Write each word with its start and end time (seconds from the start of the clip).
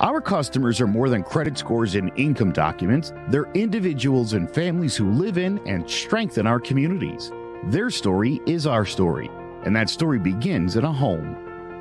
Our 0.00 0.20
customers 0.20 0.78
are 0.82 0.86
more 0.86 1.08
than 1.08 1.22
credit 1.22 1.56
scores 1.56 1.94
and 1.94 2.12
income 2.16 2.52
documents. 2.52 3.14
They're 3.28 3.50
individuals 3.54 4.34
and 4.34 4.50
families 4.50 4.94
who 4.94 5.10
live 5.10 5.38
in 5.38 5.58
and 5.66 5.88
strengthen 5.88 6.46
our 6.46 6.60
communities. 6.60 7.32
Their 7.64 7.88
story 7.88 8.42
is 8.44 8.66
our 8.66 8.84
story, 8.84 9.30
and 9.64 9.74
that 9.74 9.88
story 9.88 10.18
begins 10.18 10.76
in 10.76 10.84
a 10.84 10.92
home. 10.92 11.45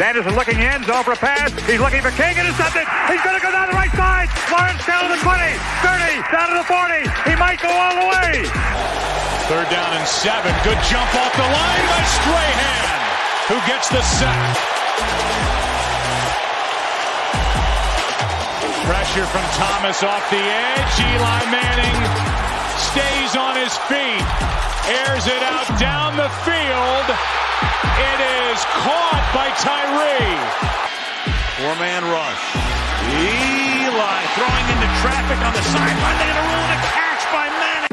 Sanderson 0.00 0.32
looking 0.32 0.56
in, 0.56 0.80
zone 0.88 1.04
for 1.04 1.12
a 1.12 1.20
pass. 1.20 1.52
He's 1.68 1.76
looking 1.76 2.00
for 2.00 2.08
King, 2.16 2.32
intercepted. 2.32 2.88
He's 3.12 3.20
going 3.20 3.36
to 3.36 3.44
go 3.44 3.52
down 3.52 3.68
the 3.68 3.76
right 3.76 3.92
side. 3.92 4.32
Lawrence 4.48 4.80
down 4.88 5.04
to 5.04 5.12
the 5.12 5.20
20, 5.20 5.28
30, 5.28 6.24
down 6.32 6.48
to 6.48 6.56
the 6.56 6.64
40. 6.64 7.04
He 7.28 7.36
might 7.36 7.60
go 7.60 7.68
all 7.68 8.00
the 8.00 8.08
way. 8.08 8.48
Third 9.52 9.68
down 9.68 9.92
and 9.92 10.08
seven. 10.08 10.56
Good 10.64 10.80
jump 10.88 11.04
off 11.20 11.36
the 11.36 11.44
line 11.44 11.84
by 11.84 12.02
Strahan, 12.16 13.00
who 13.52 13.58
gets 13.68 13.92
the 13.92 14.00
sack. 14.00 14.56
Pressure 18.88 19.28
from 19.28 19.44
Thomas 19.52 20.00
off 20.00 20.24
the 20.32 20.40
edge. 20.40 20.94
Eli 21.12 21.40
Manning 21.52 22.00
stays 22.88 23.36
on 23.36 23.52
his 23.52 23.76
feet, 23.84 24.24
airs 24.96 25.28
it 25.28 25.44
out 25.44 25.68
down 25.76 26.16
the 26.16 26.32
field. 26.48 27.06
It 28.00 28.20
is 28.48 28.64
caught 28.80 29.09
Tyree. 29.60 30.40
Four-man 31.60 32.02
rush. 32.04 32.44
Eli 33.12 34.20
throwing 34.32 34.66
into 34.72 34.88
traffic 35.02 35.36
on 35.44 35.52
the 35.52 35.60
sideline. 35.60 36.16
They're 36.16 36.32
going 36.32 36.40
to 36.40 36.48
rule 36.48 36.64
it 36.64 36.72
a 36.72 36.80
catch 36.88 37.24
by 37.30 37.46
Manning. 37.60 37.92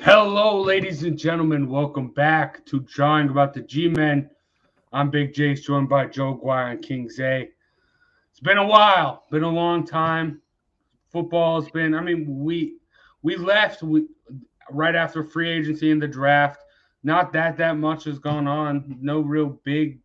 Hello, 0.00 0.62
ladies 0.62 1.02
and 1.02 1.18
gentlemen. 1.18 1.68
Welcome 1.68 2.08
back 2.08 2.64
to 2.64 2.80
Drawing 2.80 3.28
About 3.28 3.52
the 3.52 3.60
G-Men. 3.60 4.30
I'm 4.90 5.10
Big 5.10 5.34
Jace, 5.34 5.62
joined 5.62 5.90
by 5.90 6.06
Joe 6.06 6.32
Guire 6.32 6.68
and 6.68 6.80
King 6.80 7.10
Zay. 7.10 7.50
It's 8.30 8.40
been 8.40 8.56
a 8.56 8.66
while, 8.66 9.24
been 9.30 9.42
a 9.42 9.50
long 9.50 9.84
time. 9.84 10.40
Football's 11.12 11.70
been, 11.70 11.94
I 11.94 12.00
mean, 12.00 12.42
we 12.42 12.77
we 13.22 13.36
left 13.36 13.82
we, 13.82 14.06
right 14.70 14.94
after 14.94 15.24
free 15.24 15.48
agency 15.48 15.90
and 15.90 16.00
the 16.00 16.08
draft. 16.08 16.62
Not 17.02 17.32
that 17.32 17.56
that 17.58 17.76
much 17.76 18.04
has 18.04 18.18
gone 18.18 18.46
on. 18.46 18.96
No 19.00 19.20
real 19.20 19.60
big, 19.64 20.00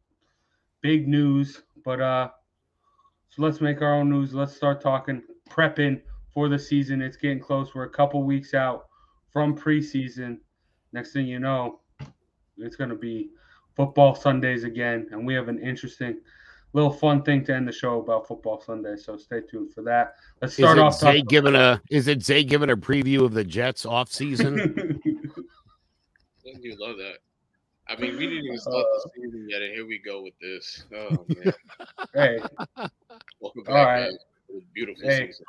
big 0.81 1.07
news. 1.07 1.63
But 1.83 2.01
uh, 2.01 2.29
so 3.29 3.41
let's 3.41 3.61
make 3.61 3.81
our 3.81 3.95
own 3.95 4.09
news. 4.09 4.33
Let's 4.33 4.55
start 4.55 4.81
talking 4.81 5.21
prepping 5.49 6.01
for 6.33 6.49
the 6.49 6.59
season. 6.59 7.01
It's 7.01 7.17
getting 7.17 7.39
close. 7.39 7.73
We're 7.73 7.83
a 7.83 7.89
couple 7.89 8.23
weeks 8.23 8.53
out 8.53 8.85
from 9.31 9.57
preseason. 9.57 10.37
Next 10.91 11.13
thing 11.13 11.25
you 11.25 11.39
know, 11.39 11.79
it's 12.57 12.75
going 12.75 12.91
to 12.91 12.95
be 12.95 13.31
football 13.75 14.13
Sundays 14.13 14.63
again, 14.63 15.07
and 15.11 15.25
we 15.25 15.33
have 15.33 15.49
an 15.49 15.59
interesting, 15.59 16.19
little 16.73 16.91
fun 16.91 17.21
thing 17.23 17.45
to 17.45 17.55
end 17.55 17.67
the 17.67 17.71
show 17.71 17.99
about 18.01 18.27
football 18.27 18.59
Sunday. 18.59 18.95
So 18.97 19.15
stay 19.15 19.41
tuned 19.41 19.73
for 19.73 19.83
that. 19.83 20.15
Let's 20.41 20.55
start 20.55 20.77
is 20.77 20.81
it 20.81 20.85
off. 20.85 20.99
Zay 20.99 21.21
giving 21.21 21.55
a 21.55 21.81
is 21.89 22.07
it 22.07 22.23
Zay 22.23 22.43
giving 22.43 22.69
a 22.71 22.77
preview 22.77 23.23
of 23.23 23.33
the 23.33 23.43
Jets 23.43 23.85
off 23.85 24.11
season? 24.11 24.59
I 26.45 26.59
do 26.61 26.75
love 26.77 26.97
that. 26.97 27.17
I 27.89 27.99
mean, 27.99 28.17
we 28.17 28.27
didn't 28.27 28.45
even 28.45 28.57
start 28.59 28.85
the 28.93 29.09
uh, 29.09 29.11
season 29.15 29.47
yet, 29.49 29.61
and 29.61 29.73
here 29.73 29.85
we 29.85 29.99
go 29.99 30.23
with 30.23 30.33
this. 30.41 30.83
Oh 30.95 31.25
man! 31.29 31.53
hey, 32.13 32.39
Welcome 33.39 33.63
back, 33.63 33.73
right. 33.73 34.03
guys. 34.05 34.13
It 34.49 34.55
was 34.55 34.63
beautiful 34.73 35.07
Hey. 35.07 35.27
season. 35.27 35.45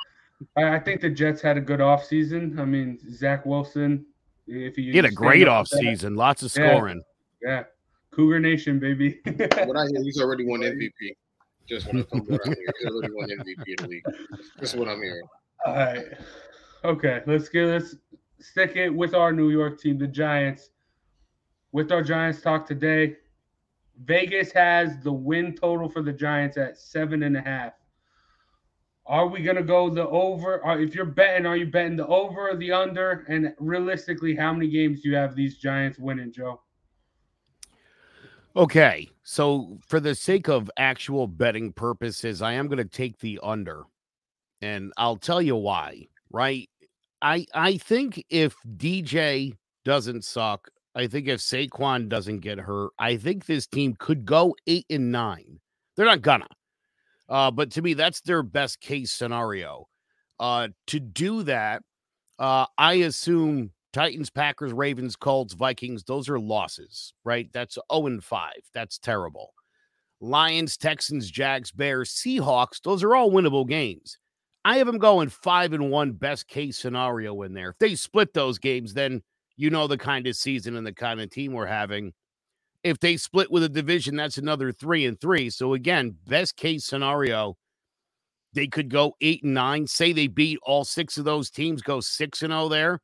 I, 0.57 0.75
I 0.77 0.81
think 0.81 1.01
the 1.01 1.11
Jets 1.11 1.41
had 1.41 1.57
a 1.57 1.61
good 1.61 1.81
offseason. 1.81 2.59
I 2.59 2.65
mean, 2.65 2.99
Zach 3.13 3.47
Wilson, 3.47 4.05
if 4.49 4.77
you 4.77 4.91
He 4.91 4.97
had 4.97 5.05
a 5.05 5.13
great 5.13 5.47
up 5.47 5.61
off 5.61 5.69
season, 5.69 6.17
lots 6.17 6.43
of 6.43 6.55
Yeah. 6.57 6.71
scoring. 6.75 7.03
Yeah, 7.43 7.65
Cougar 8.15 8.41
Nation, 8.41 8.79
baby. 8.79 9.21
What 9.27 9.77
I 9.77 9.87
hear, 9.87 10.03
he's 10.03 10.21
already 10.21 10.47
won 10.47 10.61
MVP. 10.61 10.91
Just 11.67 11.87
when 11.87 11.99
it 11.99 12.11
comes 12.11 12.29
what 12.29 12.41
I 12.45 12.49
hear, 12.49 12.73
he's 12.79 12.91
already 12.91 13.13
won 13.13 13.29
MVP 13.29 13.65
in 13.67 13.77
the 13.79 13.89
league. 13.89 14.05
This 14.59 14.75
is 14.75 14.77
what 14.77 14.89
I'm 14.89 15.03
hearing. 15.03 15.27
All 15.67 15.75
right. 15.75 16.05
Okay, 16.85 17.23
let's 17.27 17.49
get 17.49 17.67
let's 17.67 17.97
stick 18.39 18.77
it 18.77 18.91
with 18.91 19.15
our 19.15 19.33
New 19.33 19.51
York 19.51 19.81
team, 19.81 19.99
the 19.99 20.07
Giants. 20.07 20.71
With 21.73 21.91
our 21.91 22.03
Giants 22.03 22.43
talk 22.43 22.67
today, 22.67 23.17
Vegas 24.05 24.53
has 24.53 24.99
the 25.03 25.13
win 25.13 25.55
total 25.55 25.89
for 25.89 26.03
the 26.03 26.13
Giants 26.13 26.57
at 26.57 26.77
seven 26.77 27.23
and 27.23 27.37
a 27.37 27.41
half. 27.41 27.73
Are 29.07 29.27
we 29.27 29.43
gonna 29.43 29.63
go 29.63 29.89
the 29.89 30.07
over? 30.09 30.63
Or 30.65 30.79
if 30.79 30.95
you're 30.95 31.05
betting, 31.05 31.47
are 31.47 31.57
you 31.57 31.67
betting 31.67 31.97
the 31.97 32.07
over 32.07 32.51
or 32.51 32.57
the 32.57 32.73
under? 32.73 33.25
And 33.29 33.55
realistically, 33.59 34.37
how 34.37 34.53
many 34.53 34.69
games 34.69 35.03
do 35.03 35.09
you 35.09 35.17
have 35.17 35.35
these 35.35 35.59
Giants 35.59 35.99
winning, 35.99 36.33
Joe? 36.33 36.61
Okay, 38.57 39.09
so 39.25 39.79
for 39.85 39.99
the 39.99 40.15
sake 40.15 40.49
of 40.49 40.71
actual 40.77 41.27
betting 41.27 41.73
purposes, 41.73 42.41
I 42.41 42.53
am 42.53 42.69
going 42.69 42.79
to 42.79 42.85
take 42.85 43.19
the 43.19 43.41
under, 43.43 43.83
and 44.63 44.93
I'll 44.97 45.17
tell 45.17 45.43
you 45.43 45.57
why. 45.57 46.07
Right? 46.31 46.69
I 47.21 47.47
I 47.53 47.79
think 47.79 48.25
if 48.31 48.55
DJ 48.77 49.57
doesn't 49.85 50.25
suck, 50.25 50.71
I 50.95 51.09
think 51.09 51.27
if 51.27 51.41
Saquon 51.41 52.09
doesn't 52.09 52.41
get 52.41 52.59
hurt, 52.61 52.93
I 52.99 53.17
think 53.17 53.47
this 53.47 53.67
team 53.67 53.97
could 53.99 54.25
go 54.25 54.55
eight 54.69 54.87
and 54.89 55.11
nine. 55.11 55.59
They're 55.97 56.07
not 56.07 56.23
gonna, 56.23 56.49
uh, 57.29 57.51
but 57.51 57.73
to 57.73 57.83
me, 57.83 57.95
that's 57.95 58.21
their 58.21 58.45
best 58.45 58.81
case 58.81 59.11
scenario. 59.11 59.89
Uh, 60.39 60.69
to 60.89 61.01
do 61.01 61.43
that, 61.45 61.83
uh, 62.39 62.67
I 62.79 62.95
assume 62.95 63.73
Titans, 63.95 64.29
Packers, 64.29 64.73
Ravens, 64.75 65.17
Colts, 65.17 65.55
Vikings, 65.55 66.03
those 66.05 66.29
are 66.29 66.39
losses, 66.39 67.15
right? 67.25 67.49
That's 67.53 67.79
0 67.93 68.07
and 68.07 68.25
5. 68.25 68.53
That's 68.75 68.99
terrible. 68.99 69.55
Lions, 70.21 70.77
Texans, 70.77 71.31
Jags, 71.31 71.71
Bears, 71.71 72.11
Seahawks, 72.11 72.83
those 72.83 73.03
are 73.05 73.15
all 73.15 73.31
winnable 73.31 73.67
games. 73.69 74.19
I 74.65 74.79
have 74.79 74.87
them 74.89 74.99
going 74.99 75.29
5 75.29 75.75
and 75.75 75.91
1 75.91 76.13
best 76.13 76.49
case 76.49 76.77
scenario 76.77 77.41
in 77.43 77.55
there. 77.55 77.71
If 77.71 77.79
they 77.79 77.95
split 77.95 78.35
those 78.35 78.59
games, 78.59 78.95
then 78.95 79.23
you 79.57 79.71
know 79.71 79.87
the 79.87 79.97
kind 79.97 80.27
of 80.27 80.37
season 80.37 80.77
and 80.77 80.87
the 80.87 80.93
kind 80.93 81.21
of 81.21 81.31
team 81.31 81.53
we're 81.53 81.67
having. 81.67 82.13
If 82.83 82.99
they 82.99 83.17
split 83.17 83.51
with 83.51 83.63
a 83.63 83.69
division, 83.69 84.17
that's 84.17 84.39
another 84.39 84.73
3 84.73 85.07
and 85.07 85.21
3. 85.21 85.51
So 85.51 85.75
again, 85.75 86.17
best 86.27 86.57
case 86.57 86.85
scenario, 86.85 87.57
They 88.55 88.67
could 88.69 88.89
go 88.89 89.15
eight 89.21 89.43
and 89.45 89.55
nine. 89.55 89.87
Say 89.87 90.13
they 90.13 90.27
beat 90.29 90.59
all 90.63 90.85
six 90.85 91.19
of 91.19 91.25
those 91.25 91.51
teams, 91.51 91.83
go 91.83 92.01
six 92.01 92.43
and 92.43 92.53
oh 92.53 92.69
there. 92.69 93.01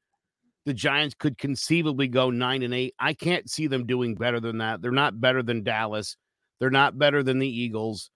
The 0.66 0.74
Giants 0.74 1.14
could 1.18 1.38
conceivably 1.38 2.06
go 2.06 2.30
nine 2.30 2.62
and 2.62 2.74
eight. 2.74 2.94
I 2.98 3.14
can't 3.14 3.48
see 3.48 3.66
them 3.66 3.86
doing 3.86 4.14
better 4.14 4.40
than 4.40 4.58
that. 4.58 4.82
They're 4.82 4.90
not 4.90 5.20
better 5.20 5.42
than 5.42 5.62
Dallas. 5.62 6.16
They're 6.58 6.70
not 6.70 6.98
better 6.98 7.22
than 7.22 7.38
the 7.38 7.48
Eagles. 7.48 8.10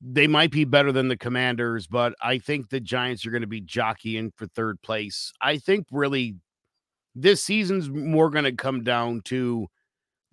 They 0.00 0.26
might 0.26 0.50
be 0.50 0.64
better 0.64 0.92
than 0.92 1.08
the 1.08 1.16
Commanders, 1.16 1.86
but 1.86 2.14
I 2.20 2.38
think 2.38 2.68
the 2.68 2.80
Giants 2.80 3.24
are 3.24 3.30
going 3.30 3.42
to 3.42 3.46
be 3.46 3.60
jockeying 3.60 4.32
for 4.36 4.46
third 4.48 4.82
place. 4.82 5.32
I 5.40 5.58
think 5.58 5.86
really 5.90 6.36
this 7.14 7.42
season's 7.42 7.88
more 7.88 8.30
going 8.30 8.44
to 8.44 8.52
come 8.52 8.82
down 8.82 9.22
to 9.26 9.68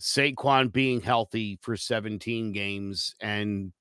Saquon 0.01 0.71
being 0.71 1.01
healthy 1.01 1.59
for 1.61 1.75
17 1.75 2.51
games 2.51 3.15
and 3.21 3.71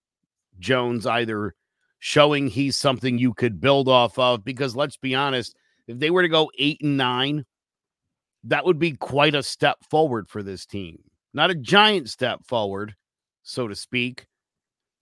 Jones 0.59 1.07
either 1.07 1.55
showing 2.01 2.49
he's 2.49 2.77
something 2.77 3.19
you 3.19 3.35
could 3.35 3.61
build 3.61 3.89
off 3.89 4.19
of. 4.19 4.45
Because 4.45 4.77
let's 4.77 4.97
be 4.97 5.15
honest, 5.15 5.57
if 5.89 5.99
they 5.99 6.11
were 6.11 6.23
to 6.23 6.29
go 6.29 6.51
eight 6.59 6.81
and 6.83 6.97
nine, 6.97 7.45
that 8.45 8.65
would 8.65 8.79
be 8.79 8.93
quite 8.93 9.35
a 9.35 9.43
step 9.43 9.79
forward 9.91 10.29
for 10.29 10.43
this 10.43 10.67
team. 10.67 11.03
Not 11.35 11.51
a 11.51 11.55
giant 11.55 12.09
step 12.09 12.45
forward, 12.47 12.95
so 13.43 13.67
to 13.67 13.75
speak, 13.75 14.27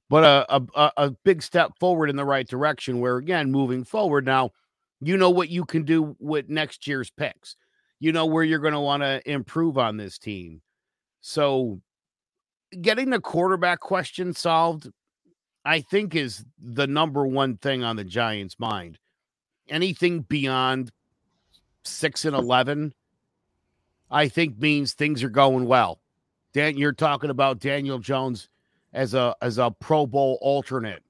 but 0.09 0.25
a, 0.25 0.63
a, 0.75 0.93
a 0.97 1.11
big 1.25 1.43
step 1.43 1.73
forward 1.79 2.09
in 2.09 2.17
the 2.17 2.25
right 2.25 2.47
direction. 2.47 3.01
Where 3.01 3.17
again, 3.17 3.51
moving 3.51 3.85
forward 3.85 4.25
now, 4.25 4.53
you 5.01 5.17
know 5.17 5.31
what 5.31 5.51
you 5.51 5.65
can 5.65 5.83
do 5.83 6.17
with 6.19 6.49
next 6.49 6.87
year's 6.87 7.11
picks. 7.11 7.57
You 7.99 8.13
know 8.13 8.27
where 8.27 8.45
you're 8.45 8.59
going 8.59 8.75
to 8.75 8.81
want 8.81 9.03
to 9.03 9.21
improve 9.31 9.79
on 9.79 9.97
this 9.97 10.19
team. 10.19 10.63
So, 11.21 11.81
getting 12.81 13.11
the 13.11 13.21
quarterback 13.21 13.81
question 13.81 14.33
solved, 14.35 14.91
I 15.65 15.81
think, 15.81 16.15
is 16.15 16.45
the 16.63 16.87
number 16.87 17.27
one 17.27 17.57
thing 17.57 17.83
on 17.83 17.97
the 17.97 18.05
Giants' 18.05 18.59
mind. 18.59 18.99
Anything 19.69 20.21
beyond 20.21 20.93
six 21.85 22.25
and 22.25 22.37
11, 22.37 22.95
I 24.11 24.29
think 24.29 24.59
means 24.59 24.93
things 24.93 25.23
are 25.23 25.29
going 25.29 25.67
well. 25.67 26.01
Dan, 26.53 26.77
you're 26.77 26.93
talking 26.93 27.31
about 27.31 27.59
Daniel 27.59 27.99
Jones 27.99 28.49
as 28.93 29.15
a 29.15 29.37
as 29.43 29.59
a 29.59 29.71
Pro 29.71 30.07
Bowl 30.07 30.39
alternate 30.41 31.03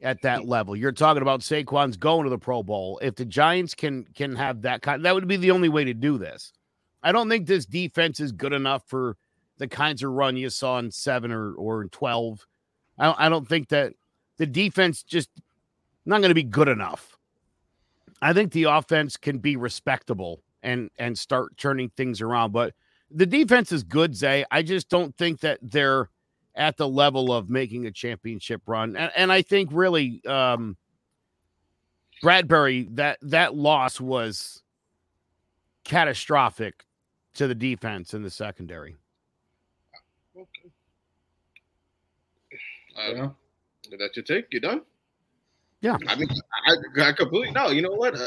at 0.00 0.22
that 0.22 0.46
level. 0.46 0.76
You're 0.76 0.92
talking 0.92 1.22
about 1.22 1.40
Saquon's 1.40 1.96
going 1.96 2.24
to 2.24 2.30
the 2.30 2.38
Pro 2.38 2.62
Bowl. 2.62 2.98
If 3.02 3.16
the 3.16 3.24
Giants 3.24 3.74
can 3.74 4.06
can 4.14 4.34
have 4.36 4.62
that 4.62 4.82
kind, 4.82 5.04
that 5.04 5.14
would 5.14 5.28
be 5.28 5.36
the 5.36 5.50
only 5.50 5.68
way 5.68 5.84
to 5.84 5.94
do 5.94 6.16
this. 6.16 6.52
I 7.02 7.12
don't 7.12 7.28
think 7.28 7.46
this 7.46 7.66
defense 7.66 8.18
is 8.20 8.32
good 8.32 8.52
enough 8.52 8.82
for 8.86 9.16
the 9.58 9.68
kinds 9.68 10.02
of 10.02 10.10
run 10.10 10.36
you 10.36 10.50
saw 10.50 10.78
in 10.78 10.90
seven 10.90 11.32
or 11.32 11.52
or 11.54 11.82
in 11.82 11.88
twelve. 11.90 12.46
I 12.98 13.04
don't, 13.04 13.20
I 13.20 13.28
don't 13.28 13.48
think 13.48 13.68
that 13.68 13.92
the 14.38 14.46
defense 14.46 15.02
just 15.02 15.28
not 16.04 16.20
going 16.20 16.30
to 16.30 16.34
be 16.34 16.42
good 16.42 16.68
enough. 16.68 17.15
I 18.22 18.32
think 18.32 18.52
the 18.52 18.64
offense 18.64 19.16
can 19.16 19.38
be 19.38 19.56
respectable 19.56 20.42
and 20.62 20.90
and 20.98 21.18
start 21.18 21.56
turning 21.56 21.90
things 21.90 22.20
around, 22.20 22.52
but 22.52 22.74
the 23.10 23.26
defense 23.26 23.72
is 23.72 23.82
good, 23.82 24.14
Zay. 24.14 24.44
I 24.50 24.62
just 24.62 24.88
don't 24.88 25.16
think 25.16 25.40
that 25.40 25.58
they're 25.62 26.10
at 26.54 26.76
the 26.76 26.88
level 26.88 27.32
of 27.32 27.50
making 27.50 27.86
a 27.86 27.90
championship 27.90 28.62
run. 28.66 28.96
And, 28.96 29.12
and 29.14 29.32
I 29.32 29.42
think 29.42 29.70
really 29.72 30.22
um, 30.26 30.76
Bradberry 32.22 32.94
that 32.96 33.18
that 33.22 33.54
loss 33.54 34.00
was 34.00 34.62
catastrophic 35.84 36.84
to 37.34 37.46
the 37.46 37.54
defense 37.54 38.14
in 38.14 38.22
the 38.22 38.30
secondary. 38.30 38.96
Okay. 40.36 40.70
Uh, 43.22 43.28
That's 43.98 44.16
your 44.16 44.24
take. 44.24 44.46
You 44.50 44.60
done? 44.60 44.82
Yeah. 45.80 45.96
I 46.08 46.16
mean, 46.16 46.28
I, 46.66 47.08
I 47.08 47.12
completely 47.12 47.50
no. 47.50 47.68
You 47.68 47.82
know 47.82 47.92
what? 47.92 48.14
Uh, 48.14 48.26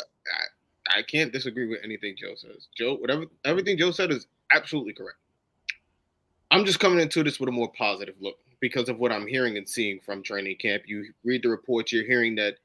I, 0.89 0.99
I 0.99 1.01
can't 1.03 1.31
disagree 1.31 1.67
with 1.67 1.79
anything 1.83 2.15
Joe 2.17 2.35
says. 2.35 2.67
Joe, 2.77 2.95
whatever, 2.95 3.25
everything 3.45 3.77
Joe 3.77 3.91
said 3.91 4.11
is 4.11 4.27
absolutely 4.53 4.93
correct. 4.93 5.17
I'm 6.51 6.65
just 6.65 6.79
coming 6.79 6.99
into 6.99 7.23
this 7.23 7.39
with 7.39 7.49
a 7.49 7.51
more 7.51 7.71
positive 7.77 8.15
look 8.19 8.37
because 8.59 8.89
of 8.89 8.99
what 8.99 9.11
I'm 9.11 9.27
hearing 9.27 9.57
and 9.57 9.69
seeing 9.69 9.99
from 9.99 10.23
training 10.23 10.57
camp. 10.57 10.83
You 10.85 11.05
read 11.23 11.43
the 11.43 11.49
reports, 11.49 11.91
you're 11.91 12.05
hearing 12.05 12.35
that 12.35 12.55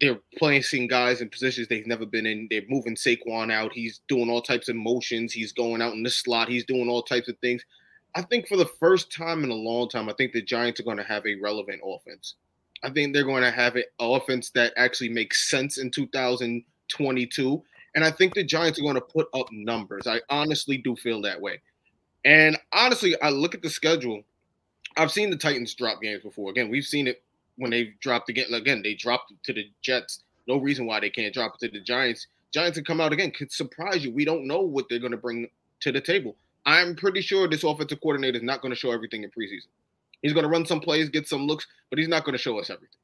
they're 0.00 0.20
placing 0.38 0.88
guys 0.88 1.20
in 1.20 1.28
positions 1.28 1.68
they've 1.68 1.86
never 1.86 2.06
been 2.06 2.26
in. 2.26 2.48
They're 2.50 2.62
moving 2.68 2.96
Saquon 2.96 3.52
out. 3.52 3.72
He's 3.72 4.00
doing 4.08 4.28
all 4.28 4.42
types 4.42 4.68
of 4.68 4.76
motions. 4.76 5.32
He's 5.32 5.52
going 5.52 5.80
out 5.82 5.94
in 5.94 6.02
the 6.02 6.10
slot. 6.10 6.48
He's 6.48 6.64
doing 6.64 6.88
all 6.88 7.02
types 7.02 7.28
of 7.28 7.38
things. 7.38 7.64
I 8.16 8.22
think 8.22 8.46
for 8.46 8.56
the 8.56 8.70
first 8.80 9.12
time 9.12 9.44
in 9.44 9.50
a 9.50 9.54
long 9.54 9.88
time, 9.88 10.08
I 10.08 10.14
think 10.14 10.32
the 10.32 10.42
Giants 10.42 10.80
are 10.80 10.84
going 10.84 10.98
to 10.98 11.04
have 11.04 11.26
a 11.26 11.36
relevant 11.40 11.80
offense. 11.84 12.36
I 12.84 12.90
think 12.90 13.14
they're 13.14 13.24
going 13.24 13.42
to 13.42 13.50
have 13.50 13.76
an 13.76 13.84
offense 13.98 14.50
that 14.50 14.74
actually 14.76 15.08
makes 15.08 15.48
sense 15.48 15.78
in 15.78 15.90
2022. 15.90 17.62
And 17.94 18.04
I 18.04 18.10
think 18.10 18.34
the 18.34 18.44
Giants 18.44 18.78
are 18.78 18.82
going 18.82 18.94
to 18.96 19.00
put 19.00 19.28
up 19.32 19.46
numbers. 19.50 20.06
I 20.06 20.20
honestly 20.28 20.76
do 20.76 20.94
feel 20.94 21.22
that 21.22 21.40
way. 21.40 21.60
And 22.26 22.58
honestly, 22.72 23.20
I 23.22 23.30
look 23.30 23.54
at 23.54 23.62
the 23.62 23.70
schedule. 23.70 24.22
I've 24.98 25.10
seen 25.10 25.30
the 25.30 25.36
Titans 25.36 25.74
drop 25.74 26.02
games 26.02 26.22
before. 26.22 26.50
Again, 26.50 26.68
we've 26.68 26.84
seen 26.84 27.06
it 27.06 27.22
when 27.56 27.70
they 27.70 27.94
dropped 28.00 28.28
again. 28.28 28.52
Again, 28.52 28.82
they 28.82 28.94
dropped 28.94 29.32
to 29.44 29.52
the 29.54 29.70
Jets. 29.80 30.22
No 30.46 30.58
reason 30.58 30.86
why 30.86 31.00
they 31.00 31.10
can't 31.10 31.32
drop 31.32 31.54
it 31.54 31.66
to 31.66 31.72
the 31.72 31.82
Giants. 31.82 32.26
Giants 32.52 32.76
can 32.76 32.84
come 32.84 33.00
out 33.00 33.14
again. 33.14 33.30
Could 33.30 33.50
surprise 33.50 34.04
you. 34.04 34.12
We 34.12 34.26
don't 34.26 34.46
know 34.46 34.60
what 34.60 34.86
they're 34.90 34.98
going 34.98 35.12
to 35.12 35.16
bring 35.16 35.48
to 35.80 35.90
the 35.90 36.00
table. 36.02 36.36
I'm 36.66 36.96
pretty 36.96 37.22
sure 37.22 37.48
this 37.48 37.64
offensive 37.64 38.00
coordinator 38.00 38.38
is 38.38 38.44
not 38.44 38.60
going 38.60 38.72
to 38.72 38.78
show 38.78 38.92
everything 38.92 39.22
in 39.24 39.30
preseason. 39.30 39.68
He's 40.24 40.32
going 40.32 40.44
to 40.44 40.48
run 40.48 40.64
some 40.64 40.80
plays, 40.80 41.10
get 41.10 41.28
some 41.28 41.46
looks, 41.46 41.66
but 41.90 41.98
he's 41.98 42.08
not 42.08 42.24
going 42.24 42.32
to 42.32 42.42
show 42.42 42.58
us 42.58 42.70
everything. 42.70 42.98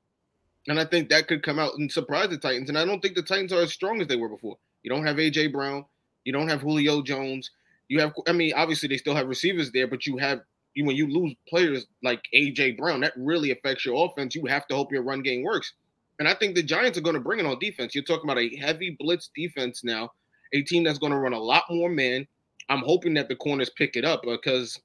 And 0.69 0.81
I 0.81 0.87
think 0.87 1.11
that 1.11 1.28
could 1.28 1.43
come 1.43 1.58
out 1.58 1.75
and 1.76 1.93
surprise 1.93 2.31
the 2.31 2.38
Titans. 2.38 2.70
And 2.70 2.78
I 2.78 2.87
don't 2.87 3.00
think 3.00 3.14
the 3.14 3.22
Titans 3.22 3.52
are 3.52 3.61
as 3.61 3.75
strong 3.75 4.00
as 4.00 4.08
they 4.08 4.17
were 4.17 4.31
before. 4.31 4.56
You 4.82 4.90
don't 4.90 5.05
have 5.05 5.17
AJ 5.17 5.52
Brown. 5.52 5.84
You 6.25 6.32
don't 6.32 6.49
have 6.49 6.62
Julio 6.62 7.02
Jones. 7.02 7.50
You 7.88 8.00
have, 8.00 8.14
I 8.26 8.32
mean, 8.32 8.55
obviously 8.56 8.88
they 8.88 8.96
still 8.96 9.14
have 9.14 9.28
receivers 9.28 9.70
there, 9.70 9.87
but 9.87 10.06
you 10.06 10.17
have 10.17 10.40
you 10.72 10.87
when 10.87 10.96
you 10.96 11.12
lose 11.12 11.34
players 11.46 11.84
like 12.02 12.22
AJ 12.34 12.78
Brown, 12.78 13.00
that 13.00 13.12
really 13.19 13.50
affects 13.50 13.84
your 13.84 14.06
offense. 14.06 14.34
You 14.34 14.46
have 14.46 14.66
to 14.69 14.75
hope 14.75 14.90
your 14.90 15.02
run 15.02 15.20
game 15.20 15.43
works. 15.43 15.75
And 16.20 16.26
I 16.26 16.32
think 16.32 16.55
the 16.55 16.62
Giants 16.62 16.96
are 16.96 17.02
going 17.02 17.14
to 17.14 17.20
bring 17.20 17.40
it 17.40 17.44
on 17.44 17.58
defense. 17.58 17.94
You're 17.94 18.05
talking 18.05 18.31
about 18.31 18.38
a 18.38 18.56
heavy 18.56 18.96
blitz 18.99 19.28
defense 19.37 19.84
now, 19.84 20.12
a 20.55 20.62
team 20.62 20.84
that's 20.84 20.99
going 20.99 21.12
to 21.12 21.19
run 21.19 21.34
a 21.34 21.38
lot 21.38 21.64
more 21.69 21.90
men. 21.90 22.26
I'm 22.70 22.82
hoping 22.82 23.12
that 23.14 23.28
the 23.28 23.37
corners 23.37 23.70
pick 23.76 23.96
it 23.96 24.06
up 24.06 24.23
because 24.23 24.81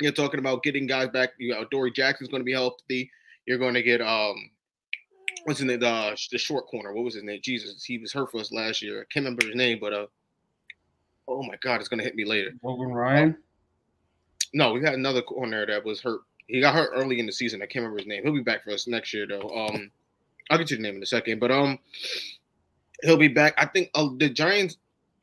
you're 0.00 0.12
talking 0.12 0.40
about 0.40 0.62
getting 0.62 0.86
guys 0.86 1.08
back. 1.08 1.30
You 1.38 1.52
know, 1.52 1.64
Dory 1.70 1.90
Jackson's 1.90 2.30
going 2.30 2.40
to 2.40 2.44
be 2.44 2.52
healthy. 2.52 3.10
You're 3.46 3.58
going 3.58 3.74
to 3.74 3.82
get 3.82 4.00
um, 4.00 4.50
what's 5.44 5.60
his 5.60 5.66
name? 5.66 5.80
The 5.80 6.16
the 6.30 6.38
short 6.38 6.66
corner. 6.66 6.92
What 6.92 7.04
was 7.04 7.14
his 7.14 7.24
name? 7.24 7.40
Jesus, 7.42 7.84
he 7.84 7.98
was 7.98 8.12
hurt 8.12 8.30
for 8.30 8.40
us 8.40 8.52
last 8.52 8.82
year. 8.82 9.00
I 9.00 9.04
can't 9.12 9.24
remember 9.24 9.46
his 9.46 9.56
name, 9.56 9.78
but 9.80 9.92
uh, 9.92 10.06
oh 11.28 11.42
my 11.42 11.56
god, 11.62 11.80
it's 11.80 11.88
going 11.88 11.98
to 11.98 12.04
hit 12.04 12.14
me 12.14 12.24
later. 12.24 12.52
Logan 12.62 12.92
Ryan. 12.92 13.36
No, 14.52 14.72
we 14.72 14.82
had 14.82 14.94
another 14.94 15.22
corner 15.22 15.64
that 15.66 15.84
was 15.84 16.00
hurt. 16.00 16.20
He 16.48 16.60
got 16.60 16.74
hurt 16.74 16.90
early 16.94 17.20
in 17.20 17.26
the 17.26 17.32
season. 17.32 17.62
I 17.62 17.66
can't 17.66 17.84
remember 17.84 17.98
his 17.98 18.08
name. 18.08 18.24
He'll 18.24 18.34
be 18.34 18.42
back 18.42 18.64
for 18.64 18.72
us 18.72 18.88
next 18.88 19.14
year, 19.14 19.26
though. 19.26 19.48
Um, 19.48 19.90
I'll 20.50 20.58
get 20.58 20.70
you 20.70 20.76
the 20.76 20.82
name 20.82 20.96
in 20.96 21.02
a 21.02 21.06
second, 21.06 21.38
but 21.38 21.52
um, 21.52 21.78
he'll 23.02 23.16
be 23.16 23.28
back. 23.28 23.54
I 23.56 23.66
think 23.66 23.90
uh, 23.94 24.08
the 24.18 24.28
Giants 24.28 24.76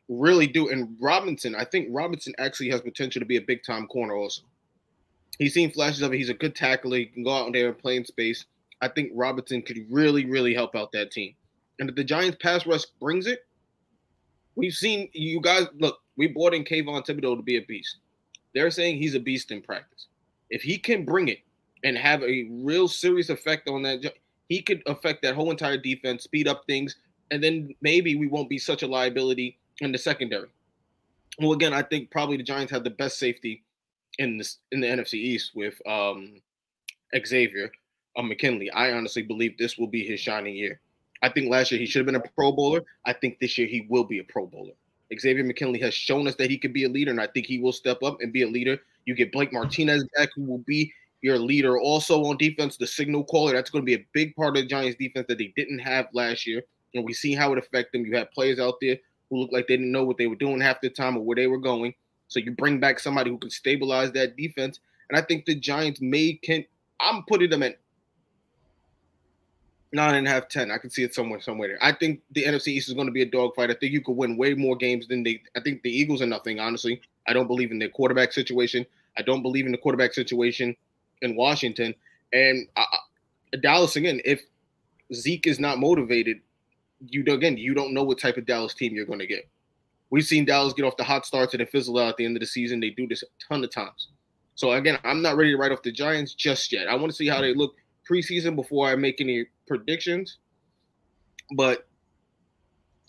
really 0.08 0.48
do. 0.48 0.70
And 0.70 0.96
Robinson, 1.02 1.54
I 1.54 1.66
think 1.66 1.90
Robinson 1.92 2.34
actually 2.38 2.70
has 2.70 2.80
potential 2.80 3.20
to 3.20 3.26
be 3.26 3.36
a 3.36 3.42
big 3.42 3.64
time 3.64 3.88
corner. 3.88 4.16
Also, 4.16 4.44
he's 5.40 5.54
seen 5.54 5.72
flashes 5.72 6.02
of 6.02 6.14
it. 6.14 6.18
He's 6.18 6.30
a 6.30 6.34
good 6.34 6.56
tackler. 6.56 6.98
He 6.98 7.06
can 7.06 7.24
go 7.24 7.32
out 7.32 7.54
there 7.54 7.70
and 7.70 7.78
play 7.78 7.96
in 7.96 8.06
space. 8.06 8.46
I 8.82 8.88
think 8.88 9.12
Robinson 9.14 9.62
could 9.62 9.86
really, 9.90 10.26
really 10.26 10.54
help 10.54 10.76
out 10.76 10.92
that 10.92 11.12
team. 11.12 11.34
And 11.80 11.90
if 11.90 11.96
the 11.96 12.04
Giants 12.04 12.38
pass 12.42 12.66
rush 12.66 12.86
brings 13.00 13.28
it, 13.28 13.46
we've 14.56 14.74
seen 14.74 15.10
you 15.14 15.42
guys 15.42 15.68
look. 15.80 16.00
We 16.18 16.28
brought 16.28 16.54
in 16.54 16.64
Kayvon 16.64 17.06
Thibodeaux 17.06 17.38
to 17.38 17.44
be 17.44 17.58
a 17.58 17.62
beast. 17.62 17.98
They're 18.54 18.72
saying 18.72 18.98
he's 18.98 19.16
a 19.16 19.20
beast 19.20 19.52
in 19.52 19.62
practice. 19.62 20.08
If 20.50 20.62
he 20.62 20.78
can 20.78 21.06
bring 21.06 21.28
it 21.28 21.40
and 21.84 21.98
have 21.98 22.24
a 22.24 22.48
real 22.50 22.88
serious 22.88 23.30
effect 23.30 23.68
on 23.68 23.84
that, 23.84 24.14
he 24.50 24.62
could 24.62 24.82
affect 24.88 25.22
that 25.22 25.36
whole 25.36 25.52
entire 25.52 25.78
defense, 25.78 26.24
speed 26.24 26.48
up 26.48 26.64
things, 26.66 26.96
and 27.30 27.44
then 27.44 27.76
maybe 27.82 28.16
we 28.16 28.28
won't 28.28 28.50
be 28.50 28.58
such 28.58 28.82
a 28.82 28.88
liability 28.88 29.60
in 29.82 29.92
the 29.92 29.98
secondary. 29.98 30.48
Well, 31.40 31.52
again, 31.52 31.74
I 31.74 31.84
think 31.84 32.10
probably 32.10 32.38
the 32.38 32.44
Giants 32.44 32.72
have 32.72 32.84
the 32.84 32.90
best 32.90 33.20
safety 33.20 33.64
in 34.18 34.38
this 34.38 34.58
in 34.72 34.80
the 34.80 34.88
NFC 34.88 35.16
East 35.16 35.52
with 35.56 35.76
um, 35.88 36.42
Xavier 37.26 37.72
uh, 38.18 38.22
McKinney. 38.22 38.70
I 38.74 38.92
honestly 38.92 39.22
believe 39.22 39.58
this 39.58 39.78
will 39.78 39.88
be 39.88 40.04
his 40.04 40.20
shining 40.20 40.56
year. 40.56 40.80
I 41.22 41.30
think 41.30 41.50
last 41.50 41.72
year 41.72 41.80
he 41.80 41.86
should 41.86 42.00
have 42.00 42.06
been 42.06 42.16
a 42.16 42.34
Pro 42.36 42.52
Bowler. 42.52 42.84
I 43.06 43.14
think 43.14 43.40
this 43.40 43.58
year 43.58 43.68
he 43.68 43.88
will 43.90 44.04
be 44.04 44.20
a 44.20 44.24
Pro 44.24 44.46
Bowler. 44.46 44.74
Xavier 45.18 45.44
McKinney 45.44 45.82
has 45.82 45.94
shown 45.94 46.28
us 46.28 46.36
that 46.36 46.50
he 46.50 46.58
could 46.58 46.74
be 46.74 46.84
a 46.84 46.90
leader, 46.90 47.12
and 47.12 47.22
I 47.22 47.28
think 47.28 47.46
he 47.46 47.60
will 47.60 47.72
step 47.72 48.04
up 48.04 48.18
and 48.22 48.34
be 48.34 48.42
a 48.42 48.48
leader. 48.48 48.78
You 49.06 49.16
get 49.16 49.32
Blake 49.32 49.54
Martinez 49.54 50.06
back, 50.16 50.30
who 50.36 50.44
will 50.44 50.64
be 50.68 50.92
your 51.22 51.40
leader 51.40 51.80
also 51.80 52.24
on 52.26 52.38
defense, 52.38 52.78
the 52.78 52.86
signal 52.86 53.24
caller. 53.24 53.54
That's 53.54 53.70
going 53.70 53.84
to 53.84 53.86
be 53.86 53.96
a 53.96 54.06
big 54.14 54.36
part 54.36 54.56
of 54.58 54.64
the 54.64 54.68
Giants 54.68 54.98
defense 55.00 55.26
that 55.30 55.38
they 55.38 55.54
didn't 55.56 55.80
have 55.80 56.08
last 56.14 56.46
year. 56.46 56.62
And 56.94 57.06
we 57.06 57.14
see 57.14 57.34
how 57.34 57.54
it 57.54 57.58
affected 57.58 58.02
them. 58.02 58.06
You 58.06 58.18
have 58.18 58.32
players 58.32 58.60
out 58.60 58.76
there 58.82 58.98
who 59.30 59.38
look 59.38 59.52
like 59.52 59.68
they 59.68 59.78
didn't 59.78 59.92
know 59.92 60.04
what 60.04 60.18
they 60.18 60.28
were 60.28 60.36
doing 60.36 60.62
half 60.62 60.82
the 60.82 60.90
time 60.90 61.18
or 61.18 61.24
where 61.24 61.36
they 61.36 61.48
were 61.48 61.58
going. 61.58 61.94
So 62.28 62.40
you 62.40 62.52
bring 62.52 62.80
back 62.80 63.00
somebody 63.00 63.30
who 63.30 63.38
can 63.38 63.50
stabilize 63.50 64.12
that 64.14 64.36
defense. 64.36 64.80
And 65.10 65.18
I 65.18 65.22
think 65.22 65.46
the 65.46 65.56
Giants 65.56 66.02
may 66.02 66.34
can 66.34 66.66
I'm 67.00 67.24
putting 67.24 67.50
them 67.50 67.64
at 67.64 67.80
nine 69.94 70.16
and 70.16 70.28
a 70.28 70.30
half, 70.30 70.50
ten. 70.50 70.72
I 70.72 70.78
can 70.78 70.90
see 70.90 71.04
it 71.04 71.14
somewhere, 71.14 71.40
somewhere 71.40 71.70
there. 71.70 71.78
I 71.82 71.92
think 71.92 72.22
the 72.32 72.44
NFC 72.44 72.70
East 72.70 72.90
is 72.90 72.94
going 72.94 73.08
to 73.08 73.12
be 73.12 73.22
a 73.22 73.30
dogfight. 73.30 73.70
I 73.70 73.76
think 73.76 73.94
you 73.94 74.02
could 74.02 74.18
win 74.18 74.38
way 74.38 74.54
more 74.54 74.76
games 74.76 75.08
than 75.08 75.24
they. 75.24 75.42
I 75.56 75.62
think 75.62 75.84
the 75.84 75.92
Eagles 75.92 76.22
are 76.22 76.28
nothing. 76.28 76.60
Honestly, 76.60 77.02
I 77.28 77.34
don't 77.34 77.48
believe 77.48 77.72
in 77.72 77.80
their 77.80 77.90
quarterback 77.90 78.34
situation. 78.34 78.86
I 79.18 79.22
don't 79.22 79.42
believe 79.42 79.66
in 79.66 79.72
the 79.72 79.78
quarterback 79.78 80.14
situation 80.14 80.76
in 81.22 81.36
Washington. 81.36 81.94
And 82.34 82.68
I, 82.76 82.86
Dallas 83.62 83.96
again, 83.96 84.22
if 84.26 84.42
Zeke 85.14 85.48
is 85.48 85.60
not 85.60 85.80
motivated, 85.80 86.42
you 87.00 87.24
again 87.32 87.58
you 87.58 87.74
don't 87.74 87.94
know 87.94 88.04
what 88.04 88.20
type 88.20 88.38
of 88.38 88.46
Dallas 88.46 88.74
team 88.74 88.94
you're 88.94 89.06
going 89.06 89.20
to 89.20 89.28
get. 89.28 89.48
We've 90.10 90.26
seen 90.26 90.46
Dallas 90.46 90.74
get 90.74 90.86
off 90.86 90.98
the 90.98 91.04
hot 91.04 91.26
starts 91.26 91.54
and 91.54 91.60
then 91.60 91.68
fizzle 91.68 91.98
out 92.00 92.10
at 92.10 92.18
the 92.18 92.26
end 92.26 92.38
of 92.38 92.42
the 92.42 92.48
season. 92.48 92.80
They 92.80 92.92
do 92.92 93.08
this 93.08 93.24
a 93.24 93.28
ton 93.48 93.64
of 93.64 93.72
times. 93.72 94.08
So 94.56 94.72
again, 94.72 94.98
I'm 95.04 95.22
not 95.22 95.38
ready 95.38 95.52
to 95.52 95.58
write 95.58 95.72
off 95.72 95.84
the 95.84 95.92
Giants 95.92 96.34
just 96.34 96.72
yet. 96.72 96.88
I 96.88 96.96
want 96.96 97.12
to 97.12 97.16
see 97.16 97.28
how 97.28 97.42
they 97.42 97.54
look 97.54 97.76
preseason 98.10 98.56
before 98.56 98.88
I 98.88 98.96
make 98.96 99.22
any 99.22 99.46
predictions. 99.68 100.38
But 101.56 101.88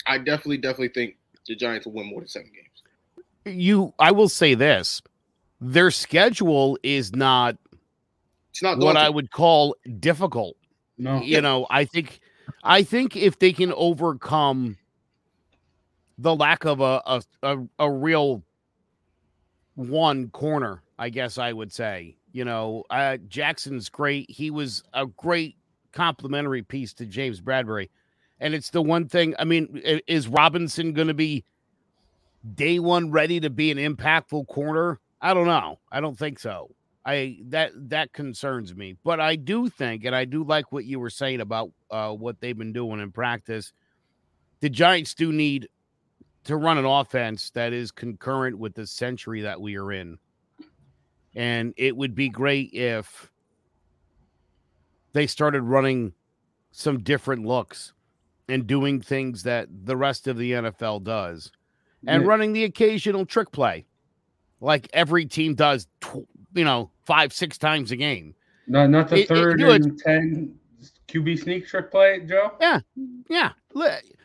I 0.07 0.19
definitely, 0.19 0.59
definitely 0.59 0.91
think 0.91 1.17
the 1.47 1.57
Giants 1.57 1.87
will 1.87 1.95
win 1.95 2.07
more 2.07 2.21
than 2.21 2.29
seven 2.29 2.51
games. 2.55 3.57
You, 3.57 3.95
I 3.99 4.11
will 4.11 4.29
say 4.29 4.55
this: 4.55 5.01
their 5.61 5.91
schedule 5.91 6.79
is 6.83 7.15
not. 7.15 7.57
It's 8.51 8.63
not 8.63 8.79
what 8.79 8.97
I 8.97 9.09
would 9.09 9.31
call 9.31 9.77
difficult. 10.01 10.57
No, 10.99 11.23
you 11.23 11.41
know, 11.41 11.67
I 11.71 11.85
think, 11.85 12.21
I 12.65 12.83
think 12.83 13.17
if 13.17 13.39
they 13.39 13.53
can 13.53 13.73
overcome 13.73 14.77
the 16.19 16.35
lack 16.35 16.65
of 16.65 16.81
a 16.81 17.01
a, 17.07 17.23
a, 17.43 17.59
a 17.79 17.91
real 17.91 18.43
one 19.75 20.29
corner, 20.31 20.83
I 20.99 21.09
guess 21.09 21.39
I 21.39 21.53
would 21.53 21.73
say. 21.73 22.17
You 22.33 22.45
know, 22.45 22.85
uh, 22.91 23.17
Jackson's 23.29 23.89
great. 23.89 24.31
He 24.31 24.51
was 24.51 24.83
a 24.93 25.07
great 25.07 25.57
complimentary 25.93 26.63
piece 26.63 26.93
to 26.95 27.07
James 27.07 27.41
Bradberry. 27.41 27.89
And 28.41 28.55
it's 28.55 28.71
the 28.71 28.83
one 28.83 29.09
thing, 29.09 29.35
I 29.39 29.45
mean, 29.45 29.81
is 30.07 30.29
Robinson 30.29 30.93
going 30.93 31.09
to 31.09 31.15
be 31.15 31.45
day 32.55 32.79
one 32.79 33.11
ready 33.11 33.41
to 33.41 33.51
be 33.51 33.71
an 33.71 33.79
impactful 33.79 34.47
corner? 34.47 35.01
I 35.21 35.35
don't 35.35 35.47
know. 35.47 35.79
I 35.91 36.01
don't 36.01 36.17
think 36.19 36.39
so. 36.39 36.71
I 37.05 37.39
that 37.47 37.73
that 37.89 38.13
concerns 38.13 38.75
me. 38.75 38.97
But 39.03 39.19
I 39.19 39.35
do 39.37 39.69
think, 39.69 40.05
and 40.05 40.15
I 40.15 40.25
do 40.25 40.45
like 40.45 40.71
what 40.71 40.85
you 40.85 41.01
were 41.01 41.11
saying 41.11 41.41
about 41.41 41.71
uh, 41.91 42.13
what 42.13 42.41
they've 42.41 42.57
been 42.57 42.73
doing 42.73 43.01
in 43.01 43.11
practice. 43.11 43.73
The 44.61 44.69
Giants 44.69 45.15
do 45.15 45.33
need 45.33 45.69
to 46.49 46.57
run 46.57 46.79
an 46.79 46.87
offense 46.87 47.51
that 47.51 47.75
is 47.75 47.91
concurrent 47.91 48.59
with 48.59 48.73
the 48.73 48.87
century 48.87 49.43
that 49.43 49.61
we 49.61 49.77
are 49.77 49.93
in. 49.93 50.17
And 51.35 51.75
it 51.77 51.95
would 51.95 52.15
be 52.15 52.31
great 52.31 52.73
if 52.73 53.31
they 55.13 55.27
started 55.27 55.61
running 55.61 56.15
some 56.71 57.01
different 57.01 57.45
looks 57.45 57.93
and 58.49 58.67
doing 58.67 59.03
things 59.03 59.43
that 59.43 59.69
the 59.85 59.95
rest 59.95 60.27
of 60.27 60.39
the 60.39 60.53
NFL 60.53 61.05
does 61.05 61.53
and 62.07 62.23
yeah. 62.23 62.29
running 62.29 62.55
the 62.55 62.65
occasional 62.65 63.27
trick 63.27 63.53
play 63.53 63.85
like 64.63 64.89
every 64.95 65.27
team 65.27 65.55
does, 65.55 65.87
you 66.55 66.65
know, 66.65 66.91
five, 67.05 67.35
six 67.35 67.59
times 67.59 67.93
a 67.93 67.97
game. 67.97 68.35
No, 68.67 68.87
not 68.87 69.11
the 69.11 69.21
it, 69.21 69.29
third 69.29 69.61
it, 69.61 69.69
and 69.69 69.99
10 69.99 70.59
QB 71.09 71.43
sneak 71.43 71.67
trick 71.67 71.91
play, 71.91 72.21
Joe? 72.27 72.53
Yeah. 72.59 72.81
Yeah. 73.29 73.53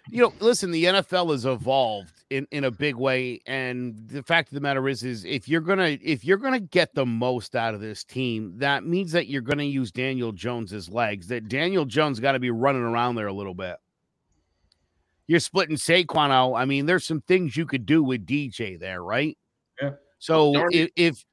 You 0.09 0.23
know, 0.23 0.33
listen, 0.39 0.71
the 0.71 0.83
NFL 0.83 1.31
has 1.31 1.45
evolved 1.45 2.23
in, 2.29 2.47
in 2.51 2.63
a 2.63 2.71
big 2.71 2.95
way. 2.95 3.39
And 3.45 3.95
the 4.07 4.23
fact 4.23 4.49
of 4.49 4.55
the 4.55 4.61
matter 4.61 4.89
is, 4.89 5.03
is 5.03 5.23
if 5.23 5.47
you're 5.47 5.61
gonna 5.61 5.97
if 6.01 6.25
you're 6.25 6.37
gonna 6.37 6.59
get 6.59 6.93
the 6.93 7.05
most 7.05 7.55
out 7.55 7.73
of 7.73 7.79
this 7.79 8.03
team, 8.03 8.53
that 8.57 8.85
means 8.85 9.11
that 9.11 9.27
you're 9.27 9.41
gonna 9.41 9.63
use 9.63 9.91
Daniel 9.91 10.31
Jones's 10.31 10.89
legs. 10.89 11.27
That 11.27 11.47
Daniel 11.47 11.85
Jones 11.85 12.19
got 12.19 12.33
to 12.33 12.39
be 12.39 12.51
running 12.51 12.81
around 12.81 13.15
there 13.15 13.27
a 13.27 13.33
little 13.33 13.53
bit. 13.53 13.77
You're 15.27 15.39
splitting 15.39 15.77
Saquon 15.77 16.31
out. 16.31 16.55
I 16.55 16.65
mean, 16.65 16.85
there's 16.85 17.05
some 17.05 17.21
things 17.21 17.55
you 17.55 17.65
could 17.65 17.85
do 17.85 18.03
with 18.03 18.25
DJ 18.25 18.77
there, 18.79 19.01
right? 19.01 19.37
Yeah. 19.81 19.91
So 20.19 20.53
Darnay, 20.53 20.89
if, 20.95 21.23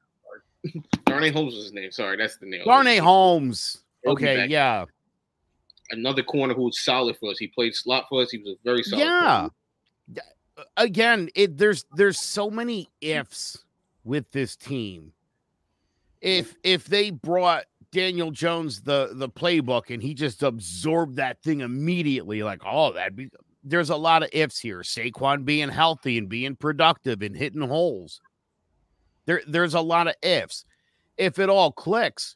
if 0.63 0.73
Darnay 1.05 1.31
Holmes 1.31 1.55
is 1.55 1.65
his 1.65 1.73
name, 1.73 1.91
sorry, 1.91 2.15
that's 2.15 2.37
the 2.37 2.45
name. 2.45 2.63
Darnay 2.63 2.97
Holmes. 2.97 3.83
Okay, 4.05 4.47
yeah. 4.47 4.85
Another 5.91 6.23
corner 6.23 6.53
who 6.53 6.63
was 6.63 6.83
solid 6.83 7.17
for 7.17 7.31
us. 7.31 7.37
He 7.37 7.47
played 7.47 7.75
slot 7.75 8.05
for 8.09 8.21
us. 8.21 8.31
He 8.31 8.37
was 8.39 8.53
a 8.53 8.55
very 8.63 8.83
solid. 8.83 9.03
Yeah. 9.03 9.39
Corner 9.39 9.51
again, 10.77 11.29
it 11.35 11.57
there's 11.57 11.85
there's 11.95 12.19
so 12.19 12.49
many 12.49 12.87
ifs 13.01 13.63
with 14.03 14.29
this 14.31 14.55
team. 14.55 15.13
If 16.21 16.55
if 16.63 16.85
they 16.85 17.11
brought 17.11 17.65
Daniel 17.91 18.31
Jones 18.31 18.81
the 18.81 19.09
the 19.13 19.29
playbook 19.29 19.89
and 19.89 20.01
he 20.01 20.13
just 20.13 20.43
absorbed 20.43 21.15
that 21.17 21.41
thing 21.43 21.61
immediately, 21.61 22.43
like 22.43 22.61
oh 22.65 22.93
that 22.93 23.15
be 23.15 23.29
there's 23.63 23.89
a 23.89 23.95
lot 23.95 24.23
of 24.23 24.29
ifs 24.33 24.59
here. 24.59 24.79
Saquon 24.79 25.45
being 25.45 25.69
healthy 25.69 26.17
and 26.17 26.27
being 26.29 26.55
productive 26.55 27.21
and 27.21 27.35
hitting 27.35 27.61
holes. 27.61 28.21
There 29.25 29.41
there's 29.47 29.73
a 29.73 29.81
lot 29.81 30.07
of 30.07 30.15
ifs. 30.21 30.65
If 31.17 31.37
it 31.39 31.49
all 31.49 31.71
clicks, 31.71 32.35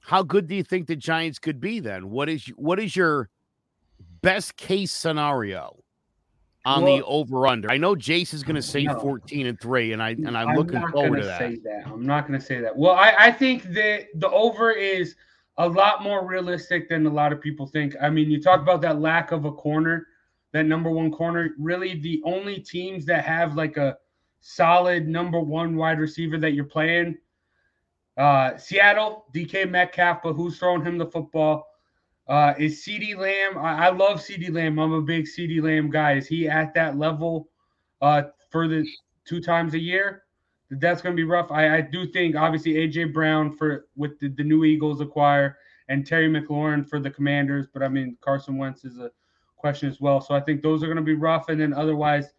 how 0.00 0.22
good 0.22 0.46
do 0.46 0.54
you 0.54 0.62
think 0.62 0.86
the 0.86 0.96
Giants 0.96 1.38
could 1.38 1.60
be 1.60 1.80
then? 1.80 2.10
What 2.10 2.28
is 2.28 2.46
what 2.56 2.80
is 2.80 2.96
your 2.96 3.28
best 4.22 4.56
case 4.56 4.92
scenario? 4.92 5.80
on 6.64 6.82
well, 6.82 6.96
the 6.96 7.04
over 7.04 7.46
under. 7.46 7.70
I 7.70 7.76
know 7.76 7.94
Jace 7.94 8.34
is 8.34 8.42
going 8.42 8.56
to 8.56 8.62
say 8.62 8.84
no. 8.84 8.98
14 8.98 9.46
and 9.46 9.60
3 9.60 9.92
and 9.92 10.02
I 10.02 10.10
and 10.10 10.36
I'm, 10.36 10.48
I'm 10.48 10.56
looking 10.56 10.86
forward 10.88 11.20
to 11.20 11.26
that. 11.26 11.38
Say 11.38 11.58
that. 11.64 11.84
I'm 11.86 12.04
not 12.04 12.26
going 12.26 12.38
to 12.38 12.44
say 12.44 12.60
that. 12.60 12.76
Well, 12.76 12.94
I 12.94 13.14
I 13.18 13.32
think 13.32 13.64
that 13.72 14.08
the 14.14 14.30
over 14.30 14.70
is 14.70 15.16
a 15.58 15.68
lot 15.68 16.02
more 16.02 16.26
realistic 16.26 16.88
than 16.88 17.06
a 17.06 17.10
lot 17.10 17.32
of 17.32 17.40
people 17.40 17.66
think. 17.66 17.94
I 18.00 18.10
mean, 18.10 18.30
you 18.30 18.42
talk 18.42 18.60
about 18.60 18.80
that 18.82 19.00
lack 19.00 19.32
of 19.32 19.44
a 19.44 19.52
corner, 19.52 20.06
that 20.52 20.64
number 20.64 20.90
1 20.90 21.12
corner, 21.12 21.50
really 21.58 22.00
the 22.00 22.22
only 22.24 22.60
teams 22.60 23.04
that 23.06 23.24
have 23.24 23.56
like 23.56 23.76
a 23.76 23.96
solid 24.40 25.06
number 25.06 25.40
1 25.40 25.76
wide 25.76 25.98
receiver 25.98 26.38
that 26.38 26.52
you're 26.52 26.64
playing 26.64 27.16
uh 28.16 28.56
Seattle, 28.56 29.26
DK 29.34 29.68
Metcalf, 29.70 30.22
but 30.22 30.34
who's 30.34 30.58
throwing 30.58 30.84
him 30.84 30.98
the 30.98 31.06
football? 31.06 31.66
Uh, 32.30 32.54
is 32.58 32.84
CeeDee 32.84 33.16
Lamb? 33.16 33.58
I, 33.58 33.86
I 33.86 33.90
love 33.90 34.20
CeeDee 34.20 34.54
Lamb. 34.54 34.78
I'm 34.78 34.92
a 34.92 35.02
big 35.02 35.24
CeeDee 35.24 35.60
Lamb 35.60 35.90
guy. 35.90 36.12
Is 36.12 36.28
he 36.28 36.48
at 36.48 36.72
that 36.74 36.96
level 36.96 37.48
uh, 38.00 38.22
for 38.50 38.68
the 38.68 38.86
two 39.24 39.40
times 39.40 39.74
a 39.74 39.80
year? 39.80 40.22
That's 40.70 41.02
going 41.02 41.16
to 41.16 41.20
be 41.20 41.24
rough. 41.24 41.50
I, 41.50 41.78
I 41.78 41.80
do 41.80 42.06
think 42.06 42.36
obviously 42.36 42.74
AJ 42.74 43.12
Brown 43.12 43.56
for 43.56 43.86
with 43.96 44.16
the, 44.20 44.28
the 44.28 44.44
new 44.44 44.64
Eagles 44.64 45.00
acquire 45.00 45.58
and 45.88 46.06
Terry 46.06 46.28
McLaurin 46.28 46.88
for 46.88 47.00
the 47.00 47.10
Commanders, 47.10 47.66
but 47.72 47.82
I 47.82 47.88
mean 47.88 48.16
Carson 48.20 48.56
Wentz 48.56 48.84
is 48.84 48.98
a 48.98 49.10
question 49.56 49.88
as 49.88 50.00
well. 50.00 50.20
So 50.20 50.32
I 50.32 50.40
think 50.40 50.62
those 50.62 50.84
are 50.84 50.86
going 50.86 50.98
to 50.98 51.02
be 51.02 51.14
rough. 51.14 51.48
And 51.48 51.60
then 51.60 51.74
otherwise, 51.74 52.32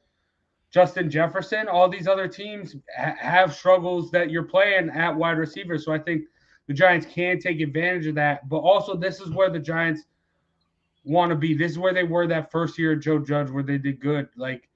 Justin 0.72 1.10
Jefferson, 1.10 1.68
all 1.68 1.90
these 1.90 2.08
other 2.08 2.28
teams 2.28 2.76
ha- 2.98 3.16
have 3.20 3.54
struggles 3.54 4.10
that 4.12 4.32
you're 4.32 4.44
playing 4.44 4.90
at 4.90 5.16
wide 5.16 5.38
receiver. 5.38 5.78
So 5.78 5.92
I 5.92 6.00
think 6.00 6.24
the 6.68 6.74
Giants 6.74 7.06
can 7.06 7.40
take 7.40 7.60
advantage 7.60 8.08
of 8.08 8.16
that. 8.16 8.48
But 8.48 8.60
also, 8.60 8.96
this 8.96 9.20
is 9.20 9.32
where 9.32 9.50
the 9.50 9.60
Giants 9.60 10.04
want 11.04 11.30
to 11.30 11.36
be. 11.36 11.54
This 11.54 11.72
is 11.72 11.80
where 11.80 11.94
they 11.94 12.06
were 12.06 12.26
that 12.28 12.52
first 12.52 12.80
year 12.80 12.96
Joe 12.96 13.20
Judge, 13.20 13.50
where 13.50 13.64
they 13.64 13.78
did 13.78 14.00
good. 14.00 14.30
Like 14.38 14.70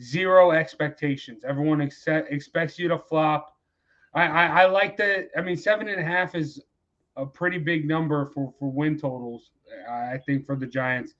zero 0.00 0.50
expectations. 0.50 1.44
Everyone 1.46 1.80
accept, 1.80 2.32
expects 2.32 2.78
you 2.78 2.88
to 2.88 2.98
flop. 2.98 3.56
I, 4.14 4.26
I, 4.26 4.46
I 4.62 4.66
like 4.66 4.96
that. 4.96 5.28
I 5.36 5.40
mean, 5.42 5.56
seven 5.56 5.88
and 5.88 6.00
a 6.00 6.04
half 6.04 6.34
is 6.34 6.60
a 7.16 7.26
pretty 7.26 7.58
big 7.58 7.86
number 7.86 8.26
for 8.34 8.52
for 8.58 8.70
win 8.70 8.98
totals. 8.98 9.50
I 9.88 10.18
think 10.18 10.46
for 10.46 10.56
the 10.56 10.66
Giants. 10.66 11.14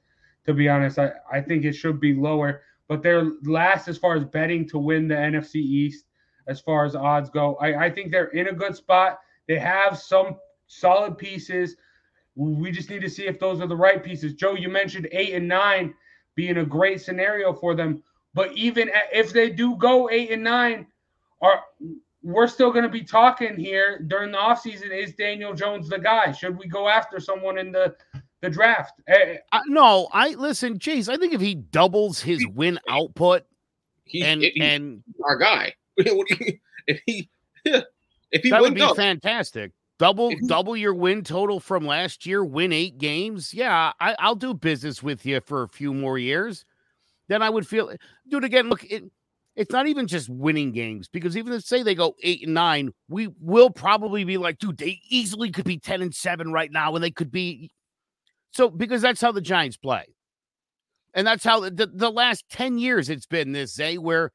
To 0.47 0.55
be 0.55 0.69
honest, 0.69 0.99
I, 0.99 1.13
I 1.31 1.41
think 1.43 1.65
it 1.65 1.75
should 1.75 2.01
be 2.01 2.15
lower. 2.15 2.63
But 2.89 3.03
they're 3.03 3.33
last 3.45 3.89
as 3.89 3.99
far 3.99 4.17
as 4.17 4.25
betting 4.25 4.69
to 4.71 4.79
win 4.79 5.09
the 5.09 5.15
NFC 5.15 5.57
East, 5.57 6.07
as 6.47 6.61
far 6.61 6.85
as 6.85 6.97
odds 6.97 7.31
go. 7.31 7.57
I, 7.57 7.87
I 7.87 7.91
think 7.91 8.11
they're 8.11 8.29
in 8.29 8.49
a 8.49 8.53
good 8.53 8.75
spot. 8.75 9.21
They 9.47 9.59
have 9.59 9.99
some 9.99 10.37
solid 10.67 11.19
pieces. 11.19 11.77
We 12.35 12.71
just 12.71 12.89
need 12.89 13.03
to 13.03 13.11
see 13.11 13.27
if 13.27 13.39
those 13.39 13.61
are 13.61 13.67
the 13.67 13.77
right 13.77 14.03
pieces. 14.03 14.35
Joe, 14.35 14.55
you 14.55 14.69
mentioned 14.69 15.09
eight 15.13 15.35
and 15.35 15.49
nine 15.49 15.95
being 16.35 16.59
a 16.59 16.65
great 16.65 17.01
scenario 17.01 17.53
for 17.53 17.75
them. 17.75 18.03
But 18.33 18.53
even 18.53 18.91
if 19.13 19.33
they 19.33 19.51
do 19.51 19.77
go 19.77 20.09
eight 20.11 20.31
and 20.31 20.45
nine, 20.45 20.87
are 21.43 21.63
we're 22.23 22.47
still 22.47 22.71
going 22.71 22.85
to 22.85 22.91
be 22.91 23.03
talking 23.03 23.57
here 23.57 24.05
during 24.07 24.33
the 24.33 24.39
offseason. 24.39 24.91
Is 24.91 25.15
Daniel 25.15 25.55
Jones 25.55 25.89
the 25.89 25.99
guy? 25.99 26.33
Should 26.33 26.59
we 26.59 26.67
go 26.69 26.89
after 26.89 27.21
someone 27.21 27.59
in 27.59 27.73
the 27.73 27.95
the 28.43 28.51
draft? 28.51 29.01
Uh, 29.53 29.61
no, 29.67 30.09
I 30.13 30.31
listen, 30.31 30.79
Chase. 30.79 31.09
I 31.09 31.17
think 31.17 31.33
if 31.35 31.41
he 31.41 31.55
doubles 31.55 32.21
his 32.21 32.47
win 32.47 32.79
output, 32.89 33.45
he's, 34.05 34.25
and 34.25 34.43
he's 34.43 34.53
and 34.61 35.03
our 35.25 35.37
guy. 35.37 35.75
if 35.97 37.01
he 37.07 37.29
if 37.65 38.43
he 38.43 38.51
that 38.51 38.61
would 38.61 38.75
be 38.75 38.83
up, 38.83 38.97
fantastic. 38.97 39.73
Double 39.99 40.31
he, 40.31 40.47
double 40.47 40.77
your 40.77 40.95
win 40.95 41.25
total 41.25 41.59
from 41.59 41.87
last 41.87 42.25
year, 42.25 42.45
win 42.45 42.73
eight 42.73 42.99
games. 42.99 43.53
Yeah, 43.53 43.93
I, 44.01 44.15
I'll 44.19 44.37
do 44.37 44.55
business 44.55 45.03
with 45.03 45.27
you 45.27 45.41
for 45.41 45.63
a 45.63 45.69
few 45.69 45.93
more 45.93 46.19
years. 46.19 46.65
Then 47.29 47.43
I 47.43 47.51
would 47.51 47.67
feel 47.67 47.93
do 48.29 48.39
it 48.39 48.45
again. 48.45 48.69
Look, 48.69 48.85
it, 48.85 49.05
it's 49.59 49.73
not 49.73 49.89
even 49.89 50.07
just 50.07 50.29
winning 50.29 50.71
games 50.71 51.09
because 51.09 51.37
even 51.37 51.53
if 51.53 51.65
say 51.65 51.83
they 51.83 51.97
go 51.97 52.15
eight 52.23 52.45
and 52.45 52.55
nine, 52.55 52.93
we 53.09 53.29
will 53.41 53.71
probably 53.71 54.23
be 54.23 54.37
like, 54.39 54.59
dude, 54.61 54.79
they 54.79 55.01
easily 55.09 55.51
could 55.51 55.65
be 55.65 55.79
10 55.79 56.01
and 56.01 56.15
seven 56.15 56.53
right 56.53 56.71
now, 56.71 56.95
and 56.95 57.03
they 57.03 57.11
could 57.11 57.33
be 57.33 57.69
So 58.53 58.69
because 58.69 59.03
that's 59.03 59.21
how 59.21 59.33
the 59.33 59.41
Giants 59.41 59.77
play. 59.77 60.07
And 61.15 61.27
that's 61.27 61.45
how 61.45 61.61
the, 61.61 61.91
the, 61.93 62.11
last 62.11 62.45
10 62.51 62.79
years 62.79 63.09
it's 63.09 63.27
been 63.27 63.53
this, 63.53 63.75
Zay, 63.75 63.99
where 63.99 64.31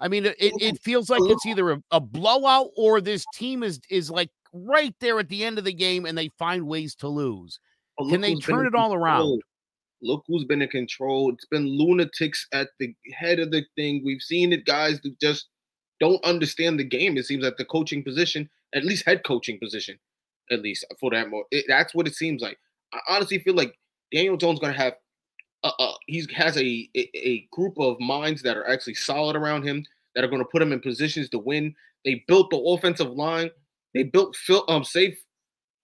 I 0.00 0.08
mean 0.08 0.26
it, 0.26 0.36
it 0.38 0.80
feels 0.80 1.08
like 1.08 1.22
it's 1.24 1.46
either 1.46 1.70
a, 1.70 1.82
a 1.90 2.00
blowout 2.00 2.70
or 2.76 3.00
this 3.00 3.24
team 3.34 3.62
is 3.62 3.80
is 3.90 4.10
like 4.10 4.30
right 4.52 4.94
there 5.00 5.18
at 5.18 5.28
the 5.28 5.44
end 5.44 5.58
of 5.58 5.64
the 5.64 5.72
game 5.72 6.06
and 6.06 6.16
they 6.16 6.28
find 6.38 6.66
ways 6.66 6.94
to 6.96 7.08
lose. 7.08 7.58
But 7.96 8.10
Can 8.10 8.20
they 8.20 8.34
turn 8.36 8.66
it 8.66 8.74
all 8.74 8.94
around? 8.94 9.40
Look 10.00 10.24
who's 10.28 10.44
been 10.44 10.62
in 10.62 10.68
control. 10.68 11.32
It's 11.32 11.46
been 11.46 11.66
lunatics 11.66 12.46
at 12.52 12.68
the 12.78 12.94
head 13.12 13.40
of 13.40 13.50
the 13.50 13.64
thing. 13.74 14.02
We've 14.04 14.22
seen 14.22 14.52
it, 14.52 14.64
guys 14.64 15.00
that 15.00 15.18
just 15.20 15.46
don't 15.98 16.24
understand 16.24 16.78
the 16.78 16.84
game. 16.84 17.16
It 17.16 17.26
seems 17.26 17.42
like 17.42 17.56
the 17.56 17.64
coaching 17.64 18.04
position, 18.04 18.48
at 18.74 18.84
least 18.84 19.04
head 19.04 19.24
coaching 19.24 19.58
position, 19.58 19.98
at 20.52 20.62
least 20.62 20.84
for 21.00 21.10
that 21.10 21.28
more. 21.28 21.44
It, 21.50 21.64
that's 21.66 21.94
what 21.94 22.06
it 22.06 22.14
seems 22.14 22.40
like. 22.40 22.58
I 22.92 23.00
honestly 23.08 23.38
feel 23.38 23.54
like 23.54 23.78
Daniel 24.12 24.36
Jones 24.36 24.60
going 24.60 24.72
to 24.72 24.78
have. 24.78 24.94
Uh, 25.64 25.72
uh, 25.78 25.92
he 26.06 26.24
has 26.34 26.56
a, 26.56 26.88
a 26.96 27.10
a 27.14 27.48
group 27.50 27.78
of 27.78 27.98
minds 27.98 28.42
that 28.42 28.56
are 28.56 28.68
actually 28.68 28.94
solid 28.94 29.34
around 29.34 29.64
him 29.64 29.84
that 30.14 30.24
are 30.24 30.28
going 30.28 30.42
to 30.42 30.48
put 30.50 30.62
him 30.62 30.72
in 30.72 30.80
positions 30.80 31.28
to 31.30 31.38
win. 31.38 31.74
They 32.04 32.24
built 32.28 32.50
the 32.50 32.58
offensive 32.58 33.10
line. 33.10 33.50
They 33.94 34.04
built 34.04 34.36
fill, 34.36 34.64
um 34.68 34.84
safe 34.84 35.18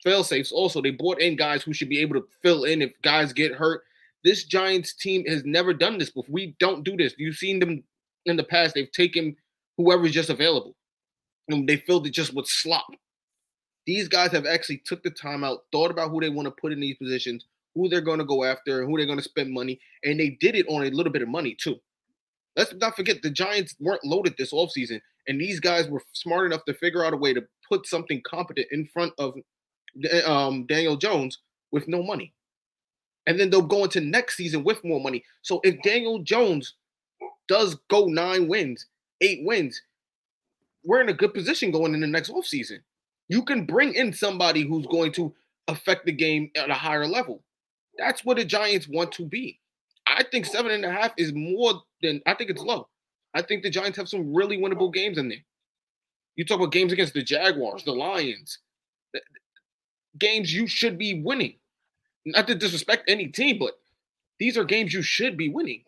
fail 0.04 0.22
safes. 0.22 0.52
Also, 0.52 0.80
they 0.80 0.90
brought 0.90 1.20
in 1.20 1.34
guys 1.34 1.62
who 1.62 1.72
should 1.72 1.88
be 1.88 2.00
able 2.00 2.14
to 2.14 2.26
fill 2.42 2.64
in 2.64 2.82
if 2.82 2.92
guys 3.02 3.32
get 3.32 3.52
hurt. 3.52 3.82
This 4.22 4.44
Giants 4.44 4.94
team 4.94 5.24
has 5.26 5.44
never 5.44 5.74
done 5.74 5.98
this 5.98 6.10
before. 6.10 6.32
We 6.32 6.54
don't 6.60 6.84
do 6.84 6.96
this. 6.96 7.14
You've 7.18 7.36
seen 7.36 7.58
them 7.58 7.82
in 8.26 8.36
the 8.36 8.44
past. 8.44 8.74
They've 8.74 8.92
taken 8.92 9.36
whoever's 9.76 10.12
just 10.12 10.30
available, 10.30 10.76
and 11.48 11.68
they 11.68 11.76
filled 11.78 12.06
it 12.06 12.10
just 12.10 12.34
with 12.34 12.46
slop. 12.46 12.86
These 13.86 14.08
guys 14.08 14.32
have 14.32 14.46
actually 14.46 14.78
took 14.84 15.02
the 15.02 15.10
time 15.10 15.44
out, 15.44 15.64
thought 15.70 15.90
about 15.90 16.10
who 16.10 16.20
they 16.20 16.30
want 16.30 16.46
to 16.46 16.60
put 16.60 16.72
in 16.72 16.80
these 16.80 16.96
positions, 16.96 17.44
who 17.74 17.88
they're 17.88 18.00
going 18.00 18.18
to 18.18 18.24
go 18.24 18.44
after, 18.44 18.80
and 18.80 18.90
who 18.90 18.96
they're 18.96 19.06
going 19.06 19.18
to 19.18 19.24
spend 19.24 19.52
money, 19.52 19.80
and 20.04 20.18
they 20.18 20.30
did 20.40 20.54
it 20.54 20.66
on 20.68 20.84
a 20.84 20.90
little 20.90 21.12
bit 21.12 21.22
of 21.22 21.28
money 21.28 21.56
too. 21.58 21.76
Let's 22.56 22.72
not 22.74 22.96
forget 22.96 23.20
the 23.22 23.30
Giants 23.30 23.74
weren't 23.80 24.04
loaded 24.04 24.36
this 24.38 24.52
offseason, 24.52 25.00
and 25.26 25.40
these 25.40 25.60
guys 25.60 25.88
were 25.88 26.02
smart 26.12 26.46
enough 26.46 26.64
to 26.66 26.74
figure 26.74 27.04
out 27.04 27.12
a 27.12 27.16
way 27.16 27.34
to 27.34 27.44
put 27.68 27.86
something 27.86 28.22
competent 28.22 28.68
in 28.70 28.86
front 28.86 29.12
of 29.18 29.34
um, 30.26 30.66
Daniel 30.66 30.96
Jones 30.96 31.38
with 31.72 31.88
no 31.88 32.02
money. 32.02 32.32
And 33.26 33.40
then 33.40 33.50
they'll 33.50 33.62
go 33.62 33.84
into 33.84 34.00
next 34.00 34.36
season 34.36 34.64
with 34.64 34.84
more 34.84 35.00
money. 35.00 35.24
So 35.42 35.60
if 35.64 35.80
Daniel 35.82 36.20
Jones 36.20 36.74
does 37.48 37.76
go 37.88 38.06
nine 38.06 38.48
wins, 38.48 38.86
eight 39.20 39.40
wins, 39.44 39.80
we're 40.84 41.00
in 41.00 41.08
a 41.08 41.14
good 41.14 41.32
position 41.32 41.70
going 41.70 41.94
in 41.94 42.00
the 42.00 42.06
next 42.06 42.30
offseason. 42.30 42.80
You 43.28 43.44
can 43.44 43.64
bring 43.64 43.94
in 43.94 44.12
somebody 44.12 44.62
who's 44.62 44.86
going 44.86 45.12
to 45.12 45.34
affect 45.68 46.06
the 46.06 46.12
game 46.12 46.50
at 46.56 46.70
a 46.70 46.74
higher 46.74 47.06
level. 47.06 47.42
That's 47.98 48.24
what 48.24 48.36
the 48.36 48.44
Giants 48.44 48.88
want 48.88 49.12
to 49.12 49.24
be. 49.24 49.60
I 50.06 50.24
think 50.24 50.44
seven 50.46 50.72
and 50.72 50.84
a 50.84 50.90
half 50.90 51.12
is 51.16 51.32
more 51.32 51.82
than 52.02 52.20
I 52.26 52.34
think 52.34 52.50
it's 52.50 52.62
low. 52.62 52.88
I 53.34 53.42
think 53.42 53.62
the 53.62 53.70
Giants 53.70 53.96
have 53.98 54.08
some 54.08 54.34
really 54.34 54.58
winnable 54.58 54.92
games 54.92 55.18
in 55.18 55.28
there. 55.28 55.38
You 56.36 56.44
talk 56.44 56.58
about 56.58 56.72
games 56.72 56.92
against 56.92 57.14
the 57.14 57.22
Jaguars, 57.22 57.84
the 57.84 57.92
Lions, 57.92 58.58
games 60.18 60.52
you 60.52 60.66
should 60.66 60.98
be 60.98 61.22
winning. 61.22 61.54
Not 62.26 62.46
to 62.46 62.54
disrespect 62.54 63.04
any 63.08 63.28
team, 63.28 63.58
but 63.58 63.78
these 64.38 64.56
are 64.56 64.64
games 64.64 64.92
you 64.92 65.02
should 65.02 65.36
be 65.36 65.48
winning. 65.48 65.82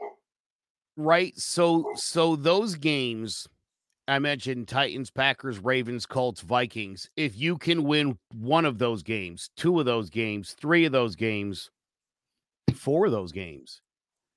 Right. 0.97 1.37
So 1.39 1.93
so 1.95 2.37
those 2.37 2.75
games 2.75 3.49
I 4.09 4.19
mentioned 4.21 4.69
Titans, 4.69 5.11
Packers, 5.11 5.59
Ravens, 5.59 6.07
Colts, 6.07 6.41
Vikings. 6.41 7.11
If 7.17 7.37
you 7.37 7.59
can 7.59 7.83
win 7.83 8.19
one 8.33 8.65
of 8.65 8.79
those 8.79 9.03
games, 9.03 9.51
two 9.57 9.81
of 9.81 9.87
those 9.87 10.11
games, 10.11 10.55
three 10.59 10.85
of 10.85 10.93
those 10.93 11.17
games, 11.17 11.71
four 12.75 13.07
of 13.07 13.13
those 13.13 13.33
games, 13.33 13.83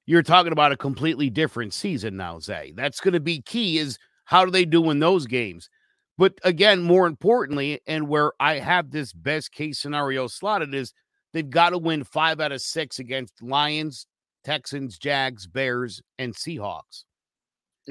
you're 0.08 0.24
talking 0.24 0.52
about 0.52 0.72
a 0.72 0.78
completely 0.78 1.30
different 1.30 1.74
season 1.74 2.17
now, 2.17 2.39
Zay. 2.39 2.74
That's 2.76 3.00
going 3.00 3.13
to 3.13 3.20
be 3.20 3.41
key 3.41 3.78
is 3.78 4.00
how 4.26 4.43
do 4.43 4.50
they 4.50 4.65
do 4.65 4.89
in 4.89 5.00
those 5.00 5.28
games? 5.28 5.70
But 6.17 6.39
again, 6.43 6.82
more 6.82 7.06
importantly, 7.06 7.80
and 7.86 8.10
where 8.10 8.34
I 8.39 8.56
have 8.56 8.89
this 8.89 9.13
best 9.13 9.52
case 9.52 9.80
scenario 9.80 10.28
slotted 10.28 10.74
is 10.74 10.93
they've 11.32 11.50
got 11.50 11.70
to 11.70 11.78
win 11.78 12.04
five 12.04 12.39
out 12.39 12.52
of 12.52 12.62
six 12.62 12.98
against 12.98 13.41
Lions, 13.41 14.08
Texans, 14.43 14.98
Jags, 14.98 15.46
Bears, 15.46 16.02
and 16.17 16.34
Seahawks. 16.34 17.04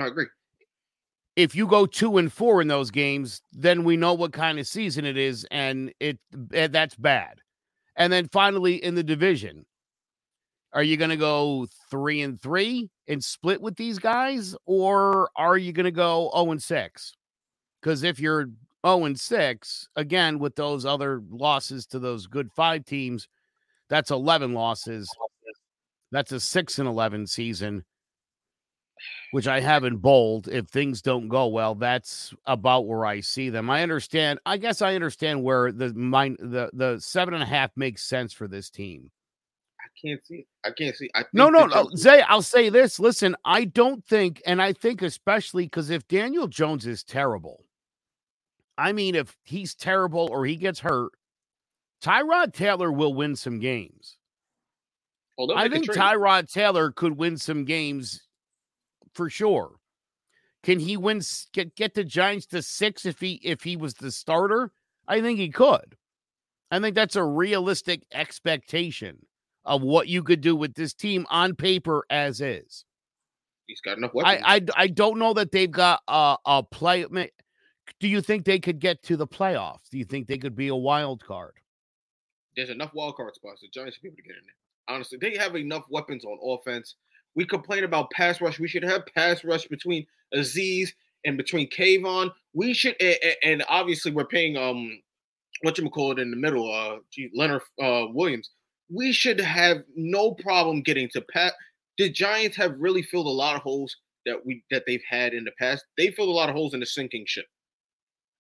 I 0.01 0.07
agree. 0.07 0.27
If 1.39 1.55
you 1.55 1.69
go 1.69 1.87
two 1.87 2.19
and 2.19 2.33
four 2.33 2.61
in 2.61 2.67
those 2.67 2.91
games, 2.91 3.43
then 3.53 3.85
we 3.85 3.97
know 3.97 4.13
what 4.13 4.33
kind 4.33 4.59
of 4.59 4.67
season 4.67 5.05
it 5.05 5.17
is, 5.17 5.47
and 5.53 5.93
it 6.01 6.19
and 6.53 6.73
that's 6.73 6.97
bad. 6.97 7.39
And 7.95 8.13
then 8.13 8.27
finally 8.33 8.83
in 8.83 8.97
the 8.97 9.05
division, 9.05 9.65
are 10.73 10.83
you 10.83 10.97
going 10.97 11.11
to 11.11 11.17
go 11.17 11.69
three 11.93 12.23
and 12.23 12.41
three 12.41 12.91
and 13.07 13.23
split 13.23 13.63
with 13.63 13.77
these 13.77 14.01
guys, 14.01 14.57
or 14.67 15.31
are 15.37 15.57
you 15.57 15.73
going 15.73 15.85
to 15.85 15.93
go 15.93 16.29
zero 16.35 16.51
and 16.51 16.61
six? 16.61 17.15
Because 17.81 18.03
if 18.03 18.19
you're 18.19 18.49
0 18.85 19.05
and 19.05 19.19
6, 19.19 19.89
again, 19.95 20.41
with 20.41 20.57
those 20.57 20.85
other 20.85 21.23
losses 21.31 21.87
to 21.87 22.01
those 22.01 22.27
good 22.27 22.51
five 22.53 22.85
teams, 22.85 23.29
that's 23.89 24.11
11 24.11 24.55
losses. 24.55 25.09
That's 26.11 26.33
a 26.33 26.41
6 26.41 26.79
and 26.81 26.89
11 26.89 27.29
season, 27.29 27.85
which 29.33 29.47
I 29.47 29.61
have 29.61 29.85
in 29.85 29.97
bold. 29.97 30.49
If 30.49 30.69
things 30.69 31.03
don't 31.03 31.29
go 31.29 31.47
well, 31.49 31.75
that's 31.75 32.35
about 32.47 32.87
where 32.87 33.05
I 33.05 33.21
see 33.21 33.51
them. 33.51 33.69
I 33.71 33.83
understand. 33.83 34.39
I 34.47 34.57
guess 34.57 34.83
I 34.83 34.95
understand 34.95 35.43
where 35.43 35.73
the 35.73 35.93
mind 35.95 36.39
the 36.41 36.71
the 36.73 36.99
seven 37.01 37.35
and 37.35 37.43
a 37.43 37.47
half 37.47 37.71
makes 37.77 38.03
sense 38.03 38.33
for 38.33 38.49
this 38.49 38.71
team. 38.71 39.11
I 39.81 40.07
can't 40.07 40.25
see. 40.25 40.47
I 40.65 40.71
can't 40.71 40.97
see. 40.97 41.11
I 41.15 41.25
No, 41.33 41.47
think 41.47 41.57
no, 41.57 41.67
no. 41.67 41.91
Zay, 41.97 42.23
I'll 42.23 42.43
say 42.43 42.69
this. 42.69 42.99
Listen, 43.01 43.37
I 43.45 43.65
don't 43.65 44.05
think, 44.05 44.43
and 44.47 44.63
I 44.63 44.73
think 44.73 45.03
especially 45.03 45.65
because 45.65 45.91
if 45.91 46.07
Daniel 46.09 46.47
Jones 46.47 46.87
is 46.87 47.03
terrible, 47.05 47.65
I 48.77 48.93
mean, 48.93 49.15
if 49.15 49.37
he's 49.43 49.75
terrible 49.75 50.29
or 50.31 50.47
he 50.47 50.57
gets 50.57 50.81
hurt, 50.81 51.13
Tyrod 52.03 52.53
Taylor 52.53 52.93
will 52.93 53.13
win 53.13 53.35
some 53.35 53.59
games. 53.59 54.19
I 55.55 55.69
think. 55.69 55.87
Tyrod 55.87 56.53
Taylor 56.53 56.93
could 56.93 57.17
win 57.17 57.37
some 57.37 57.65
games 57.65 58.28
for 59.15 59.31
sure. 59.31 59.73
Can 60.63 60.81
he 60.81 60.97
win 60.97 61.21
get 61.53 61.75
get 61.77 61.95
the 61.95 62.05
Giants 62.05 62.47
to 62.47 62.63
6 62.63 63.07
if 63.07 63.21
he 63.21 63.41
if 63.45 63.63
he 63.63 63.77
was 63.77 63.95
the 63.95 64.11
starter? 64.11 64.73
I 65.07 65.21
think 65.21 65.39
he 65.39 65.51
could. 65.51 65.97
I 66.71 66.81
think 66.81 66.95
that's 66.95 67.17
a 67.17 67.25
realistic 67.25 68.03
expectation 68.13 69.27
of 69.65 69.83
what 69.83 70.09
you 70.09 70.23
could 70.23 70.41
do 70.41 70.55
with 70.55 70.75
this 70.75 70.93
team 70.93 71.27
on 71.31 71.55
paper 71.55 72.05
as 72.11 72.41
is. 72.41 72.85
He's 73.67 73.81
got 73.81 73.99
enough 73.99 74.15
weapons. 74.15 74.43
I, 74.45 74.57
I 74.57 74.61
I 74.77 74.87
don't 74.89 75.19
know 75.19 75.35
that 75.35 75.53
they've 75.53 75.71
got 75.71 76.01
a 76.09 76.37
a 76.45 76.63
play. 76.63 77.05
Do 78.01 78.09
you 78.09 78.21
think 78.21 78.45
they 78.45 78.59
could 78.59 78.81
get 78.81 79.03
to 79.05 79.17
the 79.17 79.27
playoffs? 79.27 79.89
Do 79.91 79.99
you 79.99 80.05
think 80.05 80.27
they 80.27 80.39
could 80.39 80.57
be 80.57 80.69
a 80.69 80.77
wild 80.77 81.25
card? 81.25 81.55
There's 82.57 82.71
enough 82.71 82.93
wild 82.93 83.17
card 83.17 83.35
spots. 83.35 83.61
The 83.61 83.69
Giants 83.73 83.97
should 83.97 84.03
be 84.03 84.09
able 84.09 84.17
to 84.17 84.23
get 84.23 84.37
in 84.37 84.43
there. 84.45 84.97
Honestly, 84.97 85.19
they 85.21 85.37
have 85.37 85.55
enough 85.55 85.85
weapons 85.91 86.25
on 86.25 86.39
offense. 86.43 86.97
We 87.35 87.45
complain 87.45 87.85
about 87.85 88.11
pass 88.11 88.41
rush. 88.41 88.59
We 88.59 88.69
should 88.69 88.83
have 88.83 89.03
pass 89.15 89.45
rush 89.45 89.67
between 89.67 90.07
Azeez 90.35 90.91
and 91.25 91.37
between 91.37 91.69
Kayvon. 91.71 92.31
We 92.55 92.75
should, 92.75 93.01
and 93.45 93.65
obviously 93.69 94.13
we're 94.13 94.27
paying 94.27 94.57
um, 94.57 95.01
what 95.63 95.79
you 95.79 95.89
call 95.91 96.13
it 96.13 96.19
in 96.19 96.31
the 96.31 96.37
middle, 96.37 96.73
uh, 96.73 96.99
gee, 97.13 97.31
Leonard 97.35 97.63
uh 97.83 98.07
Williams. 98.11 98.51
We 98.91 99.13
should 99.13 99.41
have 99.41 99.79
no 99.97 100.33
problem 100.33 100.83
getting 100.83 101.09
to 101.11 101.25
Pat. 101.33 101.55
The 101.99 102.09
Giants 102.09 102.57
have 102.57 102.75
really 102.79 103.03
filled 103.03 103.27
a 103.27 103.31
lot 103.31 103.57
of 103.57 103.63
holes 103.63 103.95
that 104.25 104.45
we 104.45 104.63
that 104.71 104.85
they've 104.87 105.03
had 105.09 105.35
in 105.35 105.45
the 105.45 105.53
past. 105.59 105.85
They 105.97 106.11
filled 106.11 106.29
a 106.29 106.33
lot 106.33 106.49
of 106.49 106.55
holes 106.55 106.75
in 106.75 106.81
the 106.81 106.87
sinking 106.87 107.25
ship. 107.27 107.47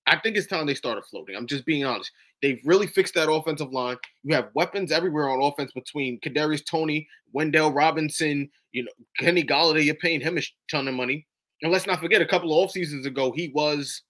I 0.09 0.19
think 0.19 0.37
it's 0.37 0.47
time 0.47 0.67
they 0.67 0.75
started 0.75 1.05
floating. 1.05 1.37
I'm 1.37 1.47
just 1.47 1.67
being 1.67 1.85
honest. 1.85 2.11
They've 2.41 2.61
really 2.65 2.87
fixed 2.87 3.15
that 3.15 3.31
offensive 3.31 3.73
line. 3.73 3.97
You 4.23 4.35
have 4.35 4.51
weapons 4.55 4.93
everywhere 4.93 5.29
on 5.29 5.43
offense 5.43 5.73
between 5.73 6.21
Kadarius 6.21 6.65
Toney, 6.65 7.07
Wan'Dale 7.35 7.75
Robinson, 7.75 8.49
you 8.73 8.85
know, 8.85 8.91
Kenny 9.19 9.43
Golladay. 9.43 9.85
You're 9.85 9.97
paying 9.97 10.21
him 10.21 10.39
a 10.39 10.43
ton 10.71 10.89
of 10.89 10.95
money. 10.95 11.27
And 11.63 11.73
let's 11.73 11.87
not 11.87 12.01
forget, 12.01 12.23
a 12.23 12.27
couple 12.27 12.53
of 12.53 12.65
off 12.65 12.71
seasons 12.71 13.07
ago, 13.07 13.33
he 13.33 13.49
was 13.55 14.03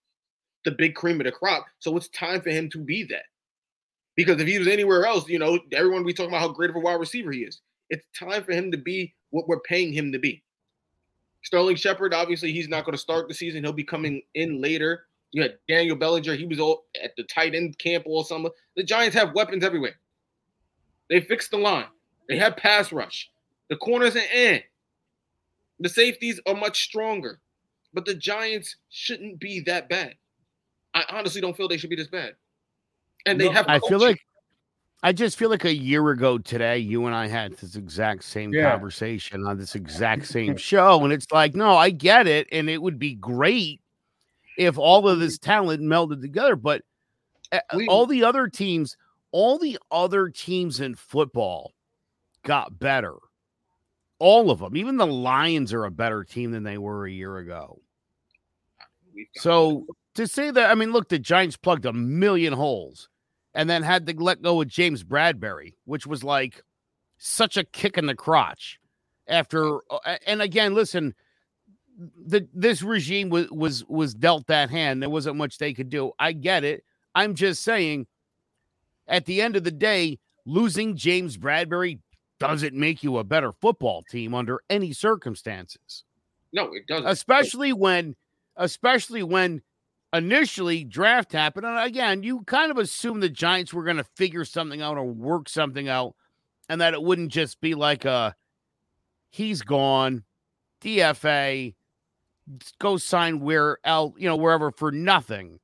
the 0.65 0.71
big 0.71 0.95
cream 0.95 1.21
of 1.21 1.25
the 1.25 1.33
crop. 1.33 1.65
So 1.79 1.97
it's 1.97 2.09
time 2.09 2.43
for 2.43 2.51
him 2.51 2.69
to 2.71 2.79
be 2.79 3.05
that. 3.05 3.25
Because 4.15 4.41
if 4.41 4.47
he 4.47 4.59
was 4.59 4.69
anywhere 4.69 5.07
else, 5.07 5.29
you 5.29 5.39
know, 5.39 5.59
everyone 5.73 6.05
be 6.05 6.13
talking 6.13 6.31
about 6.31 6.41
how 6.41 6.49
great 6.49 6.71
of 6.71 6.77
a 6.77 6.81
wide 6.81 7.01
receiver 7.01 7.33
he 7.33 7.41
is. 7.41 7.61
It's 7.89 8.07
time 8.19 8.45
for 8.45 8.53
him 8.53 8.71
to 8.73 8.77
be 8.77 9.15
what 9.31 9.49
we're 9.49 9.61
paying 9.61 9.93
him 9.93 10.13
to 10.13 10.19
be. 10.19 10.43
Sterling 11.45 11.77
Shepard, 11.77 12.13
obviously, 12.13 12.53
he's 12.53 12.69
not 12.69 12.85
going 12.85 12.95
to 12.95 13.01
start 13.01 13.29
the 13.29 13.35
season. 13.35 13.65
He'll 13.65 13.73
be 13.73 13.85
coming 13.85 14.21
in 14.35 14.61
later. 14.61 15.05
You 15.33 15.43
had 15.43 15.59
Daniel 15.69 15.97
Bellinger. 15.97 16.35
He 16.35 16.47
was 16.47 16.59
all 16.59 16.87
at 17.03 17.15
the 17.17 17.25
tight 17.25 17.55
end 17.55 17.79
camp 17.79 18.05
all 18.07 18.25
summer. 18.25 18.51
The 18.77 18.83
Giants 18.83 19.17
have 19.17 19.35
weapons 19.35 19.63
everywhere. 19.65 19.99
They 21.11 21.21
fixed 21.21 21.51
the 21.51 21.59
line. 21.59 21.87
They 22.29 22.39
have 22.39 22.57
pass 22.57 22.93
rush. 22.93 23.31
The 23.69 23.77
corners 23.77 24.17
and 24.17 24.25
in. 24.33 24.63
The 25.81 25.89
safeties 25.89 26.41
are 26.47 26.55
much 26.55 26.83
stronger. 26.85 27.41
But 27.95 28.05
the 28.05 28.15
Giants 28.15 28.77
shouldn't 28.91 29.39
be 29.41 29.61
that 29.61 29.89
bad. 29.89 30.15
I 30.95 31.05
honestly 31.11 31.41
don't 31.41 31.57
feel 31.57 31.69
they 31.69 31.77
should 31.77 31.91
be 31.91 31.97
this 31.97 32.09
bad. 32.09 32.35
And 33.27 33.41
they 33.41 33.47
No, 33.47 33.53
have 33.53 33.67
I 33.69 33.79
feel 33.81 33.99
like 33.99 34.21
I 35.03 35.13
just 35.13 35.39
feel 35.39 35.49
like 35.49 35.65
a 35.65 35.75
year 35.75 36.11
ago 36.11 36.39
today, 36.39 36.79
you 36.79 37.07
and 37.07 37.15
I 37.15 37.29
had 37.29 37.53
this 37.57 37.77
exact 37.77 38.25
same 38.25 38.53
Yeah. 38.53 38.73
conversation 38.73 39.47
on 39.47 39.57
this 39.57 39.75
exact 39.75 40.27
same 40.27 40.57
show. 40.57 41.05
And 41.05 41.13
it's 41.13 41.31
like, 41.31 41.55
no, 41.55 41.77
I 41.77 41.91
get 41.91 42.27
it. 42.27 42.49
And 42.51 42.69
it 42.69 42.83
would 42.83 42.99
be 42.99 43.15
great 43.15 43.81
if 44.59 44.77
all 44.77 45.09
of 45.09 45.21
this 45.21 45.39
talent 45.39 45.81
melded 45.81 46.21
together. 46.21 46.57
But 46.57 46.83
uh, 47.51 47.61
We- 47.75 47.87
all 47.87 48.05
the 48.07 48.25
other 48.25 48.49
teams, 48.49 48.97
all 49.31 49.59
the 49.59 49.79
other 49.91 50.29
teams 50.29 50.81
in 50.81 50.97
football 50.97 51.73
got 52.43 52.79
better. 52.79 53.15
All 54.19 54.51
of 54.51 54.59
them. 54.59 54.77
Even 54.77 54.97
the 54.97 55.07
Lions 55.07 55.73
are 55.73 55.85
a 55.85 55.91
better 55.93 56.25
team 56.25 56.51
than 56.51 56.65
they 56.65 56.77
were 56.77 57.07
a 57.07 57.11
year 57.11 57.39
ago. 57.39 57.81
So 59.37 59.87
to 60.15 60.27
say 60.27 60.51
that, 60.51 60.71
I 60.71 60.75
mean, 60.75 60.93
look, 60.93 61.09
the 61.09 61.19
Giants 61.19 61.57
plugged 61.57 61.87
a 61.87 61.93
million 61.93 62.53
holes 62.53 63.09
and 63.55 63.71
then 63.71 63.83
had 63.83 64.07
to 64.07 64.15
let 64.21 64.43
go 64.43 64.61
of 64.61 64.69
James 64.69 65.05
Bradberry, 65.05 65.75
which 65.85 66.07
was 66.07 66.25
like 66.25 66.63
such 67.17 67.57
a 67.57 67.65
kick 67.65 67.97
in 67.97 68.07
the 68.07 68.15
crotch. 68.15 68.81
After 69.29 69.81
uh, 69.91 70.17
and 70.27 70.41
again, 70.43 70.75
listen, 70.75 71.15
the 71.99 72.49
this 72.55 72.83
regime 72.83 73.29
was 73.29 73.51
was 73.51 73.85
was 73.87 74.15
dealt 74.15 74.47
that 74.47 74.71
hand. 74.71 75.03
There 75.03 75.11
wasn't 75.11 75.37
much 75.37 75.59
they 75.59 75.75
could 75.75 75.89
do. 75.91 76.13
I 76.19 76.33
get 76.33 76.65
it. 76.65 76.85
I'm 77.15 77.35
just 77.35 77.63
saying, 77.63 78.07
at 79.09 79.25
the 79.25 79.43
end 79.43 79.57
of 79.57 79.65
the 79.65 79.71
day, 79.73 80.19
losing 80.47 80.97
James 80.97 81.37
Bradberry 81.37 81.99
doesn't 82.39 82.75
make 82.75 83.03
you 83.03 83.19
a 83.19 83.25
better 83.25 83.53
football 83.53 84.03
team 84.09 84.35
under 84.35 84.61
any 84.71 84.93
circumstances 84.93 86.05
no, 86.53 86.73
it 86.73 86.87
doesn't. 86.87 87.07
especially 87.07 87.73
when 87.73 88.15
especially 88.57 89.23
when 89.23 89.63
initially 90.15 90.85
draft 90.85 91.33
happened 91.33 91.67
and 91.67 91.79
again 91.79 92.23
you 92.23 92.43
kind 92.45 92.71
of 92.71 92.79
assume 92.79 93.21
the 93.21 93.29
giants 93.29 93.75
were 93.75 93.85
going 93.85 93.97
to 93.97 94.07
figure 94.17 94.45
something 94.45 94.81
out 94.81 94.97
or 94.97 95.05
work 95.05 95.49
something 95.49 95.89
out 95.89 96.15
and 96.69 96.81
that 96.81 96.95
it 96.95 97.03
wouldn't 97.03 97.31
just 97.31 97.61
be 97.61 97.75
like 97.75 98.05
a 98.05 98.35
he's 99.31 99.61
gone 99.63 100.25
dfa 100.83 101.75
go 102.79 102.97
sign 102.97 103.41
where 103.41 103.79
el 103.85 104.15
you 104.19 104.29
know 104.29 104.37
wherever 104.37 104.71
for 104.71 104.91
nothing 104.91 105.59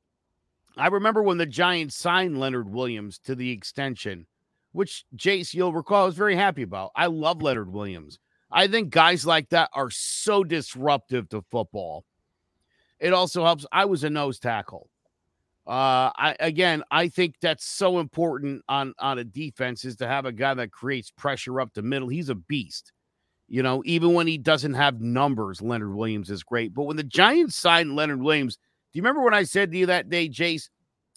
i 0.76 0.86
remember 0.86 1.22
when 1.22 1.38
the 1.38 1.46
giants 1.46 1.96
signed 1.96 2.38
leonard 2.38 2.68
williams 2.68 3.18
to 3.18 3.34
the 3.34 3.50
extension 3.50 4.26
which 4.72 5.04
jace 5.16 5.54
you'll 5.54 5.72
recall 5.72 6.02
i 6.02 6.06
was 6.06 6.16
very 6.16 6.36
happy 6.36 6.62
about 6.62 6.90
i 6.94 7.06
love 7.06 7.42
leonard 7.42 7.72
williams 7.72 8.18
I 8.54 8.68
think 8.68 8.90
guys 8.90 9.26
like 9.26 9.48
that 9.48 9.68
are 9.72 9.90
so 9.90 10.44
disruptive 10.44 11.28
to 11.30 11.42
football. 11.50 12.04
It 13.00 13.12
also 13.12 13.44
helps. 13.44 13.66
I 13.72 13.84
was 13.84 14.04
a 14.04 14.10
nose 14.10 14.38
tackle. 14.38 14.88
Uh, 15.66 16.14
I 16.14 16.36
again, 16.38 16.84
I 16.90 17.08
think 17.08 17.34
that's 17.40 17.64
so 17.64 17.98
important 17.98 18.62
on 18.68 18.94
on 19.00 19.18
a 19.18 19.24
defense 19.24 19.84
is 19.84 19.96
to 19.96 20.06
have 20.06 20.24
a 20.24 20.32
guy 20.32 20.54
that 20.54 20.70
creates 20.70 21.10
pressure 21.10 21.60
up 21.60 21.74
the 21.74 21.82
middle. 21.82 22.08
He's 22.08 22.28
a 22.28 22.36
beast. 22.36 22.92
You 23.54 23.62
know, 23.62 23.84
even 23.86 24.14
when 24.14 24.26
he 24.26 24.36
doesn't 24.36 24.74
have 24.74 25.00
numbers, 25.00 25.62
Leonard 25.62 25.94
Williams 25.94 26.28
is 26.28 26.42
great. 26.42 26.74
But 26.74 26.86
when 26.86 26.96
the 26.96 27.04
Giants 27.04 27.54
signed 27.54 27.94
Leonard 27.94 28.20
Williams, 28.20 28.56
do 28.56 28.98
you 28.98 29.02
remember 29.02 29.22
when 29.22 29.32
I 29.32 29.44
said 29.44 29.70
to 29.70 29.78
you 29.78 29.86
that 29.86 30.10
day, 30.10 30.28
Jace? 30.28 30.70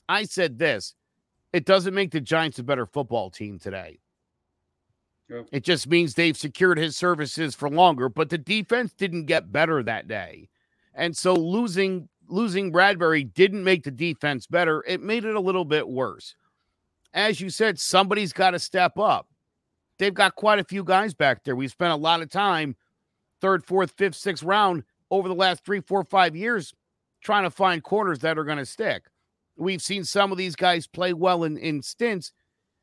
I 0.08 0.22
said 0.22 0.60
this: 0.60 0.94
it 1.52 1.66
doesn't 1.66 1.96
make 1.96 2.12
the 2.12 2.22
Giants 2.22 2.60
a 2.60 2.64
better 2.64 2.86
football 2.86 3.32
team 3.32 3.58
today. 3.58 3.98
Yeah. 5.32 5.42
It 5.52 5.64
just 5.64 5.88
means 5.88 6.14
they've 6.14 6.38
secured 6.38 6.78
his 6.78 6.96
services 6.96 7.56
for 7.56 7.72
longer, 7.72 8.08
but 8.08 8.30
the 8.30 8.38
defense 8.38 8.94
didn't 8.94 9.26
get 9.26 9.52
better 9.52 9.82
that 9.82 10.08
day. 10.08 10.48
And 10.94 11.18
so 11.18 11.34
losing 11.34 12.08
losing 12.28 12.72
Bradberry 12.72 13.34
didn't 13.34 13.64
make 13.64 13.84
the 13.84 13.90
defense 13.90 14.46
better. 14.46 14.84
It 14.88 15.02
made 15.02 15.26
it 15.26 15.36
a 15.36 15.40
little 15.40 15.66
bit 15.66 15.90
worse. 15.90 16.36
As 17.16 17.42
you 17.42 17.50
said, 17.50 17.80
somebody's 17.80 18.32
got 18.32 18.52
to 18.52 18.60
step 18.60 19.00
up. 19.00 19.28
They've 20.00 20.14
got 20.14 20.36
quite 20.36 20.60
a 20.60 20.64
few 20.64 20.84
guys 20.84 21.14
back 21.14 21.44
there. 21.44 21.56
We've 21.56 21.72
spent 21.72 21.94
a 21.94 21.98
lot 21.98 22.22
of 22.22 22.30
time, 22.30 22.76
third, 23.42 23.66
fourth, 23.66 23.94
fifth, 23.98 24.16
sixth 24.16 24.44
round 24.44 24.84
over 25.10 25.28
the 25.28 25.36
last 25.36 25.64
three, 25.66 25.82
four, 25.82 26.04
five 26.04 26.36
years, 26.36 26.74
trying 27.22 27.44
to 27.44 27.50
find 27.50 27.84
corners 27.84 28.20
that 28.20 28.38
are 28.38 28.44
going 28.44 28.58
to 28.58 28.66
stick. 28.66 29.06
We've 29.56 29.82
seen 29.82 30.04
some 30.04 30.32
of 30.32 30.38
these 30.38 30.56
guys 30.56 30.86
play 30.86 31.14
well 31.14 31.44
in, 31.44 31.58
in 31.58 31.82
stints. 31.82 32.32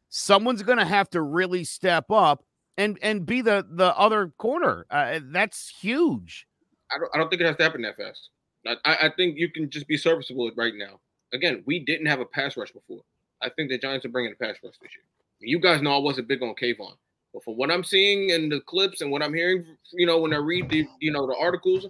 Someone's 0.08 0.62
going 0.62 0.78
to 0.78 0.84
have 0.84 1.08
to 1.10 1.22
really 1.22 1.64
step 1.64 2.10
up 2.10 2.44
and 2.76 2.98
and 3.02 3.24
be 3.24 3.40
the 3.40 3.64
the 3.68 3.96
other 3.96 4.32
corner. 4.38 4.86
Uh, 4.90 5.20
that's 5.22 5.68
huge. 5.68 6.46
I 6.92 6.98
don't, 6.98 7.10
I 7.14 7.18
don't 7.18 7.28
think 7.28 7.40
it 7.40 7.46
has 7.46 7.56
to 7.56 7.62
happen 7.62 7.82
that 7.82 7.96
fast. 7.96 8.30
I, 8.66 8.76
I 8.84 9.12
think 9.16 9.36
you 9.38 9.50
can 9.50 9.70
just 9.70 9.86
be 9.86 9.96
serviceable 9.96 10.50
right 10.56 10.74
now. 10.74 11.00
Again, 11.32 11.62
we 11.66 11.80
didn't 11.80 12.06
have 12.06 12.20
a 12.20 12.24
pass 12.24 12.56
rush 12.56 12.70
before. 12.72 13.02
I 13.42 13.50
think 13.50 13.70
the 13.70 13.78
Giants 13.78 14.06
are 14.06 14.08
bringing 14.08 14.32
a 14.32 14.36
pass 14.36 14.56
rush 14.62 14.74
this 14.80 14.90
year. 14.96 15.04
You 15.44 15.58
guys 15.58 15.82
know 15.82 15.94
I 15.94 15.98
wasn't 15.98 16.28
big 16.28 16.42
on 16.42 16.54
Kayvon, 16.54 16.94
but 17.32 17.44
from 17.44 17.56
what 17.56 17.70
I'm 17.70 17.84
seeing 17.84 18.30
in 18.30 18.48
the 18.48 18.60
clips 18.60 19.00
and 19.00 19.10
what 19.10 19.22
I'm 19.22 19.34
hearing, 19.34 19.64
you 19.92 20.06
know, 20.06 20.18
when 20.18 20.32
I 20.32 20.38
read 20.38 20.70
the 20.70 20.86
you 21.00 21.12
know 21.12 21.26
the 21.26 21.36
articles, 21.36 21.86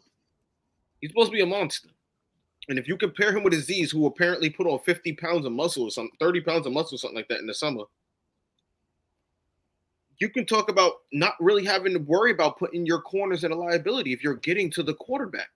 he's 1.01 1.11
supposed 1.11 1.31
to 1.31 1.37
be 1.37 1.43
a 1.43 1.47
monster. 1.47 1.88
And 2.69 2.79
if 2.79 2.88
you 2.88 2.97
compare 2.97 3.37
him 3.37 3.43
with 3.43 3.53
Azeez, 3.53 3.93
who 3.93 4.07
apparently 4.07 4.49
put 4.49 4.67
on 4.67 4.79
50 4.81 5.12
pounds 5.14 5.45
of 5.45 5.53
muscle 5.53 5.85
or 5.85 5.90
something, 5.90 6.17
30 6.19 6.40
pounds 6.40 6.67
of 6.67 6.73
muscle, 6.73 6.97
something 6.97 7.17
like 7.17 7.29
that 7.29 7.40
in 7.40 7.47
the 7.47 7.55
summer, 7.55 7.85
you 10.19 10.31
can 10.31 10.47
talk 10.47 10.71
about 10.71 10.95
not 11.12 11.35
really 11.40 11.64
having 11.64 11.93
to 11.93 11.99
worry 11.99 12.31
about 12.31 12.59
putting 12.59 12.87
your 12.87 13.03
corners 13.03 13.45
in 13.45 13.53
a 13.53 13.55
liability 13.55 14.12
if 14.12 14.23
you're 14.23 14.37
getting 14.37 14.71
to 14.71 14.83
the 14.83 14.95
quarterback. 14.95 15.49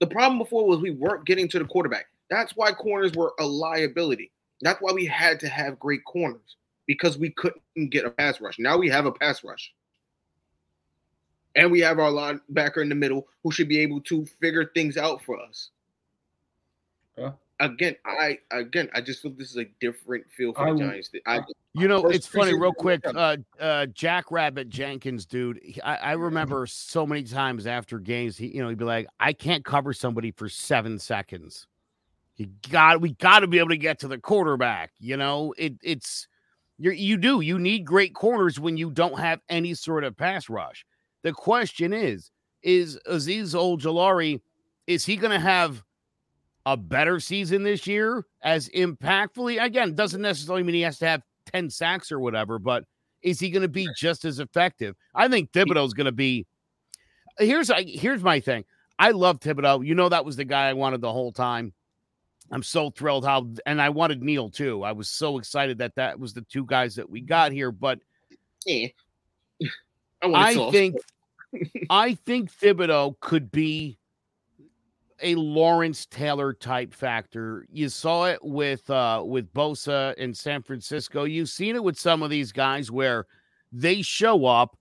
The 0.00 0.06
problem 0.06 0.38
before 0.38 0.66
was 0.66 0.80
we 0.80 0.90
weren't 0.90 1.26
getting 1.26 1.48
to 1.50 1.58
the 1.58 1.66
quarterback. 1.66 2.06
That's 2.30 2.56
why 2.56 2.72
corners 2.72 3.12
were 3.14 3.32
a 3.38 3.46
liability. 3.46 4.32
That's 4.62 4.80
why 4.80 4.92
we 4.92 5.06
had 5.06 5.38
to 5.40 5.48
have 5.48 5.78
great 5.78 6.04
corners 6.04 6.56
because 6.90 7.16
we 7.16 7.30
couldn't 7.30 7.62
get 7.90 8.04
a 8.04 8.10
pass 8.10 8.40
rush. 8.40 8.58
Now 8.58 8.76
we 8.76 8.88
have 8.88 9.06
a 9.06 9.12
pass 9.12 9.44
rush. 9.44 9.72
And 11.54 11.70
we 11.70 11.78
have 11.82 12.00
our 12.00 12.10
linebacker 12.10 12.82
in 12.82 12.88
the 12.88 12.96
middle 12.96 13.28
who 13.44 13.52
should 13.52 13.68
be 13.68 13.78
able 13.78 14.00
to 14.00 14.26
figure 14.40 14.72
things 14.74 14.96
out 14.96 15.22
for 15.22 15.38
us. 15.40 15.70
Yeah. 17.16 17.30
Again, 17.60 17.94
I 18.04 18.38
again 18.50 18.90
I 18.92 19.02
just 19.02 19.22
feel 19.22 19.30
this 19.30 19.50
is 19.50 19.58
a 19.58 19.66
different 19.80 20.24
feel 20.36 20.52
for 20.52 20.66
I 20.66 20.72
the 20.72 20.78
Giants. 20.80 21.10
I 21.26 21.42
You 21.74 21.86
know, 21.86 22.08
it's 22.08 22.26
funny, 22.26 22.54
real 22.54 22.72
quick. 22.72 23.04
workout. 23.06 23.40
Uh, 23.60 23.62
uh, 23.62 23.86
Jack 23.86 24.32
Rabbit 24.32 24.68
Jenkins, 24.68 25.26
dude. 25.26 25.60
he- 25.62 25.80
I, 25.82 25.94
I 25.94 26.12
remember 26.14 26.66
so 26.66 27.06
many 27.06 27.22
times 27.22 27.68
after 27.68 28.00
games, 28.00 28.36
he, 28.36 28.48
you 28.48 28.62
know, 28.64 28.68
he'd 28.68 28.78
be 28.78 28.84
like, 28.84 29.06
"I 29.20 29.32
can't 29.32 29.64
cover 29.64 29.92
somebody 29.92 30.32
for 30.32 30.48
seven 30.48 30.98
seconds. 30.98 31.68
You 32.34 32.48
got, 32.68 33.00
we 33.00 33.12
got 33.12 33.40
to 33.40 33.46
be 33.46 33.58
able 33.60 33.68
to 33.68 33.76
get 33.76 34.00
to 34.00 34.08
the 34.08 34.18
quarterback. 34.18 34.90
You 34.98 35.16
know, 35.18 35.54
it, 35.56 35.74
it's, 35.84 36.26
you 36.80 36.92
you 36.92 37.16
do. 37.18 37.42
You 37.42 37.58
need 37.58 37.84
great 37.84 38.14
corners 38.14 38.58
when 38.58 38.78
you 38.78 38.90
don't 38.90 39.18
have 39.18 39.40
any 39.50 39.74
sort 39.74 40.02
of 40.02 40.16
pass 40.16 40.48
rush. 40.48 40.86
The 41.22 41.32
question 41.32 41.92
is, 41.92 42.30
is 42.62 42.98
Azeez 43.06 43.54
Ojulari, 43.54 44.40
is 44.86 45.04
he 45.04 45.16
going 45.16 45.32
to 45.32 45.38
have 45.38 45.84
a 46.64 46.78
better 46.78 47.20
season 47.20 47.62
this 47.62 47.86
year 47.86 48.24
as 48.42 48.70
impactfully? 48.70 49.62
Again, 49.62 49.94
doesn't 49.94 50.22
necessarily 50.22 50.62
mean 50.62 50.74
he 50.74 50.80
has 50.80 50.98
to 51.00 51.06
have 51.06 51.22
10 51.52 51.68
sacks 51.68 52.10
or 52.10 52.18
whatever, 52.18 52.58
but 52.58 52.84
is 53.22 53.38
he 53.38 53.50
going 53.50 53.62
to 53.62 53.68
be 53.68 53.86
just 53.94 54.24
as 54.24 54.38
effective? 54.38 54.96
I 55.14 55.28
think 55.28 55.52
Thibodeaux's 55.52 55.92
going 55.92 56.06
to 56.06 56.12
be. 56.12 56.46
Here's 57.38 57.70
I 57.70 57.82
here's 57.82 58.22
my 58.22 58.40
thing. 58.40 58.64
I 58.98 59.10
love 59.10 59.40
Thibodeaux. 59.40 59.86
You 59.86 59.94
know 59.94 60.08
that 60.08 60.24
was 60.24 60.36
the 60.36 60.44
guy 60.44 60.68
I 60.68 60.72
wanted 60.72 61.02
the 61.02 61.12
whole 61.12 61.32
time. 61.32 61.74
I'm 62.50 62.62
so 62.62 62.90
thrilled 62.90 63.24
how, 63.24 63.48
and 63.66 63.80
I 63.80 63.90
wanted 63.90 64.22
Neal 64.22 64.50
too. 64.50 64.82
I 64.82 64.92
was 64.92 65.08
so 65.08 65.38
excited 65.38 65.78
that 65.78 65.94
that 65.94 66.18
was 66.18 66.34
the 66.34 66.42
two 66.42 66.64
guys 66.66 66.96
that 66.96 67.08
we 67.08 67.20
got 67.20 67.52
here. 67.52 67.70
But 67.70 68.00
eh. 68.66 68.88
I, 70.22 70.28
I 70.50 70.70
think, 70.70 70.96
I 71.90 72.14
think 72.14 72.52
Thibodeaux 72.52 73.18
could 73.20 73.52
be 73.52 73.98
a 75.22 75.34
Lawrence 75.34 76.06
Taylor 76.06 76.52
type 76.52 76.94
factor. 76.94 77.66
You 77.70 77.88
saw 77.88 78.26
it 78.26 78.38
with 78.42 78.88
uh 78.90 79.22
with 79.24 79.52
Bosa 79.52 80.14
in 80.14 80.34
San 80.34 80.62
Francisco. 80.62 81.24
You've 81.24 81.50
seen 81.50 81.76
it 81.76 81.84
with 81.84 81.98
some 81.98 82.22
of 82.22 82.30
these 82.30 82.52
guys 82.52 82.90
where 82.90 83.26
they 83.72 84.02
show 84.02 84.46
up 84.46 84.76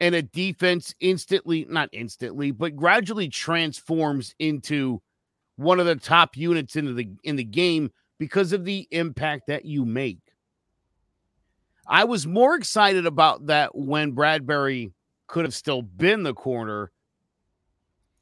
and 0.00 0.14
a 0.14 0.22
defense 0.22 0.94
instantly, 1.00 1.66
not 1.68 1.88
instantly, 1.92 2.50
but 2.50 2.76
gradually 2.76 3.28
transforms 3.28 4.34
into 4.38 5.00
one 5.56 5.80
of 5.80 5.86
the 5.86 5.96
top 5.96 6.36
units 6.36 6.76
into 6.76 6.92
the 6.92 7.08
in 7.24 7.36
the 7.36 7.44
game 7.44 7.90
because 8.18 8.52
of 8.52 8.64
the 8.64 8.86
impact 8.90 9.48
that 9.48 9.64
you 9.64 9.84
make. 9.84 10.20
I 11.86 12.04
was 12.04 12.26
more 12.26 12.56
excited 12.56 13.06
about 13.06 13.46
that 13.46 13.74
when 13.76 14.14
Bradberry 14.14 14.92
could 15.26 15.44
have 15.44 15.54
still 15.54 15.82
been 15.82 16.22
the 16.22 16.34
corner. 16.34 16.90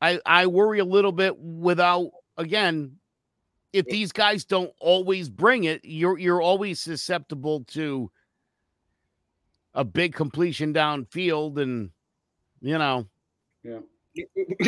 I 0.00 0.20
I 0.26 0.46
worry 0.46 0.78
a 0.80 0.84
little 0.84 1.12
bit 1.12 1.38
without 1.38 2.10
again 2.36 2.96
if 3.72 3.86
these 3.86 4.12
guys 4.12 4.44
don't 4.44 4.72
always 4.78 5.28
bring 5.28 5.64
it, 5.64 5.80
you're 5.84 6.18
you're 6.18 6.40
always 6.40 6.80
susceptible 6.80 7.64
to 7.64 8.10
a 9.74 9.84
big 9.84 10.14
completion 10.14 10.72
downfield 10.72 11.60
and 11.60 11.90
you 12.60 12.78
know 12.78 13.08
Yeah. 13.64 13.80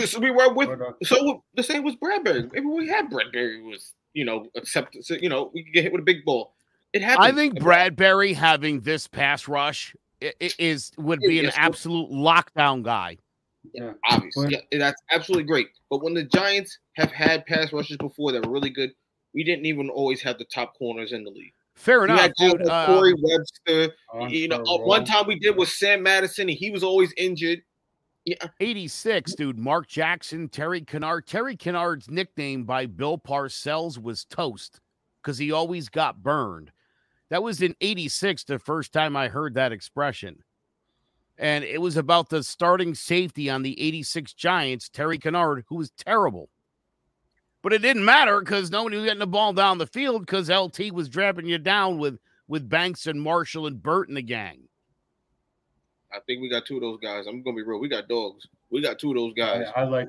So 0.07 0.19
we 0.21 0.31
were 0.31 0.53
with 0.53 0.69
so 1.05 1.43
the 1.55 1.63
same 1.63 1.85
was 1.85 1.95
Bradberry. 1.97 2.51
Maybe 2.53 2.67
we 2.67 2.89
had 2.89 3.11
Bradberry 3.11 3.63
was 3.63 3.93
you 4.13 4.25
know 4.25 4.47
accepted. 4.57 5.05
So, 5.05 5.15
you 5.15 5.29
know 5.29 5.51
we 5.55 5.65
could 5.65 5.73
get 5.73 5.83
hit 5.85 5.93
with 5.93 6.01
a 6.01 6.05
big 6.05 6.25
ball. 6.25 6.55
It 6.93 7.03
happens. 7.03 7.27
I 7.27 7.33
think 7.33 7.59
Bradberry 7.59 8.35
having 8.35 8.81
this 8.81 9.07
pass 9.07 9.47
rush 9.49 9.95
i- 10.23 10.33
i- 10.41 10.51
is 10.59 10.93
would 10.99 11.21
be 11.21 11.39
an 11.41 11.51
absolute 11.55 12.11
lockdown 12.11 12.83
guy. 12.83 13.19
Yeah. 13.75 13.93
obviously, 14.09 14.53
yeah, 14.71 14.79
that's 14.79 15.03
absolutely 15.11 15.43
great. 15.45 15.69
But 15.91 16.03
when 16.03 16.15
the 16.15 16.23
Giants 16.23 16.79
have 16.95 17.11
had 17.11 17.45
pass 17.47 17.73
rushes 17.73 17.97
before 17.97 18.31
that 18.33 18.47
were 18.47 18.53
really 18.53 18.71
good, 18.71 18.93
we 19.35 19.43
didn't 19.43 19.67
even 19.67 19.91
always 19.91 20.23
have 20.23 20.39
the 20.39 20.45
top 20.45 20.75
corners 20.79 21.13
in 21.13 21.25
the 21.25 21.31
league. 21.31 21.53
Fair 21.75 21.99
You 21.99 22.05
enough, 22.05 22.21
had 22.21 22.33
dude. 22.39 22.61
like 22.61 22.71
Uh, 22.71 22.87
Corey 22.87 23.15
Webster. 23.21 23.95
I'm 24.15 24.29
You 24.31 24.49
know, 24.49 24.65
sure 24.65 24.83
uh, 24.83 24.87
one 24.87 25.05
time 25.05 25.27
we 25.27 25.39
did 25.39 25.57
was 25.57 25.77
Sam 25.77 26.03
Madison, 26.05 26.49
and 26.49 26.57
he 26.57 26.71
was 26.71 26.85
always 26.85 27.13
injured. 27.17 27.61
86, 28.61 29.35
dude. 29.35 29.59
Mark 29.59 29.87
Jackson, 29.87 30.49
Terry 30.49 30.81
Kinard. 30.81 31.27
Terry 31.27 31.57
Kinard's 31.57 32.11
nickname 32.11 32.65
by 32.65 32.87
Bill 32.87 33.19
Parcells 33.19 34.01
was 34.01 34.25
Toast 34.25 34.81
because 35.23 35.39
he 35.39 35.53
always 35.53 35.89
got 35.89 36.23
burned. 36.23 36.73
That 37.31 37.43
was 37.43 37.63
in 37.63 37.75
86, 37.81 38.45
the 38.45 38.59
first 38.59 38.93
time 38.93 39.17
I 39.17 39.29
heard 39.29 39.55
that 39.55 39.73
expression. 39.73 40.43
And 41.39 41.65
it 41.65 41.81
was 41.81 41.97
about 41.97 42.29
the 42.29 42.43
starting 42.43 42.95
safety 42.95 43.51
on 43.51 43.63
the 43.63 43.81
86 43.81 44.33
Giants, 44.33 44.89
Terry 44.89 45.19
Kinard, 45.19 45.65
who 45.69 45.77
was 45.77 45.91
terrible. 45.91 46.49
But 47.63 47.73
it 47.73 47.83
didn't 47.83 48.05
matter 48.05 48.41
because 48.41 48.71
nobody 48.71 48.97
was 48.97 49.05
getting 49.05 49.19
the 49.19 49.27
ball 49.27 49.53
down 49.53 49.79
the 49.79 49.87
field 49.87 50.25
because 50.25 50.49
LT 50.49 50.93
was 50.93 51.09
driving 51.09 51.47
you 51.47 51.59
down 51.59 51.99
with, 51.99 52.19
with 52.49 52.69
Banks 52.69 53.07
and 53.07 53.21
Marshall 53.21 53.67
and 53.67 53.83
Burt 53.83 54.09
and 54.09 54.17
the 54.17 54.23
gang. 54.23 54.69
I 56.13 56.19
think 56.27 56.41
we 56.41 56.49
got 56.49 56.67
two 56.67 56.77
of 56.77 56.83
those 56.83 56.99
guys. 57.01 57.27
I'm 57.27 57.43
gonna 57.43 57.57
be 57.57 57.63
real. 57.63 57.81
We 57.81 57.89
got 57.89 58.09
dogs. 58.09 58.47
We 58.71 58.81
got 58.81 58.99
two 58.99 59.11
of 59.11 59.17
those 59.17 59.35
guys. 59.35 59.67
I, 59.75 59.81
I 59.83 59.85
like. 59.85 60.09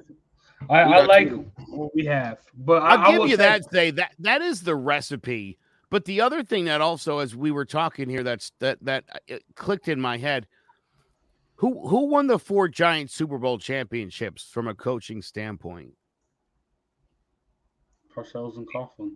I, 0.70 0.80
I 0.82 1.06
like 1.06 1.30
two. 1.30 1.52
what 1.70 1.94
we 1.94 2.06
have, 2.06 2.40
but 2.58 2.82
I, 2.82 2.96
I'll 2.96 3.00
I 3.00 3.12
give 3.12 3.20
will 3.20 3.28
you 3.28 3.36
say- 3.36 3.44
that. 3.44 3.72
Say 3.72 3.92
that 3.92 4.12
that 4.20 4.42
is 4.42 4.62
the 4.64 4.76
recipe. 4.76 5.58
But 5.90 6.04
the 6.04 6.20
other 6.20 6.44
thing 6.44 6.66
that 6.66 6.82
also, 6.82 7.20
as 7.20 7.34
we 7.36 7.50
were 7.52 7.64
talking 7.64 8.10
here, 8.10 8.24
that's 8.24 8.52
that 8.60 8.78
that 8.84 9.06
uh, 9.14 9.20
it 9.28 9.44
clicked 9.56 9.88
in 9.88 10.02
my 10.02 10.18
head. 10.18 10.48
Who 11.56 11.88
who 11.88 12.08
won 12.08 12.28
the 12.28 12.40
four 12.40 12.68
giant 12.68 13.10
Super 13.12 13.38
Bowl 13.38 13.58
championships 13.58 14.44
from 14.52 14.68
a 14.68 14.76
coaching 14.76 15.22
standpoint? 15.22 15.92
Parcells 18.16 18.58
and 18.58 18.68
Coughlin. 18.76 19.12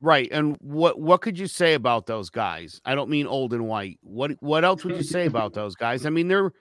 Right. 0.00 0.28
And 0.30 0.56
what 0.60 1.00
what 1.00 1.22
could 1.22 1.38
you 1.38 1.48
say 1.48 1.74
about 1.74 2.06
those 2.06 2.30
guys? 2.30 2.80
I 2.84 2.94
don't 2.94 3.10
mean 3.10 3.26
old 3.26 3.52
and 3.52 3.66
white. 3.66 3.98
What 4.02 4.32
what 4.40 4.64
else 4.64 4.84
would 4.84 4.96
you 4.96 5.02
say 5.02 5.26
about 5.26 5.54
those 5.54 5.74
guys? 5.74 6.06
I 6.06 6.10
mean, 6.10 6.28
they're 6.28 6.52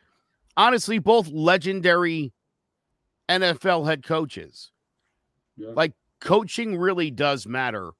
honestly 0.56 0.98
both 0.98 1.28
legendary 1.28 2.34
NFL 3.30 3.88
head 3.88 4.04
coaches. 4.04 4.72
Yeah. 5.56 5.70
Like 5.76 5.94
coaching 6.20 6.78
really 6.78 7.12
does 7.12 7.46
matter. 7.46 7.92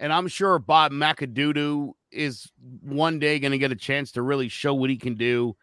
And 0.00 0.12
I'm 0.12 0.28
sure 0.28 0.58
Bob 0.58 0.92
McAdoo 0.92 1.92
is 2.10 2.50
one 2.80 3.18
day 3.18 3.38
going 3.38 3.52
to 3.52 3.58
get 3.58 3.72
a 3.72 3.76
chance 3.76 4.12
to 4.12 4.22
really 4.22 4.48
show 4.48 4.72
what 4.72 4.90
he 4.90 4.96
can 4.96 5.14
do. 5.14 5.56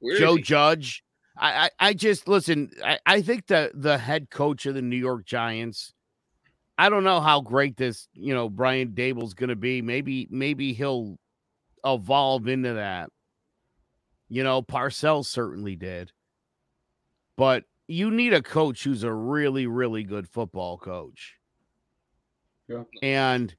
Where 0.00 0.18
Joe? 0.18 0.38
Judge. 0.38 1.04
I, 1.36 1.52
I, 1.64 1.70
I 1.88 1.94
just 1.94 2.26
listen. 2.26 2.70
I, 2.84 2.98
I 3.06 3.22
think 3.22 3.46
that 3.46 3.72
the 3.74 3.98
head 3.98 4.30
coach 4.30 4.66
of 4.66 4.74
the 4.74 4.82
New 4.82 4.96
York 4.96 5.24
Giants. 5.24 5.92
I 6.82 6.88
don't 6.88 7.04
know 7.04 7.20
how 7.20 7.40
great 7.40 7.76
this, 7.76 8.08
you 8.12 8.34
know, 8.34 8.48
Brian 8.48 8.88
Daboll's 8.88 9.34
going 9.34 9.50
to 9.50 9.56
be. 9.56 9.80
Maybe, 9.80 10.26
maybe 10.32 10.72
he'll 10.72 11.16
evolve 11.84 12.48
into 12.48 12.72
that. 12.72 13.08
You 14.28 14.42
know, 14.42 14.62
Parcells 14.62 15.26
certainly 15.26 15.76
did, 15.76 16.10
but 17.36 17.62
you 17.86 18.10
need 18.10 18.32
a 18.32 18.42
coach 18.42 18.82
who's 18.82 19.04
a 19.04 19.12
really, 19.12 19.68
really 19.68 20.02
good 20.02 20.28
football 20.28 20.76
coach. 20.76 21.36
Yeah. 22.66 22.82
And 23.00 23.54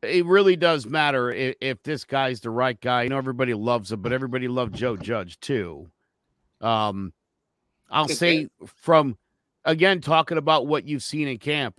it 0.00 0.24
really 0.24 0.56
does 0.56 0.86
matter 0.86 1.30
if, 1.30 1.56
if 1.60 1.82
this 1.82 2.06
guy's 2.06 2.40
the 2.40 2.48
right 2.48 2.80
guy. 2.80 3.02
You 3.02 3.10
know 3.10 3.18
everybody 3.18 3.52
loves 3.52 3.92
him, 3.92 4.00
but 4.00 4.14
everybody 4.14 4.48
loved 4.48 4.74
Joe 4.74 4.96
Judge 4.96 5.38
too. 5.40 5.90
Um, 6.62 7.12
I'll 7.90 8.08
say 8.08 8.48
from 8.76 9.18
again 9.66 10.00
talking 10.00 10.38
about 10.38 10.66
what 10.66 10.88
you've 10.88 11.02
seen 11.02 11.28
in 11.28 11.36
camp, 11.36 11.76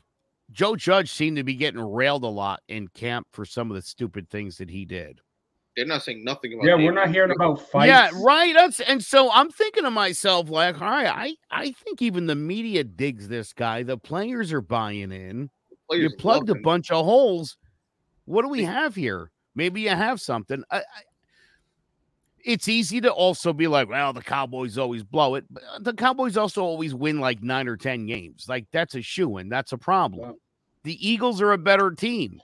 Joe 0.54 0.76
Judge 0.76 1.12
seemed 1.12 1.38
to 1.38 1.44
be 1.44 1.56
getting 1.56 1.82
railed 1.82 2.24
a 2.24 2.28
lot 2.28 2.62
in 2.68 2.88
camp 2.90 3.28
for 3.34 3.44
some 3.44 3.70
of 3.72 3.76
the 3.76 3.82
stupid 3.82 4.30
things 4.30 4.58
that 4.58 4.70
he 4.70 4.86
did. 4.86 5.20
They're 5.76 5.88
not 5.88 6.04
saying 6.04 6.24
nothing 6.24 6.54
about. 6.54 6.66
Yeah, 6.66 6.76
we're 6.76 6.92
not 6.92 7.10
hearing 7.10 7.32
about 7.32 7.56
fights. 7.72 7.88
Yeah, 7.88 8.12
right. 8.24 8.54
That's 8.54 8.80
and 8.80 9.04
so 9.04 9.32
I'm 9.32 9.50
thinking 9.50 9.84
to 9.84 9.92
myself, 9.92 10.50
like, 10.50 10.80
all 10.80 10.88
right, 10.88 11.08
I 11.08 11.36
I 11.50 11.72
think 11.72 12.02
even 12.02 12.28
the 12.28 12.36
media 12.36 12.84
digs 12.84 13.28
this 13.28 13.54
guy. 13.54 13.82
The 13.82 13.98
players 13.98 14.54
are 14.54 14.62
buying 14.62 15.12
in. 15.12 15.50
You 15.90 16.10
plugged 16.18 16.50
a 16.50 16.56
bunch 16.56 16.92
of 16.92 17.04
holes. 17.06 17.58
What 18.26 18.44
do 18.44 18.50
we 18.50 18.64
have 18.64 18.96
here? 18.96 19.32
Maybe 19.56 19.82
you 19.82 19.90
have 19.90 20.22
something. 20.22 20.64
I, 20.72 20.78
I, 20.78 20.82
it's 22.44 22.68
easy 22.68 23.02
to 23.02 23.12
also 23.12 23.54
be 23.54 23.68
like, 23.68 23.90
well, 23.90 24.14
the 24.14 24.22
Cowboys 24.22 24.78
always 24.78 25.04
blow 25.04 25.36
it. 25.36 25.46
But 25.50 25.64
uh, 25.64 25.80
the 25.80 25.94
Cowboys 25.94 26.38
also 26.38 26.62
always 26.64 26.94
win 26.94 27.20
like 27.20 27.42
nine 27.42 27.68
or 27.68 27.78
10 27.78 28.06
games. 28.06 28.46
Like, 28.48 28.66
that's 28.72 28.96
a 28.96 29.02
shoe 29.02 29.38
in. 29.38 29.50
That's 29.50 29.72
a 29.72 29.78
problem. 29.78 30.30
Yeah. 30.30 30.36
The 30.84 31.10
Eagles 31.10 31.42
are 31.42 31.54
a 31.54 31.58
better 31.58 31.92
team. 31.92 32.42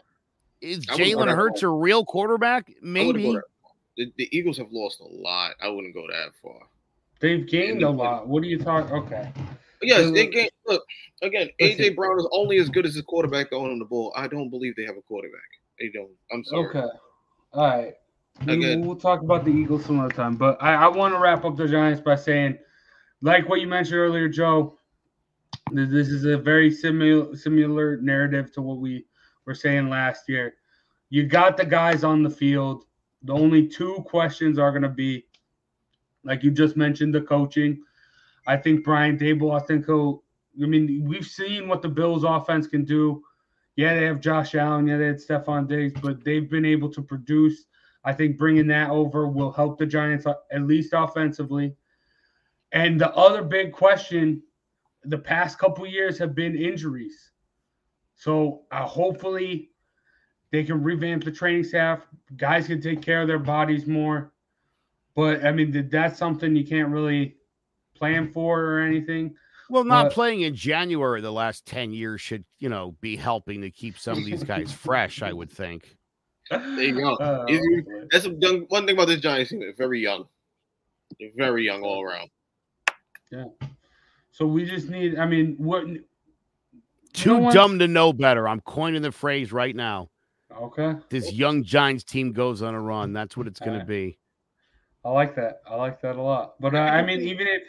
Is 0.61 0.85
I 0.89 0.93
wouldn't 0.93 1.13
go 1.13 1.19
Jalen 1.19 1.27
that 1.27 1.35
Hurts 1.35 1.63
a 1.63 1.67
real 1.69 2.05
quarterback? 2.05 2.69
I 2.69 2.73
wouldn't 2.83 3.23
go 3.23 3.33
Maybe. 3.33 3.39
The, 3.97 4.13
the 4.17 4.37
Eagles 4.37 4.57
have 4.57 4.71
lost 4.71 5.01
a 5.01 5.05
lot. 5.05 5.55
I 5.61 5.67
wouldn't 5.67 5.93
go 5.93 6.07
that 6.07 6.31
far. 6.41 6.59
They've 7.19 7.45
gained 7.45 7.83
a 7.83 7.89
lot. 7.89 8.27
What 8.27 8.43
are 8.43 8.47
you 8.47 8.57
talking? 8.57 8.93
Okay. 8.93 9.31
Yes, 9.81 10.11
they 10.11 10.27
gain. 10.27 10.49
Look 10.67 10.83
again. 11.21 11.49
Listen. 11.59 11.85
AJ 11.85 11.95
Brown 11.95 12.17
is 12.19 12.27
only 12.31 12.57
as 12.57 12.69
good 12.69 12.85
as 12.85 12.95
his 12.95 13.03
quarterback 13.03 13.49
throwing 13.49 13.71
him 13.71 13.79
the 13.79 13.85
ball. 13.85 14.13
I 14.15 14.27
don't 14.27 14.49
believe 14.49 14.75
they 14.75 14.85
have 14.85 14.97
a 14.97 15.01
quarterback. 15.01 15.39
They 15.79 15.89
don't. 15.89 16.11
I'm 16.31 16.43
sorry. 16.43 16.67
Okay. 16.67 16.87
All 17.53 17.67
right. 17.67 17.93
We, 18.45 18.53
Again. 18.53 18.81
we'll 18.85 18.95
talk 18.95 19.21
about 19.21 19.45
the 19.45 19.51
Eagles 19.51 19.85
some 19.85 19.99
other 19.99 20.13
time. 20.13 20.35
But 20.35 20.61
I, 20.61 20.75
I 20.75 20.87
want 20.87 21.13
to 21.13 21.19
wrap 21.19 21.45
up 21.45 21.57
the 21.57 21.67
Giants 21.67 22.01
by 22.01 22.15
saying, 22.15 22.57
like 23.21 23.47
what 23.49 23.59
you 23.59 23.67
mentioned 23.67 23.97
earlier, 23.97 24.29
Joe, 24.29 24.77
th- 25.73 25.89
this 25.89 26.07
is 26.07 26.25
a 26.25 26.37
very 26.37 26.71
similar 26.71 27.35
similar 27.35 27.97
narrative 27.97 28.51
to 28.53 28.61
what 28.61 28.77
we 28.77 29.05
were 29.45 29.55
saying 29.55 29.89
last 29.89 30.29
year. 30.29 30.55
You 31.09 31.25
got 31.25 31.57
the 31.57 31.65
guys 31.65 32.03
on 32.03 32.23
the 32.23 32.29
field. 32.29 32.85
The 33.23 33.33
only 33.33 33.67
two 33.67 34.03
questions 34.07 34.57
are 34.57 34.71
going 34.71 34.83
to 34.83 34.89
be, 34.89 35.25
like 36.23 36.43
you 36.43 36.51
just 36.51 36.77
mentioned, 36.77 37.13
the 37.13 37.21
coaching. 37.21 37.83
I 38.47 38.55
think 38.55 38.85
Brian 38.85 39.17
Daboll, 39.17 39.59
I 39.59 39.65
think 39.65 39.85
he'll, 39.85 40.23
I 40.61 40.65
mean, 40.65 41.03
we've 41.05 41.25
seen 41.25 41.67
what 41.67 41.81
the 41.81 41.89
Bills 41.89 42.23
offense 42.23 42.67
can 42.67 42.85
do. 42.85 43.21
Yeah, 43.75 43.95
they 43.95 44.05
have 44.05 44.21
Josh 44.21 44.55
Allen. 44.55 44.87
Yeah, 44.87 44.97
they 44.97 45.07
had 45.07 45.17
Stefon 45.17 45.67
Diggs, 45.67 45.99
but 46.01 46.23
they've 46.23 46.49
been 46.49 46.65
able 46.65 46.89
to 46.89 47.01
produce. 47.01 47.65
I 48.03 48.13
think 48.13 48.37
bringing 48.37 48.67
that 48.67 48.89
over 48.89 49.27
will 49.27 49.51
help 49.51 49.77
the 49.77 49.85
Giants 49.85 50.25
uh, 50.25 50.35
at 50.51 50.63
least 50.63 50.93
offensively. 50.93 51.75
And 52.71 52.99
the 52.99 53.13
other 53.13 53.43
big 53.43 53.71
question 53.71 54.41
the 55.03 55.17
past 55.17 55.57
couple 55.57 55.85
years 55.87 56.17
have 56.19 56.35
been 56.35 56.57
injuries. 56.57 57.31
So 58.15 58.63
uh, 58.71 58.85
hopefully 58.85 59.71
they 60.51 60.63
can 60.63 60.83
revamp 60.83 61.23
the 61.23 61.31
training 61.31 61.63
staff. 61.63 62.05
Guys 62.37 62.67
can 62.67 62.81
take 62.81 63.01
care 63.01 63.21
of 63.21 63.27
their 63.27 63.39
bodies 63.39 63.85
more. 63.85 64.33
But 65.15 65.45
I 65.45 65.51
mean, 65.51 65.89
that's 65.89 66.17
something 66.17 66.55
you 66.55 66.65
can't 66.65 66.89
really 66.89 67.37
plan 67.95 68.31
for 68.31 68.61
or 68.61 68.79
anything. 68.81 69.35
Well, 69.69 69.83
not 69.83 70.11
playing 70.11 70.41
in 70.41 70.55
January 70.55 71.21
the 71.21 71.31
last 71.31 71.65
10 71.67 71.93
years 71.93 72.21
should, 72.21 72.43
you 72.57 72.69
know, 72.69 72.95
be 73.01 73.15
helping 73.15 73.61
to 73.61 73.69
keep 73.69 73.99
some 73.99 74.17
of 74.17 74.25
these 74.25 74.43
guys 74.43 74.71
fresh, 74.73 75.21
I 75.21 75.31
would 75.31 75.51
think. 75.51 75.95
There 76.49 76.81
you 76.81 76.95
go. 76.95 77.45
Is. 77.49 77.61
That's 78.11 78.25
young, 78.25 78.61
one 78.69 78.85
thing 78.85 78.95
about 78.95 79.07
this 79.07 79.19
Giants 79.19 79.51
team. 79.51 79.59
They're 79.59 79.73
very 79.73 79.99
young. 79.99 80.25
They're 81.19 81.29
very 81.35 81.65
young 81.65 81.83
all 81.83 82.03
around. 82.03 82.29
Yeah. 83.31 83.45
So 84.31 84.45
we 84.45 84.65
just 84.65 84.89
need. 84.89 85.17
I 85.17 85.25
mean, 85.25 85.55
what? 85.57 85.85
Too 87.13 87.39
No 87.39 87.51
dumb 87.51 87.79
to 87.79 87.87
know 87.87 88.13
better. 88.13 88.47
I'm 88.47 88.61
coining 88.61 89.01
the 89.01 89.11
phrase 89.11 89.51
right 89.51 89.75
now. 89.75 90.09
Okay. 90.55 90.95
This 91.09 91.31
young 91.33 91.63
Giants 91.63 92.03
team 92.03 92.31
goes 92.31 92.61
on 92.61 92.73
a 92.73 92.81
run. 92.81 93.13
That's 93.13 93.37
what 93.37 93.47
it's 93.47 93.59
going 93.59 93.79
to 93.79 93.85
be. 93.85 94.17
I 95.05 95.09
like 95.11 95.35
that. 95.35 95.61
I 95.67 95.75
like 95.75 96.01
that 96.01 96.17
a 96.17 96.21
lot. 96.21 96.55
But 96.59 96.75
uh, 96.75 96.79
I 96.79 97.03
mean, 97.03 97.21
even 97.21 97.47
if 97.47 97.63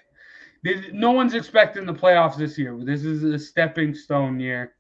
there's- 0.63 0.93
no 0.93 1.11
one's 1.13 1.35
expecting 1.35 1.87
the 1.87 1.95
playoffs 1.95 2.37
this 2.37 2.59
year, 2.59 2.77
this 2.83 3.05
is 3.05 3.23
a 3.23 3.39
stepping 3.39 3.95
stone 3.95 4.41
year. 4.41 4.75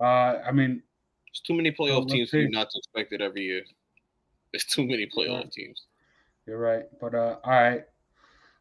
Uh, 0.00 0.38
I 0.46 0.52
mean, 0.52 0.82
There's 1.32 1.40
too 1.46 1.54
many 1.54 1.70
playoff 1.70 2.00
let's 2.02 2.12
teams 2.12 2.30
for 2.30 2.38
you 2.38 2.50
not 2.50 2.70
to 2.70 2.78
expect 2.78 3.12
it 3.12 3.20
every 3.20 3.42
year. 3.42 3.62
There's 4.52 4.64
too 4.64 4.84
many 4.86 5.06
playoff 5.06 5.36
Right. 5.42 5.52
teams. 5.52 5.86
you're 6.46 6.58
right. 6.58 6.84
But 7.00 7.14
uh, 7.14 7.36
all 7.44 7.52
right, 7.52 7.84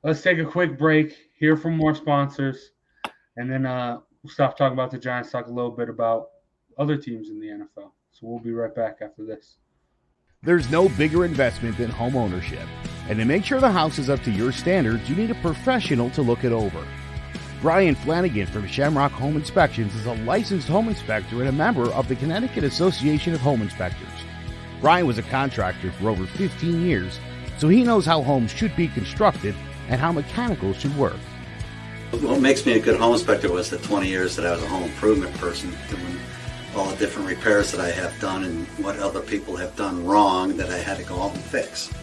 let's 0.03 0.21
take 0.21 0.37
a 0.37 0.45
quick 0.45 0.77
break. 0.77 1.15
Hear 1.39 1.57
from 1.57 1.75
more 1.77 1.95
sponsors, 1.95 2.71
and 3.37 3.49
then 3.51 3.65
uh, 3.65 3.99
we'll 4.21 4.31
stop 4.31 4.57
talking 4.57 4.73
about 4.73 4.91
the 4.91 4.99
Giants. 4.99 5.31
Talk 5.31 5.47
a 5.47 5.51
little 5.51 5.71
bit 5.71 5.89
about 5.89 6.29
other 6.77 6.95
teams 6.97 7.29
in 7.29 7.39
the 7.39 7.47
NFL. 7.47 7.91
So 8.11 8.19
we'll 8.27 8.39
be 8.39 8.51
right 8.51 8.73
back 8.75 8.97
after 9.01 9.25
this. 9.25 9.57
There's 10.43 10.69
no 10.69 10.87
bigger 10.89 11.25
investment 11.25 11.77
than 11.77 11.89
home 11.89 12.15
ownership. 12.15 12.65
And 13.09 13.17
to 13.19 13.25
make 13.25 13.43
sure 13.43 13.59
the 13.59 13.71
house 13.71 13.97
is 13.97 14.09
up 14.09 14.21
to 14.23 14.31
your 14.31 14.51
standards, 14.51 15.09
you 15.09 15.15
need 15.15 15.31
a 15.31 15.35
professional 15.35 16.09
to 16.11 16.21
look 16.21 16.43
it 16.43 16.51
over. 16.51 16.85
Brian 17.61 17.93
Flanagan 17.93 18.47
from 18.47 18.65
Shamrock 18.65 19.11
Home 19.11 19.35
Inspections 19.35 19.93
is 19.93 20.05
a 20.05 20.13
licensed 20.23 20.69
home 20.69 20.87
inspector 20.87 21.41
and 21.41 21.49
a 21.49 21.51
member 21.51 21.91
of 21.91 22.07
the 22.07 22.15
Connecticut 22.15 22.63
Association 22.63 23.33
of 23.33 23.41
Home 23.41 23.61
Inspectors. 23.61 24.07
Brian 24.79 25.05
was 25.05 25.17
a 25.17 25.23
contractor 25.23 25.91
for 25.91 26.09
over 26.09 26.25
15 26.25 26.85
years, 26.85 27.19
so 27.57 27.67
he 27.67 27.83
knows 27.83 28.05
how 28.05 28.21
homes 28.21 28.51
should 28.51 28.73
be 28.77 28.87
constructed 28.87 29.53
and 29.89 29.99
how 29.99 30.13
mechanicals 30.13 30.77
should 30.77 30.95
work. 30.97 31.17
What 32.11 32.39
makes 32.39 32.65
me 32.65 32.73
a 32.73 32.79
good 32.79 32.97
home 32.97 33.11
inspector 33.11 33.51
was 33.51 33.69
the 33.69 33.77
20 33.79 34.07
years 34.07 34.37
that 34.37 34.45
I 34.45 34.51
was 34.51 34.63
a 34.63 34.67
home 34.67 34.83
improvement 34.83 35.35
person, 35.35 35.75
doing 35.89 36.17
all 36.77 36.85
the 36.85 36.95
different 36.95 37.27
repairs 37.27 37.73
that 37.73 37.81
I 37.81 37.91
have 37.91 38.17
done 38.21 38.45
and 38.45 38.67
what 38.77 38.99
other 38.99 39.19
people 39.19 39.57
have 39.57 39.75
done 39.75 40.05
wrong 40.05 40.55
that 40.55 40.69
I 40.69 40.77
had 40.77 40.95
to 40.95 41.03
go 41.03 41.21
out 41.21 41.35
and 41.35 41.43
fix. 41.43 41.93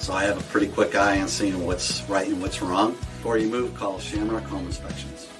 So 0.00 0.12
I 0.12 0.24
have 0.24 0.40
a 0.40 0.42
pretty 0.50 0.66
quick 0.66 0.96
eye 0.96 1.20
on 1.20 1.28
seeing 1.28 1.64
what's 1.64 2.02
right 2.08 2.26
and 2.26 2.42
what's 2.42 2.60
wrong. 2.60 2.96
Before 3.24 3.38
you 3.38 3.48
move, 3.48 3.74
call 3.74 3.98
Shamrock 3.98 4.42
Home 4.42 4.66
Inspections. 4.66 5.30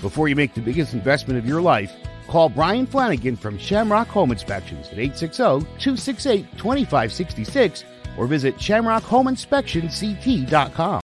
Before 0.00 0.26
you 0.26 0.34
make 0.34 0.52
the 0.52 0.60
biggest 0.60 0.94
investment 0.94 1.38
of 1.38 1.46
your 1.46 1.62
life, 1.62 1.92
call 2.26 2.48
Brian 2.48 2.88
Flanagan 2.88 3.36
from 3.36 3.56
Shamrock 3.56 4.08
Home 4.08 4.32
Inspections 4.32 4.88
at 4.88 4.96
860-268-2566 4.96 7.84
or 8.16 8.26
visit 8.26 8.56
shamrockhomeinspectionct.com. 8.56 11.00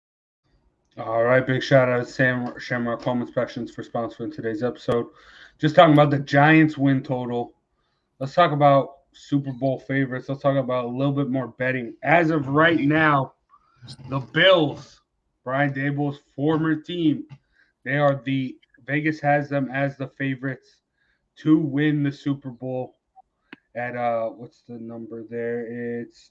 All 0.98 1.24
right, 1.24 1.46
big 1.46 1.62
shout 1.62 1.88
out 1.88 2.04
to 2.04 2.12
Sam 2.12 2.52
Shamrock 2.58 3.02
Home 3.04 3.22
Inspections 3.22 3.70
for 3.70 3.82
sponsoring 3.82 4.30
today's 4.30 4.62
episode. 4.62 5.06
Just 5.58 5.74
talking 5.74 5.94
about 5.94 6.10
the 6.10 6.18
Giants 6.18 6.76
win 6.76 7.02
total. 7.02 7.54
Let's 8.18 8.34
talk 8.34 8.52
about 8.52 8.96
Super 9.14 9.52
Bowl 9.52 9.78
favorites. 9.78 10.28
Let's 10.28 10.42
talk 10.42 10.58
about 10.58 10.84
a 10.84 10.88
little 10.88 11.14
bit 11.14 11.30
more 11.30 11.48
betting. 11.48 11.94
As 12.02 12.28
of 12.28 12.48
right 12.48 12.80
now, 12.80 13.32
the 14.10 14.20
Bills, 14.20 14.98
Brian 15.44 15.72
Daboll's 15.72 16.20
former 16.34 16.76
team, 16.76 17.24
they 17.84 17.98
are 17.98 18.20
the 18.24 18.56
Vegas 18.86 19.20
has 19.20 19.48
them 19.48 19.70
as 19.72 19.96
the 19.96 20.08
favorites 20.08 20.76
to 21.36 21.58
win 21.58 22.02
the 22.02 22.12
Super 22.12 22.50
Bowl. 22.50 22.96
At 23.74 23.96
uh, 23.96 24.28
what's 24.28 24.62
the 24.62 24.74
number 24.74 25.24
there? 25.28 26.00
It's 26.00 26.30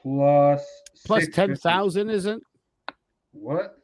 plus 0.00 0.64
Plus 1.04 1.28
10,000, 1.28 2.08
isn't 2.08 2.42
What? 3.32 3.76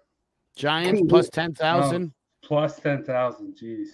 Giants 0.57 1.03
plus 1.09 1.29
10,000? 1.29 2.13
Plus 2.43 2.81
ten 2.81 3.05
thousand. 3.05 3.57
Jeez. 3.61 3.89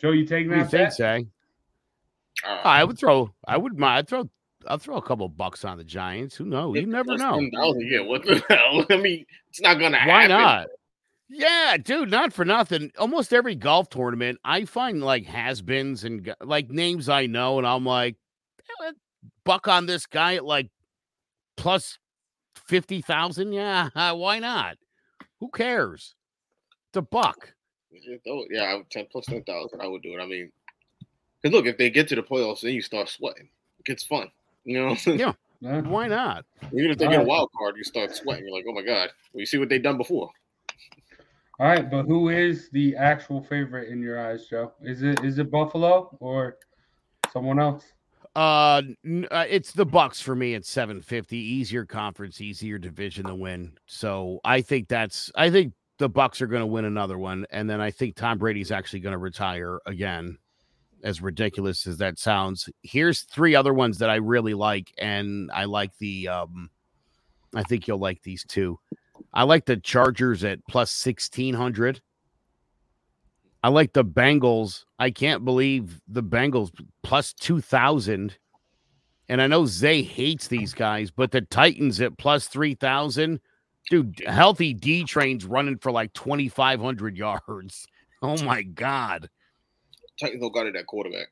Joe, 0.00 0.10
you 0.12 0.24
taking 0.24 0.50
that? 0.50 0.62
What 0.62 0.70
do 0.70 0.76
you 0.78 0.82
that 0.84 0.96
think, 0.96 0.98
bet? 0.98 1.26
Say? 2.42 2.48
Uh, 2.48 2.60
I 2.64 2.84
would 2.84 2.98
throw, 2.98 3.34
I 3.46 3.58
would 3.58 3.78
mind, 3.78 3.98
I'd 3.98 4.08
throw, 4.08 4.28
I'll 4.66 4.78
throw 4.78 4.96
a 4.96 5.02
couple 5.02 5.28
bucks 5.28 5.64
on 5.64 5.78
the 5.78 5.84
Giants. 5.84 6.36
Who 6.36 6.44
knows? 6.44 6.76
You 6.76 6.86
never 6.86 7.16
know. 7.16 7.38
Yeah, 7.38 8.00
what 8.00 8.24
the 8.24 8.42
hell? 8.48 8.86
I 8.90 8.96
mean, 8.96 9.24
it's 9.48 9.60
not 9.60 9.78
gonna 9.78 9.98
happen. 9.98 10.14
Why 10.14 10.26
not? 10.26 10.68
Yeah, 11.28 11.76
dude, 11.82 12.10
not 12.10 12.32
for 12.32 12.44
nothing. 12.44 12.92
Almost 12.98 13.32
every 13.32 13.54
golf 13.54 13.88
tournament, 13.88 14.38
I 14.44 14.66
find 14.66 15.02
like 15.02 15.24
has-beens 15.26 16.04
and 16.04 16.34
like 16.42 16.70
names 16.70 17.08
I 17.08 17.26
know, 17.26 17.58
and 17.58 17.66
I'm 17.66 17.84
like, 17.84 18.16
"Eh, 18.84 18.92
buck 19.44 19.66
on 19.68 19.86
this 19.86 20.06
guy 20.06 20.36
at 20.36 20.44
like 20.44 20.70
plus 21.56 21.98
fifty 22.66 23.00
thousand. 23.00 23.52
Yeah, 23.52 23.88
why 24.12 24.38
not? 24.38 24.76
Who 25.40 25.50
cares? 25.50 26.14
It's 26.90 26.98
a 26.98 27.02
buck. 27.02 27.52
Yeah, 27.90 28.62
I 28.62 28.74
would 28.74 28.90
10 28.90 29.06
plus 29.10 29.26
10,000, 29.26 29.80
I 29.80 29.86
would 29.86 30.02
do 30.02 30.14
it. 30.14 30.22
I 30.22 30.26
mean, 30.26 30.50
because 31.40 31.54
look, 31.54 31.66
if 31.66 31.76
they 31.76 31.90
get 31.90 32.08
to 32.08 32.16
the 32.16 32.22
playoffs, 32.22 32.62
then 32.62 32.72
you 32.72 32.82
start 32.82 33.08
sweating. 33.08 33.48
It 33.78 33.84
gets 33.84 34.04
fun. 34.04 34.30
You 34.64 34.80
know, 34.80 34.96
Yeah. 35.06 35.32
Yeah. 35.60 35.80
Why 35.80 36.08
not? 36.08 36.44
even 36.74 36.90
if 36.90 36.98
they 36.98 37.06
All 37.06 37.12
get 37.12 37.20
a 37.22 37.24
wild 37.24 37.50
card, 37.56 37.76
you 37.78 37.84
start 37.84 38.14
sweating. 38.14 38.44
You're 38.46 38.54
like, 38.54 38.66
oh 38.68 38.74
my 38.74 38.82
God. 38.82 39.10
Well, 39.32 39.40
you 39.40 39.46
see 39.46 39.56
what 39.56 39.70
they've 39.70 39.82
done 39.82 39.96
before. 39.96 40.28
All 41.60 41.66
right, 41.68 41.88
but 41.88 42.04
who 42.04 42.30
is 42.30 42.68
the 42.70 42.96
actual 42.96 43.40
favorite 43.42 43.88
in 43.88 44.02
your 44.02 44.20
eyes, 44.20 44.46
Joe? 44.46 44.72
Is 44.82 45.02
it 45.02 45.24
is 45.24 45.38
it 45.38 45.50
Buffalo 45.50 46.14
or 46.20 46.56
someone 47.32 47.60
else? 47.60 47.84
Uh, 48.34 48.82
uh, 49.30 49.44
it's 49.48 49.70
the 49.72 49.86
Bucs 49.86 50.20
for 50.20 50.34
me 50.34 50.54
at 50.54 50.64
750. 50.64 51.36
Easier 51.36 51.86
conference, 51.86 52.40
easier 52.40 52.78
division 52.78 53.26
to 53.26 53.34
win. 53.34 53.72
So 53.86 54.40
I 54.44 54.60
think 54.60 54.88
that's 54.88 55.30
I 55.36 55.48
think 55.50 55.72
the 55.98 56.10
Bucs 56.10 56.42
are 56.42 56.48
going 56.48 56.62
to 56.62 56.66
win 56.66 56.84
another 56.84 57.16
one, 57.18 57.46
and 57.50 57.70
then 57.70 57.80
I 57.80 57.92
think 57.92 58.16
Tom 58.16 58.38
Brady's 58.38 58.72
actually 58.72 59.00
going 59.00 59.12
to 59.12 59.18
retire 59.18 59.78
again. 59.86 60.36
As 61.04 61.20
ridiculous 61.20 61.86
as 61.86 61.98
that 61.98 62.18
sounds, 62.18 62.68
here's 62.82 63.22
three 63.22 63.54
other 63.54 63.74
ones 63.74 63.98
that 63.98 64.10
I 64.10 64.16
really 64.16 64.54
like, 64.54 64.92
and 64.98 65.50
I 65.52 65.66
like 65.66 65.96
the 65.98 66.28
um, 66.28 66.70
I 67.54 67.62
think 67.62 67.86
you'll 67.86 67.98
like 67.98 68.22
these 68.22 68.44
two. 68.48 68.78
I 69.32 69.44
like 69.44 69.66
the 69.66 69.76
Chargers 69.76 70.44
at 70.44 70.66
plus 70.66 70.90
sixteen 70.90 71.54
hundred. 71.54 72.00
I 73.64 73.68
like 73.68 73.94
the 73.94 74.04
Bengals. 74.04 74.84
I 74.98 75.10
can't 75.10 75.42
believe 75.42 75.98
the 76.06 76.22
Bengals 76.22 76.70
plus 77.02 77.32
2,000. 77.32 78.36
And 79.30 79.40
I 79.40 79.46
know 79.46 79.64
Zay 79.64 80.02
hates 80.02 80.48
these 80.48 80.74
guys, 80.74 81.10
but 81.10 81.30
the 81.30 81.40
Titans 81.40 81.98
at 82.02 82.18
plus 82.18 82.46
3,000. 82.46 83.40
Dude, 83.88 84.22
healthy 84.26 84.74
D 84.74 85.04
trains 85.04 85.46
running 85.46 85.78
for 85.78 85.90
like 85.90 86.12
2,500 86.12 87.16
yards. 87.48 87.86
Oh 88.20 88.36
my 88.44 88.60
God. 88.64 89.30
Titans 90.20 90.40
don't 90.40 90.52
got 90.54 90.66
it 90.66 90.76
at 90.76 90.86
quarterback. 90.86 91.28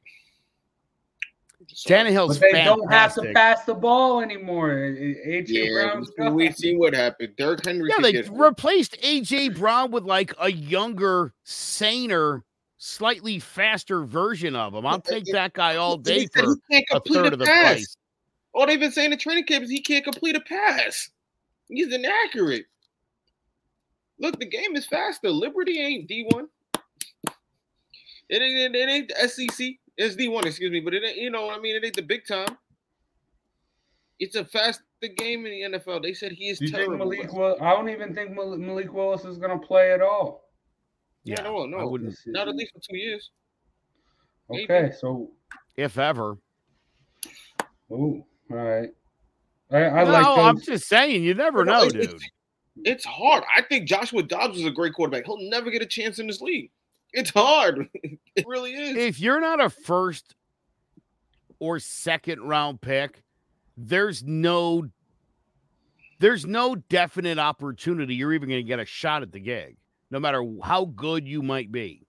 Just 1.67 1.87
sorry. 1.87 2.11
Tannehill's 2.11 2.39
But 2.39 2.49
they 2.53 2.65
don't 2.65 2.91
have 2.93 3.15
to 3.15 3.33
pass 3.33 3.65
the 3.65 3.75
ball 3.75 4.21
anymore. 4.21 4.71
AJ 4.71 5.45
Yeah, 5.49 5.73
Brown's 5.73 6.11
we- 6.19 6.25
gone. 6.25 6.35
we've 6.35 6.57
seen 6.57 6.79
what 6.79 6.93
happened. 6.95 7.37
Derrick 7.37 7.65
Henry. 7.65 7.89
Yeah, 7.89 8.03
they 8.03 8.23
replaced 8.31 8.97
AJ 9.01 9.57
Brown 9.57 9.93
with 9.93 10.03
like 10.05 10.35
a 10.41 10.51
younger, 10.51 11.33
saner, 11.45 12.43
slightly 12.79 13.39
faster 13.39 14.03
version 14.05 14.57
of 14.57 14.75
him. 14.75 14.85
I'll 14.85 15.01
take 15.01 15.25
that 15.27 15.53
guy 15.53 15.77
all 15.77 15.97
day 15.97 16.27
for 16.27 16.41
he 16.43 16.83
can't 16.83 16.85
a 16.93 17.01
third 17.13 17.27
a 17.27 17.33
of 17.35 17.39
the 17.39 17.45
pass. 17.45 17.73
price. 17.75 17.97
All 18.55 18.67
they've 18.67 18.81
been 18.81 18.91
saying 18.93 19.13
in 19.13 19.19
training 19.19 19.45
camp 19.45 19.63
is 19.65 19.71
he 19.71 19.81
can't 19.81 20.03
complete 20.05 20.35
a 20.35 20.41
pass. 20.41 21.11
He's 21.69 21.93
inaccurate. 21.93 22.67
Look, 24.19 24.39
the 24.41 24.47
game 24.47 24.75
is 24.77 24.85
faster. 24.87 25.31
Liberty 25.31 25.81
ain't 25.81 26.09
D1. 26.09 26.49
It 28.33 28.41
ain't, 28.41 28.75
it 28.75 28.89
ain't 28.89 29.09
the 29.09 29.29
SEC. 29.29 29.73
It's 29.99 30.17
D1, 30.17 30.47
excuse 30.47 30.73
me, 30.73 30.81
but 30.81 30.95
it 30.95 31.05
ain't, 31.05 31.19
you 31.19 31.31
know 31.31 31.47
what 31.47 31.59
I 31.59 31.61
mean? 31.61 31.77
It 31.77 31.85
ain't 31.85 31.95
the 31.97 32.03
big 32.03 32.27
time. 32.27 32.57
It's 34.19 34.37
a 34.37 34.45
faster 34.45 34.83
game 35.19 35.45
in 35.45 35.73
the 35.73 35.79
NFL. 35.79 36.03
They 36.03 36.15
said 36.15 36.33
he 36.33 36.49
is 36.49 36.59
You 36.61 36.69
think 36.69 36.77
terrible. 36.87 36.97
Malik? 37.11 37.31
Will, 37.33 37.57
I 37.61 37.71
don't 37.73 37.91
even 37.91 38.15
think 38.15 38.31
Mal- 38.31 38.57
Malik 38.57 38.91
Willis 38.93 39.25
is 39.27 39.37
going 39.37 39.59
to 39.61 39.67
play 39.67 39.93
at 39.93 40.01
all. 40.01 40.49
yeah, 41.25 41.43
no, 41.43 41.65
I 41.65 41.67
no. 41.67 41.89
wouldn't, 41.89 42.17
Not 42.27 42.49
at 42.49 42.57
least 42.57 42.73
for 42.73 42.81
two 42.81 42.97
years. 42.97 43.31
Maybe. 44.49 44.65
Okay, 44.65 44.93
so 44.99 45.31
if 45.77 45.99
ever. 45.99 46.39
ooh, 47.91 48.25
all 48.51 48.57
right. 48.57 48.89
I, 49.71 49.85
I 49.85 50.05
no, 50.05 50.11
like 50.11 50.27
I'm 50.39 50.61
just 50.61 50.87
saying, 50.89 51.23
you 51.23 51.35
never 51.35 51.65
No, 51.65 51.81
know, 51.81 51.85
it's- 51.85 52.07
dude. 52.13 52.23
It's 52.85 53.05
hard. 53.05 53.45
I 53.55 53.61
think 53.61 53.87
Joshua 53.87 54.23
Dobbs 54.23 54.59
is 54.59 54.65
a 54.65 54.71
great 54.71 54.95
quarterback. 54.95 55.27
He'll 55.27 55.37
never 55.51 55.71
get 55.71 55.83
a 55.83 55.87
chance 55.87 56.19
in 56.19 56.27
this 56.27 56.41
league. 56.41 56.71
It's 57.13 57.31
hard. 57.31 57.89
it 57.95 58.47
really 58.47 58.73
is. 58.73 58.97
If 58.97 59.21
you're 59.21 59.41
not 59.41 59.61
a 59.61 59.71
first 59.71 60.35
or 61.59 61.79
second 61.79 62.41
round 62.43 62.81
pick, 62.81 63.23
there's 63.77 64.23
no 64.23 64.89
there's 66.19 66.47
no 66.47 66.77
definite 66.77 67.39
opportunity 67.39 68.15
you're 68.15 68.33
even 68.33 68.49
going 68.49 68.61
to 68.61 68.67
get 68.67 68.79
a 68.79 68.85
shot 68.85 69.23
at 69.23 69.33
the 69.33 69.41
gig, 69.41 69.77
no 70.11 70.21
matter 70.21 70.45
how 70.63 70.85
good 70.85 71.27
you 71.27 71.43
might 71.43 71.73
be. 71.73 72.07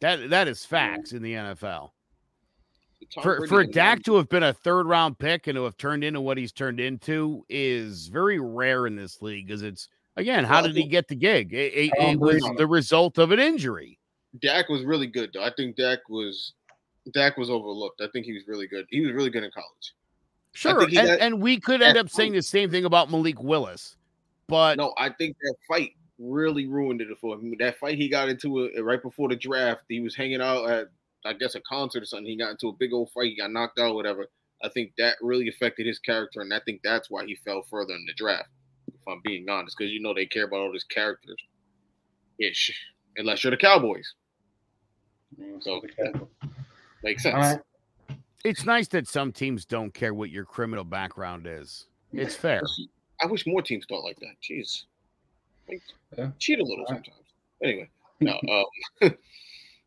That 0.00 0.30
that 0.30 0.48
is 0.48 0.64
facts 0.64 1.12
in 1.12 1.22
the 1.22 1.34
NFL. 1.34 1.90
For 3.22 3.46
for 3.46 3.64
Dak 3.64 4.02
to 4.04 4.16
have 4.16 4.28
been 4.28 4.42
a 4.42 4.52
third 4.52 4.86
round 4.86 5.18
pick 5.18 5.46
and 5.46 5.56
to 5.56 5.64
have 5.64 5.76
turned 5.76 6.04
into 6.04 6.20
what 6.20 6.38
he's 6.38 6.52
turned 6.52 6.80
into 6.80 7.44
is 7.48 8.08
very 8.08 8.38
rare 8.40 8.86
in 8.86 8.96
this 8.96 9.20
league 9.20 9.46
because 9.46 9.62
it's 9.62 9.88
again, 10.16 10.44
how 10.44 10.60
did 10.62 10.76
he 10.76 10.86
get 10.88 11.08
the 11.08 11.14
gig? 11.14 11.52
It, 11.52 11.72
it- 11.74 11.92
it 11.98 12.18
was 12.20 12.42
the 12.56 12.66
result 12.66 13.18
of 13.18 13.30
an 13.32 13.38
injury. 13.38 13.98
Dak 14.40 14.68
was 14.68 14.82
really 14.84 15.06
good 15.06 15.30
though. 15.34 15.42
I 15.42 15.52
think 15.56 15.76
Dak 15.76 15.98
was 16.08 16.54
Dak 17.12 17.36
was 17.36 17.50
overlooked. 17.50 18.00
I 18.00 18.06
think 18.12 18.24
he 18.26 18.32
was 18.32 18.42
really 18.46 18.66
good. 18.66 18.86
He 18.90 19.00
was 19.00 19.12
really 19.12 19.30
good 19.30 19.44
in 19.44 19.50
college. 19.50 19.94
Sure, 20.54 20.82
and, 20.82 20.92
got- 20.92 21.20
and 21.20 21.40
we 21.40 21.58
could 21.60 21.82
end 21.82 21.96
up 21.98 22.08
saying 22.10 22.32
the 22.32 22.42
same 22.42 22.70
thing 22.70 22.84
about 22.84 23.10
Malik 23.10 23.42
Willis, 23.42 23.96
but 24.48 24.76
No, 24.78 24.94
I 24.98 25.08
think 25.10 25.36
that 25.42 25.54
fight 25.68 25.92
really 26.18 26.66
ruined 26.66 27.00
it 27.00 27.08
for 27.20 27.34
him. 27.36 27.54
That 27.58 27.78
fight 27.78 27.96
he 27.98 28.08
got 28.08 28.28
into 28.28 28.60
it 28.60 28.80
right 28.82 29.02
before 29.02 29.28
the 29.28 29.36
draft. 29.36 29.82
He 29.88 30.00
was 30.00 30.14
hanging 30.14 30.40
out 30.40 30.68
at 30.70 30.88
I 31.24 31.32
guess 31.34 31.54
a 31.54 31.60
concert 31.60 32.02
or 32.02 32.06
something. 32.06 32.26
He 32.26 32.36
got 32.36 32.50
into 32.50 32.68
a 32.68 32.72
big 32.72 32.92
old 32.92 33.10
fight. 33.12 33.26
He 33.30 33.36
got 33.36 33.50
knocked 33.52 33.78
out, 33.78 33.94
whatever. 33.94 34.26
I 34.64 34.68
think 34.68 34.92
that 34.98 35.16
really 35.20 35.48
affected 35.48 35.86
his 35.86 35.98
character, 35.98 36.40
and 36.40 36.52
I 36.54 36.60
think 36.64 36.80
that's 36.82 37.10
why 37.10 37.24
he 37.26 37.34
fell 37.44 37.62
further 37.70 37.94
in 37.94 38.04
the 38.06 38.14
draft. 38.14 38.48
If 38.88 39.08
I'm 39.08 39.20
being 39.24 39.48
honest, 39.48 39.76
because 39.76 39.92
you 39.92 40.00
know 40.00 40.14
they 40.14 40.26
care 40.26 40.44
about 40.44 40.60
all 40.60 40.72
these 40.72 40.84
characters, 40.84 41.36
ish. 42.38 42.72
Unless 43.16 43.44
you're 43.44 43.50
the 43.50 43.56
Cowboys, 43.56 44.14
So- 45.60 45.82
makes 47.02 47.22
sense. 47.22 47.34
All 47.34 47.40
right. 47.40 47.60
it's 48.44 48.64
nice 48.64 48.88
that 48.88 49.06
some 49.08 49.32
teams 49.32 49.64
don't 49.64 49.92
care 49.92 50.14
what 50.14 50.30
your 50.30 50.44
criminal 50.44 50.84
background 50.84 51.46
is. 51.46 51.86
It's 52.12 52.34
fair. 52.36 52.62
I 53.22 53.26
wish 53.26 53.46
more 53.46 53.62
teams 53.62 53.84
thought 53.88 54.02
like 54.04 54.18
that. 54.20 54.34
Jeez, 54.42 54.84
like, 55.68 55.82
Yeah. 56.16 56.30
cheat 56.38 56.58
a 56.58 56.62
little 56.64 56.84
All 56.86 56.94
right. 56.94 57.04
sometimes. 57.04 57.26
Anyway, 57.62 57.90
no. 58.20 58.38
Um, 58.50 58.64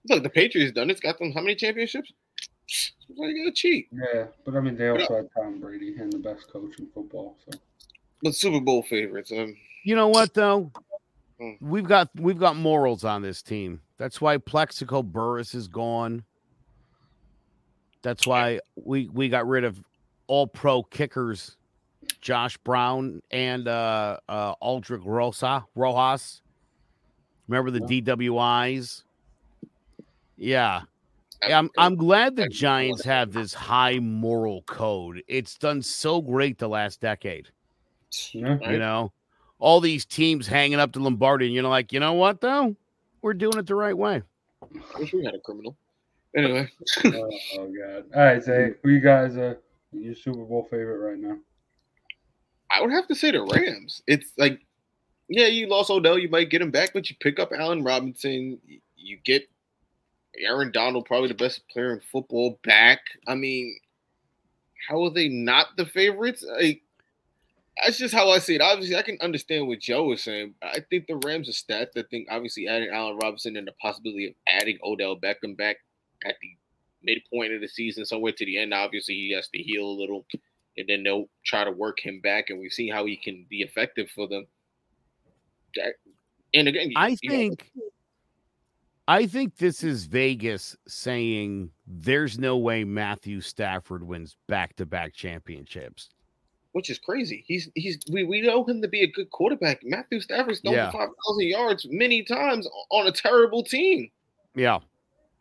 look, 0.10 0.24
the 0.24 0.30
Patriots 0.30 0.72
done. 0.74 0.90
It's 0.90 1.02
got 1.02 1.18
them 1.20 1.32
how 1.34 1.42
many 1.42 1.56
championships? 1.56 2.12
Why 3.08 3.28
you 3.28 3.44
gotta 3.44 3.54
cheat? 3.56 3.88
Yeah, 3.92 4.28
but 4.44 4.56
I 4.56 4.60
mean 4.60 4.76
they 4.76 4.88
also 4.90 5.16
had 5.18 5.30
Tom 5.36 5.60
Brady 5.60 5.96
and 5.98 6.12
the 6.12 6.18
best 6.20 6.48
coach 6.52 6.80
in 6.80 6.88
football. 6.88 7.38
So 7.46 7.58
But 8.26 8.34
Super 8.34 8.60
Bowl 8.60 8.82
favorites. 8.82 9.32
Um, 9.32 9.56
You 9.84 9.96
know 9.96 10.08
what 10.08 10.34
though? 10.34 10.72
Hmm. 11.40 11.52
We've 11.62 11.88
got 11.88 12.10
we've 12.16 12.40
got 12.40 12.56
morals 12.56 13.04
on 13.04 13.22
this 13.22 13.44
team. 13.44 13.82
That's 14.00 14.20
why 14.20 14.40
Plaxico 14.40 15.04
Burress 15.04 15.54
is 15.54 15.68
gone. 15.68 16.24
That's 18.02 18.26
why 18.26 18.62
we 18.84 19.10
we 19.10 19.30
got 19.30 19.48
rid 19.48 19.64
of 19.64 19.80
all 20.26 20.48
pro 20.48 20.82
kickers, 20.82 21.56
Josh 22.20 22.58
Brown 22.58 23.22
and 23.30 23.68
uh 23.68 24.18
uh 24.28 24.56
Aldrick 24.56 25.02
Rosa 25.06 25.64
Rojas. 25.76 26.42
Remember 27.48 27.70
the 27.70 27.82
DWIs? 27.82 29.04
Yeah. 30.36 30.82
Yeah, 31.48 31.60
I'm 31.60 31.70
I'm 31.78 31.96
glad 31.96 32.38
the 32.38 32.50
Giants 32.50 33.04
have 33.04 33.34
this 33.34 33.54
high 33.54 34.00
moral 34.00 34.64
code. 34.64 35.22
It's 35.28 35.60
done 35.60 35.84
so 35.84 36.24
great 36.24 36.58
the 36.58 36.68
last 36.68 37.02
decade. 37.02 37.50
Yeah, 38.34 38.58
You 38.72 38.80
know, 38.80 39.12
all 39.60 39.80
these 39.80 40.06
teams 40.06 40.48
hanging 40.48 40.80
up 40.80 40.92
to 40.94 41.00
Lombardi, 41.00 41.46
and 41.46 41.56
you're 41.56 41.64
like, 41.64 41.94
you 41.94 42.00
know 42.00 42.14
what 42.14 42.42
though? 42.42 42.76
We're 43.22 43.34
doing 43.34 43.58
it 43.58 43.68
the 43.68 43.76
right 43.76 43.98
way. 43.98 44.22
wish 45.00 45.14
we 45.14 45.26
had 45.26 45.36
a 45.36 45.40
criminal. 45.40 45.76
Anyway, 46.36 46.70
oh, 47.06 47.30
oh 47.58 47.72
god. 47.80 48.06
All 48.14 48.22
right, 48.22 48.44
Zay, 48.44 48.72
who 48.84 48.90
you 48.90 49.00
guys 49.00 49.38
are 49.38 49.58
your 49.92 50.16
Super 50.16 50.44
Bowl 50.44 50.68
favorite 50.70 50.98
right 50.98 51.18
now? 51.18 51.38
I 52.70 52.82
would 52.82 52.92
have 52.92 53.08
to 53.08 53.16
say 53.16 53.32
the 53.32 53.42
Rams. 53.44 54.02
It's 54.06 54.32
like, 54.38 54.60
yeah, 55.30 55.48
you 55.48 55.68
lost 55.68 55.90
Odell, 55.90 56.20
you 56.20 56.30
might 56.30 56.50
get 56.50 56.62
him 56.62 56.72
back, 56.72 56.92
but 56.94 57.10
you 57.10 57.16
pick 57.20 57.40
up 57.40 57.52
Allen 57.58 57.84
Robinson, 57.84 58.60
you 58.98 59.18
get 59.24 59.48
Aaron 60.40 60.72
Donald, 60.72 61.06
probably 61.06 61.30
the 61.30 61.36
best 61.36 61.68
player 61.70 61.94
in 61.94 62.02
football, 62.12 62.60
back. 62.64 63.00
I 63.28 63.36
mean, 63.36 63.78
how 64.88 65.04
are 65.04 65.12
they 65.12 65.30
not 65.30 65.78
the 65.78 65.86
favorites? 65.86 66.46
Like, 66.60 66.82
that's 67.84 67.98
just 67.98 68.14
how 68.14 68.30
I 68.30 68.40
see 68.40 68.56
it. 68.56 68.62
Obviously, 68.62 68.96
I 68.96 69.02
can 69.02 69.18
understand 69.22 69.68
what 69.68 69.80
Joe 69.80 70.06
was 70.06 70.24
saying. 70.24 70.56
I 70.62 70.80
think 70.90 71.08
the 71.08 71.20
Rams 71.26 71.50
are 71.50 71.54
stacked. 71.54 71.98
I 71.98 72.04
think 72.10 72.28
obviously 72.32 72.68
adding 72.68 72.90
Allen 72.92 73.18
Robinson 73.22 73.58
and 73.58 73.68
the 73.68 73.74
possibility 73.82 74.28
of 74.28 74.34
adding 74.48 74.78
Odell 74.84 75.18
Beckham 75.18 75.58
back 75.58 75.78
at 76.26 76.36
the 76.42 76.50
midpoint 77.04 77.54
of 77.54 77.62
the 77.62 77.68
season, 77.68 78.06
somewhere 78.06 78.32
to 78.32 78.46
the 78.46 78.58
end. 78.58 78.74
Obviously, 78.74 79.16
he 79.16 79.34
has 79.34 79.48
to 79.50 79.58
heal 79.58 79.86
a 79.86 80.00
little, 80.00 80.26
and 80.78 80.88
then 80.88 81.04
they'll 81.04 81.30
try 81.46 81.64
to 81.64 81.72
work 81.72 82.00
him 82.00 82.22
back, 82.22 82.50
and 82.50 82.60
we 82.60 82.70
see 82.70 82.90
how 82.90 83.06
he 83.06 83.18
can 83.18 83.46
be 83.50 83.62
effective 83.62 84.10
for 84.10 84.28
them. 84.28 84.48
That- 85.76 85.96
And 86.54 86.68
again, 86.68 86.94
I 86.96 87.18
you 87.22 87.30
know, 87.30 87.36
think 87.36 87.72
I 89.08 89.28
think 89.28 89.58
this 89.58 89.84
is 89.84 90.06
Vegas 90.06 90.76
saying 90.88 91.70
there's 91.86 92.40
no 92.40 92.58
way 92.58 92.84
Matthew 92.84 93.40
Stafford 93.42 94.04
wins 94.04 94.36
back-to-back 94.48 95.14
championships. 95.14 96.10
Which 96.76 96.90
is 96.90 97.00
crazy. 97.00 97.42
He's 97.48 97.70
he's 97.74 97.98
we, 98.12 98.26
we 98.26 98.42
know 98.42 98.66
him 98.66 98.82
to 98.82 98.88
be 98.90 99.02
a 99.02 99.08
good 99.08 99.30
quarterback. 99.32 99.80
Matthew 99.82 100.20
Stafford's 100.20 100.60
thrown 100.60 100.76
Yeah. 100.76 100.92
five 100.92 101.08
thousand 101.26 101.48
yards 101.48 101.88
many 101.90 102.22
times 102.22 102.68
on 102.92 103.08
a 103.08 103.12
terrible 103.14 103.64
team. 103.64 104.12
Yeah. 104.56 104.80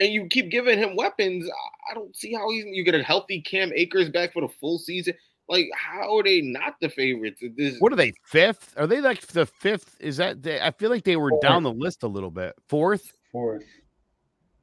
and 0.01 0.13
you 0.13 0.27
keep 0.29 0.51
giving 0.51 0.79
him 0.79 0.95
weapons. 0.97 1.49
I- 1.49 1.91
I 1.91 1.95
don't 1.95 2.15
see 2.17 2.33
how 2.35 2.49
he's 2.51 2.65
you 2.67 2.83
get 2.85 2.95
a 2.95 3.03
healthy 3.03 3.41
Cam 3.41 3.73
Akers 3.75 4.09
back 4.11 4.33
for 4.33 4.41
the 4.43 4.49
full 4.61 4.79
season. 4.79 5.15
Like, 5.49 5.67
how 5.75 6.17
are 6.19 6.23
they 6.23 6.41
not 6.41 6.77
the 6.81 6.89
favorites? 6.89 7.43
This 7.57 7.79
What 7.81 7.93
are 7.93 7.97
they? 7.97 8.13
Fifth? 8.25 8.73
Are 8.77 8.87
they 8.87 9.01
like 9.01 9.21
the 9.27 9.45
fifth? 9.47 9.97
Is 10.01 10.17
that? 10.19 10.43
They, 10.43 10.61
I 10.61 10.71
feel 10.71 10.89
like 10.91 11.05
they 11.05 11.17
were 11.17 11.33
down 11.43 11.63
the 11.65 11.73
list 11.73 12.03
a 12.05 12.07
little 12.09 12.31
bit. 12.31 12.55
Fourth? 12.69 13.13
Fourth. 13.33 13.65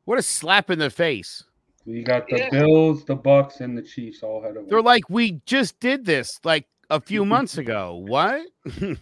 What 0.06 0.18
a 0.18 0.22
slap 0.24 0.70
in 0.72 0.80
the 0.80 0.90
face! 0.90 1.44
You 1.86 2.04
got 2.04 2.28
the 2.28 2.38
Yeah. 2.38 2.50
Bills, 2.50 3.06
the 3.06 3.18
Bucs, 3.18 3.62
and 3.62 3.78
the 3.78 3.82
Chiefs 3.82 4.24
all 4.24 4.44
ahead 4.44 4.58
of 4.58 4.70
They're 4.70 4.82
like, 4.82 5.10
we 5.10 5.42
just 5.46 5.80
did 5.80 6.06
this 6.06 6.40
like 6.44 6.68
a 6.90 7.02
few 7.02 7.26
months 7.34 7.58
ago. 7.58 7.96
What? 7.96 8.46
and 8.82 8.98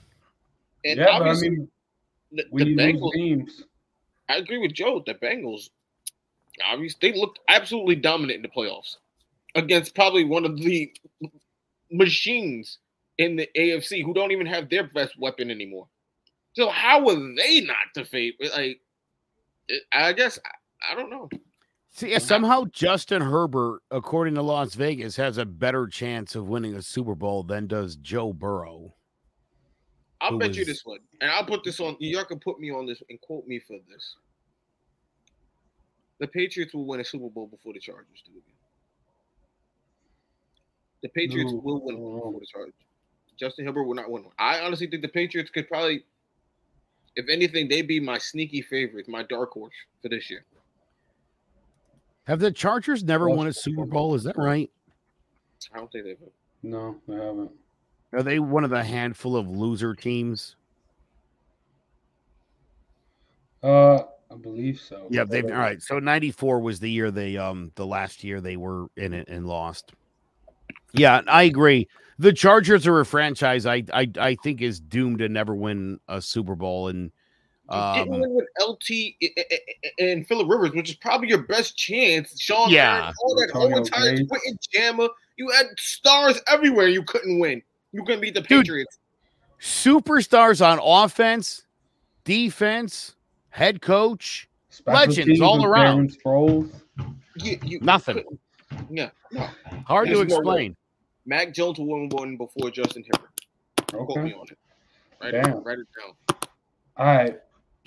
yeah, 0.84 1.19
but 1.19 1.27
I 1.27 1.34
mean, 1.34 1.69
the, 2.32 2.45
we 2.51 2.63
the 2.63 2.75
Bengals. 2.75 3.13
games. 3.13 3.63
I 4.30 4.38
agree 4.38 4.59
with 4.59 4.73
Joe. 4.73 5.03
The 5.05 5.15
Bengals, 5.15 5.69
obviously, 6.65 7.11
they 7.11 7.19
looked 7.19 7.39
absolutely 7.47 7.95
dominant 7.95 8.38
in 8.38 8.41
the 8.43 8.47
playoffs 8.49 8.95
against 9.55 9.95
probably 9.95 10.23
one 10.23 10.45
of 10.45 10.57
the 10.57 10.93
machines 11.91 12.77
in 13.17 13.36
the 13.36 13.49
AFC 13.57 14.03
who 14.05 14.13
don't 14.13 14.32
even 14.32 14.45
have 14.45 14.69
their 14.69 14.84
best 14.84 15.17
weapon 15.19 15.51
anymore. 15.51 15.88
So 16.53 16.69
how 16.69 17.07
are 17.09 17.36
they 17.36 17.61
not 17.61 17.75
the 17.95 18.05
favorite? 18.05 18.51
Like, 18.53 18.80
I 19.91 20.13
guess 20.13 20.39
I, 20.45 20.91
I 20.93 20.95
don't 20.95 21.09
know. 21.09 21.30
See, 22.00 22.18
somehow 22.20 22.64
Justin 22.72 23.22
Herbert, 23.22 23.82
according 23.91 24.36
to 24.36 24.41
Las 24.41 24.74
Vegas, 24.74 25.18
has 25.18 25.38
a 25.38 25.43
better 25.45 25.86
chance 25.86 26.34
of 26.34 26.47
winning 26.47 26.76
a 26.76 26.82
Super 26.82 27.14
Bowl 27.14 27.43
than 27.43 27.68
does 27.68 27.97
Joe 27.97 28.32
Burrow. 28.32 28.95
I'll 30.22 30.32
who 30.32 30.39
bet 30.39 30.56
you 30.56 30.64
this 30.64 30.86
one, 30.86 31.00
and 31.20 31.30
I'll 31.30 31.43
put 31.43 31.62
this 31.66 31.82
on. 31.82 31.97
Y'all 32.00 32.24
can 32.24 32.39
put 32.39 32.58
me 32.58 32.72
on 32.72 32.86
this 32.86 33.04
and 33.10 33.20
quote 33.20 33.45
me 33.47 33.60
for 33.60 33.78
this. 33.91 34.16
The 36.20 36.28
Patriots 36.28 36.74
will 36.74 36.86
win 36.86 37.02
a 37.02 37.04
Super 37.04 37.28
Bowl 37.30 37.47
before 37.47 37.74
the 37.74 37.82
Chargers 37.82 38.24
do 38.26 38.32
again. 38.32 38.56
The 41.04 41.10
Patriots 41.10 41.52
No, 41.52 41.60
will 41.60 41.82
win 41.86 41.95
I 41.95 42.00
don't 42.00 42.06
one 42.08 42.14
know. 42.14 42.26
before 42.28 42.39
the 42.39 42.45
Chargers. 42.45 42.74
Justin 43.38 43.66
Herbert 43.66 43.84
will 43.84 43.95
not 43.95 44.10
win 44.10 44.24
one. 44.24 44.34
I 44.39 44.62
honestly 44.62 44.88
think 44.88 45.02
the 45.02 45.10
Patriots 45.10 45.52
could 45.52 45.68
probably, 45.68 46.06
if 47.18 47.28
anything, 47.28 47.68
they'd 47.68 47.89
be 47.89 48.00
my 48.00 48.18
sneaky 48.18 48.62
favorite, 48.62 49.10
my 49.10 49.24
dark 49.24 49.52
horse 49.52 49.76
for 50.02 50.08
this 50.08 50.30
year. 50.30 50.45
Have 52.30 52.39
the 52.39 52.51
Chargers 52.51 53.03
never 53.03 53.27
Well, 53.27 53.38
won 53.38 53.47
a 53.47 53.53
Super 53.53 53.86
Bowl? 53.86 54.13
Is 54.13 54.23
that 54.23 54.38
right? 54.38 54.69
I 55.73 55.77
don't 55.77 55.91
think 55.91 56.05
they've. 56.05 56.17
No, 56.61 56.95
they 57.07 57.15
haven't. 57.15 57.49
Are 58.13 58.21
they 58.21 58.38
one 58.38 58.63
of 58.63 58.69
the 58.69 58.84
handful 58.84 59.36
of 59.36 59.49
loser 59.49 59.95
teams? 59.95 60.55
Uh, 63.63 63.95
I 63.95 64.36
believe 64.39 64.80
so. 64.80 65.07
Yeah, 65.09 65.23
they've 65.23 65.43
all 65.43 65.51
right. 65.51 65.82
So 65.82 65.97
'94 65.97 66.59
was 66.59 66.80
the 66.80 66.91
year 66.91 67.09
they 67.09 67.36
um 67.36 67.71
the 67.73 67.86
last 67.88 68.23
year 68.23 68.41
they 68.41 68.57
were 68.57 68.86
in 68.95 69.13
it 69.13 69.27
and 69.27 69.47
lost. 69.47 69.93
Yeah, 70.91 71.21
I 71.25 71.43
agree. 71.43 71.88
The 72.19 72.32
Chargers 72.32 72.86
are 72.86 72.99
a 72.99 73.05
franchise 73.07 73.65
I 73.65 73.84
I 73.91 74.07
I 74.19 74.36
think 74.36 74.61
is 74.61 74.80
doomed 74.80 75.17
to 75.19 75.30
never 75.30 75.55
win 75.55 75.99
a 76.07 76.21
Super 76.21 76.55
Bowl 76.55 76.89
and 76.89 77.11
You 77.72 78.03
didn't 78.03 78.13
um 78.15 78.20
win 78.22 78.34
with 78.34 78.47
LT 78.59 78.89
and 79.99 80.28
Philip 80.28 80.47
Rivers, 80.49 80.72
which 80.72 80.89
is 80.89 80.95
probably 80.95 81.30
your 81.30 81.43
best 81.43 81.78
chance. 81.78 82.39
Sean, 82.41 82.70
Yeah. 82.70 82.99
Payton, 83.01 83.13
all 83.24 83.36
that 83.36 83.49
whole 83.51 83.63
Antonio 83.65 83.78
entire 83.78 84.26
Quentin 84.26 84.57
Jammer. 84.74 85.07
You 85.38 85.49
had 85.51 85.67
stars 85.78 86.39
everywhere. 86.47 86.88
You 86.88 87.03
couldn't 87.03 87.39
win. 87.39 87.61
You 87.91 88.03
couldn't 88.03 88.22
beat 88.22 88.34
the 88.34 88.41
Dude. 88.41 88.61
Patriots. 88.65 88.97
superstars 89.59 90.65
on 90.65 90.80
offense, 90.82 91.63
defense, 92.24 93.15
head 93.49 93.82
coach, 93.82 94.47
Special 94.70 95.09
legends 95.09 95.41
all 95.41 95.65
around. 95.65 96.15
Darren 96.26 96.72
You, 97.36 97.59
you 97.63 97.80
Nothing. 97.82 98.15
couldn't- 98.24 98.39
Yeah, 98.89 99.09
no. 99.32 99.47
hard 99.86 100.07
to 100.09 100.15
There's 100.15 100.28
no 100.30 100.36
explain. 100.38 100.76
Mac 101.26 101.53
Jones 101.53 101.78
will 101.80 101.88
win 101.88 102.09
one 102.09 102.38
before 102.38 102.72
Justin 102.72 103.03
Herbert. 103.11 104.05
Quote 104.05 104.24
me 104.24 104.34
on 104.34 104.45
it. 104.49 104.57
Write 105.22 105.32
Damn. 105.32 105.57
it, 105.57 105.63
write 105.65 105.80
it 105.80 105.88
down. 105.99 106.38
All 106.97 107.05
right. 107.05 107.39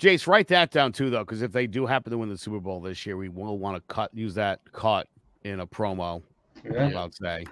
Jace, 0.03 0.27
write 0.27 0.49
that 0.49 0.69
down 0.69 0.91
too, 0.91 1.09
though, 1.09 1.19
because 1.23 1.41
if 1.41 1.53
they 1.53 1.65
do 1.65 1.85
happen 1.85 2.11
to 2.11 2.17
win 2.17 2.27
the 2.27 2.37
Super 2.37 2.59
Bowl 2.59 2.81
this 2.81 3.05
year, 3.05 3.15
we 3.15 3.29
will 3.29 3.57
want 3.57 3.77
to 3.77 3.93
cut 3.93 4.11
use 4.13 4.33
that 4.35 4.59
cut 4.73 5.07
in 5.45 5.61
a 5.61 5.67
promo. 5.67 6.21
Yeah. 6.65 6.87
About 6.89 7.13
say, 7.15 7.45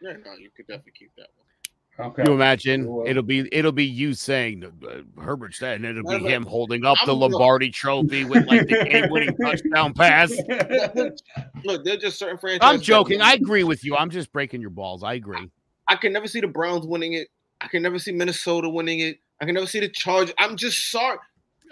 Yeah, 0.00 0.12
no, 0.24 0.32
you 0.38 0.50
could 0.56 0.66
definitely 0.68 0.92
keep 0.96 1.10
that 1.16 1.26
one. 1.36 2.10
Okay. 2.12 2.22
you 2.26 2.32
imagine 2.32 2.86
Well- 2.86 3.06
it'll 3.08 3.24
be 3.24 3.48
it'll 3.52 3.72
be 3.72 3.84
you 3.84 4.14
saying 4.14 4.64
uh, 4.64 5.20
Herbert 5.20 5.54
said, 5.54 5.76
and 5.76 5.84
it'll 5.84 6.08
be 6.08 6.14
of 6.14 6.22
him 6.22 6.44
holding 6.46 6.84
up 6.84 6.96
I'm 7.00 7.08
the 7.08 7.12
gonna- 7.14 7.36
Lombardi 7.36 7.70
Trophy 7.70 8.24
with 8.24 8.46
like 8.46 8.68
the 8.68 8.84
game-winning 8.84 9.36
touchdown 9.42 9.92
pass. 9.92 10.30
Look, 11.64 11.84
there's 11.84 11.98
just 11.98 12.18
certain 12.18 12.38
franchises. 12.38 12.60
I'm 12.74 12.80
joking. 12.80 13.20
I 13.20 13.32
agree 13.34 13.64
with 13.64 13.84
you. 13.84 13.96
I'm 13.96 14.10
just 14.10 14.32
breaking 14.32 14.60
your 14.60 14.70
balls. 14.70 15.02
I 15.02 15.14
agree. 15.14 15.50
I 15.88 15.96
can 15.96 16.12
never 16.12 16.28
see 16.28 16.40
the 16.40 16.46
Browns 16.48 16.86
winning 16.86 17.14
it. 17.14 17.28
I 17.60 17.66
can 17.68 17.82
never 17.82 17.98
see 17.98 18.12
Minnesota 18.12 18.68
winning 18.68 19.00
it. 19.00 19.18
I 19.40 19.44
can 19.44 19.54
never 19.54 19.66
see 19.66 19.80
the 19.80 19.88
Chargers. 19.88 20.34
I'm 20.38 20.56
just 20.56 20.90
sorry. 20.90 21.18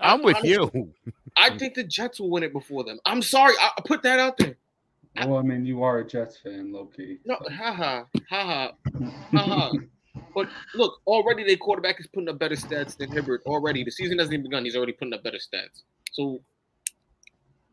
I'm 0.01 0.23
with 0.23 0.37
honestly- 0.37 0.51
you. 0.51 0.93
I 1.37 1.51
think 1.59 1.75
the 1.75 1.85
Jets 1.85 2.21
will 2.21 2.31
win 2.31 2.43
it 2.43 2.53
before 2.53 2.85
them. 2.85 2.99
I'm 3.05 3.23
sorry. 3.23 3.55
I, 3.61 3.71
I 3.79 3.83
put 3.85 4.03
that 4.03 4.19
out 4.19 4.37
there. 4.39 4.57
well, 5.17 5.37
I 5.37 5.43
mean, 5.43 5.65
you 5.65 5.83
are 5.83 5.99
a 5.99 6.07
Jets 6.07 6.37
fan, 6.39 6.73
low 6.73 6.87
key. 6.87 7.19
No, 7.25 7.37
haha, 7.51 8.05
haha, 8.31 8.73
haha. 9.33 9.73
But 10.35 10.49
look, 10.75 11.01
already 11.07 11.45
their 11.45 11.57
quarterback 11.57 12.01
is 12.01 12.07
putting 12.09 12.29
up 12.29 12.39
better 12.39 12.55
stats 12.57 12.97
than 12.97 13.11
Herbert. 13.11 13.43
Already, 13.47 13.85
the 13.85 13.91
season 13.91 14.19
hasn't 14.19 14.35
even 14.35 14.45
begun. 14.45 14.65
He's 14.65 14.77
already 14.77 14.93
putting 14.93 15.15
up 15.15 15.23
better 15.23 15.39
stats. 15.39 15.83
So 16.13 16.41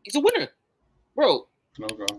he's 0.02 0.14
a 0.14 0.20
winner, 0.20 0.48
bro. 1.14 1.46
Okay. 1.80 2.14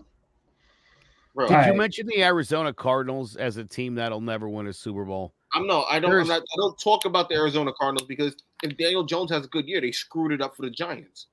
Bro, 1.34 1.48
Did 1.48 1.66
you 1.66 1.74
mention 1.74 2.06
the 2.06 2.22
Arizona 2.22 2.72
Cardinals 2.72 3.36
as 3.36 3.56
a 3.56 3.64
team 3.64 3.94
that'll 3.94 4.20
never 4.20 4.48
win 4.48 4.66
a 4.66 4.72
Super 4.72 5.04
Bowl? 5.04 5.34
I'm 5.54 5.66
no, 5.66 5.84
I 5.84 5.98
don't. 5.98 6.12
I'm 6.12 6.26
not, 6.26 6.42
I 6.42 6.56
don't 6.56 6.78
talk 6.78 7.04
about 7.04 7.28
the 7.28 7.34
Arizona 7.36 7.72
Cardinals 7.78 8.06
because 8.06 8.34
if 8.62 8.76
Daniel 8.76 9.04
Jones 9.04 9.30
has 9.30 9.44
a 9.44 9.48
good 9.48 9.66
year, 9.68 9.80
they 9.80 9.92
screwed 9.92 10.32
it 10.32 10.40
up 10.40 10.56
for 10.56 10.62
the 10.62 10.70
Giants. 10.70 11.26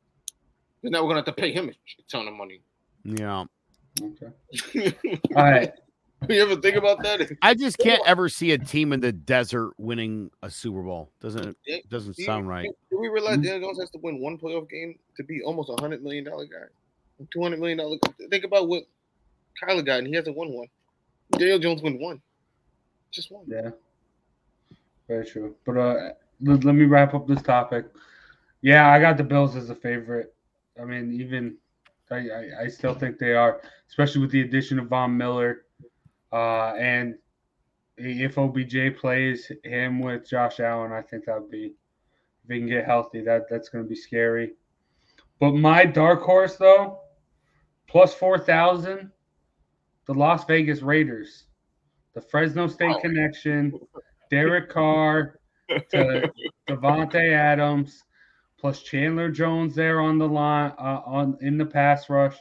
Because 0.81 0.91
now 0.91 1.01
we're 1.03 1.09
gonna 1.09 1.19
have 1.19 1.25
to 1.25 1.33
pay 1.33 1.51
him 1.51 1.69
a 1.69 1.73
ton 2.11 2.27
of 2.27 2.33
money. 2.33 2.61
Yeah. 3.03 3.45
Okay. 4.01 4.93
All 5.35 5.43
right. 5.43 5.71
you 6.29 6.41
ever 6.41 6.55
think 6.55 6.75
about 6.75 7.01
that? 7.03 7.29
I 7.41 7.53
just 7.53 7.77
can't 7.77 8.01
ever 8.05 8.29
see 8.29 8.51
a 8.51 8.57
team 8.57 8.93
in 8.93 8.99
the 8.99 9.11
desert 9.11 9.73
winning 9.77 10.31
a 10.43 10.49
Super 10.49 10.81
Bowl. 10.81 11.11
Doesn't 11.21 11.55
Yeah, 11.65 11.77
doesn't 11.89 12.15
Do 12.15 12.21
you- 12.21 12.25
sound 12.25 12.47
right. 12.47 12.69
Do 12.89 12.99
we 12.99 13.07
realize 13.09 13.37
Daniel 13.37 13.61
Jones 13.69 13.79
has 13.79 13.89
to 13.91 13.99
win 13.99 14.19
one 14.19 14.37
playoff 14.37 14.69
game 14.69 14.97
to 15.17 15.23
be 15.23 15.41
almost 15.43 15.69
a 15.69 15.79
hundred 15.81 16.03
million 16.03 16.23
dollar 16.23 16.45
guy? 16.45 16.67
Two 17.31 17.41
hundred 17.41 17.59
million 17.59 17.77
dollar. 17.77 17.97
Think 18.29 18.43
about 18.43 18.67
what 18.67 18.83
Kyler 19.61 19.85
got, 19.85 19.99
and 19.99 20.07
he 20.07 20.13
hasn't 20.15 20.35
won 20.35 20.51
one. 20.51 20.67
Daniel 21.33 21.59
Jones 21.59 21.81
won 21.81 21.99
one, 21.99 22.21
just 23.11 23.31
one. 23.31 23.45
Yeah. 23.47 23.69
Very 25.07 25.25
true. 25.25 25.55
But 25.65 25.77
uh, 25.77 26.09
let, 26.41 26.63
let 26.63 26.75
me 26.75 26.85
wrap 26.85 27.13
up 27.13 27.27
this 27.27 27.41
topic. 27.41 27.85
Yeah, 28.61 28.89
I 28.91 28.99
got 28.99 29.17
the 29.17 29.23
Bills 29.23 29.55
as 29.55 29.69
a 29.69 29.75
favorite. 29.75 30.33
I 30.79 30.85
mean, 30.85 31.13
even 31.19 31.57
I, 32.11 32.15
I, 32.15 32.49
I 32.63 32.67
still 32.67 32.93
think 32.93 33.17
they 33.17 33.33
are, 33.33 33.61
especially 33.89 34.21
with 34.21 34.31
the 34.31 34.41
addition 34.41 34.79
of 34.79 34.87
Von 34.87 35.15
Miller. 35.15 35.65
Uh, 36.31 36.73
and 36.73 37.15
if 37.97 38.37
OBJ 38.37 38.97
plays 38.97 39.51
him 39.63 39.99
with 39.99 40.27
Josh 40.29 40.59
Allen, 40.59 40.91
I 40.91 41.01
think 41.01 41.25
that 41.25 41.39
would 41.41 41.51
be 41.51 41.73
if 42.43 42.49
he 42.51 42.59
can 42.59 42.67
get 42.67 42.85
healthy, 42.85 43.21
that 43.21 43.43
that's 43.49 43.69
going 43.69 43.83
to 43.83 43.89
be 43.89 43.95
scary. 43.95 44.53
But 45.39 45.53
my 45.53 45.85
dark 45.85 46.21
horse 46.21 46.55
though, 46.57 46.99
plus 47.87 48.13
four 48.13 48.37
thousand, 48.39 49.11
the 50.05 50.13
Las 50.13 50.45
Vegas 50.45 50.81
Raiders, 50.81 51.45
the 52.13 52.21
Fresno 52.21 52.67
State 52.67 52.95
Oh. 52.97 53.01
connection, 53.01 53.73
Derek 54.29 54.69
Carr 54.69 55.39
to 55.69 56.31
Davante 56.69 57.33
Adams, 57.33 58.03
plus 58.59 58.81
Chandler 58.81 59.29
Jones 59.29 59.75
there 59.75 60.01
on 60.01 60.17
the 60.17 60.27
line 60.27 60.73
uh, 60.77 61.01
on 61.05 61.37
in 61.41 61.57
the 61.57 61.65
pass 61.65 62.09
rush. 62.09 62.37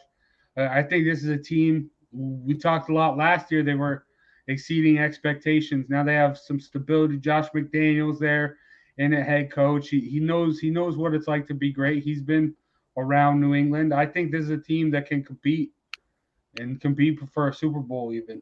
Uh, 0.57 0.69
I 0.71 0.83
think 0.83 1.05
this 1.05 1.23
is 1.23 1.29
a 1.29 1.39
team 1.39 1.91
we 2.13 2.55
talked 2.55 2.91
a 2.91 2.95
lot 2.95 3.17
last 3.17 3.51
year. 3.51 3.63
They 3.63 3.75
were 3.75 4.07
exceeding 4.49 4.99
expectations. 4.99 5.87
Now 5.89 6.05
they 6.05 6.15
have 6.15 6.39
some 6.39 6.61
stability. 6.61 7.19
Josh 7.19 7.49
McDaniels 7.55 8.19
there 8.19 8.59
in 8.99 9.15
a 9.15 9.23
head 9.23 9.51
coach. 9.51 9.89
He, 9.89 10.01
he 10.01 10.21
knows 10.21 10.59
he 10.59 10.71
knows 10.71 10.97
what 10.97 11.15
it's 11.15 11.29
like 11.29 11.47
to 11.49 11.55
be 11.55 11.73
great. 11.73 12.03
He's 12.03 12.23
been 12.23 12.55
around 12.97 13.41
New 13.41 13.55
England. 13.55 13.93
I 13.93 14.07
think 14.07 14.31
this 14.31 14.45
is 14.45 14.51
a 14.51 14.59
team 14.59 14.91
that 14.93 15.07
can 15.07 15.25
compete 15.25 15.73
and 16.59 16.81
compete 16.81 17.19
for 17.33 17.49
a 17.49 17.55
Super 17.55 17.81
Bowl 17.81 18.13
even. 18.13 18.41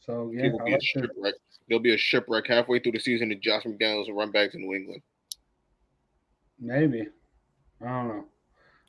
So 0.00 0.30
yeah, 0.34 0.50
I 0.64 0.78
like. 1.16 1.34
There'll 1.68 1.82
be 1.82 1.94
a 1.94 1.98
shipwreck 1.98 2.46
halfway 2.46 2.78
through 2.78 2.92
the 2.92 3.00
season, 3.00 3.32
and 3.32 3.40
Josh 3.42 3.64
McDaniels 3.64 4.06
will 4.08 4.14
run 4.14 4.30
back 4.30 4.52
to 4.52 4.58
New 4.58 4.74
England. 4.74 5.02
maybe. 6.60 7.06
I 7.82 7.88
don't 7.88 8.08
know. 8.08 8.24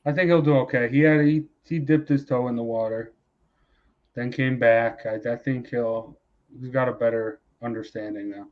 I 0.06 0.14
think 0.14 0.28
he'll 0.30 0.42
do 0.42 0.56
okay. 0.60 0.88
He 0.90 1.00
had 1.02 1.26
he, 1.26 1.44
he 1.66 1.80
dipped 1.80 2.08
his 2.08 2.24
toe 2.26 2.48
in 2.48 2.56
the 2.56 2.64
water, 2.64 3.12
then 4.16 4.32
came 4.32 4.58
back. 4.58 5.06
I, 5.06 5.16
I 5.30 5.36
think 5.36 5.68
he'll 5.68 6.18
he's 6.62 6.70
got 6.70 6.88
a 6.88 6.94
better 6.94 7.42
understanding 7.62 8.30
now. 8.30 8.48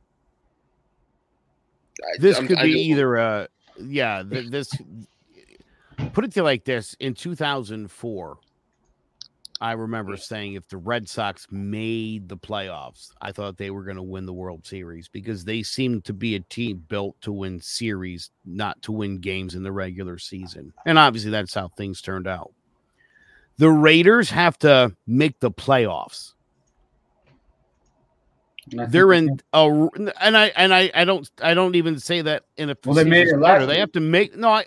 I- 2.04 2.18
This 2.20 2.36
I'm- 2.38 2.48
could 2.48 2.58
I 2.58 2.64
be 2.64 2.74
just- 2.74 2.86
either 2.86 3.18
uh 3.18 3.48
yeah, 3.80 4.24
th- 4.30 4.50
this 4.50 4.70
put 6.14 6.26
it 6.26 6.32
to 6.34 6.44
like 6.44 6.66
this 6.66 6.96
in 7.00 7.14
2004 7.14 8.38
I 9.62 9.72
remember 9.72 10.18
saying 10.18 10.54
if 10.54 10.68
the 10.68 10.78
Red 10.78 11.08
Sox 11.08 11.48
made 11.50 12.28
the 12.28 12.36
playoffs, 12.38 13.12
I 13.22 13.32
thought 13.32 13.58
they 13.58 13.72
were 13.72 13.84
going 13.84 13.96
to 13.96 14.04
win 14.04 14.26
the 14.26 14.34
World 14.34 14.66
Series 14.66 15.08
because 15.08 15.46
they 15.46 15.64
seemed 15.64 16.04
to 16.06 16.14
be 16.14 16.36
a 16.36 16.42
team 16.42 16.84
built 16.90 17.20
to 17.22 17.32
win 17.32 17.62
series, 17.62 18.32
not 18.46 18.82
to 18.82 18.92
win 18.92 19.20
games 19.20 19.56
in 19.56 19.64
the 19.64 19.72
regular 19.72 20.18
season. 20.18 20.74
And 20.86 21.00
obviously 21.00 21.32
that's 21.32 21.54
how 21.54 21.70
things 21.70 22.02
turned 22.02 22.28
out. 22.28 22.52
The 23.58 23.70
Raiders 23.70 24.30
have 24.30 24.58
to 24.60 24.94
make 25.08 25.40
the 25.40 25.52
playoffs. 25.52 26.34
And 28.72 28.82
I 28.82 28.84
think 28.86 28.92
They're 28.92 29.14
in 29.14 29.40
a 29.54 29.90
and 30.20 30.36
I 30.36 30.48
and 30.56 30.74
I 30.74 30.92
I 30.94 31.06
don't 31.06 31.30
I 31.42 31.54
don't 31.54 31.76
even 31.76 32.00
say 32.00 32.22
that 32.24 32.44
in 32.58 32.72
a 32.72 32.78
Well, 32.84 32.96
they 32.96 33.04
made 33.04 33.28
it 33.28 33.38
manner. 33.38 33.60
last 33.60 33.68
They 33.68 33.80
have 33.80 33.92
to 33.94 34.00
make 34.00 34.36
no. 34.36 34.50
I 34.50 34.66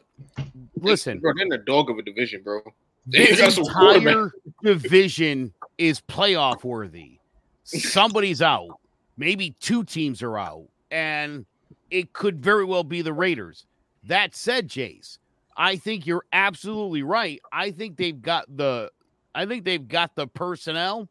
listen. 0.77 1.19
bro, 1.19 1.33
they're 1.35 1.43
in 1.43 1.49
the 1.49 1.59
dog 1.59 1.91
of 1.91 1.99
a 1.99 2.03
division, 2.03 2.43
bro. 2.43 2.63
This 3.09 3.41
got 3.41 3.53
some 3.53 3.65
quarterback- 3.65 4.07
entire 4.07 4.33
division 4.63 5.53
is 5.79 6.01
playoff 6.01 6.63
worthy. 6.65 7.19
Somebody's 7.65 8.41
out. 8.43 8.79
Maybe 9.17 9.55
two 9.61 9.85
teams 9.85 10.23
are 10.23 10.39
out, 10.39 10.69
and 10.91 11.45
it 11.91 12.13
could 12.13 12.43
very 12.43 12.65
well 12.65 12.85
be 12.85 13.03
the 13.03 13.13
Raiders. 13.13 13.67
That 14.05 14.35
said, 14.35 14.69
Jace, 14.69 15.19
I 15.57 15.77
think 15.77 16.07
you're 16.07 16.25
absolutely 16.33 17.03
right. 17.03 17.41
I 17.53 17.71
think 17.73 17.97
they've 17.97 18.21
got 18.21 18.45
the, 18.55 18.91
I 19.35 19.45
think 19.45 19.65
they've 19.65 19.87
got 19.87 20.15
the 20.15 20.27
personnel 20.27 21.09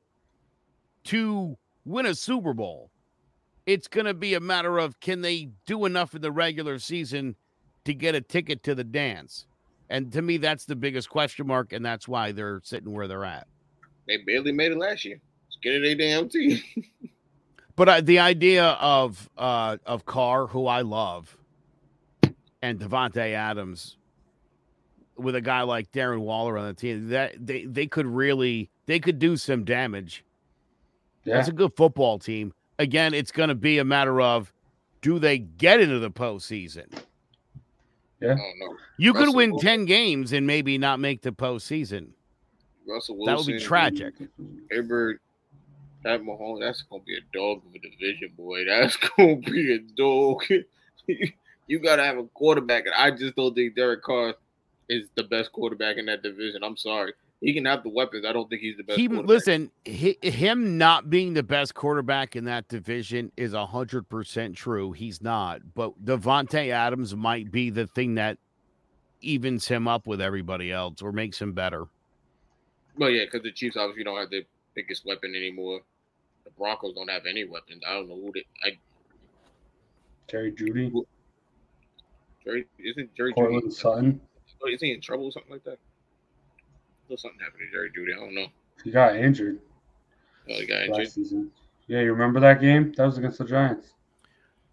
to 1.06 1.58
win 1.86 2.06
a 2.06 2.16
Super 2.16 2.54
Bowl. 2.54 2.90
It's 3.66 3.88
going 3.88 4.06
to 4.06 4.14
be 4.14 4.34
a 4.34 4.40
matter 4.40 4.78
of 4.78 5.00
can 5.00 5.22
they 5.22 5.50
do 5.66 5.86
enough 5.86 6.16
in 6.16 6.22
the 6.22 6.32
regular 6.32 6.80
season 6.80 7.36
to 7.84 7.94
get 7.94 8.16
a 8.16 8.22
ticket 8.22 8.64
to 8.64 8.74
the 8.74 8.84
dance. 8.84 9.46
And 9.90 10.12
to 10.14 10.22
me, 10.22 10.38
that's 10.38 10.66
the 10.66 10.76
biggest 10.76 11.10
question 11.10 11.48
mark, 11.48 11.74
and 11.74 11.86
that's 11.86 12.08
why 12.08 12.32
they're 12.32 12.60
sitting 12.64 12.94
where 12.94 13.08
they're 13.08 13.26
at. 13.26 13.48
They 14.08 14.18
barely 14.18 14.52
made 14.52 14.72
it 14.72 14.78
last 14.78 15.06
year. 15.06 15.20
Let's 15.48 15.58
get 15.62 15.76
it 15.76 15.84
a 15.84 15.96
damn 15.96 16.30
team. 16.30 16.62
But 17.78 17.90
uh, 17.90 18.02
the 18.02 18.18
idea 18.20 18.66
of 18.66 19.30
uh, 19.38 19.78
of 19.86 20.06
Carr, 20.06 20.48
who 20.48 20.66
I 20.66 20.82
love, 20.82 21.38
and 22.62 22.80
Davante 22.80 23.34
Adams, 23.34 23.98
with 25.16 25.36
a 25.36 25.42
guy 25.42 25.62
like 25.62 25.92
Darren 25.92 26.22
Waller 26.22 26.58
on 26.58 26.66
the 26.66 26.74
team, 26.74 27.10
that 27.10 27.36
they 27.40 27.66
they 27.66 27.86
could 27.86 28.08
really 28.08 28.72
they 28.88 29.00
could 29.00 29.20
do 29.20 29.38
some 29.38 29.64
damage. 29.64 30.26
yeah. 31.24 31.36
That's 31.36 31.50
a 31.50 31.54
good 31.54 31.72
football 31.78 32.18
team. 32.18 32.52
Again, 32.80 33.14
it's 33.14 33.32
going 33.32 33.50
to 33.50 33.56
be 33.56 33.78
a 33.78 33.86
matter 33.86 34.22
of 34.22 34.52
do 35.02 35.20
they 35.20 35.38
get 35.38 35.80
into 35.80 36.00
the 36.00 36.10
postseason? 36.10 36.88
I 38.22 38.26
don't 38.26 38.38
know. 38.38 38.76
You 38.98 39.14
could 39.14 39.34
win 39.34 39.52
Wilson. 39.52 39.68
ten 39.68 39.86
games 39.86 40.34
and 40.34 40.48
maybe 40.48 40.78
not 40.78 41.00
make 41.00 41.22
the 41.22 41.32
postseason. 41.32 42.10
Russell 42.88 43.18
Wilson. 43.18 43.26
That 43.26 43.38
would 43.38 43.60
be 43.60 43.64
tragic. 43.64 44.14
Herbert, 44.72 45.22
Pat 46.04 46.22
Mahomes, 46.22 46.62
that's 46.62 46.82
gonna 46.84 47.04
be 47.04 47.18
a 47.18 47.22
dog 47.34 47.62
of 47.66 47.76
a 47.76 47.80
division, 47.80 48.32
boy. 48.38 48.66
That's 48.66 48.98
gonna 49.18 49.36
be 49.38 49.74
a 49.76 49.80
dog. 49.80 50.44
you 51.68 51.80
gotta 51.80 52.04
have 52.04 52.18
a 52.18 52.24
quarterback, 52.24 52.86
and 52.86 52.96
I 52.96 53.12
just 53.12 53.36
don't 53.36 53.54
think 53.54 53.76
Derek 53.76 54.04
Carr 54.04 54.36
is 54.90 55.08
the 55.16 55.24
best 55.24 55.52
quarterback 55.52 55.98
in 55.98 56.06
that 56.06 56.24
division. 56.24 56.64
I'm 56.64 56.78
sorry. 56.78 57.14
He 57.42 57.54
can 57.54 57.66
have 57.66 57.84
the 57.84 57.90
weapons. 57.90 58.26
I 58.26 58.34
don't 58.34 58.50
think 58.50 58.62
he's 58.62 58.78
the 58.78 58.84
best. 58.84 59.00
He 59.00 59.08
quarterback. 59.08 59.30
listen, 59.30 59.72
hi, 59.88 60.16
him 60.24 60.78
not 60.78 61.10
being 61.10 61.34
the 61.36 61.44
best 61.44 61.76
quarterback 61.76 62.36
in 62.36 62.46
that 62.46 62.68
division 62.68 63.32
is 63.38 63.54
a 63.54 63.66
hundred 63.66 64.10
percent 64.10 64.56
true. 64.56 64.92
He's 64.92 65.22
not, 65.22 65.62
but 65.76 66.04
Davante 66.04 66.72
Adams 66.72 67.16
might 67.16 67.52
be 67.52 67.70
the 67.70 67.86
thing 67.86 68.16
that 68.16 68.40
evens 69.22 69.68
him 69.68 69.88
up 69.88 70.08
with 70.08 70.20
everybody 70.20 70.72
else 70.72 71.02
or 71.02 71.12
makes 71.12 71.40
him 71.40 71.54
better. 71.54 71.86
Well, 72.98 73.12
yeah, 73.12 73.26
because 73.26 73.44
the 73.44 73.52
Chiefs 73.52 73.78
obviously 73.78 74.04
don't 74.04 74.18
have 74.18 74.32
their 74.32 74.44
biggest 74.74 75.06
weapon 75.06 75.36
anymore. 75.36 75.82
The 76.44 76.50
Broncos 76.52 76.96
don't 76.96 77.10
have 77.10 77.28
any 77.28 77.46
weapons. 77.46 77.84
I 77.88 77.94
don't 77.94 78.10
know 78.10 78.16
who 78.16 78.32
they. 78.34 78.46
I, 78.64 78.78
Jerry 80.28 80.52
Jeudy, 80.52 80.92
Jerry 82.44 82.66
isn't 82.80 83.14
Jerry 83.16 83.34
Courtland 83.34 83.66
Jeudy? 83.66 83.74
Sutton. 83.74 84.22
Oh, 84.64 84.70
is 84.70 84.82
he 84.82 84.92
in 84.92 85.02
trouble 85.02 85.26
or 85.26 85.32
something 85.32 85.52
like 85.52 85.64
that? 85.66 85.78
There's 87.08 87.22
something 87.22 87.40
happened 87.40 87.62
to 87.70 87.72
Jerry 87.72 87.92
Jeudy. 87.92 88.14
I 88.16 88.20
don't 88.20 88.36
know. 88.36 88.48
He 88.84 88.92
got 88.92 89.16
injured 89.16 89.60
Oh, 90.50 90.54
he 90.54 90.66
got 90.66 90.82
injured. 90.84 90.98
last 90.98 91.16
season. 91.16 91.52
Yeah, 91.88 92.02
you 92.02 92.12
remember 92.12 92.40
that 92.40 92.62
game? 92.62 92.94
That 92.98 93.06
was 93.06 93.18
against 93.18 93.38
the 93.40 93.46
Giants. 93.46 93.94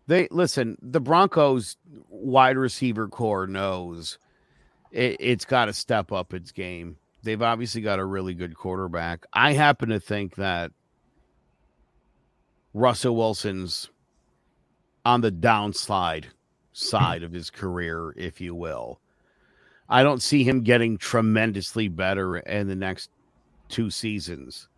They 0.07 0.29
listen, 0.31 0.77
the 0.83 1.01
Broncos 1.01 1.77
wide 2.09 2.57
receiver 2.57 3.09
core 3.09 3.47
knows 3.47 4.19
it, 4.93 5.17
it's 5.19 5.45
got 5.45 5.65
to 5.67 5.73
step 5.73 6.13
up 6.13 6.35
its 6.35 6.53
game. 6.53 6.97
They've 7.23 7.41
obviously 7.41 7.81
got 7.81 7.99
a 7.99 8.05
really 8.05 8.35
good 8.35 8.55
quarterback. 8.55 9.25
I 9.33 9.53
happen 9.55 9.89
to 9.89 9.99
think 9.99 10.35
that 10.37 10.73
Russell 12.75 13.17
Wilson's 13.17 13.89
on 15.07 15.23
the 15.23 15.33
downslide 15.33 16.27
side 16.73 17.23
of 17.23 17.33
his 17.33 17.51
career, 17.51 18.13
if 18.17 18.41
you 18.41 18.55
will. 18.55 19.01
I 19.89 20.03
don't 20.03 20.23
see 20.23 20.45
him 20.45 20.63
getting 20.63 20.97
tremendously 20.97 21.89
better 21.89 22.39
in 22.39 22.69
the 22.69 22.75
next 22.75 23.11
two 23.69 23.91
seasons. 23.91 24.69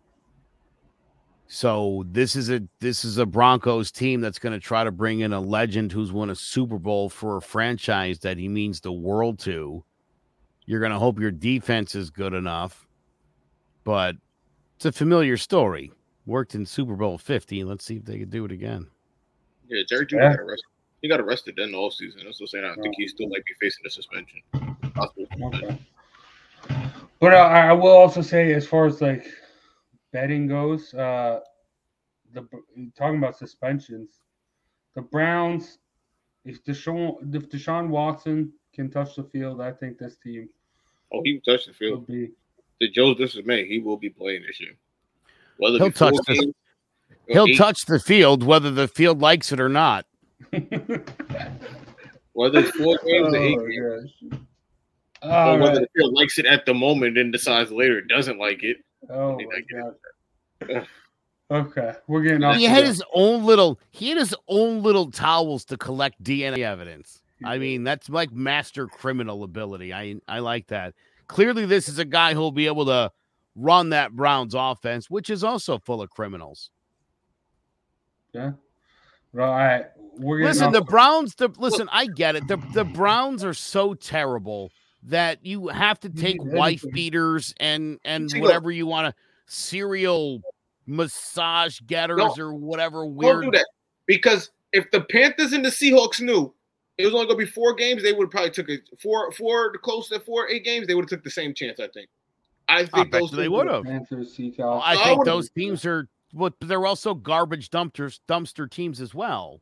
So 1.47 2.03
this 2.11 2.35
is 2.35 2.49
a 2.49 2.61
this 2.81 3.05
is 3.05 3.17
a 3.17 3.25
Broncos 3.25 3.89
team 3.89 4.19
that's 4.19 4.39
going 4.39 4.51
to 4.53 4.59
try 4.59 4.83
to 4.83 4.91
bring 4.91 5.21
in 5.21 5.31
a 5.31 5.39
legend 5.39 5.93
who's 5.93 6.11
won 6.11 6.29
a 6.29 6.35
Super 6.35 6.77
Bowl 6.77 7.07
for 7.09 7.37
a 7.37 7.41
franchise 7.41 8.19
that 8.19 8.37
he 8.37 8.49
means 8.49 8.81
the 8.81 8.91
world 8.91 9.39
to. 9.39 9.83
You're 10.65 10.81
going 10.81 10.91
to 10.91 10.99
hope 10.99 11.19
your 11.21 11.31
defense 11.31 11.95
is 11.95 12.09
good 12.09 12.33
enough, 12.33 12.85
but 13.85 14.17
it's 14.75 14.85
a 14.85 14.91
familiar 14.91 15.37
story. 15.37 15.93
Worked 16.25 16.55
in 16.55 16.65
Super 16.65 16.97
Bowl 16.97 17.17
50. 17.17 17.63
Let's 17.63 17.85
see 17.85 17.95
if 17.95 18.03
they 18.03 18.19
can 18.19 18.29
do 18.29 18.43
it 18.43 18.51
again. 18.51 18.87
Yeah, 19.69 19.83
Jerry 19.87 20.05
Jeudy 20.05 20.21
Yeah. 20.21 20.31
got 20.35 20.39
arrested. 20.41 20.65
He 21.01 21.07
got 21.07 21.19
arrested 21.19 21.55
then 21.57 21.71
the 21.71 21.77
offseason. 21.77 22.23
That's 22.23 22.39
what 22.41 22.47
I'm 22.53 22.61
saying. 22.61 22.65
I 22.65 22.81
think 22.81 22.95
he 22.97 23.07
still 23.07 23.27
might 23.29 23.45
be 23.45 23.53
facing 23.59 23.85
a 23.85 23.89
suspension. 23.89 24.41
Okay. 24.97 25.77
But 27.19 27.33
uh, 27.33 27.37
I 27.37 27.67
I 27.69 27.73
will 27.73 27.91
also 27.91 28.21
say, 28.21 28.53
as 28.53 28.67
far 28.67 28.85
as 28.87 29.01
like 29.01 29.25
betting 30.11 30.47
goes, 30.47 30.93
uh, 30.93 31.39
the 32.33 32.47
talking 32.97 33.17
about 33.17 33.37
suspensions, 33.37 34.21
the 34.95 35.01
Browns, 35.01 35.77
if 36.45 36.63
Deshaun 36.63 37.33
if 37.35 37.49
Deshaun 37.49 37.89
Watson 37.89 38.51
can 38.73 38.89
touch 38.89 39.15
the 39.15 39.23
field, 39.23 39.61
I 39.61 39.71
think 39.71 39.97
this 39.97 40.17
team 40.17 40.49
Oh, 41.13 41.21
he 41.23 41.39
touched 41.47 41.67
the 41.67 41.73
field. 41.73 42.05
be. 42.05 42.31
The 42.81 42.89
Joe's 42.89 43.17
dismay, 43.17 43.65
he 43.67 43.79
will 43.79 43.97
be 43.97 44.09
playing 44.09 44.43
this 44.45 44.59
year. 44.59 44.73
Whether 45.57 45.77
He'll 45.77 45.87
it 45.87 45.93
be 45.93 45.97
four 45.97 46.11
touch 46.11 46.19
the- 46.27 46.33
games 46.33 46.53
He'll 47.27 47.47
eight- 47.47 47.57
touch 47.57 47.85
the 47.85 47.99
field 47.99 48.43
whether 48.43 48.69
the 48.71 48.87
field 48.87 49.19
likes 49.21 49.51
it 49.51 49.59
or 49.59 49.69
not. 49.69 50.05
Whether 52.33 52.59
it's 52.59 52.71
four 52.71 52.99
games 53.05 53.33
or 53.33 53.37
eight 53.37 53.57
Oh, 53.57 53.67
games, 53.67 54.11
gosh. 54.31 54.39
or 55.23 55.31
All 55.31 55.57
whether 55.59 55.79
right. 55.79 55.81
the 55.81 55.87
field 55.99 56.13
likes 56.13 56.37
it 56.39 56.45
at 56.45 56.65
the 56.65 56.73
moment 56.73 57.17
and 57.17 57.31
decides 57.31 57.71
later 57.71 57.97
it 57.99 58.07
doesn't 58.07 58.37
like 58.39 58.63
it. 58.63 58.77
Oh 59.09 59.35
mean, 59.35 59.47
my 59.49 59.55
I 59.55 59.61
get 59.61 60.69
it. 60.69 60.75
god. 60.75 60.87
Okay, 61.49 61.93
we're 62.07 62.23
getting 62.23 62.43
off. 62.43 62.57
He 62.57 62.67
the- 62.67 62.73
had 62.73 62.85
his 62.85 63.01
own 63.13 63.45
little 63.45 63.79
he 63.91 64.09
had 64.09 64.17
his 64.17 64.35
own 64.47 64.83
little 64.83 65.09
towels 65.11 65.63
to 65.65 65.77
collect 65.77 66.21
DNA 66.23 66.59
evidence. 66.59 67.21
I 67.45 67.57
mean, 67.59 67.83
that's 67.83 68.09
like 68.09 68.31
master 68.31 68.87
criminal 68.87 69.43
ability. 69.43 69.93
I 69.93 70.15
I 70.27 70.39
like 70.39 70.67
that. 70.67 70.93
Clearly, 71.27 71.65
this 71.65 71.87
is 71.87 71.99
a 71.99 72.05
guy 72.05 72.33
who'll 72.33 72.51
be 72.51 72.65
able 72.67 72.85
to 72.87 73.11
run 73.55 73.89
that 73.89 74.13
Browns 74.15 74.53
offense, 74.55 75.09
which 75.09 75.29
is 75.29 75.43
also 75.43 75.77
full 75.79 76.01
of 76.01 76.09
criminals. 76.09 76.69
Yeah. 78.33 78.51
All 79.37 79.41
right, 79.45 79.85
we're 80.17 80.37
getting 80.39 80.47
Listen, 80.49 80.67
off- 80.67 80.73
the 80.73 80.81
Browns. 80.81 81.35
The 81.35 81.49
listen, 81.57 81.87
I 81.91 82.05
get 82.07 82.35
it. 82.35 82.47
The 82.47 82.57
the 82.73 82.83
Browns 82.83 83.43
are 83.43 83.53
so 83.53 83.93
terrible 83.93 84.71
that 85.03 85.45
you 85.45 85.67
have 85.67 85.99
to 86.01 86.09
take 86.09 86.37
wife 86.43 86.83
beaters 86.93 87.53
and 87.59 87.99
and 88.03 88.29
See, 88.29 88.41
whatever 88.41 88.71
you 88.71 88.85
want 88.87 89.07
to 89.07 89.21
serial 89.45 90.41
massage 90.85 91.79
getters 91.81 92.17
No, 92.17 92.33
or 92.37 92.53
whatever 92.53 93.03
Don't 93.03 93.15
weird. 93.15 93.43
do 93.45 93.51
that 93.51 93.65
because 94.05 94.51
if 94.73 94.89
the 94.91 95.01
Panthers 95.01 95.53
and 95.53 95.63
the 95.63 95.69
Seahawks 95.69 96.19
knew 96.21 96.53
it 96.97 97.05
was 97.05 97.13
only 97.13 97.27
going 97.27 97.39
to 97.39 97.45
be 97.45 97.51
four 97.51 97.73
games, 97.73 98.01
they 98.03 98.11
would 98.13 98.25
have 98.25 98.31
probably 98.31 98.49
took 98.51 98.69
it 98.69 98.81
four, 99.01 99.31
four 99.31 99.71
close 99.77 100.09
to 100.09 100.19
four, 100.19 100.49
eight 100.49 100.63
games. 100.65 100.87
They 100.87 100.95
would 100.95 101.03
have 101.03 101.09
took 101.09 101.23
the 101.23 101.29
same 101.29 101.53
chance. 101.53 101.79
I 101.79 101.87
think. 101.89 102.09
I 102.67 102.79
I 102.79 102.85
think 102.85 103.11
bet 103.11 103.21
those 103.21 103.31
they 103.31 103.43
teams 103.43 103.51
would 103.51 103.67
have. 103.67 103.83
Panthers, 103.83 104.35
Seahawks. 104.37 104.81
I 104.83 104.93
I 104.93 105.03
think 105.03 105.19
would've- 105.19 105.31
those 105.31 105.49
teams 105.51 105.85
are 105.85 106.07
But 106.33 106.53
they're 106.59 106.85
also 106.85 107.13
garbage 107.13 107.69
dumpsters, 107.69 108.19
dumpster 108.27 108.69
teams 108.69 108.99
as 108.99 109.13
well. 109.15 109.61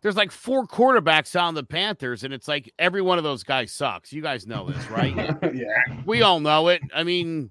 There's 0.00 0.16
like 0.16 0.30
four 0.30 0.66
quarterbacks 0.66 1.40
on 1.40 1.54
the 1.54 1.64
Panthers, 1.64 2.22
and 2.22 2.32
it's 2.32 2.46
like 2.46 2.72
every 2.78 3.02
one 3.02 3.18
of 3.18 3.24
those 3.24 3.42
guys 3.42 3.72
sucks. 3.72 4.12
You 4.12 4.22
guys 4.22 4.46
know 4.46 4.68
this, 4.68 4.90
right? 4.90 5.14
yeah. 5.54 6.02
we 6.06 6.22
all 6.22 6.38
know 6.38 6.68
it. 6.68 6.82
I 6.94 7.02
mean, 7.02 7.50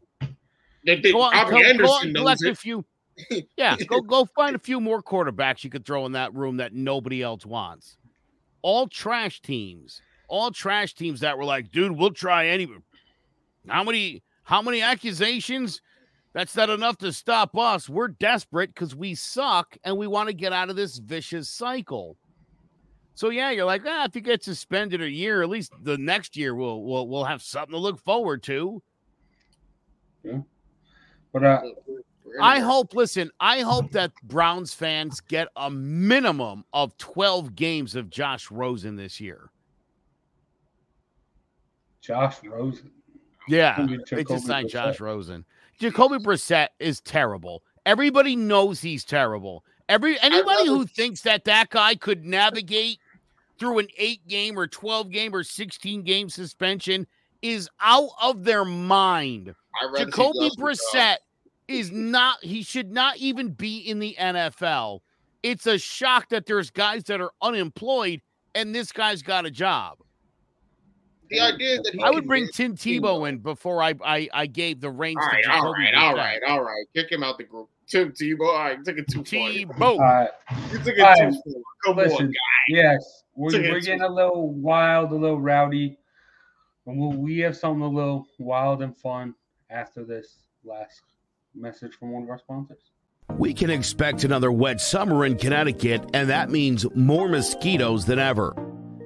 They, 0.85 0.99
they, 1.01 1.11
go 1.11 1.29
Robbie 1.29 1.77
go 1.77 1.99
and 1.99 2.15
collect 2.15 2.43
a 2.43 2.55
few. 2.55 2.85
Yeah, 3.57 3.75
go 3.87 3.99
go 3.99 4.25
find 4.35 4.55
a 4.55 4.59
few 4.59 4.79
more 4.79 5.01
quarterbacks 5.01 5.63
you 5.63 5.71
could 5.71 5.87
throw 5.87 6.05
in 6.05 6.11
that 6.11 6.35
room 6.35 6.57
that 6.57 6.73
nobody 6.73 7.23
else 7.23 7.47
wants. 7.47 7.97
All 8.61 8.87
trash 8.87 9.41
teams, 9.41 10.03
all 10.27 10.51
trash 10.51 10.93
teams 10.93 11.21
that 11.21 11.35
were 11.35 11.43
like, 11.43 11.71
dude, 11.71 11.93
we'll 11.93 12.11
try 12.11 12.45
any. 12.45 12.67
How 13.67 13.83
many? 13.83 14.21
How 14.43 14.61
many 14.61 14.83
accusations? 14.83 15.81
That's 16.33 16.55
not 16.55 16.69
enough 16.69 16.99
to 16.99 17.11
stop 17.11 17.57
us. 17.57 17.89
We're 17.89 18.09
desperate 18.09 18.71
because 18.73 18.95
we 18.95 19.15
suck 19.15 19.75
and 19.83 19.97
we 19.97 20.05
want 20.05 20.29
to 20.29 20.33
get 20.33 20.53
out 20.53 20.69
of 20.69 20.75
this 20.75 20.99
vicious 20.99 21.49
cycle. 21.49 22.15
So 23.17 23.31
yeah, 23.31 23.49
you're 23.49 23.65
like, 23.65 23.81
ah, 23.83 24.05
if 24.05 24.13
you 24.13 24.21
get 24.21 24.43
suspended 24.43 25.01
a 25.01 25.09
year, 25.09 25.41
at 25.41 25.49
least 25.49 25.73
the 25.81 25.97
next 25.97 26.37
year 26.37 26.53
we'll 26.53 26.83
we'll 26.83 27.07
we'll 27.07 27.23
have 27.23 27.41
something 27.41 27.71
to 27.71 27.79
look 27.79 27.99
forward 27.99 28.43
to. 28.43 28.83
But 31.33 31.43
uh, 31.43 31.61
I 32.39 32.59
hope, 32.59 32.93
listen, 32.93 33.31
I 33.39 33.61
hope 33.61 33.91
that 33.93 34.11
Browns 34.21 34.75
fans 34.75 35.19
get 35.19 35.47
a 35.55 35.71
minimum 35.71 36.63
of 36.73 36.95
12 36.99 37.55
games 37.55 37.95
of 37.95 38.11
Josh 38.11 38.51
Rosen 38.51 38.95
this 38.95 39.19
year. 39.19 39.49
Josh 42.01 42.35
Rosen. 42.43 42.91
Yeah, 43.47 43.77
Jacoby 43.77 44.03
they 44.11 44.23
just 44.25 44.45
signed 44.45 44.67
Brissett. 44.67 44.71
Josh 44.71 44.99
Rosen. 44.99 45.45
Jacoby 45.79 46.17
Brissett 46.17 46.67
is 46.79 47.01
terrible. 47.01 47.63
Everybody 47.83 48.35
knows 48.35 48.79
he's 48.79 49.03
terrible. 49.03 49.63
Every 49.89 50.19
anybody 50.19 50.67
who 50.67 50.85
thinks 50.85 51.21
that 51.21 51.45
that 51.45 51.71
guy 51.71 51.95
could 51.95 52.25
navigate 52.25 52.99
through 53.59 53.79
an 53.79 53.87
eight 53.97 54.27
game 54.27 54.57
or 54.57 54.67
12 54.67 55.09
game 55.11 55.33
or 55.33 55.43
16 55.43 56.03
game 56.03 56.29
suspension 56.29 57.07
is 57.41 57.69
out 57.81 58.09
of 58.21 58.43
their 58.43 58.65
mind. 58.65 59.53
I'd 59.81 59.85
rather 59.91 60.05
see 60.05 60.05
Jacoby 60.11 60.49
Josh 60.49 60.55
Brissett 60.57 61.15
is 61.67 61.91
not, 61.91 62.43
he 62.43 62.63
should 62.63 62.91
not 62.91 63.17
even 63.17 63.49
be 63.51 63.77
in 63.79 63.99
the 63.99 64.15
NFL. 64.19 64.99
It's 65.43 65.67
a 65.67 65.77
shock 65.77 66.29
that 66.29 66.45
there's 66.45 66.69
guys 66.71 67.03
that 67.05 67.21
are 67.21 67.31
unemployed 67.41 68.21
and 68.55 68.73
this 68.73 68.91
guy's 68.91 69.21
got 69.21 69.45
a 69.45 69.51
job. 69.51 69.99
The 71.29 71.41
idea 71.41 71.81
that 71.81 71.93
he 71.93 72.01
I 72.01 72.09
would 72.09 72.25
bring. 72.25 72.47
Tim 72.53 72.75
Tebow 72.75 73.27
in 73.27 73.39
before 73.39 73.83
I 73.83 73.93
I, 74.03 74.29
I 74.33 74.45
gave 74.45 74.79
the 74.79 74.89
reins 74.89 75.17
All 75.21 75.27
right, 75.27 75.43
to 75.43 75.51
all 75.51 75.73
Jacoby 75.73 75.83
right, 75.83 75.93
all 75.95 76.13
Brissett. 76.13 76.17
right, 76.17 76.39
all 76.47 76.63
right. 76.63 76.85
Kick 76.95 77.11
him 77.11 77.21
out 77.23 77.37
the 77.37 77.43
group. 77.43 77.69
Tim 77.85 78.11
Tebow. 78.13 78.47
All 78.47 78.53
right, 78.59 78.77
you 78.77 78.83
took 78.85 78.97
it 78.97 79.07
too 79.09 79.23
far. 79.25 79.49
Tebow. 79.49 79.81
All 79.81 79.99
right. 79.99 80.29
You 80.71 80.77
took 80.79 80.87
it 80.97 81.01
All 81.01 81.15
too 81.15 81.23
right. 81.25 81.33
far. 81.33 81.53
Come 81.85 81.97
Listen, 81.97 82.25
on, 82.27 82.31
guy. 82.31 82.33
yes, 82.69 83.23
we're, 83.37 83.51
we're 83.71 83.79
getting 83.79 84.01
a 84.01 84.09
little 84.09 84.51
wild, 84.51 85.11
a 85.11 85.15
little 85.15 85.39
rowdy. 85.39 85.97
And 86.87 86.99
we'll, 86.99 87.13
we 87.13 87.37
have 87.39 87.55
something 87.55 87.83
a 87.83 87.87
little 87.87 88.27
wild 88.39 88.81
and 88.81 88.97
fun 88.97 89.35
after 89.69 90.03
this 90.03 90.37
last 90.63 91.01
message 91.53 91.93
from 91.93 92.11
one 92.11 92.23
of 92.23 92.29
our 92.29 92.39
sponsors. 92.39 92.91
We 93.37 93.53
can 93.53 93.69
expect 93.69 94.23
another 94.23 94.51
wet 94.51 94.81
summer 94.81 95.25
in 95.25 95.37
Connecticut, 95.37 96.09
and 96.13 96.29
that 96.29 96.49
means 96.49 96.85
more 96.95 97.27
mosquitoes 97.27 98.05
than 98.05 98.19
ever. 98.19 98.55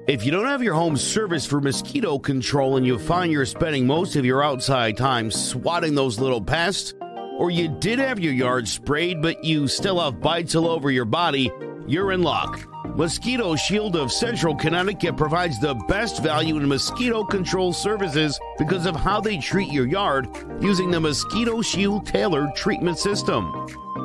If 0.08 0.26
you 0.26 0.32
don't 0.32 0.46
have 0.46 0.64
your 0.64 0.76
home 0.76 0.96
service 0.96 1.46
for 1.46 1.60
mosquito 1.60 2.18
control 2.18 2.78
and 2.78 2.86
you 2.86 2.98
find 2.98 3.32
you're 3.32 3.46
spending 3.46 3.86
most 3.86 4.16
of 4.16 4.26
your 4.26 4.44
outside 4.44 4.96
time 4.96 5.30
swatting 5.30 5.96
those 5.96 6.20
little 6.20 6.42
pests, 6.42 6.94
or 7.38 7.52
you 7.52 7.68
did 7.80 8.00
have 8.00 8.20
your 8.20 8.34
yard 8.34 8.68
sprayed 8.68 9.22
but 9.22 9.44
you 9.44 9.68
still 9.68 10.00
have 10.00 10.22
bites 10.22 10.56
all 10.56 10.68
over 10.68 10.90
your 10.90 11.06
body, 11.06 11.52
you're 11.88 12.12
in 12.12 12.24
luck. 12.24 12.71
Mosquito 13.02 13.56
Shield 13.56 13.95
of 13.95 14.12
Central 14.12 14.56
Connecticut 14.56 15.18
provides 15.18 15.58
the 15.58 15.74
best 15.74 16.22
value 16.22 16.58
in 16.58 16.68
mosquito 16.68 17.24
control 17.24 17.74
services 17.74 18.39
because 18.60 18.86
of 18.86 18.95
how 18.95 19.20
they 19.20 19.39
treat 19.39 19.72
your 19.72 19.88
yard 19.88 20.30
using 20.60 20.91
the 20.91 20.99
Mosquito 20.99 21.64
Shield 21.64 22.06
tailored 22.06 22.54
treatment 22.54 22.99
system. 22.99 23.52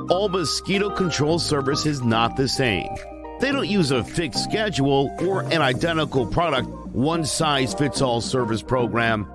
All 0.08 0.30
mosquito 0.30 0.88
control 0.88 1.38
service 1.38 1.84
is 1.84 2.00
not 2.00 2.38
the 2.38 2.48
same. 2.48 2.88
They 3.38 3.52
don't 3.52 3.68
use 3.68 3.90
a 3.90 4.02
fixed 4.02 4.42
schedule 4.44 5.14
or 5.20 5.42
an 5.42 5.60
identical 5.60 6.24
product, 6.24 6.70
one 6.94 7.26
size 7.26 7.74
fits 7.74 8.00
all 8.00 8.22
service 8.22 8.62
program. 8.62 9.28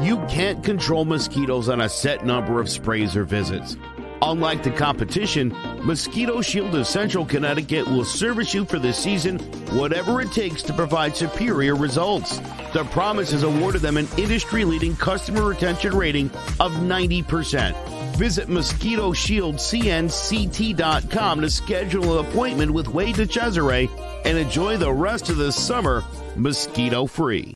You 0.00 0.16
can't 0.26 0.64
control 0.64 1.04
mosquitoes 1.04 1.68
on 1.68 1.80
a 1.80 1.88
set 1.88 2.26
number 2.26 2.60
of 2.60 2.68
sprays 2.68 3.14
or 3.14 3.22
visits. 3.22 3.76
Unlike 4.22 4.62
the 4.62 4.70
competition, 4.70 5.54
Mosquito 5.82 6.40
Shield 6.40 6.74
of 6.74 6.86
Central 6.86 7.26
Connecticut 7.26 7.86
will 7.86 8.04
service 8.04 8.54
you 8.54 8.64
for 8.64 8.78
the 8.78 8.92
season, 8.92 9.38
whatever 9.76 10.20
it 10.20 10.30
takes 10.32 10.62
to 10.64 10.72
provide 10.72 11.16
superior 11.16 11.76
results. 11.76 12.38
The 12.72 12.84
promise 12.90 13.30
has 13.32 13.42
awarded 13.42 13.82
them 13.82 13.96
an 13.96 14.06
industry 14.16 14.64
leading 14.64 14.94
customer 14.96 15.44
retention 15.44 15.94
rating 15.94 16.30
of 16.60 16.72
90%. 16.72 18.16
Visit 18.16 18.48
MosquitoShieldCNCT.com 18.48 21.40
to 21.40 21.50
schedule 21.50 22.18
an 22.18 22.26
appointment 22.26 22.72
with 22.72 22.88
Wade 22.88 23.16
DeCesare 23.16 23.90
and 24.24 24.38
enjoy 24.38 24.76
the 24.76 24.92
rest 24.92 25.28
of 25.28 25.36
the 25.36 25.52
summer 25.52 26.04
mosquito 26.36 27.06
free. 27.06 27.54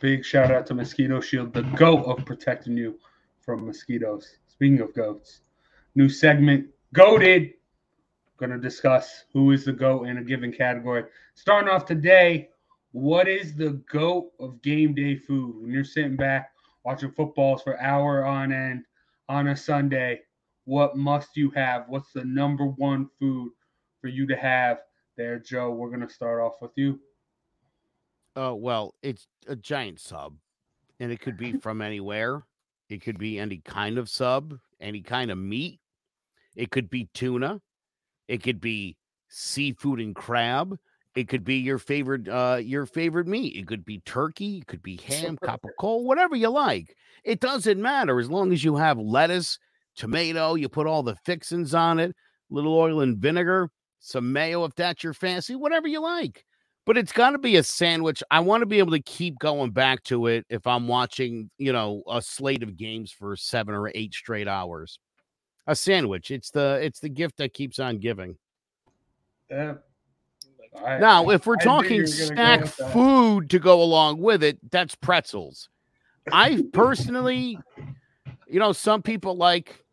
Big 0.00 0.24
shout 0.24 0.50
out 0.50 0.66
to 0.66 0.74
Mosquito 0.74 1.20
Shield, 1.20 1.54
the 1.54 1.62
goat 1.62 2.04
of 2.04 2.24
protecting 2.26 2.76
you 2.76 2.98
from 3.40 3.66
mosquitoes. 3.66 4.36
Speaking 4.46 4.80
of 4.80 4.94
goats, 4.94 5.40
new 5.94 6.08
segment, 6.08 6.68
Goated. 6.94 7.54
Going 8.38 8.52
to 8.52 8.58
discuss 8.58 9.24
who 9.32 9.50
is 9.52 9.64
the 9.64 9.72
goat 9.72 10.08
in 10.08 10.18
a 10.18 10.22
given 10.24 10.52
category. 10.52 11.04
Starting 11.34 11.70
off 11.70 11.84
today, 11.84 12.50
what 12.92 13.28
is 13.28 13.54
the 13.54 13.82
goat 13.90 14.32
of 14.38 14.62
game 14.62 14.94
day 14.94 15.16
food? 15.16 15.60
When 15.60 15.72
you're 15.72 15.84
sitting 15.84 16.16
back 16.16 16.52
watching 16.84 17.10
footballs 17.12 17.62
for 17.62 17.80
hour 17.80 18.24
on 18.24 18.52
end 18.52 18.84
on 19.28 19.48
a 19.48 19.56
Sunday, 19.56 20.20
what 20.64 20.96
must 20.96 21.36
you 21.36 21.50
have? 21.50 21.84
What's 21.88 22.12
the 22.12 22.24
number 22.24 22.66
one 22.66 23.08
food 23.18 23.52
for 24.00 24.08
you 24.08 24.26
to 24.26 24.36
have 24.36 24.78
there, 25.16 25.38
Joe? 25.38 25.70
We're 25.70 25.88
going 25.88 26.06
to 26.06 26.12
start 26.12 26.40
off 26.40 26.54
with 26.60 26.72
you. 26.76 27.00
Oh, 28.36 28.54
well, 28.54 28.94
it's 29.02 29.26
a 29.48 29.56
giant 29.56 29.98
sub, 29.98 30.36
and 31.00 31.10
it 31.10 31.20
could 31.20 31.38
be 31.38 31.52
from 31.60 31.80
anywhere. 31.80 32.42
It 32.88 33.02
could 33.02 33.18
be 33.18 33.38
any 33.38 33.58
kind 33.58 33.98
of 33.98 34.08
sub, 34.08 34.58
any 34.80 35.00
kind 35.00 35.30
of 35.30 35.38
meat. 35.38 35.80
It 36.54 36.70
could 36.70 36.88
be 36.88 37.08
tuna. 37.14 37.60
It 38.28 38.42
could 38.42 38.60
be 38.60 38.96
seafood 39.28 40.00
and 40.00 40.14
crab. 40.14 40.78
It 41.14 41.28
could 41.28 41.44
be 41.44 41.56
your 41.56 41.78
favorite 41.78 42.28
uh 42.28 42.60
your 42.62 42.84
favorite 42.84 43.26
meat. 43.26 43.56
It 43.56 43.66
could 43.66 43.84
be 43.84 44.00
turkey, 44.00 44.58
it 44.58 44.66
could 44.66 44.82
be 44.82 44.96
ham, 44.96 45.38
capicola, 45.38 46.02
whatever 46.04 46.36
you 46.36 46.50
like. 46.50 46.94
It 47.24 47.40
doesn't 47.40 47.80
matter 47.80 48.20
as 48.20 48.30
long 48.30 48.52
as 48.52 48.62
you 48.62 48.76
have 48.76 48.98
lettuce, 48.98 49.58
tomato, 49.96 50.54
you 50.54 50.68
put 50.68 50.86
all 50.86 51.02
the 51.02 51.16
fixings 51.24 51.74
on 51.74 51.98
it, 51.98 52.14
little 52.50 52.74
oil 52.74 53.00
and 53.00 53.16
vinegar, 53.16 53.70
some 53.98 54.30
mayo 54.32 54.64
if 54.64 54.74
that's 54.74 55.02
your 55.02 55.14
fancy, 55.14 55.56
whatever 55.56 55.88
you 55.88 56.00
like. 56.00 56.44
But 56.86 56.96
it's 56.96 57.12
got 57.12 57.30
to 57.30 57.38
be 57.38 57.56
a 57.56 57.62
sandwich. 57.64 58.22
I 58.30 58.38
want 58.40 58.62
to 58.62 58.66
be 58.66 58.78
able 58.78 58.92
to 58.92 59.02
keep 59.02 59.38
going 59.40 59.72
back 59.72 60.04
to 60.04 60.28
it 60.28 60.46
if 60.48 60.66
I'm 60.68 60.86
watching, 60.86 61.50
you 61.58 61.72
know, 61.72 62.02
a 62.08 62.22
slate 62.22 62.62
of 62.62 62.76
games 62.76 63.10
for 63.10 63.36
7 63.36 63.74
or 63.74 63.90
8 63.92 64.14
straight 64.14 64.46
hours. 64.46 65.00
A 65.66 65.74
sandwich. 65.74 66.30
It's 66.30 66.50
the 66.52 66.78
it's 66.80 67.00
the 67.00 67.08
gift 67.08 67.38
that 67.38 67.52
keeps 67.52 67.80
on 67.80 67.98
giving. 67.98 68.36
Yeah. 69.50 69.74
I- 70.84 70.98
Now, 70.98 71.30
if 71.30 71.44
we're 71.44 71.56
I 71.60 71.64
talking 71.64 72.06
snack 72.06 72.66
food 72.66 73.50
to 73.50 73.58
go 73.58 73.82
along 73.82 74.20
with 74.20 74.44
it, 74.44 74.58
that's 74.70 74.94
pretzels. 74.94 75.68
I 76.30 76.62
personally, 76.72 77.58
you 78.46 78.60
know, 78.60 78.72
some 78.72 79.02
people 79.02 79.36
like 79.36 79.84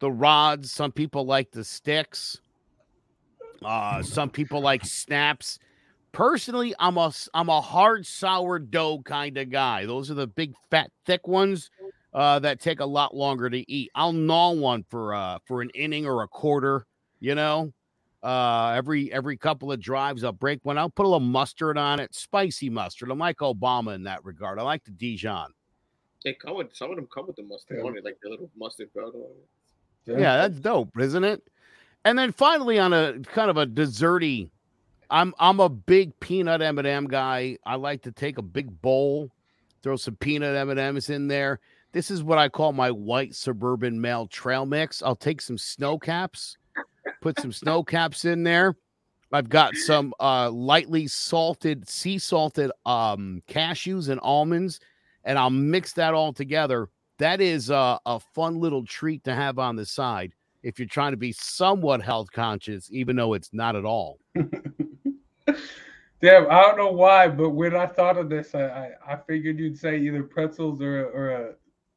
the 0.00 0.10
rods, 0.10 0.72
some 0.72 0.90
people 0.90 1.24
like 1.24 1.52
the 1.52 1.62
sticks, 1.64 2.40
uh, 3.64 4.02
some 4.02 4.28
people 4.30 4.60
like 4.60 4.84
snaps. 4.84 5.60
Personally, 6.12 6.74
I'm 6.78 6.98
a 6.98 7.12
I'm 7.32 7.48
a 7.48 7.60
hard 7.60 8.06
sourdough 8.06 9.02
kind 9.04 9.38
of 9.38 9.50
guy. 9.50 9.86
Those 9.86 10.10
are 10.10 10.14
the 10.14 10.26
big, 10.26 10.54
fat, 10.70 10.90
thick 11.06 11.26
ones 11.26 11.70
uh, 12.12 12.38
that 12.40 12.60
take 12.60 12.80
a 12.80 12.84
lot 12.86 13.16
longer 13.16 13.48
to 13.48 13.70
eat. 13.70 13.90
I'll 13.94 14.12
gnaw 14.12 14.52
one 14.52 14.84
for 14.90 15.14
uh 15.14 15.38
for 15.46 15.62
an 15.62 15.70
inning 15.70 16.06
or 16.06 16.22
a 16.22 16.28
quarter. 16.28 16.86
You 17.20 17.34
know, 17.34 17.72
uh, 18.22 18.74
every 18.76 19.10
every 19.12 19.38
couple 19.38 19.72
of 19.72 19.80
drives, 19.80 20.22
I'll 20.22 20.32
break 20.32 20.60
one. 20.64 20.76
I'll 20.76 20.90
put 20.90 21.06
a 21.06 21.08
little 21.08 21.20
mustard 21.20 21.78
on 21.78 21.98
it, 21.98 22.14
spicy 22.14 22.68
mustard. 22.68 23.10
I'm 23.10 23.18
like 23.18 23.38
Obama 23.38 23.94
in 23.94 24.02
that 24.04 24.22
regard. 24.24 24.58
I 24.58 24.62
like 24.62 24.84
the 24.84 24.90
Dijon. 24.90 25.52
They 26.24 26.34
come 26.34 26.56
with 26.56 26.74
some 26.74 26.90
of 26.90 26.96
them 26.96 27.08
come 27.12 27.26
with 27.26 27.36
the 27.36 27.42
mustard 27.42 27.78
Yeah. 27.78 27.88
on 27.88 27.96
it, 27.96 28.04
like 28.04 28.18
the 28.22 28.28
little 28.28 28.50
mustard 28.56 28.92
powder 28.94 29.16
on 29.16 29.30
it. 30.06 30.20
Yeah, 30.20 30.36
that's 30.36 30.60
dope, 30.60 30.90
isn't 30.98 31.24
it? 31.24 31.42
And 32.04 32.18
then 32.18 32.32
finally, 32.32 32.78
on 32.78 32.92
a 32.92 33.18
kind 33.20 33.50
of 33.50 33.56
a 33.56 33.66
desserty, 33.66 34.50
I'm 35.12 35.34
I'm 35.38 35.60
a 35.60 35.68
big 35.68 36.18
peanut 36.20 36.62
M 36.62 36.78
and 36.78 36.88
m 36.88 37.06
guy. 37.06 37.58
I 37.66 37.74
like 37.74 38.02
to 38.02 38.12
take 38.12 38.38
a 38.38 38.42
big 38.42 38.80
bowl, 38.80 39.30
throw 39.82 39.96
some 39.96 40.16
peanut 40.16 40.56
M 40.56 40.70
and 40.70 40.80
M's 40.80 41.10
in 41.10 41.28
there. 41.28 41.60
This 41.92 42.10
is 42.10 42.22
what 42.24 42.38
I 42.38 42.48
call 42.48 42.72
my 42.72 42.90
white 42.90 43.34
suburban 43.34 44.00
male 44.00 44.26
trail 44.26 44.64
mix. 44.64 45.02
I'll 45.02 45.14
take 45.14 45.42
some 45.42 45.58
snow 45.58 45.98
caps, 45.98 46.56
put 47.20 47.38
some 47.38 47.52
snow 47.52 47.84
caps 47.84 48.24
in 48.24 48.42
there. 48.42 48.74
I've 49.34 49.50
got 49.50 49.74
some 49.76 50.14
uh, 50.18 50.50
lightly 50.50 51.06
salted, 51.06 51.86
sea 51.86 52.18
salted 52.18 52.70
um, 52.86 53.42
cashews 53.48 54.08
and 54.08 54.20
almonds, 54.22 54.80
and 55.24 55.38
I'll 55.38 55.50
mix 55.50 55.92
that 55.94 56.14
all 56.14 56.32
together. 56.32 56.88
That 57.18 57.42
is 57.42 57.70
uh, 57.70 57.98
a 58.06 58.18
fun 58.18 58.58
little 58.58 58.84
treat 58.86 59.24
to 59.24 59.34
have 59.34 59.58
on 59.58 59.76
the 59.76 59.84
side 59.84 60.32
if 60.62 60.78
you're 60.78 60.88
trying 60.88 61.12
to 61.12 61.18
be 61.18 61.32
somewhat 61.32 62.02
health 62.02 62.30
conscious, 62.32 62.88
even 62.90 63.16
though 63.16 63.34
it's 63.34 63.50
not 63.52 63.76
at 63.76 63.84
all. 63.84 64.18
Damn, 66.20 66.48
I 66.50 66.62
don't 66.62 66.76
know 66.78 66.92
why, 66.92 67.26
but 67.28 67.50
when 67.50 67.74
I 67.74 67.86
thought 67.86 68.16
of 68.16 68.28
this, 68.28 68.54
I 68.54 68.92
I, 69.06 69.12
I 69.12 69.16
figured 69.16 69.58
you'd 69.58 69.78
say 69.78 69.98
either 69.98 70.22
pretzels 70.22 70.80
or 70.80 71.06
or 71.06 71.30
a 71.30 71.54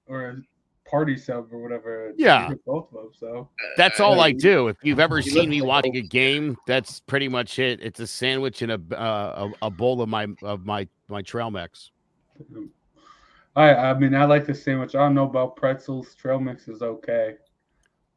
or 0.07 0.29
a 0.29 0.41
party 0.89 1.17
sub 1.17 1.51
or 1.51 1.61
whatever. 1.61 2.13
Yeah. 2.17 2.51
Both 2.65 2.87
of 2.89 2.93
them. 2.93 3.11
So 3.13 3.49
That's 3.75 3.99
all 3.99 4.19
I 4.19 4.31
do. 4.31 4.67
If 4.67 4.77
you've 4.83 4.99
ever 4.99 5.17
you 5.17 5.31
seen 5.31 5.49
me 5.49 5.61
like 5.61 5.67
watching 5.67 5.97
a 5.97 6.01
game, 6.01 6.57
that's 6.67 6.99
pretty 7.01 7.27
much 7.27 7.59
it. 7.59 7.81
It's 7.81 7.99
a 7.99 8.07
sandwich 8.07 8.61
and 8.61 8.71
a 8.71 8.81
uh, 8.99 9.49
a, 9.61 9.65
a 9.67 9.69
bowl 9.69 10.01
of 10.01 10.09
my 10.09 10.27
of 10.43 10.65
my 10.65 10.87
my 11.07 11.21
trail 11.21 11.51
mix. 11.51 11.91
I 13.55 13.73
I 13.73 13.93
mean 13.93 14.15
I 14.15 14.25
like 14.25 14.45
the 14.45 14.55
sandwich. 14.55 14.95
I 14.95 14.99
don't 14.99 15.15
know 15.15 15.25
about 15.25 15.55
pretzels. 15.55 16.15
Trail 16.15 16.39
mix 16.39 16.67
is 16.67 16.81
okay, 16.81 17.35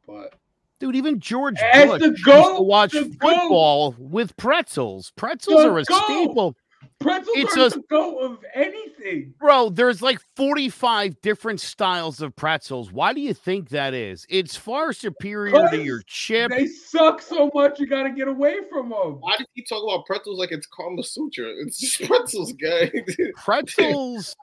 but 0.05 0.35
Dude, 0.79 0.95
even 0.95 1.19
George 1.19 1.57
As 1.59 1.89
Bush 1.89 1.99
the 2.01 2.07
used 2.09 2.25
to 2.25 2.61
watch 2.61 2.91
the 2.93 3.03
goat. 3.05 3.17
football 3.21 3.95
with 3.97 4.35
pretzels. 4.37 5.11
Pretzels 5.17 5.63
The 5.63 5.69
are 5.69 5.77
a 5.79 5.83
goat. 5.83 6.03
staple. 6.05 6.55
pretzels 7.01 7.35
It's 7.37 7.57
are 7.57 7.65
a- 7.65 7.69
the 7.69 7.83
go 7.89 8.19
of 8.19 8.37
anything. 8.53 9.33
Bro, 9.39 9.71
there's 9.71 10.01
like 10.01 10.19
45 10.37 11.19
different 11.21 11.59
styles 11.59 12.21
of 12.21 12.33
pretzels. 12.35 12.91
Why 12.93 13.11
do 13.13 13.19
you 13.19 13.33
think 13.33 13.69
that 13.69 13.93
is? 13.93 14.25
It's 14.29 14.55
far 14.55 14.93
superior 14.93 15.69
to 15.69 15.81
your 15.83 16.01
chip. 16.07 16.51
They 16.51 16.67
suck 16.67 17.21
so 17.21 17.51
much. 17.53 17.79
You 17.79 17.87
got 17.87 18.03
to 18.03 18.11
get 18.11 18.27
away 18.29 18.59
from 18.69 18.89
them. 18.89 19.17
Why 19.19 19.35
did 19.37 19.47
he 19.53 19.63
talk 19.65 19.83
about 19.83 20.05
pretzels 20.05 20.39
like 20.39 20.51
it's 20.53 20.67
Kama 20.67 21.03
Sutra? 21.03 21.47
It's 21.59 21.77
just 21.79 22.01
pretzels, 22.09 22.53
guy. 22.53 22.91
pretzels 23.35 24.35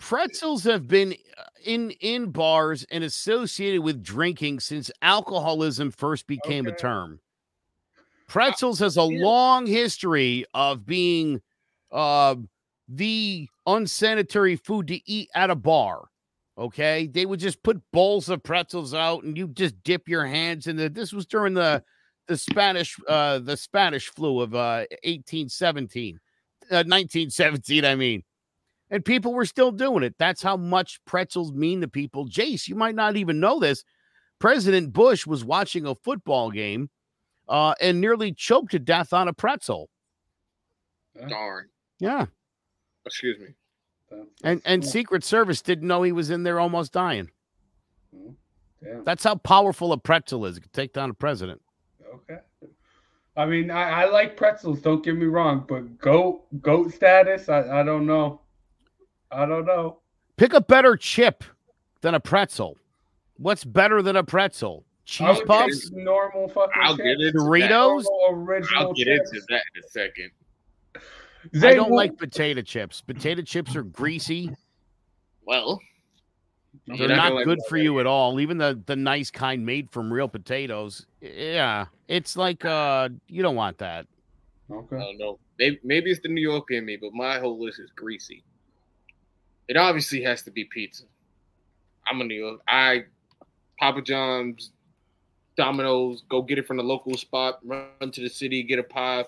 pretzels 0.00 0.64
have 0.64 0.86
been 0.86 1.14
uh, 1.38 1.42
in 1.64 1.90
in 2.00 2.30
bars 2.30 2.86
and 2.90 3.04
associated 3.04 3.82
with 3.82 4.02
drinking 4.02 4.60
since 4.60 4.90
alcoholism 5.02 5.90
first 5.90 6.26
became 6.26 6.66
a 6.66 6.72
term. 6.72 7.20
Pretzels 8.28 8.78
has 8.80 8.96
a 8.96 9.02
long 9.02 9.66
history 9.66 10.44
of 10.54 10.84
being 10.86 11.40
uh 11.92 12.34
the 12.88 13.48
unsanitary 13.66 14.56
food 14.56 14.86
to 14.88 15.00
eat 15.10 15.28
at 15.34 15.50
a 15.50 15.56
bar 15.56 16.08
okay? 16.58 17.06
They 17.06 17.26
would 17.26 17.40
just 17.40 17.62
put 17.62 17.80
bowls 17.92 18.28
of 18.28 18.42
pretzels 18.42 18.94
out 18.94 19.24
and 19.24 19.36
you 19.36 19.48
just 19.48 19.82
dip 19.82 20.08
your 20.08 20.26
hands 20.26 20.66
in 20.66 20.76
the 20.76 20.88
this 20.88 21.12
was 21.12 21.26
during 21.26 21.54
the 21.54 21.82
the 22.28 22.36
spanish 22.36 22.96
uh 23.08 23.38
the 23.38 23.56
spanish 23.56 24.08
flu 24.08 24.40
of 24.40 24.52
uh 24.54 24.82
1817 25.04 26.18
uh, 26.72 26.82
1917 26.82 27.84
i 27.84 27.94
mean 27.94 28.20
and 28.90 29.04
people 29.04 29.32
were 29.32 29.44
still 29.44 29.72
doing 29.72 30.02
it. 30.02 30.14
That's 30.18 30.42
how 30.42 30.56
much 30.56 31.00
pretzels 31.04 31.52
mean 31.52 31.80
to 31.80 31.88
people. 31.88 32.28
Jace, 32.28 32.68
you 32.68 32.74
might 32.74 32.94
not 32.94 33.16
even 33.16 33.40
know 33.40 33.58
this. 33.58 33.84
President 34.38 34.92
Bush 34.92 35.26
was 35.26 35.44
watching 35.44 35.86
a 35.86 35.94
football 35.94 36.50
game 36.50 36.90
uh, 37.48 37.74
and 37.80 38.00
nearly 38.00 38.32
choked 38.32 38.72
to 38.72 38.78
death 38.78 39.12
on 39.12 39.28
a 39.28 39.32
pretzel. 39.32 39.88
Darn. 41.28 41.68
Yeah. 41.98 42.26
Excuse 43.06 43.38
me. 43.38 43.46
And 44.44 44.62
and 44.64 44.84
Secret 44.84 45.24
Service 45.24 45.62
didn't 45.62 45.88
know 45.88 46.02
he 46.02 46.12
was 46.12 46.30
in 46.30 46.42
there 46.42 46.60
almost 46.60 46.92
dying. 46.92 47.30
Damn. 48.82 49.04
That's 49.04 49.24
how 49.24 49.36
powerful 49.36 49.92
a 49.92 49.98
pretzel 49.98 50.46
is. 50.46 50.56
It 50.56 50.60
can 50.60 50.70
take 50.72 50.92
down 50.92 51.10
a 51.10 51.14
president. 51.14 51.60
Okay. 52.14 52.40
I 53.36 53.46
mean, 53.46 53.70
I, 53.70 54.02
I 54.02 54.10
like 54.10 54.36
pretzels. 54.36 54.80
Don't 54.80 55.04
get 55.04 55.16
me 55.16 55.26
wrong, 55.26 55.64
but 55.66 55.98
goat 55.98 56.44
goat 56.62 56.92
status, 56.92 57.48
I, 57.48 57.80
I 57.80 57.82
don't 57.82 58.06
know. 58.06 58.40
I 59.30 59.44
don't 59.46 59.64
know. 59.66 59.98
Pick 60.36 60.52
a 60.52 60.60
better 60.60 60.96
chip 60.96 61.44
than 62.02 62.14
a 62.14 62.20
pretzel. 62.20 62.76
What's 63.38 63.64
better 63.64 64.02
than 64.02 64.16
a 64.16 64.24
pretzel? 64.24 64.84
Cheese 65.04 65.38
puffs? 65.46 65.90
normal 65.92 66.48
fucking. 66.48 66.82
I'll 66.82 66.96
get 66.96 67.04
chips. 67.18 67.22
into 67.28 67.38
Doritos? 67.38 68.04
Normal 68.04 68.44
original 68.48 68.82
I'll 68.88 68.92
get 68.92 69.04
chips. 69.06 69.30
into 69.32 69.44
that 69.48 69.62
in 69.74 69.82
a 69.84 69.88
second. 69.88 70.30
I 71.62 71.74
don't 71.74 71.90
what- 71.90 71.96
like 71.96 72.18
potato 72.18 72.60
chips. 72.62 73.00
Potato 73.02 73.42
chips 73.42 73.76
are 73.76 73.82
greasy. 73.84 74.50
Well, 75.46 75.80
They're 76.86 76.96
You're 76.96 77.08
not, 77.08 77.16
not 77.16 77.22
gonna 77.24 77.34
like 77.36 77.44
good 77.46 77.58
for 77.68 77.76
you 77.76 78.00
at 78.00 78.06
all. 78.06 78.38
Even 78.40 78.58
the 78.58 78.80
the 78.86 78.96
nice 78.96 79.30
kind 79.30 79.64
made 79.64 79.90
from 79.90 80.12
real 80.12 80.28
potatoes. 80.28 81.06
Yeah, 81.20 81.86
it's 82.08 82.36
like 82.36 82.64
uh, 82.64 83.08
you 83.28 83.42
don't 83.42 83.54
want 83.56 83.78
that. 83.78 84.06
Okay. 84.70 84.96
I 84.96 84.98
Okay. 84.98 85.04
don't 85.04 85.18
know. 85.18 85.38
Maybe, 85.58 85.78
maybe 85.84 86.10
it's 86.10 86.20
the 86.20 86.28
New 86.28 86.40
Yorker 86.42 86.74
in 86.74 86.84
me, 86.84 86.96
but 86.96 87.12
my 87.12 87.38
whole 87.38 87.58
list 87.62 87.78
is 87.80 87.90
greasy. 87.92 88.42
It 89.68 89.76
obviously 89.76 90.22
has 90.22 90.42
to 90.42 90.50
be 90.50 90.64
pizza. 90.64 91.04
I'm 92.06 92.20
a 92.20 92.24
New 92.24 92.34
York. 92.34 92.60
I 92.68 93.04
Papa 93.78 94.02
John's, 94.02 94.72
Domino's, 95.56 96.22
go 96.28 96.42
get 96.42 96.58
it 96.58 96.66
from 96.66 96.76
the 96.76 96.82
local 96.82 97.16
spot, 97.16 97.58
run 97.64 98.10
to 98.12 98.20
the 98.20 98.28
city, 98.28 98.62
get 98.62 98.78
a 98.78 98.82
pie. 98.82 99.24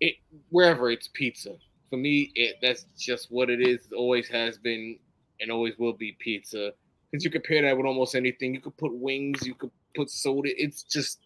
It 0.00 0.14
wherever 0.50 0.90
it's 0.90 1.08
pizza. 1.12 1.56
For 1.90 1.96
me, 1.96 2.30
it 2.34 2.56
that's 2.62 2.86
just 2.96 3.30
what 3.30 3.50
it 3.50 3.60
is. 3.60 3.92
Always 3.96 4.28
has 4.28 4.58
been 4.58 4.98
and 5.40 5.50
always 5.50 5.78
will 5.78 5.92
be 5.92 6.16
pizza. 6.18 6.72
Because 7.10 7.24
you 7.24 7.30
compare 7.30 7.62
that 7.62 7.76
with 7.76 7.86
almost 7.86 8.14
anything. 8.14 8.54
You 8.54 8.60
could 8.60 8.76
put 8.76 8.94
wings, 8.94 9.46
you 9.46 9.54
could 9.54 9.70
put 9.96 10.10
soda. 10.10 10.50
It's 10.62 10.82
just 10.82 11.20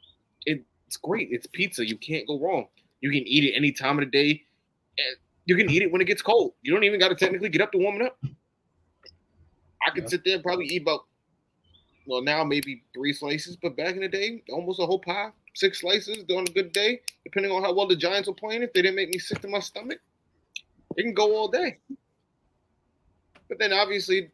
it 0.46 0.64
it's 0.86 0.96
great. 0.96 1.28
It's 1.30 1.46
pizza. 1.46 1.86
You 1.86 1.96
can't 1.96 2.26
go 2.26 2.38
wrong. 2.38 2.68
You 3.00 3.10
can 3.10 3.26
eat 3.26 3.44
it 3.44 3.56
any 3.56 3.72
time 3.72 3.98
of 3.98 4.04
the 4.04 4.10
day. 4.10 4.42
And 5.48 5.48
you 5.48 5.56
can 5.56 5.70
eat 5.70 5.82
it 5.82 5.90
when 5.92 6.00
it 6.00 6.06
gets 6.06 6.22
cold. 6.22 6.54
You 6.62 6.72
don't 6.72 6.84
even 6.84 7.00
got 7.00 7.08
to 7.08 7.14
technically 7.14 7.48
get 7.48 7.62
up 7.62 7.72
to 7.72 7.78
warm 7.78 7.96
it 7.96 8.02
up. 8.02 8.18
I 9.86 9.90
could 9.90 10.04
Yeah. 10.04 10.08
sit 10.10 10.24
there 10.24 10.34
and 10.34 10.42
probably 10.42 10.66
eat 10.66 10.82
about, 10.82 11.06
well, 12.06 12.22
now 12.22 12.44
maybe 12.44 12.84
three 12.94 13.12
slices, 13.12 13.56
but 13.56 13.76
back 13.76 13.94
in 13.94 14.00
the 14.00 14.08
day, 14.08 14.42
almost 14.50 14.80
a 14.80 14.86
whole 14.86 15.00
pie, 15.00 15.32
six 15.54 15.80
slices 15.80 16.24
on 16.30 16.42
a 16.48 16.52
good 16.52 16.72
day, 16.72 17.00
depending 17.24 17.50
on 17.52 17.62
how 17.62 17.72
well 17.74 17.86
the 17.88 17.96
Giants 17.96 18.28
were 18.28 18.34
playing. 18.34 18.62
If 18.62 18.72
they 18.72 18.82
didn't 18.82 18.96
make 18.96 19.10
me 19.10 19.18
sick 19.18 19.40
to 19.40 19.48
my 19.48 19.58
stomach, 19.58 20.00
it 20.96 21.02
can 21.02 21.14
go 21.14 21.36
all 21.36 21.48
day. 21.48 21.78
But 23.48 23.58
then 23.58 23.72
obviously, 23.72 24.30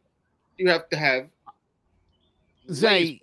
you 0.57 0.69
have 0.69 0.87
to 0.89 0.97
have 0.97 1.29
Zay, 2.71 3.19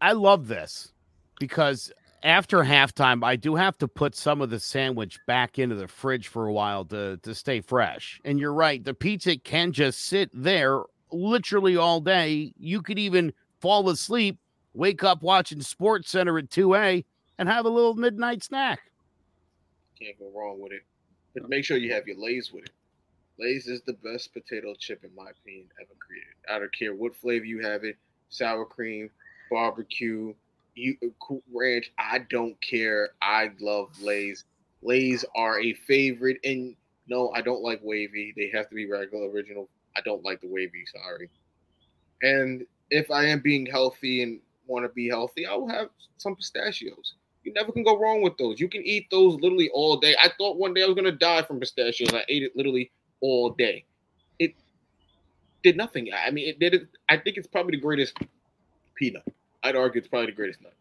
I 0.00 0.12
love 0.12 0.46
this. 0.46 0.92
because 1.40 1.92
after 2.22 2.58
halftime, 2.58 3.24
I 3.24 3.36
do 3.36 3.54
have 3.54 3.78
to 3.78 3.88
put 3.88 4.14
some 4.14 4.40
of 4.40 4.50
the 4.50 4.60
sandwich 4.60 5.18
back 5.26 5.58
into 5.58 5.74
the 5.74 5.88
fridge 5.88 6.28
for 6.28 6.46
a 6.46 6.52
while 6.52 6.84
to 6.86 7.18
to 7.18 7.34
stay 7.34 7.60
fresh. 7.60 8.20
And 8.24 8.38
you're 8.38 8.52
right, 8.52 8.82
the 8.82 8.94
pizza 8.94 9.36
can 9.36 9.72
just 9.72 10.04
sit 10.04 10.30
there 10.32 10.82
literally 11.10 11.76
all 11.76 12.00
day. 12.00 12.52
You 12.58 12.82
could 12.82 12.98
even 12.98 13.32
fall 13.60 13.88
asleep, 13.88 14.38
wake 14.74 15.04
up 15.04 15.22
watching 15.22 15.58
SportsCenter 15.58 16.38
at 16.38 16.50
2A, 16.50 17.04
and 17.38 17.48
have 17.48 17.64
a 17.64 17.70
little 17.70 17.94
midnight 17.94 18.42
snack. 18.42 18.80
Can't 19.98 20.18
go 20.18 20.30
wrong 20.34 20.60
with 20.60 20.72
it. 20.72 20.82
But 21.34 21.48
make 21.48 21.64
sure 21.64 21.76
you 21.76 21.92
have 21.92 22.06
your 22.06 22.18
Lay's 22.18 22.52
with 22.52 22.64
it. 22.64 22.70
Lay's 23.38 23.66
is 23.66 23.82
the 23.82 23.92
best 23.92 24.32
potato 24.32 24.74
chip, 24.78 25.04
in 25.04 25.14
my 25.14 25.30
opinion, 25.30 25.68
ever 25.80 25.92
created. 25.98 26.34
I 26.50 26.58
don't 26.58 26.74
care 26.74 26.94
what 26.94 27.14
flavor 27.14 27.44
you 27.44 27.60
have 27.60 27.84
it 27.84 27.96
sour 28.28 28.64
cream, 28.64 29.10
barbecue, 29.50 30.34
you, 30.76 30.96
ranch. 31.52 31.92
I 31.98 32.20
don't 32.30 32.60
care. 32.60 33.10
I 33.22 33.50
love 33.60 33.90
Lay's. 34.00 34.44
Lay's 34.82 35.24
are 35.34 35.60
a 35.60 35.74
favorite. 35.86 36.38
And 36.44 36.76
no, 37.08 37.30
I 37.34 37.40
don't 37.40 37.62
like 37.62 37.80
wavy. 37.82 38.32
They 38.36 38.50
have 38.54 38.68
to 38.68 38.74
be 38.74 38.86
regular 38.90 39.28
original. 39.30 39.68
I 39.96 40.00
don't 40.02 40.24
like 40.24 40.40
the 40.40 40.48
wavy. 40.48 40.84
Sorry. 40.92 41.30
And 42.22 42.66
if 42.90 43.10
I 43.10 43.26
am 43.26 43.40
being 43.40 43.66
healthy 43.66 44.22
and 44.22 44.40
want 44.66 44.84
to 44.84 44.88
be 44.90 45.08
healthy, 45.08 45.46
I 45.46 45.54
will 45.54 45.68
have 45.68 45.88
some 46.18 46.36
pistachios. 46.36 47.14
You 47.44 47.52
never 47.52 47.72
can 47.72 47.84
go 47.84 47.98
wrong 47.98 48.22
with 48.22 48.36
those. 48.38 48.58
You 48.58 48.68
can 48.68 48.82
eat 48.84 49.06
those 49.10 49.34
literally 49.40 49.70
all 49.72 49.96
day. 49.96 50.16
I 50.20 50.30
thought 50.36 50.58
one 50.58 50.74
day 50.74 50.82
I 50.82 50.86
was 50.86 50.96
gonna 50.96 51.12
die 51.12 51.42
from 51.42 51.60
pistachios. 51.60 52.12
I 52.12 52.24
ate 52.28 52.42
it 52.42 52.56
literally 52.56 52.90
all 53.20 53.50
day. 53.50 53.84
It 54.40 54.54
did 55.62 55.76
nothing. 55.76 56.08
I 56.12 56.30
mean, 56.30 56.48
it 56.48 56.58
did 56.58 56.74
it. 56.74 56.88
I 57.08 57.16
think 57.16 57.36
it's 57.36 57.46
probably 57.46 57.76
the 57.76 57.82
greatest 57.82 58.18
peanut. 58.96 59.22
I'd 59.66 59.76
argue 59.76 59.98
it's 59.98 60.08
probably 60.08 60.26
the 60.26 60.32
greatest 60.32 60.60
nut. 60.62 60.72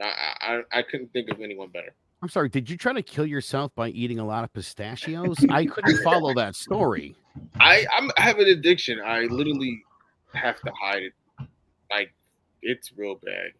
I, 0.00 0.34
I 0.40 0.78
I 0.78 0.82
couldn't 0.82 1.12
think 1.12 1.30
of 1.30 1.40
anyone 1.40 1.68
better. 1.68 1.94
I'm 2.22 2.28
sorry, 2.28 2.48
did 2.48 2.70
you 2.70 2.78
try 2.78 2.92
to 2.94 3.02
kill 3.02 3.26
yourself 3.26 3.74
by 3.74 3.90
eating 3.90 4.18
a 4.18 4.24
lot 4.24 4.44
of 4.44 4.52
pistachios? 4.52 5.36
I 5.50 5.66
couldn't 5.66 6.02
follow 6.02 6.32
that 6.34 6.54
story. 6.54 7.14
I 7.60 7.84
I'm, 7.92 8.10
I 8.16 8.22
have 8.22 8.38
an 8.38 8.48
addiction. 8.48 9.00
I 9.04 9.22
literally 9.24 9.82
have 10.32 10.60
to 10.60 10.72
hide 10.80 11.02
it. 11.02 11.12
Like 11.90 12.14
it's 12.62 12.92
real 12.96 13.16
bad. 13.16 13.50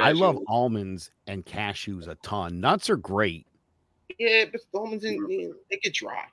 I 0.00 0.12
love 0.12 0.38
almonds 0.48 1.10
and 1.26 1.44
cashews 1.44 2.08
a 2.08 2.16
ton. 2.16 2.58
Nuts 2.58 2.88
are 2.88 2.96
great. 2.96 3.46
Yeah, 4.18 4.46
but 4.50 4.60
almonds 4.74 5.04
in, 5.04 5.54
they 5.70 5.76
get 5.76 5.92
dry. 5.92 6.24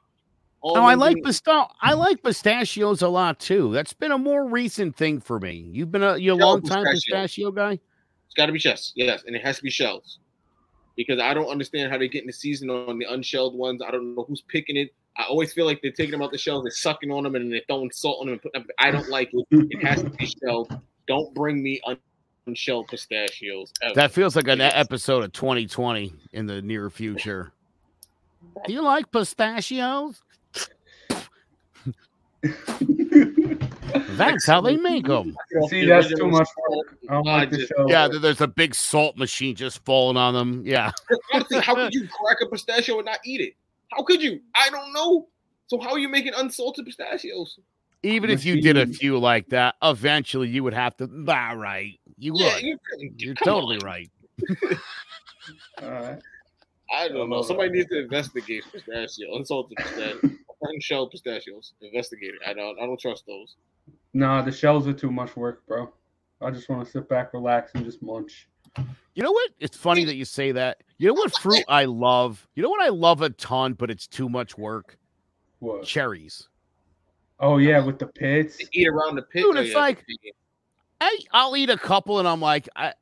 Oh, 0.64 0.84
I 0.84 0.94
like 0.94 1.18
and- 1.18 1.26
pista- 1.26 1.68
I 1.82 1.94
like 1.94 2.22
pistachios 2.22 3.02
a 3.02 3.08
lot 3.08 3.40
too. 3.40 3.72
That's 3.74 3.94
been 3.94 4.12
a 4.12 4.18
more 4.18 4.46
recent 4.48 4.96
thing 4.96 5.20
for 5.20 5.40
me. 5.40 5.68
You've 5.72 5.92
been 5.92 6.04
a 6.04 6.18
you 6.18 6.34
a 6.34 6.36
long 6.36 6.62
time 6.62 6.86
pistachio. 6.86 7.52
guy. 7.52 7.80
It's 8.26 8.36
got 8.36 8.46
to 8.46 8.52
be 8.52 8.60
shells, 8.60 8.94
yes, 8.96 9.24
and 9.26 9.36
it 9.36 9.42
has 9.44 9.58
to 9.58 9.64
be 9.64 9.70
shells, 9.72 10.20
because 10.96 11.20
I 11.20 11.34
don't 11.34 11.48
understand 11.50 11.92
how 11.92 11.98
they 11.98 12.08
get 12.08 12.22
in 12.22 12.28
the 12.28 12.34
season 12.34 12.70
on 12.70 12.98
the 12.98 13.06
unshelled 13.12 13.56
ones. 13.56 13.82
I 13.86 13.92
don't 13.92 14.16
know 14.16 14.24
who's 14.28 14.42
picking 14.42 14.78
it. 14.78 14.94
I 15.18 15.24
always 15.24 15.52
feel 15.52 15.66
like 15.66 15.82
they're 15.82 15.92
taking 15.92 16.12
them 16.12 16.22
out 16.22 16.32
the 16.32 16.38
shells, 16.38 16.64
they're 16.64 16.72
sucking 16.72 17.12
on 17.12 17.24
them, 17.24 17.36
and 17.36 17.52
they're 17.52 17.62
throwing 17.68 17.92
salt 17.92 18.20
on 18.22 18.28
them. 18.28 18.34
And 18.34 18.42
putting 18.42 18.62
them. 18.62 18.70
I 18.80 18.92
don't 18.92 19.10
like 19.10 19.32
it. 19.34 19.46
It 19.52 19.86
has 19.86 20.02
to 20.04 20.10
be 20.12 20.28
shelled. 20.42 20.80
Don't 21.08 21.34
bring 21.34 21.62
me 21.62 21.82
un- 21.86 21.98
unshelled 22.48 22.88
pistachios. 22.88 23.74
Ever. 23.82 23.96
That 23.96 24.12
feels 24.12 24.38
like 24.38 24.48
an 24.48 24.62
episode 24.62 25.24
of 25.26 25.34
2020 25.34 26.14
in 26.32 26.46
the 26.46 26.62
near 26.62 26.90
future. 26.90 27.52
Do 28.66 28.72
you 28.72 28.82
like 28.82 29.12
pistachios? 29.12 30.22
That's 34.12 34.46
how 34.46 34.62
they 34.62 34.78
make 34.78 35.06
them. 35.08 35.36
See, 35.70 35.86
that's 35.86 36.14
too 36.14 36.28
much 36.28 36.48
work. 36.70 36.98
I 37.10 37.14
don't 37.14 37.26
like 37.26 37.50
the 37.50 37.66
show. 37.66 37.88
Yeah, 37.90 38.08
there's 38.08 38.42
a 38.42 38.48
big 38.48 38.74
salt 38.76 39.18
machine 39.18 39.56
just 39.56 39.84
falling 39.86 40.18
on 40.18 40.34
them. 40.34 40.64
Yeah. 40.66 40.92
Honestly, 41.34 41.60
how 41.60 41.76
could 41.76 41.94
you 41.94 42.08
crack 42.08 42.38
a 42.42 42.48
pistachio 42.48 42.98
and 42.98 43.06
not 43.06 43.20
eat 43.26 43.42
it? 43.42 43.54
How 43.92 44.04
could 44.04 44.22
you? 44.22 44.40
I 44.56 44.70
don't 44.70 44.94
know. 44.94 45.28
So 45.68 45.80
how 45.80 45.92
are 45.92 46.00
you 46.00 46.10
making 46.10 46.34
unsalted 46.36 46.86
pistachios? 46.86 47.58
Even 48.04 48.30
if 48.30 48.46
you 48.46 48.62
did 48.62 48.78
a 48.78 48.88
few 48.88 49.20
like 49.20 49.48
that, 49.50 49.76
eventually 49.84 50.48
you 50.48 50.64
would 50.64 50.74
have 50.74 50.96
to. 50.98 51.04
All 51.28 51.56
right. 51.56 52.00
You 52.18 52.34
Yeah, 52.36 52.54
would. 52.56 52.64
you, 52.64 52.78
You're 53.18 53.36
totally 53.36 53.76
on. 53.78 53.86
right. 53.86 54.10
All 55.84 55.90
right. 55.92 56.20
I 56.94 57.08
don't 57.08 57.30
know. 57.30 57.42
Somebody 57.42 57.70
needs 57.72 57.90
to 57.90 58.00
investigate 58.00 58.64
pistachio, 58.72 59.36
unsalted 59.38 59.78
pistachio, 59.78 60.20
unshelled 60.64 61.12
pistachios. 61.12 61.74
Investigate 61.82 62.34
it. 62.36 62.42
I 62.46 62.54
don't. 62.54 62.78
I 62.80 62.86
don't 62.86 63.00
trust 63.00 63.26
those. 63.28 63.56
Nah, 64.14 64.42
the 64.42 64.52
shells 64.52 64.88
are 64.88 64.94
too 64.94 65.12
much 65.12 65.36
work, 65.36 65.66
bro. 65.68 65.92
I 66.42 66.52
just 66.52 66.70
want 66.70 66.84
to 66.86 66.92
sit 66.92 67.08
back, 67.08 67.34
relax, 67.34 67.72
and 67.76 67.86
just 67.86 68.02
munch. 68.02 68.48
You 69.16 69.24
know 69.24 69.32
what? 69.32 69.52
It's 69.60 69.78
funny 69.78 70.06
that 70.06 70.16
you 70.16 70.26
say 70.26 70.52
that. 70.54 70.82
You 70.98 71.08
know 71.08 71.14
what 71.14 71.38
fruit 71.38 71.64
I 71.68 71.86
love? 71.86 72.48
You 72.56 72.64
know 72.64 72.70
what 72.70 72.82
I 72.82 72.90
love 72.90 73.22
a 73.22 73.30
ton, 73.30 73.74
but 73.74 73.92
it's 73.92 74.08
too 74.08 74.30
much 74.30 74.58
work? 74.58 74.98
What? 75.60 75.84
Cherries. 75.84 76.48
Oh 77.40 77.58
yeah, 77.58 77.84
with 77.84 78.00
the 78.00 78.08
pits. 78.08 78.58
They 78.58 78.66
eat 78.74 78.88
around 78.88 79.16
the 79.16 79.24
pit. 79.24 79.44
Dude, 79.44 79.58
Oh, 79.58 79.62
it's 79.62 79.72
yeah, 79.72 79.78
like- 79.80 80.06
I 81.02 81.18
I'll 81.32 81.58
eat 81.58 81.70
a 81.72 81.78
couple 81.78 82.20
and 82.20 82.28
I'm 82.28 82.40
like, 82.42 82.70
I 82.76 82.94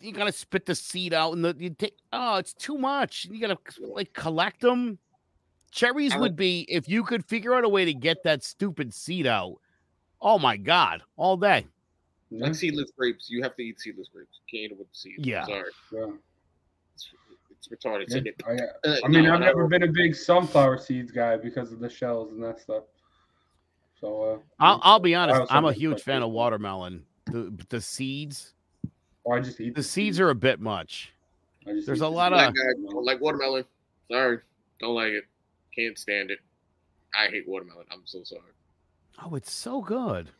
you 0.00 0.12
gotta 0.12 0.32
spit 0.32 0.66
the 0.66 0.74
seed 0.74 1.14
out 1.14 1.32
and 1.34 1.44
the 1.44 1.54
you 1.58 1.70
take 1.70 1.96
oh 2.12 2.36
it's 2.36 2.52
too 2.52 2.76
much. 2.76 3.26
You 3.30 3.40
gotta 3.40 3.58
like 3.78 4.12
collect 4.12 4.60
them. 4.60 4.98
Cherries 5.76 6.14
I 6.14 6.18
would 6.18 6.36
be 6.36 6.60
if 6.70 6.88
you 6.88 7.04
could 7.04 7.22
figure 7.22 7.54
out 7.54 7.62
a 7.62 7.68
way 7.68 7.84
to 7.84 7.92
get 7.92 8.22
that 8.24 8.42
stupid 8.42 8.94
seed 8.94 9.26
out. 9.26 9.58
Oh 10.22 10.38
my 10.38 10.56
god, 10.56 11.02
all 11.18 11.36
day. 11.36 11.66
like 12.30 12.54
seedless 12.54 12.90
grapes. 12.96 13.28
You 13.28 13.42
have 13.42 13.54
to 13.56 13.62
eat 13.62 13.78
seedless 13.78 14.08
grapes. 14.08 14.40
You 14.40 14.58
can't 14.58 14.70
eat 14.70 14.74
it 14.74 14.78
with 14.78 14.88
the 14.90 14.96
seeds. 14.98 15.26
Yeah. 15.26 15.44
Sorry, 15.44 15.62
Yeah. 15.92 16.06
it's, 16.94 17.08
it's 17.50 17.68
retarded. 17.68 18.06
Yeah, 18.08 18.22
It's- 18.24 18.72
I, 18.84 18.88
uh, 18.88 18.96
I 19.04 19.08
mean, 19.08 19.24
no, 19.24 19.34
I've 19.34 19.40
no. 19.40 19.46
never 19.46 19.68
been 19.68 19.82
a 19.82 19.92
big 19.92 20.14
sunflower 20.14 20.78
seeds 20.78 21.12
guy 21.12 21.36
because 21.36 21.72
of 21.72 21.78
the 21.78 21.90
shells 21.90 22.32
and 22.32 22.42
that 22.42 22.58
stuff. 22.58 22.84
So 24.00 24.22
uh, 24.22 24.38
I'll 24.58 24.80
I'll 24.82 24.98
be 24.98 25.14
honest, 25.14 25.42
I'm 25.52 25.66
a 25.66 25.74
huge 25.74 26.00
fan 26.00 26.22
of 26.22 26.30
watermelon. 26.30 27.04
The 27.26 27.52
the 27.68 27.82
seeds, 27.82 28.54
Or 29.24 29.36
I 29.36 29.40
just 29.40 29.60
eat 29.60 29.74
the 29.74 29.82
seeds 29.82 30.20
are 30.20 30.30
a 30.30 30.34
bit 30.34 30.58
much. 30.58 31.12
I 31.66 31.72
just 31.72 31.86
there's 31.86 32.00
a 32.00 32.08
lot 32.08 32.32
of- 32.32 32.54
like 33.04 33.20
watermelon. 33.20 33.66
Sorry, 34.10 34.38
don't 34.80 34.94
like 34.94 35.12
it. 35.12 35.24
Can't 35.76 35.98
stand 35.98 36.30
it. 36.30 36.38
I 37.14 37.26
hate 37.28 37.46
watermelon. 37.48 37.86
I'm 37.90 38.02
so 38.04 38.22
sorry. 38.24 38.42
Oh, 39.24 39.34
it's 39.34 39.52
so 39.52 39.80
good. 39.80 40.30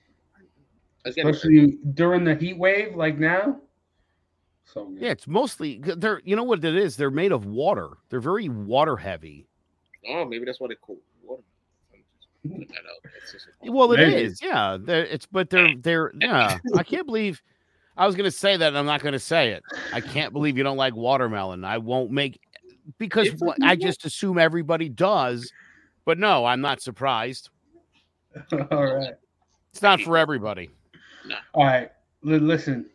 Especially 1.04 1.78
during 1.94 2.24
the 2.24 2.34
heat 2.34 2.58
wave 2.58 2.96
like 2.96 3.18
now. 3.18 3.60
So 4.64 4.86
good. 4.86 5.00
Yeah, 5.02 5.10
it's 5.10 5.26
mostly 5.28 5.80
they're 5.82 6.20
you 6.24 6.34
know 6.36 6.42
what 6.42 6.64
it 6.64 6.74
is? 6.76 6.96
They're 6.96 7.10
made 7.10 7.32
of 7.32 7.46
water. 7.46 7.90
They're 8.08 8.20
very 8.20 8.48
water 8.48 8.96
heavy. 8.96 9.46
oh, 10.08 10.24
maybe 10.24 10.44
that's 10.44 10.58
why 10.60 10.68
they 10.68 10.74
call 10.74 10.96
it 10.96 11.02
watermelon. 11.22 11.44
I'm 11.94 12.00
just 12.18 12.28
putting 12.42 12.58
that 12.68 12.78
out. 12.78 13.12
That's 13.20 13.32
just 13.32 13.46
a- 13.62 13.70
Well, 13.72 13.92
it 13.92 13.98
Maybe. 13.98 14.22
is. 14.22 14.40
Yeah, 14.42 14.76
they're, 14.80 15.04
it's 15.04 15.26
but 15.26 15.48
they're 15.50 15.74
they're 15.76 16.12
yeah. 16.20 16.58
I 16.74 16.82
can't 16.82 17.06
believe 17.06 17.40
I 17.96 18.04
was 18.06 18.16
gonna 18.16 18.30
say 18.32 18.56
that. 18.56 18.68
and 18.68 18.76
I'm 18.78 18.86
not 18.86 19.00
gonna 19.02 19.18
say 19.20 19.52
it. 19.52 19.62
I 19.92 20.00
can't 20.00 20.32
believe 20.32 20.58
you 20.58 20.64
don't 20.64 20.76
like 20.76 20.96
watermelon. 20.96 21.64
I 21.64 21.78
won't 21.78 22.10
make 22.10 22.40
because 22.98 23.32
what, 23.38 23.58
I 23.62 23.76
just 23.76 24.04
assume 24.04 24.38
everybody 24.38 24.88
does. 24.88 25.52
But 26.04 26.18
no, 26.18 26.44
I'm 26.44 26.60
not 26.60 26.80
surprised. 26.80 27.50
All 28.70 28.86
right. 28.86 29.14
It's 29.72 29.82
not 29.82 30.00
for 30.00 30.16
everybody. 30.16 30.70
All 31.54 31.64
right. 31.64 31.90
Li- 32.22 32.38
listen, 32.38 32.86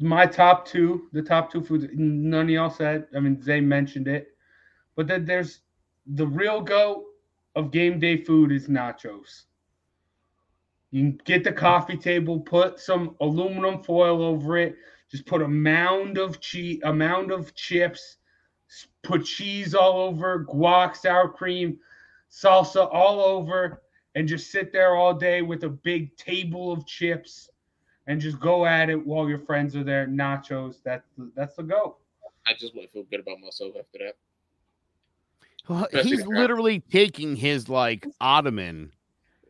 my 0.00 0.26
top 0.26 0.64
two, 0.66 1.08
the 1.12 1.22
top 1.22 1.52
two 1.52 1.62
foods, 1.62 1.86
none 1.94 2.44
of 2.44 2.50
y'all 2.50 2.70
said. 2.70 3.06
I 3.14 3.20
mean, 3.20 3.42
Zay 3.42 3.60
mentioned 3.60 4.08
it, 4.08 4.28
but 4.96 5.06
then 5.06 5.24
there's 5.24 5.60
the 6.06 6.26
real 6.26 6.60
go 6.60 7.06
of 7.56 7.70
game 7.70 7.98
day 7.98 8.16
food 8.24 8.52
is 8.52 8.68
nachos. 8.68 9.44
You 10.90 11.02
can 11.02 11.20
get 11.24 11.44
the 11.44 11.52
coffee 11.52 11.96
table, 11.96 12.40
put 12.40 12.78
some 12.80 13.16
aluminum 13.20 13.82
foil 13.82 14.22
over 14.22 14.56
it, 14.56 14.76
just 15.10 15.26
put 15.26 15.42
a 15.42 15.48
mound 15.48 16.16
of 16.16 16.40
cheese, 16.40 16.80
a 16.84 16.92
mound 16.92 17.30
of 17.30 17.54
chips, 17.54 18.00
s- 18.00 18.16
put 19.02 19.24
cheese 19.24 19.74
all 19.74 20.00
over, 20.00 20.44
guac, 20.44 20.96
sour 20.96 21.28
cream, 21.28 21.78
salsa 22.30 22.88
all 22.92 23.20
over, 23.20 23.82
and 24.14 24.26
just 24.28 24.50
sit 24.50 24.72
there 24.72 24.94
all 24.96 25.14
day 25.14 25.42
with 25.42 25.64
a 25.64 25.68
big 25.68 26.16
table 26.16 26.72
of 26.72 26.86
chips 26.86 27.50
and 28.06 28.20
just 28.20 28.40
go 28.40 28.64
at 28.66 28.88
it 28.90 29.06
while 29.06 29.28
your 29.28 29.38
friends 29.38 29.76
are 29.76 29.84
there. 29.84 30.06
Nachos, 30.06 30.76
that's 30.84 31.08
the, 31.16 31.30
that's 31.36 31.56
the 31.56 31.62
go. 31.62 31.96
I 32.46 32.54
just 32.54 32.74
want 32.74 32.88
to 32.88 32.92
feel 32.92 33.04
good 33.10 33.20
about 33.20 33.40
myself 33.40 33.74
after 33.78 33.98
that. 34.06 34.16
Well, 35.68 35.84
Especially 35.84 36.10
He's 36.10 36.20
the 36.20 36.26
crap. 36.26 36.38
literally 36.40 36.80
taking 36.80 37.36
his 37.36 37.68
like 37.68 38.06
ottoman 38.20 38.92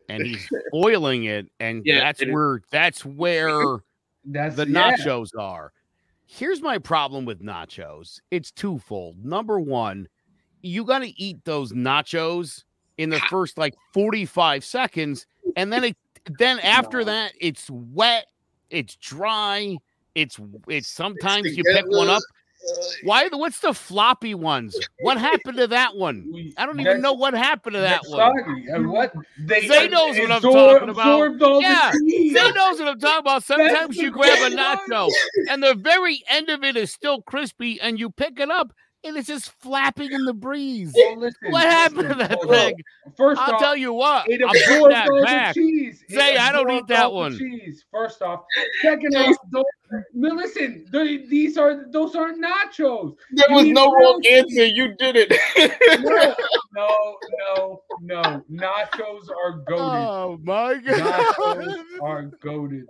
and 0.09 0.27
he's 0.27 0.49
oiling 0.75 1.25
it, 1.25 1.49
and 1.61 1.83
Yeah, 1.85 2.01
that's 2.01 2.21
it 2.21 2.29
is. 2.29 2.35
where 2.35 2.61
that's 2.71 3.05
where 3.05 3.79
That's 4.25 4.57
the 4.57 4.69
yeah. 4.69 4.97
nachos 4.97 5.31
are. 5.39 5.73
Here's 6.31 6.61
my 6.61 6.77
problem 6.77 7.25
with 7.25 7.43
nachos. 7.43 8.21
It's 8.31 8.53
twofold. 8.53 9.25
Number 9.25 9.59
one, 9.59 10.07
you 10.61 10.85
got 10.85 10.99
to 10.99 11.19
eat 11.19 11.43
those 11.47 11.73
nachos 11.73 12.65
in 12.99 13.09
the 13.09 13.19
first 13.31 13.57
like 13.57 13.75
45 13.95 14.63
seconds, 14.63 15.27
and 15.57 15.73
then 15.73 15.85
it 15.85 15.97
then 16.39 16.59
after 16.63 17.03
that 17.03 17.33
it's 17.41 17.71
wet, 17.71 18.27
it's 18.69 18.97
dry, 18.97 19.79
It's 20.15 20.39
it's 20.69 20.89
sometimes 20.89 21.57
you 21.57 21.65
pick 21.65 21.87
one 21.89 22.09
up. 22.11 22.23
Why? 23.05 23.29
What's 23.29 23.61
the 23.61 23.73
floppy 23.73 24.35
ones? 24.35 24.79
What 25.01 25.19
happened 25.19 25.59
to 25.59 25.67
that 25.69 25.97
one? 25.97 26.53
I 26.57 26.67
don't 26.67 26.81
even 26.81 27.01
know 27.01 27.13
what 27.13 27.35
happened 27.35 27.75
to 27.75 27.81
that 27.81 28.03
one. 28.07 28.33
And 28.69 28.91
what 28.91 29.13
they 29.39 29.67
Zay 29.67 29.89
knows 29.89 30.19
what 30.19 30.31
I'm 30.33 30.41
talking 30.43 30.89
about. 30.89 31.21
absorbed 31.21 31.43
all 31.43 31.61
the 31.61 31.67
Yeah. 31.67 31.93
Zay 31.93 32.53
knows 32.53 32.79
what 32.79 32.89
I'm 32.89 32.99
talking 32.99 33.19
about. 33.21 33.45
Sometimes 33.45 33.97
you 33.97 34.11
grab 34.11 34.53
a 34.53 34.55
nacho 34.55 35.11
and 35.51 35.63
the 35.63 35.75
very 35.75 36.23
end 36.29 36.49
of 36.49 36.65
it 36.65 36.77
is 36.77 36.93
still 36.93 37.23
crispy, 37.23 37.81
and 37.81 37.99
you 37.99 38.11
pick 38.11 38.39
it 38.41 38.51
up 38.51 38.73
and 39.05 39.17
it's 39.17 39.29
just 39.29 39.51
flapping 39.61 40.11
in 40.13 40.25
the 40.25 40.35
breeze. 40.35 40.93
Well, 40.95 41.19
listen, 41.19 41.51
What 41.53 41.63
happened 41.65 42.09
to 42.09 42.15
that 42.17 42.33
hold 42.33 42.47
on. 42.47 42.53
thing? 42.55 42.75
First 43.17 43.41
I'll 43.41 43.55
off, 43.55 43.61
tell 43.61 43.77
you 43.77 43.93
what. 43.93 44.29
it 44.29 44.43
I'm 44.43 44.49
putting 44.49 44.89
that 44.91 45.09
all 45.09 45.25
back. 45.25 45.55
the 45.55 45.61
cheese. 45.61 46.03
It 46.09 46.15
Zay, 46.15 46.37
I 46.37 46.53
don't 46.53 46.71
eat 46.71 46.87
that 46.89 47.13
one. 47.13 47.37
Cheese. 47.39 47.85
First 47.93 48.23
off, 48.23 48.45
second 48.83 49.15
off, 49.17 49.37
don't, 49.53 49.67
listen. 50.15 50.87
these 50.93 51.57
are 51.57 51.87
those 51.91 52.15
aren't 52.15 52.43
nachos. 52.45 53.15
there 53.33 53.47
You 53.49 53.55
was 53.55 53.67
no 53.67 53.87
wrong 53.93 54.21
real 54.25 54.39
answer. 54.39 54.65
You 54.67 54.95
did 54.97 55.17
it. 55.17 55.33
No, 56.03 56.35
no, 56.75 57.81
no, 58.03 58.23
no. 58.23 58.45
Nachos 58.53 59.29
are 59.31 59.59
goaded. 59.67 59.81
Oh 59.81 60.39
my 60.43 60.75
god. 60.77 60.99
Nachos 60.99 61.67
god. 61.67 62.01
are 62.03 62.23
goaded. 62.43 62.87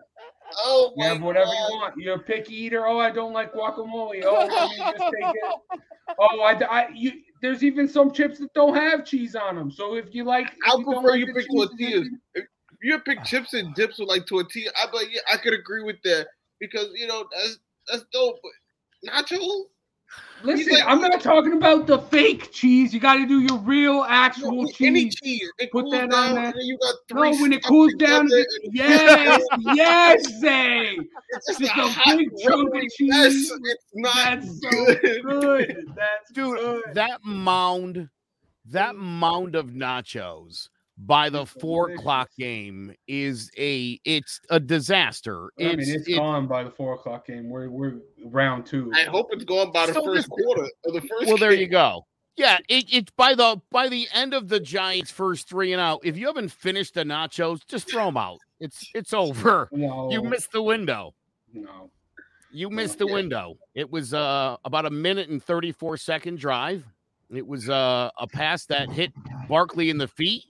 Oh 0.57 0.93
You 0.97 1.05
have 1.07 1.23
whatever 1.23 1.47
God. 1.47 1.53
you 1.53 1.77
want. 1.77 1.95
You're 1.99 2.15
a 2.17 2.19
picky 2.19 2.55
eater. 2.55 2.87
Oh, 2.87 2.99
I 2.99 3.11
don't 3.11 3.33
like 3.33 3.53
guacamole. 3.53 4.23
Oh, 4.25 4.47
me 4.69 4.77
just 4.79 5.13
take 5.15 5.35
it. 5.35 5.81
Oh, 6.19 6.41
I, 6.41 6.55
I 6.65 6.89
you. 6.95 7.13
There's 7.43 7.63
even 7.63 7.87
some 7.87 8.11
chips 8.13 8.39
that 8.39 8.53
don't 8.55 8.75
have 8.75 9.05
cheese 9.05 9.37
on 9.37 9.57
them. 9.57 9.71
So 9.71 9.95
if 9.95 10.15
you 10.15 10.25
like, 10.25 10.51
I 10.67 10.75
you 10.77 10.85
prefer 10.85 11.11
like 11.11 11.21
you 11.21 11.35
pick 11.35 11.47
tortillas. 11.55 12.09
If 12.35 12.47
you 12.83 12.99
pick 13.01 13.23
chips 13.25 13.53
and 13.53 13.75
dips 13.75 13.99
with 13.99 14.09
like 14.09 14.27
tortilla, 14.27 14.71
be 14.91 14.97
like, 14.97 15.09
yeah, 15.13 15.21
I 15.31 15.37
could 15.37 15.53
agree 15.53 15.83
with 15.83 15.97
that 16.05 16.29
because 16.61 16.89
you 16.95 17.07
know 17.07 17.27
that's 17.37 17.59
that's 17.91 18.05
dope. 18.11 18.39
But 18.43 19.13
nachos, 19.13 19.65
Listen, 20.45 20.73
like- 20.73 20.85
I'm 20.87 21.01
not 21.01 21.21
talking 21.21 21.55
about 21.55 21.87
the 21.89 21.99
fake 21.99 22.53
cheese. 22.53 22.95
You 22.95 23.01
got 23.01 23.15
to 23.17 23.27
do 23.27 23.41
your 23.41 23.59
real, 23.59 24.05
actual 24.09 24.53
no, 24.63 24.69
any 24.81 25.05
cheese. 25.11 25.17
cheese, 25.17 25.51
it 25.59 25.73
Put 25.73 25.91
that 25.91 26.05
on 26.05 26.09
down, 26.11 26.35
there. 26.37 26.45
and 26.45 26.55
then 26.55 26.63
you 26.65 26.79
got 26.79 26.95
No, 27.11 27.21
three. 27.33 27.43
when 27.43 27.53
it 27.53 27.65
cools 27.65 27.93
down, 27.99 28.25
together, 28.27 28.47
it- 28.63 28.71
yes, 28.73 29.43
yes, 29.75 30.41
Zay. 30.41 30.97
it's 31.31 31.47
just 31.49 31.61
just 31.61 31.77
a 31.77 31.81
a 31.81 31.89
hot 31.89 32.19
big 32.19 32.31
chunk 32.39 32.75
of 32.75 32.83
cheese. 32.97 33.09
mess. 33.11 33.35
It's 33.35 33.85
not 33.95 34.15
That's 34.15 34.61
so 34.61 34.71
good. 34.71 35.23
good. 35.25 35.87
That's 35.97 36.31
Dude, 36.33 36.59
good. 36.59 36.83
that 36.95 37.21
mound, 37.25 38.09
that 38.67 38.95
mm. 38.95 38.99
mound 38.99 39.57
of 39.57 39.67
nachos 39.71 40.69
by 41.07 41.31
the 41.31 41.43
It's 41.43 41.51
four 41.53 41.87
delicious. 41.89 42.01
o'clock 42.01 42.31
game 42.39 42.95
is 43.07 43.51
a 43.57 44.01
it's 44.05 44.41
a 44.51 44.59
disaster. 44.61 45.51
I 45.59 45.63
mean, 45.65 45.81
It's, 45.81 45.89
it's 45.91 46.09
it- 46.09 46.17
gone 46.17 46.47
by 46.47 46.65
the 46.65 46.71
four 46.71 46.95
o'clock 46.95 47.27
game. 47.27 47.49
We're 47.49 47.69
we're 47.71 47.95
round 48.25 48.67
two. 48.67 48.91
I 48.95 49.05
hope 49.05 49.29
it's 49.31 49.45
going 49.45 49.71
by 49.73 49.87
the 49.87 49.95
So 49.95 50.05
first 50.05 50.29
quarter 50.29 50.65
of 50.85 50.95
the 50.95 51.01
first. 51.03 51.27
well, 51.27 51.37
there 51.37 51.53
you 51.55 51.69
go. 51.69 52.05
Yeah, 52.37 52.59
it, 52.69 52.85
it's 52.93 53.11
by 53.17 53.35
the 53.35 53.61
by 53.71 53.89
the 53.89 54.07
end 54.15 54.33
of 54.35 54.49
the 54.49 54.61
Giants' 54.61 55.11
first 55.11 55.49
three 55.49 55.73
and 55.73 55.81
out. 55.81 56.01
If 56.05 56.17
you 56.17 56.27
haven't 56.27 56.51
finished 56.51 56.95
the 56.95 57.03
nachos, 57.05 57.61
just 57.67 57.91
throw 57.91 58.07
them 58.07 58.17
out. 58.17 58.39
It's 58.61 58.89
it's 58.95 59.13
over. 59.13 59.69
No, 59.73 60.11
You 60.11 60.23
missed 60.23 60.53
the 60.53 60.63
window. 60.63 61.15
no. 61.53 61.91
You 62.51 62.71
missed 62.71 62.99
the 62.99 63.07
Yeah. 63.07 63.13
window. 63.15 63.59
It 63.75 63.91
was 63.91 64.15
uh, 64.15 64.57
about 64.65 64.87
a 64.87 64.91
minute 64.91 65.29
and 65.29 65.43
34 65.43 65.99
second 65.99 66.39
drive. 66.39 66.83
It 67.31 67.47
was 67.47 67.69
uh, 67.69 68.09
a 68.19 68.27
pass 68.27 68.65
that 68.67 68.89
hit 68.91 69.13
Barkley 69.49 69.91
in 69.91 69.99
the 69.99 70.09
feet. 70.09 70.45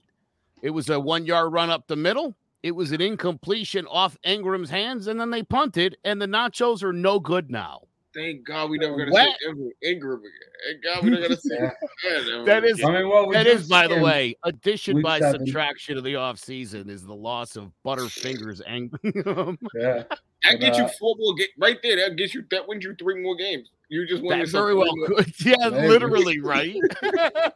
It 0.61 0.69
was 0.71 0.89
a 0.89 0.99
one 0.99 1.25
yard 1.25 1.53
run 1.53 1.69
up 1.69 1.87
the 1.87 1.95
middle. 1.95 2.35
It 2.63 2.71
was 2.71 2.91
an 2.91 2.99
incompletion 3.01 3.85
off 3.87 4.17
Engram's 4.25 4.69
hands, 4.69 5.07
and 5.07 5.19
then 5.19 5.29
they 5.29 5.43
punted, 5.43 5.97
and 6.03 6.21
the 6.21 6.25
nachos 6.25 6.83
are 6.83 6.91
no 6.93 7.19
good 7.19 7.49
now. 7.49 7.81
Thank 8.13 8.43
God 8.45 8.69
we 8.71 8.79
never 8.79 8.97
gonna 8.97 9.11
What? 9.11 9.29
say 9.39 9.47
Engram, 9.47 9.69
Engram 9.85 10.19
again. 10.19 10.31
Thank 10.65 10.83
God 10.83 11.03
we 11.03 11.09
never 11.11 11.21
gonna 11.21 11.37
say 11.39 11.55
Yeah. 11.57 11.71
that. 12.03 12.27
ever 12.33 12.43
That 12.43 12.65
is- 12.65 12.83
I 12.83 12.91
mean, 12.91 13.07
well, 13.07 13.27
we 13.27 13.35
That 13.35 13.69
by 13.69 13.87
the 13.87 13.99
way, 13.99 14.35
addition 14.43 14.95
week 14.95 15.05
by 15.05 15.19
seven. 15.19 15.45
subtraction 15.45 15.95
of 15.97 16.03
the 16.03 16.13
offseason 16.15 16.89
is 16.89 17.05
the 17.05 17.13
loss 17.15 17.55
of 17.55 17.71
Butterfingers 17.85 18.61
Engram. 18.67 19.57
Yeah. 19.75 20.03
That 20.09 20.19
But, 20.53 20.59
gets 20.59 20.77
you 20.79 20.85
uh, 20.85 20.91
four 20.99 21.15
more 21.19 21.35
games 21.35 21.49
right 21.57 21.77
there. 21.83 21.97
That 21.97 22.15
gets 22.17 22.33
you 22.33 22.43
that 22.49 22.67
wins 22.67 22.83
you 22.83 22.95
three 22.95 23.21
more 23.21 23.35
games. 23.35 23.69
You 23.89 24.05
just 24.07 24.21
won 24.23 24.37
that 24.37 24.45
yourself 24.45 24.63
very 24.65 24.73
three 24.73 24.79
well 24.81 24.95
more- 24.95 25.07
could. 25.07 25.33
Yeah, 25.45 25.69
Maybe. 25.69 25.87
literally, 25.87 26.39
right? 26.39 26.75
All 27.03 27.51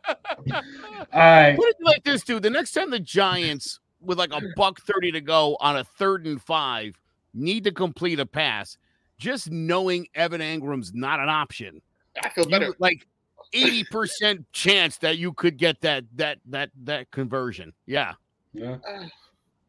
right. 1.13 1.55
Put 1.55 1.67
it 1.69 1.75
like 1.81 2.03
this, 2.03 2.23
dude. 2.23 2.43
The 2.43 2.49
next 2.49 2.71
time 2.71 2.89
the 2.89 2.99
Giants, 2.99 3.79
with 4.01 4.17
like 4.17 4.33
a 4.33 4.41
buck 4.55 4.81
30 4.81 5.11
to 5.13 5.21
go 5.21 5.57
on 5.59 5.77
a 5.77 5.83
third 5.83 6.25
and 6.25 6.41
five, 6.41 6.95
need 7.33 7.63
to 7.65 7.71
complete 7.71 8.19
a 8.19 8.25
pass, 8.25 8.77
just 9.17 9.49
knowing 9.51 10.07
Evan 10.15 10.41
Engram's 10.41 10.93
not 10.93 11.19
an 11.19 11.29
option, 11.29 11.81
I 12.21 12.29
feel 12.29 12.45
you, 12.45 12.49
better. 12.51 12.73
like 12.79 13.07
80% 13.53 14.43
chance 14.53 14.97
that 14.97 15.17
you 15.17 15.33
could 15.33 15.57
get 15.57 15.81
that 15.81 16.03
that 16.15 16.39
that 16.47 16.71
that 16.83 17.11
conversion. 17.11 17.73
Yeah. 17.85 18.13
Yeah. 18.53 18.77
Ah, 18.87 19.07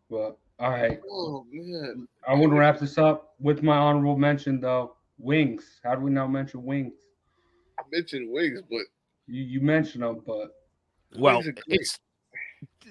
Well, 0.09 0.39
all 0.59 0.71
right. 0.71 0.99
oh 1.11 1.47
man, 1.53 2.07
I 2.27 2.35
want 2.35 2.53
to 2.53 2.59
wrap 2.59 2.79
this 2.81 2.99
up 2.99 3.35
with 3.41 3.63
my 3.63 3.77
honorable 3.77 4.17
mention, 4.17 4.61
though. 4.61 4.95
Wings. 5.25 5.81
How 5.83 5.95
do 5.95 6.03
we 6.03 6.11
not 6.11 6.29
mention 6.29 6.63
wings? 6.65 6.95
I 7.79 7.83
mentioned 7.91 8.31
wings, 8.31 8.61
but 8.71 8.83
You 9.27 9.43
you 9.43 9.61
mentioned 9.61 10.03
them, 10.05 10.23
but 10.27 10.55
Well, 11.19 11.37
Wings 11.37 11.49
are 11.49 11.53
great. 11.53 11.65
it's 11.81 11.99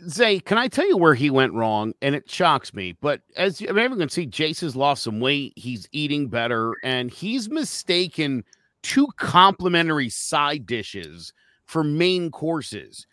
Zay, 0.10 0.40
can 0.40 0.58
I 0.58 0.68
tell 0.68 0.88
you 0.88 0.98
where 0.98 1.14
he 1.14 1.30
went 1.30 1.54
wrong? 1.54 1.94
And 2.02 2.16
it 2.16 2.30
shocks 2.30 2.74
me. 2.74 2.94
But 3.00 3.22
as 3.38 3.62
I 3.62 3.66
mean, 3.68 3.78
everyone 3.80 4.00
can 4.00 4.10
see, 4.10 4.28
Jace 4.28 4.62
has 4.62 4.76
lost 4.76 5.04
some 5.04 5.20
weight. 5.20 5.54
He's 5.56 5.88
eating 5.92 6.28
better, 6.28 6.76
and 6.84 7.12
he's 7.12 7.50
mistaken 7.50 8.44
two 8.82 9.08
complimentary 9.18 10.10
side 10.10 10.66
dishes 10.66 11.32
for 11.66 11.84
main 11.84 12.32
courses. 12.32 13.08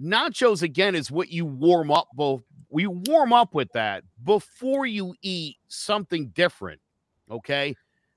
Nachos 0.00 0.62
again 0.62 0.94
is 0.94 1.10
what 1.10 1.30
you 1.30 1.46
warm 1.46 1.90
up 1.90 2.08
both. 2.14 2.42
We 2.68 2.86
warm 2.88 3.32
up 3.32 3.54
with 3.54 3.70
that 3.72 4.02
before 4.24 4.86
you 4.86 5.14
eat 5.22 5.56
something 5.68 6.28
different. 6.28 6.80
Okay, 7.30 7.74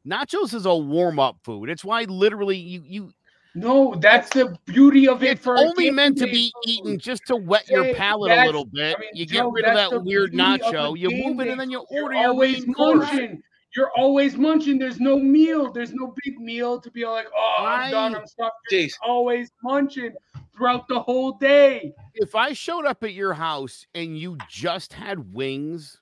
nachos 0.07 0.53
is 0.53 0.65
a 0.65 0.75
warm 0.75 1.19
up 1.19 1.37
food. 1.43 1.69
It's 1.69 1.83
why 1.83 2.03
literally 2.03 2.57
you 2.57 2.83
you 2.85 3.11
no, 3.57 3.95
that's 3.95 4.29
the 4.29 4.55
beauty 4.65 5.07
of 5.07 5.23
it. 5.23 5.31
it's 5.31 5.41
for 5.43 5.55
a 5.55 5.61
only 5.61 5.89
meant 5.89 6.17
to 6.19 6.25
be 6.25 6.51
day 6.63 6.71
eaten 6.71 6.99
just 6.99 7.23
to 7.25 7.35
wet 7.35 7.67
your 7.67 7.93
palate 7.95 8.31
a 8.31 8.45
little 8.45 8.65
bit. 8.65 8.95
I 8.95 8.99
mean, 8.99 9.09
you 9.13 9.25
Joe, 9.25 9.49
get 9.51 9.65
rid 9.65 9.65
of 9.65 9.91
that 9.91 10.03
weird 10.03 10.33
nacho. 10.33 10.97
You 10.97 11.09
move 11.09 11.39
it 11.39 11.49
and 11.49 11.59
then 11.59 11.71
you 11.71 11.79
order 11.89 12.15
your 12.15 12.27
always 12.27 12.65
main 12.65 12.73
course. 12.75 12.97
munching. 13.11 13.41
You're 13.75 13.91
always 13.97 14.37
munching. 14.37 14.77
There's 14.77 14.99
no 14.99 15.17
meal. 15.17 15.71
There's 15.71 15.91
no 15.93 16.13
big 16.23 16.39
meal 16.39 16.79
to 16.79 16.91
be 16.91 17.05
like, 17.05 17.27
oh, 17.35 17.65
I'm 17.67 17.91
done. 17.91 18.15
I- 18.15 18.19
I'm 18.19 18.27
stuffed. 18.27 18.55
You're 18.69 18.81
Jace, 18.81 18.93
always 19.03 19.49
munching 19.63 20.13
throughout 20.55 20.87
the 20.87 20.99
whole 20.99 21.33
day. 21.33 21.93
If 22.13 22.35
I 22.35 22.53
showed 22.53 22.85
up 22.85 23.03
at 23.03 23.13
your 23.13 23.33
house 23.33 23.85
and 23.95 24.17
you 24.17 24.37
just 24.49 24.93
had 24.93 25.33
wings, 25.33 25.99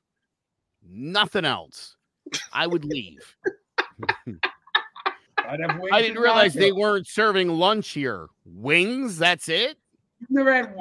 nothing 0.86 1.46
else, 1.46 1.96
I 2.52 2.68
would 2.68 2.84
leave. 2.84 3.36
I'd 5.48 5.60
have 5.60 5.80
wings 5.80 5.92
I 5.92 6.02
didn't 6.02 6.22
realize 6.22 6.54
they 6.54 6.72
weren't 6.72 7.08
serving 7.08 7.50
lunch 7.50 7.90
here. 7.90 8.28
Wings, 8.46 9.18
that's 9.18 9.48
it. 9.48 9.78
You've 10.20 10.32
never 10.32 10.54
had 10.54 10.76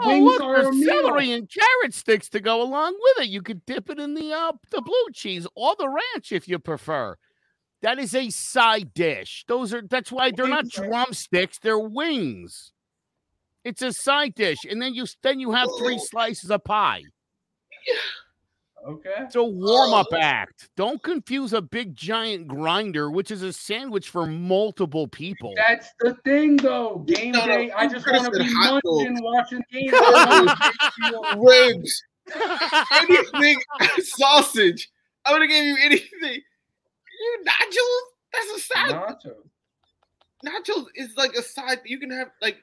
Oh, 0.00 0.08
wings 0.08 0.24
look, 0.24 0.42
a 0.42 0.62
there's 0.62 0.84
celery 0.84 1.32
and 1.32 1.50
carrot 1.50 1.92
sticks 1.92 2.28
to 2.30 2.40
go 2.40 2.62
along 2.62 2.96
with 3.00 3.26
it. 3.26 3.30
You 3.30 3.42
could 3.42 3.66
dip 3.66 3.90
it 3.90 3.98
in 3.98 4.14
the 4.14 4.32
uh, 4.32 4.52
the 4.70 4.80
blue 4.80 5.12
cheese 5.12 5.46
or 5.56 5.74
the 5.78 5.88
ranch 5.88 6.30
if 6.30 6.48
you 6.48 6.58
prefer. 6.58 7.16
That 7.82 7.98
is 7.98 8.14
a 8.14 8.30
side 8.30 8.94
dish. 8.94 9.44
Those 9.48 9.74
are 9.74 9.82
that's 9.82 10.12
why 10.12 10.30
they're 10.30 10.46
not 10.46 10.68
drumsticks, 10.68 11.58
they're 11.58 11.78
wings. 11.78 12.72
It's 13.64 13.82
a 13.82 13.92
side 13.92 14.34
dish, 14.34 14.58
and 14.68 14.80
then 14.80 14.94
you 14.94 15.06
then 15.22 15.40
you 15.40 15.52
have 15.52 15.68
three 15.78 15.98
slices 15.98 16.50
of 16.50 16.62
pie. 16.64 17.02
Okay. 18.86 19.14
It's 19.18 19.34
a 19.34 19.42
warm 19.42 19.92
up 19.92 20.06
Oh. 20.12 20.16
act. 20.16 20.70
Don't 20.76 21.02
confuse 21.02 21.52
a 21.52 21.60
big 21.60 21.94
giant 21.94 22.48
grinder, 22.48 23.10
which 23.10 23.30
is 23.30 23.42
a 23.42 23.52
sandwich 23.52 24.08
for 24.08 24.26
multiple 24.26 25.06
people. 25.08 25.52
That's 25.56 25.88
the 26.00 26.14
thing, 26.24 26.56
though. 26.56 26.98
Game 27.06 27.32
No, 27.32 27.40
no, 27.40 27.46
day. 27.46 27.70
I 27.72 27.86
just 27.88 28.06
want 28.06 28.32
to 28.32 28.38
be 28.38 28.44
hot 28.54 28.82
dog. 28.82 28.94
munching, 28.96 29.22
watching 29.22 29.62
games. 29.72 29.92
I 29.94 31.10
don't 31.10 31.38
wanna 31.38 31.50
ribs, 31.50 32.02
anything, 33.02 33.60
sausage. 34.02 34.88
I 35.26 35.32
would 35.32 35.42
have 35.42 35.50
gave 35.50 35.64
you 35.64 35.76
anything. 35.82 36.40
You 37.20 37.44
nachos? 37.46 38.00
That's 38.32 38.52
a 38.56 38.60
side. 38.60 38.90
Nachos. 38.92 39.48
Nachos 40.46 40.86
is 40.94 41.14
like 41.16 41.32
a 41.34 41.42
side. 41.42 41.80
You 41.84 41.98
can 41.98 42.10
have 42.10 42.28
like. 42.40 42.56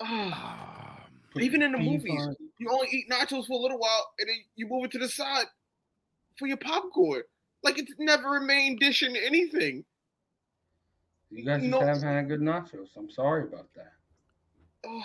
ah. 0.00 1.00
Put 1.32 1.42
Even 1.42 1.62
in 1.62 1.72
the 1.72 1.78
movies. 1.78 2.20
on 2.22 2.30
it. 2.30 2.38
You 2.58 2.68
only 2.70 2.88
eat 2.90 3.08
nachos 3.10 3.46
for 3.46 3.52
a 3.52 3.62
little 3.62 3.78
while 3.78 4.12
and 4.18 4.28
then 4.28 4.36
you 4.56 4.66
move 4.68 4.84
it 4.84 4.90
to 4.92 4.98
the 4.98 5.08
side 5.08 5.46
for 6.38 6.46
your 6.46 6.56
popcorn. 6.56 7.22
Like 7.62 7.78
it's 7.78 7.92
never 7.98 8.36
a 8.36 8.40
main 8.40 8.76
dish 8.78 9.02
in 9.02 9.16
anything. 9.16 9.84
You 11.30 11.44
guys 11.44 11.60
just 11.60 11.70
No. 11.70 11.80
haven't 11.80 12.02
had 12.02 12.28
good 12.28 12.40
nachos. 12.40 12.88
I'm 12.96 13.10
sorry 13.10 13.44
about 13.44 13.68
that. 13.74 13.92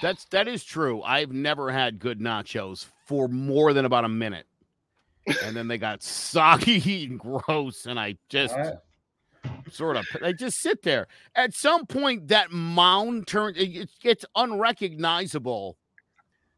That's 0.02 0.26
that 0.26 0.48
is 0.48 0.64
true. 0.64 1.02
I've 1.02 1.32
never 1.32 1.72
had 1.72 2.00
good 2.00 2.20
nachos 2.20 2.86
for 3.06 3.28
more 3.28 3.74
than 3.74 3.86
about 3.86 4.06
a 4.06 4.10
minute. 4.10 4.46
And 5.44 5.56
then 5.56 5.68
they 5.68 5.78
got 5.78 6.04
soggy 6.04 7.06
and 7.06 7.20
gross, 7.20 7.86
and 7.86 8.00
I 8.00 8.18
just 8.30 8.54
I, 8.54 8.74
sort 9.72 9.98
of. 9.98 10.06
They 10.22 10.34
just 10.34 10.60
sit 10.60 10.84
there. 10.84 11.08
At 11.36 11.54
some 11.54 11.86
point, 11.88 12.28
that 12.28 12.52
mound 12.52 13.28
turns. 13.28 13.58
It 13.58 13.76
it 13.76 13.90
gets 14.02 14.26
unrecognizable 14.36 15.78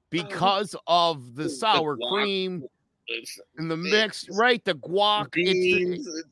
Oh. 0.06 0.24
because 0.24 0.76
of 0.88 1.36
the 1.36 1.44
The 1.44 1.50
sour 1.50 1.98
guac, 1.98 2.10
cream 2.12 2.64
It's- 3.08 3.40
and 3.58 3.70
the 3.70 3.78
mix. 3.78 4.28
Right, 4.30 4.64
the 4.64 4.76
guac. 4.76 5.30
It's, 5.36 5.52
beans. 5.52 6.24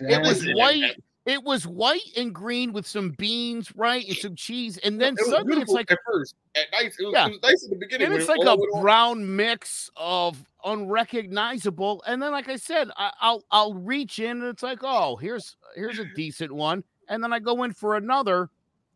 it 0.00 0.22
was 0.22 0.44
white. 0.54 1.00
It 1.26 1.42
was 1.42 1.66
white 1.66 2.00
and 2.16 2.32
green 2.32 2.72
with 2.72 2.86
some 2.86 3.10
beans, 3.10 3.74
right, 3.74 4.06
and 4.06 4.16
some 4.16 4.36
cheese, 4.36 4.78
and 4.78 5.00
then 5.00 5.14
It 5.18 5.24
suddenly 5.26 5.60
it's 5.60 5.72
like 5.72 5.90
at 5.90 5.98
first. 6.06 6.36
At 6.54 6.66
nice, 6.70 6.96
it 7.00 7.04
was, 7.04 7.12
Yeah. 7.14 7.26
it 7.26 7.30
was 7.32 7.42
nice 7.42 7.64
in 7.64 7.70
the 7.70 7.76
beginning. 7.76 8.06
and 8.06 8.14
it's 8.16 8.28
like 8.28 8.38
a 8.44 8.54
went 8.56 8.70
on. 8.74 8.80
brown 8.80 9.34
mix 9.36 9.90
of 9.96 10.40
unrecognizable. 10.64 12.02
And 12.06 12.22
then, 12.22 12.30
like 12.32 12.48
I 12.48 12.54
said, 12.56 12.90
I, 12.96 13.10
I'll 13.20 13.44
I'll 13.50 13.74
reach 13.74 14.20
in 14.20 14.40
and 14.40 14.44
it's 14.44 14.62
like, 14.62 14.78
oh, 14.82 15.16
here's 15.16 15.56
here's 15.74 15.98
a 15.98 16.04
decent 16.14 16.52
one, 16.52 16.84
and 17.08 17.22
then 17.22 17.32
I 17.32 17.40
go 17.40 17.64
in 17.64 17.72
for 17.72 17.96
another, 17.96 18.48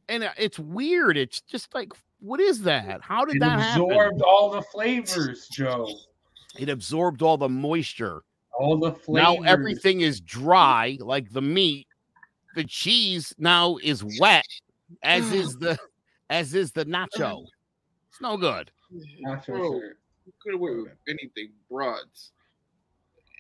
and 0.09 0.23
uh, 0.23 0.31
it's 0.37 0.59
weird. 0.59 1.17
It's 1.17 1.41
just 1.41 1.75
like, 1.75 1.93
what 2.21 2.41
is 2.41 2.63
that? 2.63 3.01
How 3.03 3.25
did 3.25 3.37
It 3.37 3.41
that 3.41 3.59
happen? 3.59 3.83
absorbed 3.83 4.23
all 4.23 4.51
the 4.51 4.63
flavors, 4.63 5.49
Joe. 5.49 5.89
It 6.59 6.69
absorbed 6.69 7.23
all 7.23 7.37
the 7.39 7.49
moisture. 7.49 8.23
All 8.59 8.79
the 8.79 8.93
flavors. 8.93 9.23
Now 9.23 9.37
everything 9.45 10.01
is 10.03 10.21
dry, 10.21 10.99
like 11.01 11.31
the 11.33 11.43
meat. 11.43 11.87
The 12.57 12.65
cheese 12.65 13.33
now 13.39 13.77
is 13.83 14.05
wet, 14.19 14.45
as 15.03 15.33
is 15.33 15.55
the 15.57 15.79
as 16.29 16.55
is 16.55 16.73
the 16.73 16.85
nacho. 16.85 17.45
It's 18.11 18.21
no 18.21 18.37
good. 18.37 18.71
Nachos 19.27 19.47
Bro, 19.47 19.73
are- 19.79 19.97
you 20.27 20.33
could 20.43 20.53
have 20.55 20.61
went 20.61 20.77
with 20.83 20.93
anything, 21.09 21.51
broads. 21.71 22.33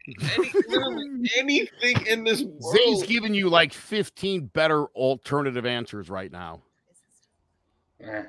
Any, 0.20 1.30
anything 1.36 2.06
in 2.06 2.24
this 2.24 2.38
Zay's 2.38 2.48
world. 2.60 3.06
giving 3.06 3.34
you 3.34 3.48
like 3.48 3.72
15 3.72 4.46
better 4.46 4.86
alternative 4.86 5.66
answers 5.66 6.08
right 6.08 6.32
now. 6.32 6.62
eh, 8.02 8.22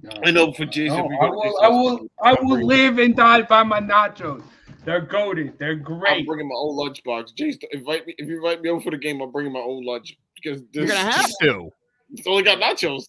no. 0.00 0.10
I 0.24 0.30
know 0.30 0.52
for 0.52 0.64
Jason. 0.64 0.96
No, 0.98 1.04
I 1.04 1.26
go 1.28 1.30
to 1.30 1.36
will, 1.36 1.60
I 1.62 1.68
will, 1.68 2.08
I 2.22 2.32
will 2.40 2.64
live 2.66 2.98
and 2.98 3.14
die 3.16 3.42
by 3.42 3.62
my 3.62 3.80
nachos. 3.80 4.42
They're 4.84 5.00
goaded. 5.00 5.58
They're 5.58 5.76
great. 5.76 6.20
I'm 6.20 6.26
bringing 6.26 6.48
my 6.48 6.54
own 6.56 6.76
lunchbox. 6.76 7.34
Jason, 7.36 7.60
invite 7.72 8.06
me 8.06 8.14
if 8.18 8.26
you 8.28 8.36
invite 8.36 8.62
me 8.62 8.70
over 8.70 8.80
for 8.80 8.90
the 8.90 8.98
game. 8.98 9.20
I'm 9.20 9.30
bringing 9.30 9.52
my 9.52 9.60
own 9.60 9.84
lunch 9.84 10.16
because 10.34 10.62
You're 10.72 10.86
gonna 10.86 10.98
have 10.98 11.30
to. 11.42 11.70
It's 12.12 12.26
only 12.26 12.42
got 12.42 12.58
nachos. 12.58 13.04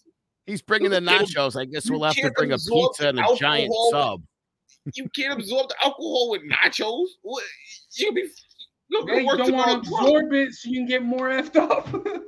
He's 0.46 0.62
bringing 0.62 0.92
the 0.92 1.00
nachos. 1.00 1.60
I 1.60 1.66
guess 1.66 1.90
we'll 1.90 2.04
have 2.04 2.16
to 2.16 2.32
bring 2.32 2.52
a 2.52 2.58
pizza 2.58 3.10
and 3.10 3.20
a 3.20 3.24
giant 3.38 3.72
alcohol. 3.74 3.92
sub. 3.92 4.24
You 4.96 5.08
can't 5.16 5.40
absorb 5.40 5.70
the 5.70 5.76
alcohol 5.84 6.30
with 6.30 6.42
nachos. 6.44 7.06
What? 7.22 7.44
You'll 7.96 8.14
be. 8.14 8.30
You'll 8.90 9.08
Yeah, 9.08 9.16
be 9.16 9.24
you 9.24 9.38
don't 9.38 9.54
want 9.54 9.72
to 9.72 9.78
absorb 9.78 10.34
it 10.34 10.54
so 10.54 10.70
you 10.70 10.80
can 10.82 10.86
get 10.88 11.04
more 11.04 11.30
effed 11.30 11.56
up. 11.56 11.88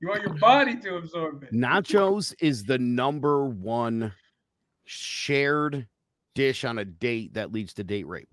you 0.00 0.08
want 0.08 0.22
your 0.22 0.34
body 0.34 0.76
to 0.76 0.96
absorb 0.96 1.42
it. 1.42 1.52
Nachos 1.52 2.34
is 2.40 2.64
the 2.64 2.78
number 2.78 3.44
one 3.44 4.12
shared 4.84 5.86
dish 6.34 6.64
on 6.64 6.78
a 6.78 6.84
date 6.84 7.34
that 7.34 7.52
leads 7.52 7.74
to 7.74 7.84
date 7.84 8.06
rape. 8.06 8.28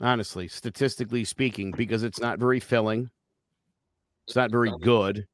Honestly, 0.00 0.46
statistically 0.48 1.24
speaking, 1.24 1.72
because 1.72 2.02
it's 2.02 2.20
not 2.20 2.38
very 2.38 2.60
filling, 2.60 3.10
it's 4.26 4.36
not 4.36 4.50
very 4.50 4.72
good. 4.80 5.26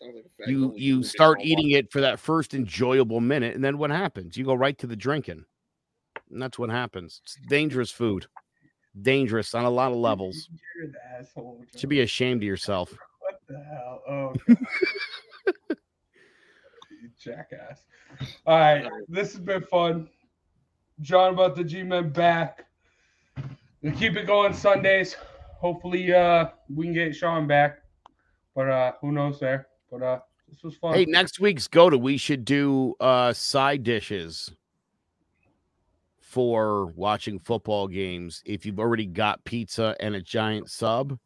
Like. 0.00 0.48
You 0.48 0.74
you 0.76 1.02
start 1.04 1.38
this 1.38 1.48
eating 1.48 1.70
it 1.70 1.92
for 1.92 2.00
that 2.00 2.18
first 2.18 2.54
enjoyable 2.54 3.20
minute, 3.20 3.54
and 3.54 3.64
then 3.64 3.78
what 3.78 3.90
happens? 3.90 4.36
You 4.36 4.44
go 4.44 4.54
right 4.54 4.76
to 4.78 4.86
the 4.86 4.96
drinking, 4.96 5.44
and 6.30 6.42
that's 6.42 6.58
what 6.58 6.70
happens. 6.70 7.20
It's 7.22 7.36
dangerous 7.48 7.90
food, 7.90 8.26
dangerous 9.00 9.54
on 9.54 9.64
a 9.64 9.70
lot 9.70 9.92
of 9.92 9.98
levels. 9.98 10.48
You're 10.76 10.88
the 10.88 11.18
asshole. 11.20 11.64
Should 11.76 11.88
be 11.88 12.00
ashamed 12.00 12.42
of 12.42 12.46
yourself. 12.46 12.92
What 13.46 13.58
the 13.58 13.64
hell? 13.64 14.02
Oh, 14.08 14.34
God. 15.68 15.76
jackass. 17.18 17.84
All 18.46 18.58
right, 18.58 18.90
this 19.08 19.32
has 19.32 19.40
been 19.40 19.62
fun. 19.62 20.08
Jawing 21.00 21.34
about 21.34 21.56
the 21.56 21.64
G 21.64 21.82
Men 21.82 22.10
back. 22.10 22.66
We'll 23.82 23.94
keep 23.94 24.16
it 24.16 24.26
going 24.26 24.54
Sundays. 24.54 25.16
Hopefully, 25.58 26.12
uh, 26.12 26.48
we 26.72 26.86
can 26.86 26.94
get 26.94 27.16
Sean 27.16 27.46
back, 27.46 27.78
but 28.54 28.68
uh, 28.68 28.92
who 29.00 29.12
knows 29.12 29.40
there? 29.40 29.68
But 29.90 30.02
uh, 30.02 30.18
this 30.48 30.62
was 30.62 30.76
fun. 30.76 30.94
Hey, 30.94 31.04
next 31.06 31.40
week's 31.40 31.66
go 31.66 31.90
to 31.90 31.98
we 31.98 32.16
should 32.16 32.44
do 32.44 32.94
uh 33.00 33.32
side 33.32 33.82
dishes 33.82 34.50
for 36.20 36.86
watching 36.86 37.38
football 37.38 37.86
games 37.88 38.42
if 38.46 38.64
you've 38.64 38.78
already 38.78 39.06
got 39.06 39.44
pizza 39.44 39.94
and 40.00 40.14
a 40.14 40.22
giant 40.22 40.70
sub. 40.70 41.18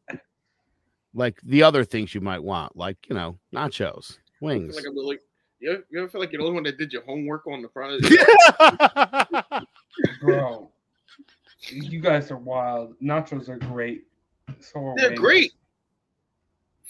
Like 1.17 1.41
the 1.43 1.63
other 1.63 1.83
things 1.83 2.15
you 2.15 2.21
might 2.21 2.43
want, 2.43 2.77
like 2.77 2.99
you 3.09 3.17
know, 3.17 3.39
nachos, 3.55 4.19
wings. 4.43 4.77
Like 4.77 4.85
I'm 4.87 4.95
like, 4.95 5.21
you 5.61 5.73
ever, 5.73 5.85
you 5.91 5.99
ever 6.01 6.09
feel 6.09 6.21
like 6.21 6.31
you're 6.31 6.43
the 6.43 6.47
only 6.47 6.55
one 6.55 6.65
that 6.65 6.77
did 6.77 6.93
your 6.93 7.03
homework 7.05 7.47
on 7.47 7.63
the 7.63 7.69
front 7.71 7.95
of 7.95 8.03
the 8.03 9.67
bro. 10.21 10.71
You 11.71 12.01
guys 12.01 12.31
are 12.31 12.37
wild. 12.37 12.95
Nachos 13.03 13.49
are 13.49 13.57
great. 13.57 14.05
So 14.61 14.79
are 14.81 14.95
They're 14.97 15.09
wings. 15.09 15.21
great 15.21 15.53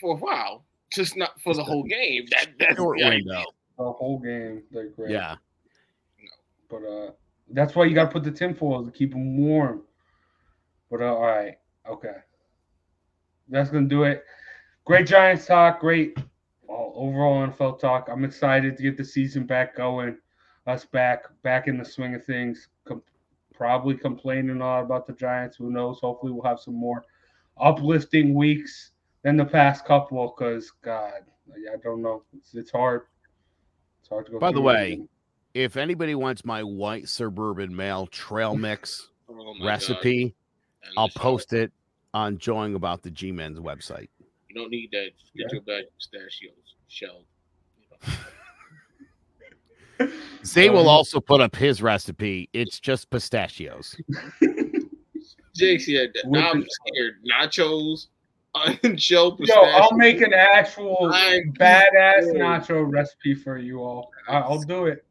for 0.01 0.15
a 0.15 0.19
while, 0.19 0.65
just 0.93 1.17
not 1.17 1.41
for 1.41 1.55
the 1.55 1.63
whole 1.63 1.85
game. 1.85 2.27
That 2.31 2.49
that's 2.59 2.77
Short 2.77 2.99
the 2.99 3.09
window. 3.09 3.45
The 3.79 3.93
whole 3.93 4.19
game, 4.19 4.65
they're 4.73 4.89
great. 4.89 5.13
Yeah. 5.13 5.37
But 6.69 6.83
uh, 6.83 7.11
that's 7.51 7.77
why 7.77 7.85
you 7.85 7.95
got 7.95 8.07
to 8.07 8.11
put 8.11 8.25
the 8.25 8.33
tinfoil 8.33 8.85
to 8.85 8.91
keep 8.91 9.13
them 9.13 9.37
warm. 9.39 9.83
But 10.91 11.01
uh, 11.01 11.15
all 11.15 11.27
right, 11.27 11.59
okay, 11.89 12.17
that's 13.49 13.71
gonna 13.71 13.87
do 13.87 14.05
it. 14.05 14.25
Great 14.85 15.07
Giants 15.07 15.47
talk, 15.47 15.81
great 15.81 16.19
all, 16.69 16.93
overall 16.97 17.47
NFL 17.47 17.79
talk. 17.79 18.09
I'm 18.11 18.25
excited 18.25 18.77
to 18.77 18.83
get 18.83 18.97
the 18.97 19.05
season 19.05 19.47
back 19.47 19.77
going. 19.77 20.17
Us 20.67 20.85
back, 20.85 21.25
back 21.43 21.69
in 21.69 21.79
the 21.79 21.85
swing 21.85 22.15
of 22.15 22.25
things. 22.25 22.69
Com- 22.87 23.03
probably 23.55 23.97
complaining 23.97 24.57
a 24.57 24.59
lot 24.59 24.83
about 24.83 25.07
the 25.07 25.13
Giants. 25.13 25.57
Who 25.57 25.71
knows? 25.71 25.99
Hopefully, 26.01 26.33
we'll 26.33 26.43
have 26.43 26.61
some 26.61 26.75
more 26.75 27.05
uplifting 27.61 28.35
weeks 28.35 28.93
than 29.23 29.37
the 29.37 29.45
past 29.45 29.85
couple. 29.85 30.35
Because 30.37 30.73
God, 30.83 31.13
I 31.51 31.75
I 31.75 31.77
don't 31.83 32.03
know. 32.03 32.25
It's, 32.37 32.55
it's 32.55 32.71
hard. 32.71 33.03
It's 34.01 34.09
hard 34.09 34.27
to 34.27 34.33
go. 34.33 34.39
By 34.39 34.53
the 34.53 34.61
way, 34.61 34.75
everything. 34.75 35.09
if 35.55 35.77
anybody 35.77 36.15
wants 36.15 36.45
my 36.45 36.63
white 36.63 37.09
suburban 37.09 37.75
male 37.75 38.07
trail 38.09 38.57
mix 38.57 39.09
Oh 39.29 39.35
my 39.35 39.59
God. 39.59 39.67
recipe, 39.67 40.35
I'll 40.97 41.07
listen, 41.07 41.21
post 41.21 41.53
it 41.53 41.73
on 42.17 42.39
Jawing 42.39 42.75
About 42.75 43.03
the 43.03 43.11
G 43.11 43.31
Men's 43.31 43.59
website. 43.59 44.09
You 44.49 44.55
don't 44.55 44.71
need 44.71 44.89
that. 44.93 45.11
Just 45.19 45.35
get 45.35 45.47
Yeah. 45.49 45.53
your 45.53 45.63
bad 45.63 45.85
pistachios 45.99 46.75
shelled. 46.89 47.25
You 47.79 47.85
know. 50.01 50.09
Zay 50.45 50.71
will 50.71 50.81
Um, 50.81 50.87
also 50.89 51.21
put 51.21 51.41
up 51.41 51.55
his 51.57 51.83
recipe. 51.83 52.49
It's 52.53 52.79
just 52.81 53.11
pistachios. 53.11 53.97
Jake 55.55 55.81
said. 55.81 56.13
Now 56.27 56.51
I'm 56.53 56.67
scared. 56.69 57.15
Nachos, 57.31 58.09
unshelled 58.85 59.39
Yo, 59.41 59.45
pistachios. 59.47 59.75
I'll 59.91 59.97
make 59.97 60.21
an 60.21 60.33
actual 60.35 61.11
I'm 61.13 61.53
badass 61.55 62.23
scared. 62.29 62.37
nacho 62.37 62.91
recipe 62.93 63.35
for 63.35 63.57
you 63.59 63.81
all. 63.83 64.11
I'll 64.29 64.61
do 64.61 64.85
it, 64.87 65.05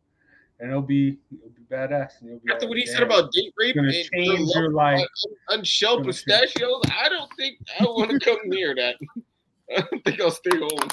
and 0.60 0.70
it'll 0.70 0.82
be 0.82 1.18
it'll 1.32 1.50
be 1.50 1.64
badass. 1.70 2.20
And 2.22 2.30
you'll 2.30 2.40
be 2.40 2.52
After 2.52 2.66
like, 2.66 2.70
what 2.70 2.78
he 2.78 2.86
said 2.86 3.04
about 3.04 3.32
date 3.32 3.54
rape 3.58 3.76
and 3.76 3.92
change 3.92 4.50
your 4.56 4.72
life." 4.72 5.06
unshelled 5.50 6.04
Gonna 6.04 6.14
change- 6.14 6.26
pistachios, 6.26 6.82
I 7.00 7.10
don't 7.10 7.32
think 7.36 7.58
I 7.80 7.84
want 7.84 8.12
to 8.12 8.20
come 8.20 8.38
near 8.46 8.74
that. 8.76 8.96
I 9.78 9.82
think 10.06 10.22
I'll 10.22 10.32
stay 10.32 10.58
home. 10.58 10.90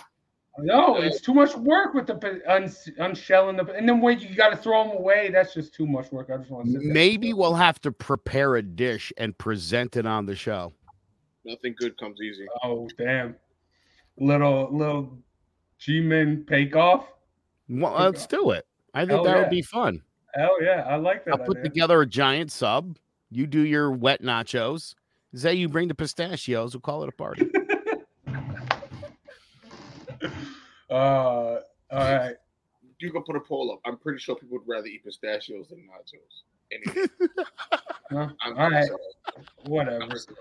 No, 0.59 0.97
it's 0.97 1.23
too 1.23 1.33
much 1.33 1.55
work 1.57 1.95
with 1.95 2.07
the 2.07 2.15
pi- 2.17 2.41
uns- 2.47 2.89
unshelling 2.99 3.57
the, 3.57 3.65
and 3.73 3.89
then 3.89 4.03
when 4.03 4.21
you 4.21 4.35
got 4.35 4.51
to 4.51 4.57
throw 4.57 4.85
them 4.87 4.97
away, 4.99 5.31
that's 5.31 5.55
just 5.55 5.73
too 5.73 5.87
much 5.87 6.13
work. 6.13 6.29
I 6.33 6.37
just 6.37 6.51
want 6.51 6.67
to 6.67 6.79
Maybe 6.83 7.33
we'll 7.33 7.55
have 7.55 7.81
to 7.83 7.91
prepare 7.93 8.57
a 8.57 8.63
dish 8.63 9.13
and 9.17 9.37
present 9.39 9.97
it 9.97 10.05
on 10.07 10.27
the 10.27 10.35
show. 10.37 10.75
Nothing 11.47 11.75
good 11.79 11.97
comes 11.97 12.21
easy. 12.21 12.45
Oh 12.63 12.87
damn, 12.99 13.35
little 14.19 14.69
little 14.71 15.19
G-men 15.79 16.45
take 16.49 16.77
off. 16.77 17.07
Well, 17.69 17.95
let's 17.95 18.27
do 18.27 18.51
it. 18.51 18.67
I 18.95 19.01
think 19.01 19.13
Hell 19.13 19.25
that 19.25 19.37
yeah. 19.37 19.41
would 19.41 19.51
be 19.51 19.63
fun. 19.63 20.03
Oh 20.39 20.61
yeah, 20.63 20.85
I 20.89 20.97
like 20.97 21.25
that. 21.25 21.33
I'll 21.33 21.47
put 21.47 21.59
idea. 21.59 21.71
together 21.71 22.01
a 22.01 22.07
giant 22.07 22.51
sub. 22.53 22.97
You 23.31 23.47
do 23.47 23.61
your 23.61 23.91
wet 23.93 24.23
nachos. 24.23 24.95
Zay, 25.37 25.55
you 25.55 25.69
bring 25.69 25.89
the 25.89 25.95
pistachios. 25.95 26.75
We'll 26.75 26.81
call 26.83 27.03
it 27.03 27.09
a 27.09 27.13
party. 27.13 27.51
Uh, 30.91 31.61
all 31.91 31.99
right. 31.99 32.35
You 32.99 33.11
can 33.11 33.23
put 33.23 33.35
a 33.35 33.41
poll 33.41 33.73
up. 33.73 33.81
I'm 33.87 33.97
pretty 33.97 34.19
sure 34.19 34.37
people 34.37 34.59
would 34.59 34.69
rather 34.69 34.87
eat 34.87 35.03
pistachios 35.03 35.69
than 35.71 35.89
nachos. 35.89 36.43
Anyway, 36.71 37.09
Well, 38.11 38.37
I'm, 38.43 38.59
all 38.59 38.71
right. 38.71 38.87
sorry. 38.87 39.01
Whatever. 39.65 40.03
I'm 40.03 40.11
sorry. 40.11 40.37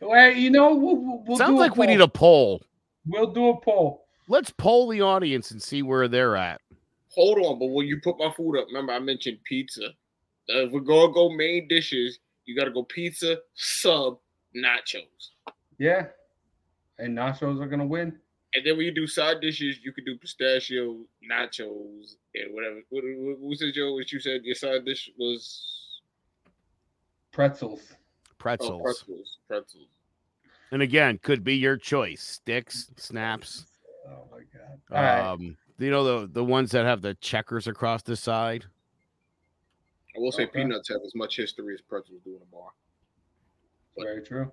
Well, 0.00 0.32
you 0.32 0.50
know, 0.50 0.74
we'll, 0.74 0.96
we'll, 0.96 1.24
we'll 1.24 1.38
Sounds 1.38 1.52
do 1.52 1.58
like 1.58 1.76
we 1.76 1.86
need 1.86 2.00
a 2.00 2.08
poll. 2.08 2.62
We'll 3.06 3.32
do 3.32 3.50
a 3.50 3.60
poll. 3.60 4.06
Let's 4.28 4.50
poll 4.50 4.88
the 4.88 5.02
audience 5.02 5.52
and 5.52 5.62
see 5.62 5.82
where 5.82 6.08
they're 6.08 6.36
at. 6.36 6.60
Hold 7.16 7.38
on, 7.38 7.58
but 7.58 7.66
when 7.66 7.86
you 7.86 8.00
put 8.02 8.18
my 8.18 8.30
food 8.30 8.58
up, 8.58 8.66
remember 8.68 8.92
I 8.92 8.98
mentioned 8.98 9.38
pizza. 9.44 9.86
Uh, 10.48 10.66
if 10.66 10.72
we're 10.72 10.80
gonna 10.80 11.12
go 11.12 11.30
main 11.30 11.66
dishes, 11.66 12.18
you 12.44 12.56
gotta 12.56 12.70
go 12.70 12.84
pizza, 12.84 13.38
sub, 13.54 14.18
nachos. 14.56 15.30
Yeah. 15.78 16.06
and 16.98 17.16
nachos 17.16 17.60
are 17.60 17.66
gonna 17.66 17.86
win. 17.86 18.18
And 18.54 18.64
then 18.64 18.76
when 18.76 18.86
you 18.86 18.94
do 18.94 19.06
side 19.06 19.40
dishes, 19.40 19.78
you 19.82 19.92
could 19.92 20.06
do 20.06 20.16
pistachio 20.16 21.04
nachos 21.30 22.14
and 22.34 22.54
whatever. 22.54 22.80
What, 22.88 23.04
what, 23.04 23.38
what 23.38 23.48
was 23.50 23.60
it, 23.62 23.74
Joe? 23.74 23.92
What 23.94 24.10
you 24.12 24.20
said 24.20 24.42
your 24.44 24.54
side 24.54 24.84
dish 24.86 25.10
was? 25.18 25.62
Pretzels. 27.32 27.80
Pretzels. 28.38 28.70
Oh, 28.70 28.82
pretzels. 28.82 29.38
Pretzels. 29.48 29.88
And 30.70 30.80
again, 30.80 31.18
could 31.22 31.44
be 31.44 31.56
your 31.56 31.76
choice. 31.76 32.22
Sticks, 32.22 32.90
snaps. 32.96 33.66
Oh 34.08 34.24
my 34.30 34.38
god! 34.38 34.80
All 34.90 35.38
right. 35.38 35.56
You 35.78 35.90
know 35.90 36.04
the 36.22 36.26
the 36.26 36.44
ones 36.44 36.70
that 36.72 36.84
have 36.86 37.02
the 37.02 37.14
checkers 37.14 37.66
across 37.66 38.02
the 38.02 38.16
side. 38.16 38.64
I 40.16 40.18
will 40.18 40.32
say 40.32 40.44
Okay. 40.44 40.60
peanuts 40.62 40.88
have 40.88 41.00
as 41.04 41.14
much 41.14 41.36
history 41.36 41.74
as 41.74 41.82
pretzels 41.82 42.20
do 42.24 42.30
in 42.36 42.42
a 42.42 42.46
bar. 42.46 42.70
Very 43.98 44.22
true. 44.22 44.50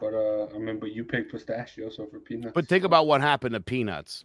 But 0.00 0.14
uh, 0.14 0.46
I 0.54 0.58
mean, 0.58 0.78
but 0.80 0.92
you 0.92 1.04
picked 1.04 1.30
pistachio, 1.30 1.90
so 1.90 2.06
for 2.06 2.18
peanuts. 2.20 2.52
But 2.54 2.66
think 2.66 2.84
about 2.84 3.06
what 3.06 3.20
happened 3.20 3.52
to 3.54 3.60
peanuts. 3.60 4.24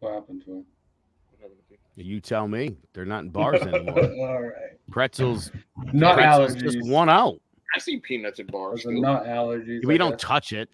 what 0.00 0.14
happened 0.14 0.42
to 0.44 0.50
them? 0.50 0.66
What 1.30 1.42
happened 1.42 1.58
to 1.60 1.68
peanuts? 1.68 1.90
You 1.96 2.20
tell 2.20 2.48
me. 2.48 2.76
They're 2.92 3.04
not 3.04 3.20
in 3.24 3.28
bars 3.30 3.62
anymore. 3.62 4.00
All 4.00 4.42
right. 4.42 4.52
Pretzels, 4.90 5.52
Nut 5.92 6.16
pretzels 6.16 6.56
allergies. 6.56 6.72
just 6.72 6.90
one 6.90 7.08
out. 7.08 7.40
I 7.74 7.78
see 7.78 7.98
peanuts 8.00 8.40
in 8.40 8.46
bars. 8.48 8.82
Those 8.82 9.02
are 9.04 9.24
allergies. 9.24 9.84
We 9.86 9.94
I 9.94 9.98
don't 9.98 10.10
guess. 10.12 10.20
touch 10.20 10.52
it. 10.52 10.68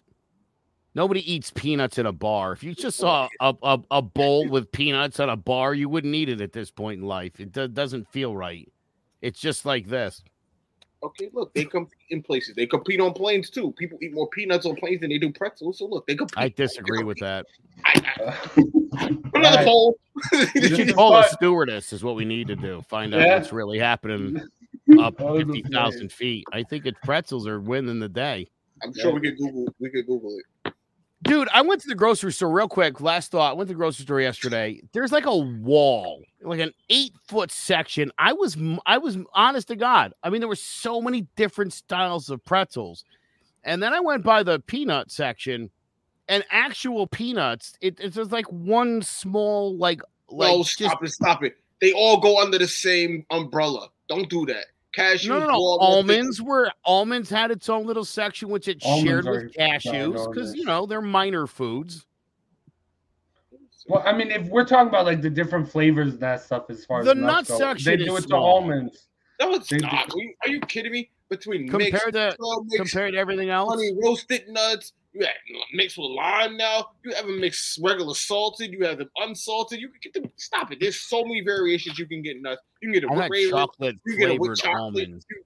Nobody 0.99 1.33
eats 1.33 1.49
peanuts 1.49 1.97
in 1.97 2.05
a 2.07 2.11
bar. 2.11 2.51
If 2.51 2.61
you 2.61 2.75
just 2.75 2.97
saw 2.97 3.29
a, 3.39 3.55
a, 3.63 3.79
a 3.89 4.01
bowl 4.01 4.49
with 4.49 4.69
peanuts 4.69 5.17
at 5.21 5.29
a 5.29 5.37
bar, 5.37 5.73
you 5.73 5.87
wouldn't 5.87 6.13
eat 6.13 6.27
it 6.27 6.41
at 6.41 6.51
this 6.51 6.71
point 6.71 6.99
in 6.99 7.07
life. 7.07 7.39
It 7.39 7.53
do- 7.53 7.69
doesn't 7.69 8.11
feel 8.11 8.35
right. 8.35 8.69
It's 9.21 9.39
just 9.39 9.65
like 9.65 9.87
this. 9.87 10.21
Okay, 11.01 11.29
look, 11.31 11.53
they 11.53 11.63
compete 11.63 11.95
in 12.09 12.21
places. 12.21 12.53
They 12.53 12.67
compete 12.67 12.99
on 12.99 13.13
planes 13.13 13.49
too. 13.49 13.71
People 13.77 13.97
eat 14.01 14.13
more 14.13 14.27
peanuts 14.27 14.65
on 14.65 14.75
planes 14.75 14.99
than 14.99 15.09
they 15.09 15.17
do 15.19 15.31
pretzels. 15.31 15.77
So 15.77 15.85
look, 15.85 16.05
they 16.05 16.15
compete. 16.17 16.37
I 16.37 16.49
disagree 16.49 17.05
with 17.05 17.17
that. 17.19 17.45
I, 17.85 18.03
I, 18.17 18.35
another 19.35 19.55
Right. 19.55 19.65
poll. 19.65 19.97
We 20.33 20.45
This 20.53 20.75
should 20.75 20.93
call 20.95 21.15
a 21.15 21.23
stewardess 21.29 21.93
is 21.93 22.03
what 22.03 22.17
we 22.17 22.25
need 22.25 22.47
to 22.47 22.57
do. 22.57 22.81
Find 22.89 23.15
out 23.15 23.21
Yeah. 23.21 23.37
what's 23.37 23.53
really 23.53 23.79
happening 23.79 24.35
up 24.99 25.15
That 25.17 25.27
was 25.27 25.43
fifty 25.45 25.61
thousand 25.71 26.11
feet. 26.11 26.43
I 26.51 26.63
think 26.63 26.85
it's 26.85 26.99
pretzels 27.05 27.47
are 27.47 27.61
winning 27.61 27.99
the 28.01 28.09
day. 28.09 28.49
I'm 28.83 28.93
sure 28.93 29.13
we 29.13 29.21
could 29.21 29.37
Google. 29.37 29.65
We 29.79 29.89
could 29.91 30.05
Google 30.05 30.35
it. 30.37 30.73
Dude, 31.23 31.49
I 31.53 31.61
went 31.61 31.81
to 31.81 31.87
the 31.87 31.95
grocery 31.95 32.31
store 32.31 32.49
real 32.49 32.69
quick. 32.69 33.01
Last 33.01 33.31
thought, 33.31 33.51
I 33.51 33.53
went 33.53 33.67
to 33.67 33.73
the 33.73 33.77
grocery 33.77 34.05
store 34.05 34.21
yesterday. 34.21 34.81
There's 34.93 35.11
like 35.11 35.25
a 35.25 35.35
wall, 35.35 36.23
like 36.41 36.61
an 36.61 36.71
eight 36.89 37.13
foot 37.27 37.51
section. 37.51 38.09
I 38.17 38.31
was, 38.31 38.57
I 38.85 38.99
was 38.99 39.17
honest 39.33 39.67
to 39.67 39.75
God. 39.75 40.13
I 40.23 40.29
mean, 40.29 40.39
there 40.39 40.47
were 40.47 40.55
so 40.55 41.01
many 41.01 41.27
different 41.35 41.73
styles 41.73 42.29
of 42.29 42.43
pretzels, 42.45 43.03
and 43.65 43.83
then 43.83 43.93
I 43.93 43.99
went 43.99 44.23
by 44.23 44.43
the 44.43 44.59
peanut 44.59 45.11
section, 45.11 45.69
and 46.29 46.45
actual 46.51 47.05
peanuts. 47.05 47.73
It, 47.81 47.99
it's 47.99 48.15
just 48.15 48.31
like 48.31 48.45
one 48.45 49.01
small, 49.01 49.75
like, 49.75 50.01
like 50.29 50.49
oh, 50.49 50.57
no, 50.57 50.63
just 50.63 50.75
stop 50.75 51.03
it, 51.03 51.09
stop 51.09 51.43
it. 51.43 51.57
They 51.81 51.91
all 51.91 52.21
go 52.21 52.41
under 52.41 52.57
the 52.57 52.67
same 52.67 53.25
umbrella. 53.29 53.89
Don't 54.07 54.29
do 54.29 54.45
that. 54.45 54.67
Cashews. 54.97 55.27
no, 55.29 55.39
no, 55.39 55.47
no. 55.47 55.57
walnuts, 55.59 56.07
they- 56.07 56.15
Almonds 56.17 56.41
were 56.41 56.71
almonds 56.83 57.29
had 57.29 57.51
its 57.51 57.69
own 57.69 57.85
little 57.85 58.03
section 58.05 58.49
which 58.49 58.67
it 58.67 58.81
Almonds 58.83 59.07
shared 59.07 59.25
with 59.25 59.53
cashews 59.53 60.33
because 60.33 60.55
you 60.55 60.65
know 60.65 60.85
they're 60.85 61.01
minor 61.01 61.45
foods. 61.47 62.05
Well, 63.87 64.03
I 64.05 64.13
mean, 64.13 64.29
if 64.29 64.47
we're 64.49 64.65
talking 64.65 64.89
about 64.89 65.05
like 65.05 65.21
the 65.21 65.29
different 65.29 65.67
flavors 65.69 66.13
and 66.13 66.19
that 66.21 66.41
stuff, 66.41 66.69
as 66.69 66.85
far 66.85 66.99
as 66.99 67.05
The 67.05 67.11
as 67.11 67.17
nuts 67.17 67.49
nut 67.49 67.57
section 67.59 67.85
they 67.91 67.97
do 67.97 68.15
is 68.15 68.19
it 68.19 68.21
to 68.23 68.27
small. 68.29 68.55
almonds. 68.55 69.07
No, 69.39 69.53
it's 69.55 69.69
They- 69.69 69.77
not. 69.77 69.93
Are 70.13 70.17
you, 70.17 70.33
are 70.43 70.49
you 70.49 70.59
kidding 70.61 70.91
me? 70.91 71.09
Between 71.29 71.71
mixed, 71.71 71.91
Compared 71.91 72.13
to 72.13 72.43
uh, 72.43 72.59
mixed 72.63 72.77
compared 72.77 73.13
to 73.13 73.19
everything 73.19 73.51
else. 73.51 73.69
honey 73.69 73.91
roasted 74.03 74.49
nuts, 74.49 74.93
you 75.13 75.25
have 75.25 75.33
mixed 75.73 75.97
with 75.97 76.11
lime 76.11 76.57
now. 76.57 76.89
You 77.03 77.13
have 77.15 77.25
a 77.25 77.31
mixed 77.31 77.79
regular 77.83 78.13
salted. 78.13 78.71
You 78.71 78.85
have 78.85 78.99
them 78.99 79.09
unsalted. 79.17 79.79
You 79.79 79.89
can 79.89 79.99
get 80.03 80.13
them. 80.13 80.31
Stop 80.37 80.71
it. 80.71 80.79
There's 80.79 81.01
so 81.01 81.23
many 81.23 81.41
variations 81.41 81.97
you 81.97 82.05
can 82.07 82.21
get 82.21 82.39
nuts. 82.41 82.61
You 82.81 82.91
can 82.91 82.93
get 82.93 83.03
a 83.03 83.07
I 83.07 83.27
with 83.27 83.31
like 83.31 83.49
chocolate 83.49 83.95
You 84.05 84.13
can 84.13 84.19
get 84.19 84.29
it 84.31 84.39
with 84.39 84.39
flavored 84.39 84.57
chocolate. 84.59 85.05
almonds. 85.07 85.25
You- 85.29 85.43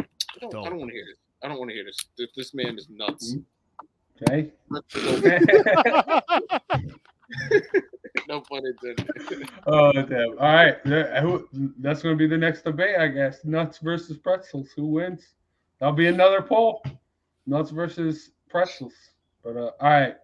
I 0.00 0.04
don't, 0.40 0.54
I 0.54 0.62
Dope. 0.62 0.70
don't 0.70 0.78
want 0.78 0.90
to 0.90 0.94
hear 0.94 1.04
this. 1.06 1.16
I 1.42 1.48
don't 1.48 1.58
want 1.58 1.70
to 1.70 1.74
hear 1.74 1.84
this. 1.84 1.96
This, 2.16 2.28
this 2.36 2.54
man 2.54 2.78
is 2.78 2.88
nuts. 2.90 3.34
Mm-hmm. 3.34 4.30
Okay. 4.30 4.50
no 8.28 8.40
pun 8.40 8.62
intended. 8.66 9.48
oh 9.66 9.92
damn! 9.92 10.30
All 10.30 10.36
right, 10.54 10.76
that's 11.78 12.02
going 12.02 12.14
to 12.14 12.18
be 12.18 12.26
the 12.26 12.36
next 12.36 12.62
debate, 12.62 12.96
I 12.98 13.08
guess. 13.08 13.44
Nuts 13.44 13.78
versus 13.78 14.16
pretzels. 14.18 14.70
Who 14.76 14.86
wins? 14.86 15.28
That'll 15.78 15.94
be 15.94 16.08
another 16.08 16.42
poll. 16.42 16.82
Nuts 17.46 17.70
versus 17.70 18.30
pretzels. 18.48 18.94
But 19.42 19.56
uh, 19.56 19.70
all 19.80 19.90
right. 19.90 20.16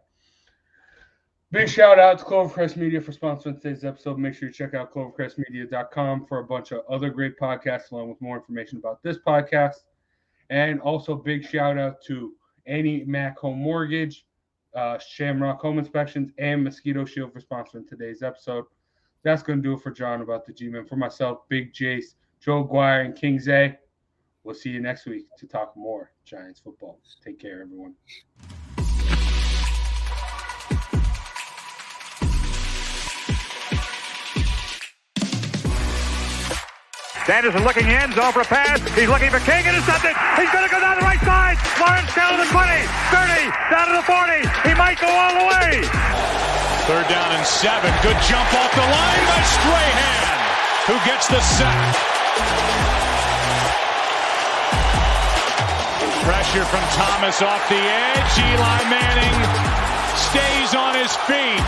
Big 1.50 1.68
shout 1.68 2.00
out 2.00 2.18
to 2.18 2.24
Clovercrest 2.24 2.76
Media 2.76 3.00
for 3.00 3.12
sponsoring 3.12 3.60
today's 3.60 3.84
episode. 3.84 4.18
Make 4.18 4.34
sure 4.34 4.48
you 4.48 4.52
check 4.52 4.74
out 4.74 4.92
clovercrestmedia.com 4.92 6.26
for 6.26 6.40
a 6.40 6.44
bunch 6.44 6.72
of 6.72 6.80
other 6.90 7.10
great 7.10 7.38
podcasts, 7.38 7.92
along 7.92 8.08
with 8.08 8.20
more 8.20 8.36
information 8.36 8.78
about 8.78 9.02
this 9.04 9.18
podcast. 9.24 9.84
And 10.50 10.80
also, 10.80 11.14
big 11.14 11.44
shout 11.44 11.78
out 11.78 12.02
to 12.06 12.34
AnnieMac 12.68 13.36
Home 13.36 13.58
Mortgage, 13.58 14.26
uh, 14.74 14.98
Shamrock 14.98 15.60
Home 15.60 15.78
Inspections, 15.78 16.32
and 16.38 16.64
Mosquito 16.64 17.04
Shield 17.04 17.32
for 17.32 17.40
sponsoring 17.40 17.88
today's 17.88 18.22
episode. 18.22 18.64
That's 19.22 19.42
going 19.42 19.62
to 19.62 19.62
do 19.62 19.74
it 19.74 19.80
for 19.80 19.92
Jawing 19.92 20.22
about 20.22 20.44
the 20.46 20.52
G 20.52 20.68
Men. 20.68 20.84
For 20.84 20.96
myself, 20.96 21.48
Big 21.48 21.72
Jace, 21.72 22.14
Joe 22.40 22.64
Aguirre, 22.64 23.04
and 23.04 23.14
King 23.16 23.38
Zay. 23.38 23.78
We'll 24.44 24.54
see 24.54 24.68
you 24.68 24.80
next 24.80 25.06
week 25.06 25.24
to 25.38 25.46
talk 25.46 25.74
more 25.74 26.12
Giants 26.26 26.60
football. 26.60 27.00
Take 27.24 27.40
care, 27.40 27.62
everyone. 27.62 27.94
Sanderson 37.24 37.64
looking 37.64 37.88
in, 37.88 38.12
zone 38.12 38.36
for 38.36 38.42
a 38.42 38.44
pass. 38.44 38.84
He's 38.92 39.08
looking 39.08 39.30
for 39.32 39.40
King, 39.48 39.64
intercepted. 39.64 40.12
He's 40.36 40.52
going 40.52 40.68
to 40.68 40.70
go 40.70 40.76
down 40.78 41.00
the 41.00 41.08
right 41.08 41.20
side. 41.24 41.56
Lawrence 41.80 42.12
down 42.12 42.36
to 42.36 42.44
the 42.44 42.50
20, 42.52 42.84
30, 43.16 43.48
down 43.72 43.88
to 43.88 43.96
the 43.96 44.04
40. 44.04 44.44
He 44.68 44.76
might 44.76 45.00
go 45.00 45.08
all 45.08 45.32
the 45.40 45.46
way. 45.56 45.88
Third 46.84 47.08
down 47.08 47.32
and 47.32 47.46
seven. 47.48 47.88
Good 48.04 48.20
jump 48.28 48.52
off 48.52 48.72
the 48.76 48.84
line 48.84 49.24
by 49.24 49.40
Strahan, 49.56 50.36
who 50.84 50.96
gets 51.08 51.28
the 51.32 51.40
sack. 51.40 53.03
Pressure 56.24 56.64
from 56.64 56.80
Thomas 56.96 57.42
off 57.42 57.68
the 57.68 57.76
edge. 57.76 58.32
Eli 58.40 58.80
Manning 58.88 59.40
stays 60.16 60.72
on 60.74 60.96
his 60.96 61.12
feet, 61.28 61.60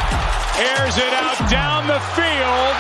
airs 0.57 0.97
it 0.97 1.13
out 1.13 1.37
down 1.51 1.87
the 1.87 2.01
field. 2.17 2.79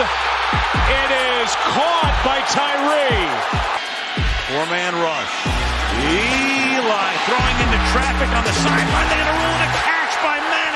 It 0.89 1.11
is 1.13 1.53
caught 1.77 2.17
by 2.25 2.41
Tyree. 2.49 3.29
Four 4.49 4.65
man 4.73 4.95
rush. 4.97 5.35
Eli 6.01 7.13
throwing 7.29 7.59
into 7.61 7.81
traffic 7.93 8.31
on 8.33 8.45
the 8.45 8.53
sideline. 8.53 9.09
They're 9.13 9.21
going 9.21 9.37
to 9.37 9.45
rule 9.45 9.57
it 9.61 9.69
a 9.69 9.73
catch 9.85 10.15
by 10.25 10.39
Manning. 10.49 10.76